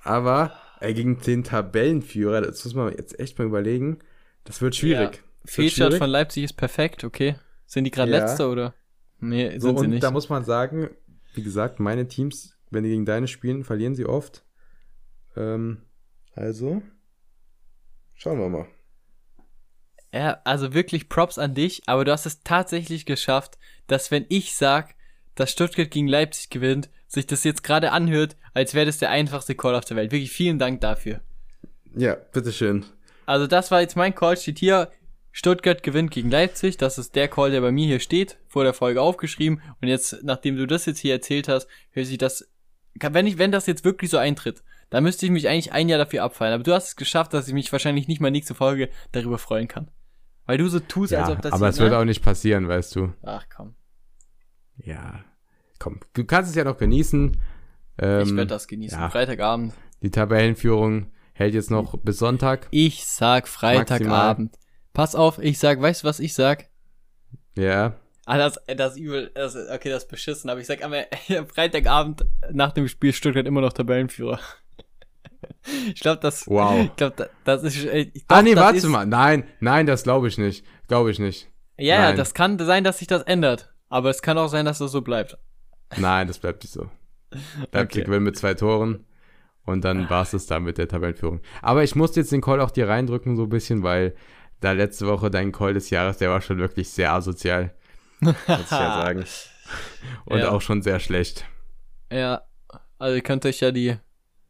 Aber 0.03 0.53
ey, 0.80 0.93
gegen 0.93 1.20
den 1.22 1.43
Tabellenführer, 1.43 2.41
das 2.41 2.64
muss 2.66 2.74
man 2.74 2.93
jetzt 2.93 3.20
echt 3.20 3.38
mal 3.39 3.45
überlegen, 3.45 3.99
das 4.43 4.62
wird 4.62 4.76
schwierig. 4.76 5.16
Ja. 5.16 5.22
Fehlstart 5.45 5.93
von 5.95 6.10
Leipzig 6.10 6.43
ist 6.43 6.53
perfekt, 6.53 7.03
okay. 7.03 7.36
Sind 7.66 7.84
die 7.84 7.91
gerade 7.91 8.12
ja. 8.12 8.20
letzter 8.20 8.49
oder? 8.49 8.74
Nee, 9.20 9.51
sind 9.51 9.62
so, 9.62 9.78
sie 9.78 9.88
nicht. 9.88 10.03
Da 10.03 10.12
muss 10.12 10.30
man 10.30 10.43
sagen, 10.43 10.89
wie 11.34 11.43
gesagt, 11.43 11.80
meine 11.80 12.08
Teams, 12.08 12.58
wenn 12.70 12.84
die 12.84 12.89
gegen 12.89 13.05
deine 13.05 13.28
spielen, 13.28 13.64
verlieren 13.64 13.95
sie 13.95 14.05
oft. 14.05 14.43
Ähm, 15.36 15.82
also, 16.34 16.82
schauen 18.16 18.39
wir 18.39 18.49
mal. 18.49 18.68
Ja, 20.14 20.41
also 20.45 20.74
wirklich 20.74 21.10
Props 21.10 21.38
an 21.38 21.53
dich, 21.53 21.84
aber 21.86 22.05
du 22.05 22.12
hast 22.12 22.26
es 22.26 22.43
tatsächlich 22.43 23.05
geschafft, 23.05 23.58
dass 23.88 24.12
wenn 24.12 24.26
ich 24.30 24.55
sag, 24.55 24.95
dass 25.38 25.51
Stuttgart 25.51 25.89
gegen 25.89 26.07
Leipzig 26.07 26.49
gewinnt, 26.49 26.89
sich 27.07 27.25
das 27.25 27.45
jetzt 27.45 27.63
gerade 27.63 27.91
anhört, 27.91 28.35
als 28.53 28.73
wäre 28.73 28.85
das 28.85 28.97
der 28.97 29.11
einfachste 29.11 29.55
Call 29.55 29.75
auf 29.75 29.85
der 29.85 29.95
Welt. 29.95 30.11
Wirklich 30.11 30.31
vielen 30.31 30.59
Dank 30.59 30.81
dafür. 30.81 31.21
Ja, 31.95 32.15
bitteschön. 32.15 32.85
Also 33.25 33.47
das 33.47 33.71
war 33.71 33.81
jetzt 33.81 33.95
mein 33.95 34.15
Call, 34.15 34.35
steht 34.35 34.59
hier, 34.59 34.89
Stuttgart 35.31 35.83
gewinnt 35.83 36.11
gegen 36.11 36.31
Leipzig. 36.31 36.77
Das 36.77 36.97
ist 36.97 37.15
der 37.15 37.27
Call, 37.27 37.51
der 37.51 37.61
bei 37.61 37.71
mir 37.71 37.85
hier 37.85 37.99
steht, 37.99 38.39
vor 38.47 38.63
der 38.63 38.73
Folge 38.73 39.01
aufgeschrieben. 39.01 39.61
Und 39.81 39.88
jetzt, 39.88 40.23
nachdem 40.23 40.57
du 40.57 40.65
das 40.65 40.88
jetzt 40.88 40.99
hier 40.99 41.13
erzählt 41.13 41.47
hast, 41.47 41.67
hört 41.91 42.07
sich 42.07 42.17
das, 42.17 42.49
wenn 42.95 43.27
ich, 43.27 43.38
wenn 43.38 43.51
das 43.51 43.67
jetzt 43.67 43.85
wirklich 43.85 44.09
so 44.09 44.17
eintritt, 44.17 44.63
dann 44.89 45.03
müsste 45.03 45.27
ich 45.27 45.31
mich 45.31 45.47
eigentlich 45.47 45.73
ein 45.73 45.89
Jahr 45.89 45.99
dafür 45.99 46.23
abfallen. 46.23 46.55
Aber 46.55 46.63
du 46.63 46.73
hast 46.73 46.88
es 46.88 46.95
geschafft, 46.95 47.33
dass 47.33 47.47
ich 47.47 47.53
mich 47.53 47.71
wahrscheinlich 47.71 48.07
nicht 48.07 48.19
mal 48.19 48.31
nächste 48.31 48.55
Folge 48.55 48.89
darüber 49.11 49.38
freuen 49.38 49.67
kann. 49.67 49.91
Weil 50.47 50.57
du 50.57 50.67
so 50.69 50.79
tust, 50.79 51.11
ja, 51.11 51.21
als 51.23 51.29
ob 51.29 51.41
das. 51.41 51.53
Aber 51.53 51.67
es 51.67 51.77
wird 51.77 51.91
ne? 51.91 51.99
auch 51.99 52.05
nicht 52.05 52.23
passieren, 52.23 52.67
weißt 52.67 52.95
du. 52.95 53.13
Ach 53.21 53.45
komm. 53.55 53.75
Ja, 54.84 55.23
komm, 55.80 55.99
du 56.13 56.23
kannst 56.25 56.49
es 56.49 56.55
ja 56.55 56.63
noch 56.63 56.78
genießen. 56.78 57.38
Ähm, 57.99 58.21
ich 58.21 58.36
werde 58.36 58.47
das 58.47 58.67
genießen. 58.67 58.99
Ja. 58.99 59.09
Freitagabend. 59.09 59.73
Die 60.01 60.11
Tabellenführung 60.11 61.11
hält 61.34 61.53
jetzt 61.53 61.71
noch 61.71 61.97
bis 61.97 62.19
Sonntag. 62.19 62.67
Ich 62.71 63.05
sag 63.05 63.47
Freitagabend. 63.47 64.51
Maximal. 64.51 64.67
Pass 64.93 65.15
auf, 65.15 65.39
ich 65.39 65.59
sag, 65.59 65.82
weißt 65.82 66.03
du, 66.03 66.07
was 66.07 66.19
ich 66.19 66.34
sag? 66.34 66.69
Ja. 67.55 67.95
Ah, 68.25 68.38
das, 68.38 68.59
das 68.75 68.97
übel, 68.97 69.32
das, 69.34 69.55
okay, 69.55 69.89
das 69.89 70.03
ist 70.03 70.09
beschissen, 70.09 70.49
aber 70.49 70.59
ich 70.59 70.67
sag 70.67 70.84
einmal, 70.84 71.07
Freitagabend 71.53 72.25
nach 72.51 72.71
dem 72.73 72.88
Spiel 72.88 73.13
Stuttgart 73.13 73.45
immer 73.45 73.61
noch 73.61 73.73
Tabellenführer. 73.73 74.39
Ich 75.93 75.99
glaube, 75.99 76.19
das. 76.21 76.47
Wow. 76.47 76.86
Ich 76.86 76.95
glaube, 76.95 77.30
das 77.43 77.63
ist. 77.63 77.82
Glaub, 77.82 78.23
ah, 78.28 78.41
nee, 78.41 78.55
warte 78.55 78.88
mal. 78.88 79.05
Nein, 79.05 79.43
nein, 79.59 79.86
das 79.86 80.03
glaube 80.03 80.28
ich 80.28 80.38
nicht. 80.38 80.65
Glaube 80.88 81.11
ich 81.11 81.19
nicht. 81.19 81.49
Ja, 81.78 82.09
ja, 82.09 82.13
das 82.13 82.34
kann 82.34 82.57
sein, 82.57 82.84
dass 82.84 82.99
sich 82.99 83.07
das 83.07 83.21
ändert. 83.23 83.73
Aber 83.89 84.09
es 84.09 84.21
kann 84.21 84.38
auch 84.38 84.47
sein, 84.49 84.65
dass 84.65 84.79
das 84.79 84.91
so 84.91 85.01
bleibt. 85.01 85.38
Nein, 85.97 86.27
das 86.27 86.39
bleibt 86.39 86.63
nicht 86.63 86.73
so. 86.73 86.89
Leipzig 87.71 88.01
okay. 88.01 88.03
gewinnt 88.03 88.25
mit 88.25 88.38
zwei 88.38 88.53
Toren. 88.53 89.05
Und 89.65 89.83
dann 89.83 90.09
war 90.09 90.23
es 90.23 90.31
das 90.31 90.45
da 90.45 90.59
mit 90.59 90.77
der 90.77 90.88
Tabellenführung. 90.88 91.41
Aber 91.61 91.83
ich 91.83 91.95
musste 91.95 92.21
jetzt 92.21 92.31
den 92.31 92.41
Call 92.41 92.61
auch 92.61 92.71
dir 92.71 92.88
reindrücken, 92.88 93.35
so 93.35 93.43
ein 93.43 93.49
bisschen, 93.49 93.83
weil 93.83 94.15
da 94.61 94.71
letzte 94.71 95.07
Woche 95.07 95.29
dein 95.29 95.51
Call 95.51 95.73
des 95.73 95.89
Jahres, 95.89 96.17
der 96.17 96.29
war 96.29 96.41
schon 96.41 96.57
wirklich 96.57 96.89
sehr 96.89 97.11
asozial. 97.13 97.73
Muss 98.21 98.35
ich 98.47 98.47
ja 98.47 98.63
sagen. 98.67 99.25
Und 100.25 100.39
Ja. 100.39 100.51
auch 100.51 100.61
schon 100.61 100.81
sehr 100.81 100.99
schlecht. 100.99 101.45
Ja, 102.11 102.43
also 102.97 103.15
ihr 103.15 103.21
könnt 103.21 103.45
euch 103.45 103.59
ja 103.59 103.71
die 103.71 103.97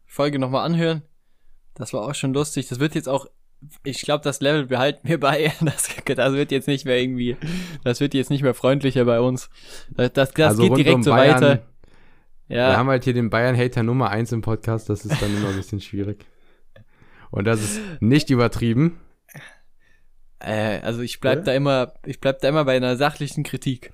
Folge 0.05 0.37
nochmal 0.39 0.65
anhören. 0.65 1.01
Das 1.73 1.93
war 1.93 2.01
auch 2.01 2.15
schon 2.15 2.33
lustig. 2.33 2.67
Das 2.69 2.79
wird 2.79 2.93
jetzt 2.95 3.09
auch, 3.09 3.27
ich 3.83 4.01
glaube, 4.01 4.23
das 4.23 4.39
Level 4.41 4.65
behalten 4.67 5.07
wir 5.07 5.19
bei. 5.19 5.51
Das, 5.61 5.89
das 6.05 6.33
wird 6.33 6.51
jetzt 6.51 6.67
nicht 6.67 6.85
mehr 6.85 6.99
irgendwie, 6.99 7.37
das 7.83 7.99
wird 7.99 8.13
jetzt 8.13 8.29
nicht 8.29 8.43
mehr 8.43 8.53
freundlicher 8.53 9.05
bei 9.05 9.19
uns. 9.19 9.49
Das, 9.91 10.13
das, 10.13 10.31
das 10.33 10.47
also 10.49 10.61
geht 10.63 10.71
rund 10.71 10.77
direkt 10.79 10.95
um 10.95 11.03
so 11.03 11.11
Bayern, 11.11 11.35
weiter. 11.41 11.63
Wir 12.47 12.57
Ja, 12.57 12.77
haben 12.77 12.87
halt 12.89 13.03
hier 13.03 13.13
den 13.13 13.29
Bayern-Hater 13.29 13.83
Nummer 13.83 14.09
1 14.09 14.31
im 14.31 14.41
Podcast, 14.41 14.89
das 14.89 15.05
ist 15.05 15.21
dann 15.21 15.35
immer 15.35 15.49
ein 15.49 15.55
bisschen 15.57 15.81
schwierig. 15.81 16.25
Und 17.31 17.45
das 17.45 17.61
ist 17.61 17.81
nicht 17.99 18.29
übertrieben. 18.29 18.99
äh, 20.39 20.79
also 20.79 21.01
ich 21.01 21.19
bleib 21.19 21.37
Oder? 21.39 21.45
da 21.45 21.53
immer, 21.53 21.93
ich 22.05 22.19
bleib 22.21 22.39
da 22.39 22.47
immer 22.49 22.63
bei 22.65 22.75
einer 22.77 22.95
sachlichen 22.95 23.43
Kritik. 23.43 23.91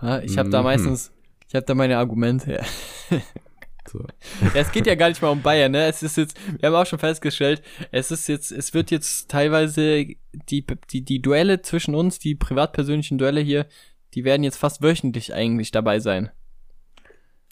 Ja, 0.00 0.20
ich 0.20 0.38
habe 0.38 0.48
da 0.50 0.58
Mhm. 0.58 0.64
meistens, 0.64 1.12
ich 1.48 1.54
habe 1.54 1.66
da 1.66 1.74
meine 1.74 1.98
Argumente. 1.98 2.62
So. 3.88 4.06
Ja, 4.40 4.60
es 4.60 4.72
geht 4.72 4.86
ja 4.86 4.94
gar 4.94 5.08
nicht 5.08 5.22
mal 5.22 5.28
um 5.28 5.42
Bayern, 5.42 5.72
ne? 5.72 5.86
Es 5.86 6.02
ist 6.02 6.16
jetzt, 6.16 6.36
wir 6.58 6.68
haben 6.68 6.74
auch 6.74 6.86
schon 6.86 6.98
festgestellt, 6.98 7.62
es 7.90 8.10
ist 8.10 8.28
jetzt, 8.28 8.50
es 8.50 8.74
wird 8.74 8.90
jetzt 8.90 9.30
teilweise 9.30 10.06
die, 10.32 10.66
die, 10.90 11.04
die 11.04 11.22
Duelle 11.22 11.62
zwischen 11.62 11.94
uns, 11.94 12.18
die 12.18 12.34
privatpersönlichen 12.34 13.18
Duelle 13.18 13.40
hier, 13.40 13.66
die 14.14 14.24
werden 14.24 14.44
jetzt 14.44 14.56
fast 14.56 14.82
wöchentlich 14.82 15.34
eigentlich 15.34 15.70
dabei 15.70 16.00
sein. 16.00 16.30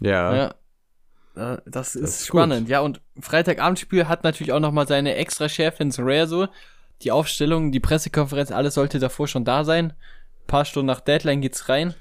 Ja. 0.00 0.36
Ja. 0.36 0.54
Das 1.64 1.94
ist, 1.96 2.20
ist 2.20 2.26
spannend, 2.26 2.68
ja. 2.68 2.80
Und 2.80 3.00
Freitagabendspiel 3.18 4.06
hat 4.06 4.22
natürlich 4.22 4.52
auch 4.52 4.60
nochmal 4.60 4.86
seine 4.86 5.14
extra 5.16 5.48
Schärfe 5.48 5.82
ins 5.82 5.98
Rare 5.98 6.26
so. 6.26 6.48
Die 7.02 7.10
Aufstellung, 7.10 7.72
die 7.72 7.80
Pressekonferenz, 7.80 8.52
alles 8.52 8.74
sollte 8.74 8.98
davor 8.98 9.26
schon 9.26 9.44
da 9.44 9.64
sein. 9.64 9.92
Ein 9.92 10.46
paar 10.46 10.64
Stunden 10.64 10.88
nach 10.88 11.00
Deadline 11.00 11.40
geht's 11.40 11.68
rein. 11.68 11.94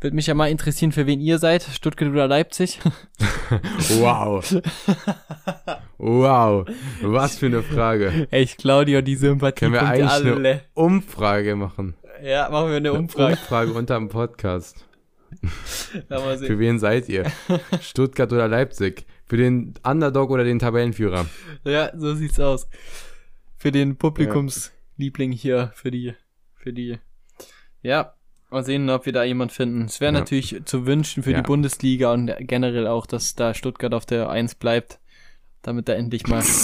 Würde 0.00 0.16
mich 0.16 0.26
ja 0.26 0.34
mal 0.34 0.48
interessieren, 0.50 0.92
für 0.92 1.06
wen 1.06 1.20
ihr 1.20 1.38
seid, 1.38 1.62
Stuttgart 1.62 2.08
oder 2.10 2.26
Leipzig. 2.26 2.80
Wow. 3.98 4.44
wow. 5.98 6.68
Was 7.02 7.36
für 7.36 7.46
eine 7.46 7.64
Frage. 7.64 8.28
Echt, 8.30 8.58
Claudio, 8.58 9.02
die 9.02 9.16
Sympathie 9.16 9.58
Können 9.58 9.72
wir 9.72 9.82
eigentlich 9.82 10.08
alle. 10.08 10.36
eine 10.36 10.62
Umfrage 10.74 11.56
machen? 11.56 11.96
Ja, 12.22 12.48
machen 12.48 12.68
wir 12.70 12.76
eine 12.76 12.90
Eine 12.90 12.98
Umfrage. 13.00 13.32
Umfrage 13.32 13.72
unter 13.72 13.96
dem 13.96 14.08
Podcast. 14.08 14.86
Mal 16.08 16.38
sehen. 16.38 16.46
Für 16.46 16.58
wen 16.60 16.78
seid 16.78 17.08
ihr? 17.08 17.24
Stuttgart 17.80 18.32
oder 18.32 18.46
Leipzig? 18.46 19.04
Für 19.26 19.36
den 19.36 19.74
Underdog 19.82 20.30
oder 20.30 20.44
den 20.44 20.60
Tabellenführer? 20.60 21.26
Ja, 21.64 21.90
so 21.96 22.14
sieht's 22.14 22.38
aus. 22.38 22.68
Für 23.56 23.72
den 23.72 23.96
Publikumsliebling 23.96 25.32
hier, 25.32 25.72
für 25.74 25.90
die, 25.90 26.14
für 26.54 26.72
die. 26.72 26.98
Ja, 27.82 28.14
mal 28.50 28.64
sehen, 28.64 28.88
ob 28.90 29.06
wir 29.06 29.12
da 29.12 29.24
jemand 29.24 29.52
finden. 29.52 29.84
Es 29.86 30.00
wäre 30.00 30.12
Ja. 30.12 30.18
natürlich 30.20 30.62
zu 30.64 30.86
wünschen 30.86 31.22
für 31.22 31.32
Ja. 31.32 31.40
die 31.40 31.46
Bundesliga 31.46 32.12
und 32.12 32.32
generell 32.40 32.86
auch, 32.86 33.06
dass 33.06 33.34
da 33.34 33.54
Stuttgart 33.54 33.94
auf 33.94 34.06
der 34.06 34.28
1 34.30 34.54
bleibt, 34.56 35.00
damit 35.62 35.88
da 35.88 35.94
endlich 35.94 36.26
mal. 36.26 36.42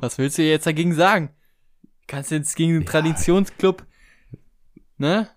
Was 0.00 0.18
willst 0.18 0.38
du 0.38 0.42
jetzt 0.42 0.66
dagegen 0.66 0.94
sagen? 0.94 1.30
Kannst 2.06 2.30
du 2.30 2.36
jetzt 2.36 2.54
gegen 2.56 2.72
den 2.74 2.86
Traditionsclub, 2.86 3.84
ne? 4.96 5.28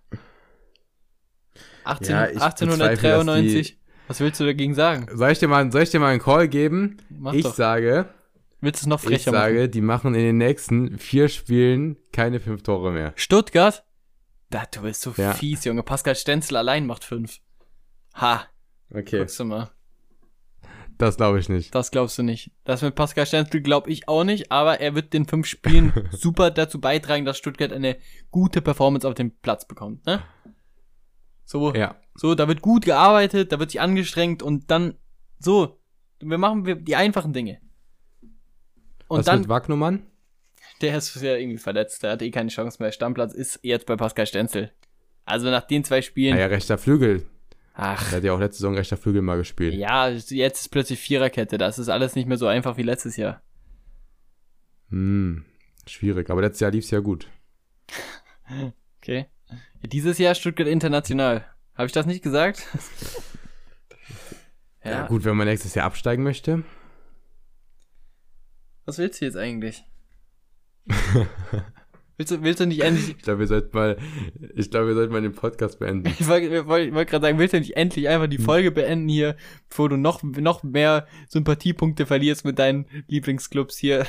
18, 1.83 2.15
Ja, 2.15 2.27
ich 2.29 2.41
1893. 2.41 3.77
Was 4.07 4.19
willst 4.19 4.39
du 4.39 4.45
dagegen 4.45 4.73
sagen? 4.75 5.07
Soll 5.13 5.31
ich 5.31 5.39
dir 5.39 5.47
mal, 5.47 5.71
soll 5.71 5.81
ich 5.83 5.89
dir 5.91 5.99
mal 5.99 6.11
einen 6.11 6.21
Call 6.21 6.47
geben? 6.47 6.97
Mach 7.09 7.33
ich 7.33 7.43
doch. 7.43 7.53
sage, 7.55 8.09
Willst 8.61 8.81
du 8.81 8.83
es 8.83 8.87
noch 8.87 9.01
ich 9.03 9.07
frecher 9.07 9.31
sage, 9.31 9.59
machen? 9.59 9.71
die 9.71 9.81
machen 9.81 10.15
in 10.15 10.21
den 10.21 10.37
nächsten 10.37 10.97
vier 10.97 11.29
Spielen 11.29 11.97
keine 12.11 12.39
fünf 12.39 12.63
Tore 12.63 12.91
mehr. 12.91 13.13
Stuttgart? 13.15 13.85
Da, 14.49 14.63
du 14.73 14.81
bist 14.81 15.01
so 15.01 15.13
Ja. 15.17 15.33
fies, 15.33 15.63
Junge. 15.65 15.83
Pascal 15.83 16.15
Stenzel 16.15 16.57
allein 16.57 16.85
macht 16.85 17.03
fünf. 17.03 17.39
Ha, 18.15 18.45
Okay, 18.93 19.19
guckst 19.19 19.39
du 19.39 19.45
mal. 19.45 19.69
das 20.97 21.15
glaube 21.17 21.39
ich 21.39 21.47
nicht. 21.47 21.73
Das 21.75 21.91
glaubst 21.91 22.17
du 22.17 22.23
nicht. 22.23 22.51
Das 22.65 22.81
mit 22.81 22.95
Pascal 22.95 23.25
Stenzel 23.27 23.61
glaube 23.61 23.89
ich 23.91 24.09
auch 24.09 24.23
nicht, 24.23 24.51
aber 24.51 24.81
er 24.81 24.95
wird 24.95 25.13
den 25.13 25.25
fünf 25.27 25.45
Spielen 25.45 25.93
super 26.11 26.49
dazu 26.51 26.81
beitragen, 26.81 27.23
dass 27.25 27.37
Stuttgart 27.37 27.71
eine 27.71 27.97
gute 28.31 28.61
Performance 28.61 29.07
auf 29.07 29.13
dem 29.13 29.31
Platz 29.39 29.65
bekommt, 29.67 30.05
ne? 30.05 30.21
So, 31.45 31.73
Ja, 31.73 31.95
so, 32.15 32.35
da 32.35 32.47
wird 32.47 32.61
gut 32.61 32.83
gearbeitet, 32.85 33.51
da 33.51 33.59
wird 33.59 33.71
sich 33.71 33.79
angestrengt 33.81 34.43
und 34.43 34.69
dann, 34.71 34.95
so, 35.39 35.79
wir 36.19 36.37
machen 36.37 36.65
wir 36.65 36.75
die 36.75 36.95
einfachen 36.95 37.31
Dinge. 37.33 37.59
Und 39.09 39.19
was 39.19 39.25
dann, 39.25 39.41
mit 39.41 39.49
Wagnumann? 39.49 40.03
der 40.81 40.97
ist 40.97 41.13
ja 41.21 41.35
irgendwie 41.35 41.57
verletzt, 41.57 42.03
der 42.03 42.11
hat 42.11 42.21
eh 42.21 42.31
keine 42.31 42.49
Chance 42.49 42.81
mehr. 42.81 42.91
Stammplatz 42.93 43.33
ist 43.33 43.59
jetzt 43.63 43.85
bei 43.85 43.97
Pascal 43.97 44.25
Stenzel. 44.25 44.71
Also 45.25 45.49
nach 45.49 45.63
den 45.67 45.83
zwei 45.83 46.01
Spielen, 46.01 46.35
Ah 46.37 46.39
ja, 46.39 46.45
rechter 46.47 46.77
Flügel. 46.77 47.25
ach, 47.73 48.09
Der 48.09 48.17
hat 48.17 48.23
ja 48.23 48.33
auch 48.33 48.39
letzte 48.39 48.59
Saison 48.59 48.75
rechter 48.75 48.95
Flügel 48.97 49.21
mal 49.21 49.35
gespielt. 49.37 49.73
Ja, 49.73 50.07
jetzt 50.09 50.31
ist 50.31 50.69
plötzlich 50.69 50.99
Viererkette. 50.99 51.57
Das 51.57 51.77
ist 51.79 51.89
alles 51.89 52.15
nicht 52.15 52.27
mehr 52.27 52.37
so 52.37 52.47
einfach 52.47 52.77
wie 52.77 52.83
letztes 52.83 53.17
Jahr. 53.17 53.41
Hm, 54.89 55.43
schwierig, 55.85 56.29
aber 56.29 56.41
letztes 56.41 56.61
Jahr 56.61 56.71
lief 56.71 56.85
es 56.85 56.91
ja 56.91 56.99
gut. 56.99 57.27
Okay. 59.01 59.27
Dieses 59.83 60.17
Jahr 60.17 60.33
Stuttgart 60.35 60.67
International. 60.67 61.45
Habe 61.75 61.85
ich 61.87 61.91
das 61.93 62.05
nicht 62.05 62.23
gesagt? 62.23 62.65
Ja. 64.83 65.07
gut, 65.07 65.25
wenn 65.25 65.35
man 65.35 65.45
nächstes 65.47 65.75
Jahr 65.75 65.85
absteigen 65.85 66.23
möchte. 66.23 66.63
Was 68.89 68.97
willst 68.97 69.21
du 69.21 69.25
jetzt 69.25 69.37
eigentlich? 69.37 69.83
willst, 72.17 72.31
du, 72.31 72.41
willst 72.41 72.59
du 72.59 72.65
nicht 72.65 72.81
endlich. 72.81 73.09
Ich 73.09 73.19
glaube, 73.19 73.41
wir 73.41 73.45
sollten 73.45 73.77
mal, 73.77 73.97
ich 74.55 74.71
glaube, 74.71 74.87
wir 74.87 74.95
sollten 74.95 75.13
mal 75.13 75.21
den 75.21 75.33
Podcast 75.33 75.77
beenden. 75.77 76.11
Ich 76.19 76.27
wollte 76.27 76.65
wollt, 76.65 76.91
wollt 76.95 77.07
gerade 77.07 77.27
sagen, 77.27 77.37
willst 77.37 77.53
du 77.53 77.59
nicht 77.59 77.77
endlich 77.77 78.09
einfach 78.09 78.25
die 78.25 78.39
Folge 78.39 78.71
beenden 78.71 79.07
hier, 79.07 79.37
bevor 79.69 79.89
du 79.89 79.97
noch, 79.97 80.23
noch 80.23 80.63
mehr 80.63 81.05
Sympathiepunkte 81.27 82.07
verlierst 82.07 82.45
mit 82.45 82.57
deinen 82.57 82.87
Lieblingsclubs 83.07 83.77
hier? 83.77 84.07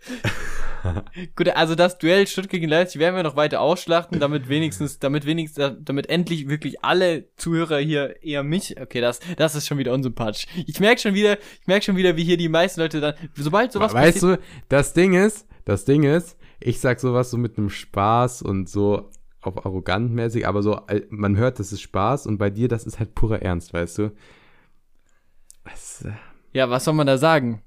Gut, 1.36 1.48
also 1.50 1.74
das 1.74 1.98
Duell 1.98 2.26
Stuttgart 2.26 2.52
gegen 2.52 2.68
Leipzig 2.68 3.00
werden 3.00 3.16
wir 3.16 3.22
noch 3.22 3.36
weiter 3.36 3.60
ausschlachten, 3.60 4.20
damit 4.20 4.48
wenigstens, 4.48 4.98
damit 5.00 5.26
wenigstens, 5.26 5.76
damit 5.80 6.08
endlich 6.08 6.48
wirklich 6.48 6.84
alle 6.84 7.28
Zuhörer 7.36 7.78
hier 7.78 8.22
eher 8.22 8.42
mich, 8.42 8.80
okay, 8.80 9.00
das, 9.00 9.20
das 9.36 9.54
ist 9.54 9.66
schon 9.66 9.78
wieder 9.78 9.92
unsympathisch. 9.92 10.46
Ich 10.66 10.80
merke 10.80 11.00
schon 11.00 11.14
wieder, 11.14 11.38
ich 11.60 11.66
merke 11.66 11.84
schon 11.84 11.96
wieder, 11.96 12.16
wie 12.16 12.24
hier 12.24 12.36
die 12.36 12.48
meisten 12.48 12.80
Leute 12.80 13.00
dann, 13.00 13.14
sobald 13.34 13.72
sowas 13.72 13.92
weißt 13.92 14.22
du, 14.22 14.38
das 14.68 14.92
Ding 14.92 15.14
ist, 15.14 15.46
das 15.64 15.84
Ding 15.84 16.02
ist, 16.02 16.36
ich 16.60 16.80
sag 16.80 17.00
sowas 17.00 17.30
so 17.30 17.36
mit 17.36 17.58
einem 17.58 17.70
Spaß 17.70 18.42
und 18.42 18.68
so 18.68 19.10
auf 19.40 19.64
arrogant 19.64 20.12
mäßig, 20.12 20.46
aber 20.46 20.62
so, 20.62 20.80
man 21.10 21.36
hört, 21.36 21.58
das 21.58 21.72
ist 21.72 21.80
Spaß 21.80 22.26
und 22.26 22.38
bei 22.38 22.50
dir, 22.50 22.68
das 22.68 22.84
ist 22.84 22.98
halt 22.98 23.14
purer 23.14 23.42
Ernst, 23.42 23.72
weißt 23.72 23.98
du? 23.98 24.12
Was, 25.64 26.04
äh, 26.04 26.12
ja, 26.52 26.70
was 26.70 26.84
soll 26.84 26.94
man 26.94 27.06
da 27.06 27.18
sagen? 27.18 27.62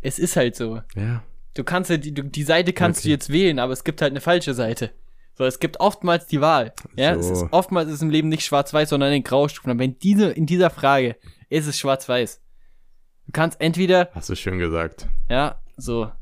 Es 0.00 0.18
ist 0.18 0.36
halt 0.36 0.54
so. 0.54 0.80
ja. 0.94 1.22
Du 1.58 1.64
kannst 1.64 1.90
ja, 1.90 1.96
die, 1.96 2.14
du, 2.14 2.22
die 2.22 2.44
Seite 2.44 2.72
kannst 2.72 3.00
du 3.00 3.08
Okay. 3.08 3.10
jetzt 3.14 3.30
wählen, 3.32 3.58
aber 3.58 3.72
es 3.72 3.82
gibt 3.82 4.00
halt 4.00 4.12
eine 4.12 4.20
falsche 4.20 4.54
Seite. 4.54 4.92
So, 5.34 5.44
es 5.44 5.58
gibt 5.58 5.80
oftmals 5.80 6.26
die 6.28 6.40
Wahl. 6.40 6.72
Ja, 6.94 7.14
es 7.16 7.26
So. 7.26 7.32
ist, 7.32 7.46
oftmals 7.52 7.90
ist 7.90 8.00
im 8.00 8.10
Leben 8.10 8.28
nicht 8.28 8.44
schwarz-weiß, 8.44 8.90
sondern 8.90 9.12
in 9.12 9.24
Graustufen. 9.24 9.72
Aber 9.72 9.82
in, 9.82 9.98
diese, 9.98 10.30
in 10.30 10.46
dieser 10.46 10.70
Frage 10.70 11.16
ist 11.48 11.66
es 11.66 11.76
schwarz-weiß. 11.76 12.40
Du 13.26 13.32
kannst 13.32 13.60
entweder, 13.60 14.08
Hast 14.14 14.28
du 14.28 14.36
schön 14.36 14.58
gesagt. 14.60 15.08
ja, 15.28 15.60
so. 15.76 16.12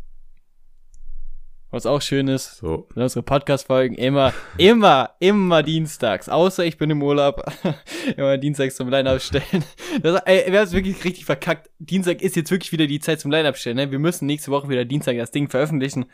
Was 1.70 1.84
auch 1.84 2.00
schön 2.00 2.28
ist, 2.28 2.58
So. 2.58 2.88
unsere 2.94 3.24
Podcast-Folgen 3.24 3.96
immer, 3.96 4.32
immer, 4.56 5.10
immer 5.18 5.62
dienstags. 5.64 6.28
Außer 6.28 6.64
ich 6.64 6.78
bin 6.78 6.90
im 6.90 7.02
Urlaub. 7.02 7.42
immer 8.16 8.38
dienstags 8.38 8.76
zum 8.76 8.88
Line-Up 8.88 9.20
stellen. 9.20 9.64
Das, 10.00 10.22
ey, 10.26 10.50
wir 10.50 10.60
haben 10.60 10.66
es 10.66 10.72
wirklich 10.72 11.04
richtig 11.04 11.24
verkackt. 11.24 11.70
Dienstag 11.78 12.22
ist 12.22 12.36
jetzt 12.36 12.50
wirklich 12.50 12.70
wieder 12.70 12.86
die 12.86 13.00
Zeit 13.00 13.20
zum 13.20 13.30
Line-Up 13.32 13.56
stellen. 13.56 13.76
Ne? 13.76 13.90
Wir 13.90 13.98
müssen 13.98 14.26
nächste 14.26 14.52
Woche 14.52 14.68
wieder 14.68 14.84
Dienstag 14.84 15.16
das 15.16 15.32
Ding 15.32 15.48
veröffentlichen. 15.48 16.06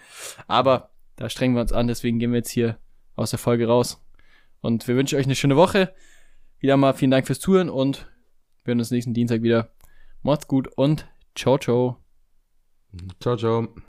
Aber 0.47 0.91
da 1.17 1.29
strengen 1.29 1.55
wir 1.55 1.61
uns 1.61 1.73
an, 1.73 1.87
deswegen 1.87 2.19
gehen 2.19 2.33
wir 2.33 2.39
jetzt 2.39 2.51
hier 2.51 2.79
aus 3.15 3.31
der 3.31 3.39
Folge 3.39 3.67
raus. 3.67 4.03
Und 4.63 4.89
wir 4.89 4.97
wünschen 4.97 5.19
euch 5.19 5.27
eine 5.27 5.37
schöne 5.37 5.57
Woche. 5.57 5.93
Wieder 6.61 6.77
mal 6.77 6.95
vielen 6.95 7.11
Dank 7.11 7.27
fürs 7.27 7.41
Zuhören 7.41 7.69
und 7.69 8.11
wir 8.65 8.73
hören 8.73 8.79
uns 8.79 8.91
nächsten 8.91 9.13
Dienstag 9.13 9.43
wieder. 9.43 9.73
Macht's 10.23 10.49
gut 10.49 10.69
und 10.77 11.07
ciao, 11.35 11.59
ciao. 11.59 11.99
Ciao, 13.21 13.37
ciao. 13.37 13.75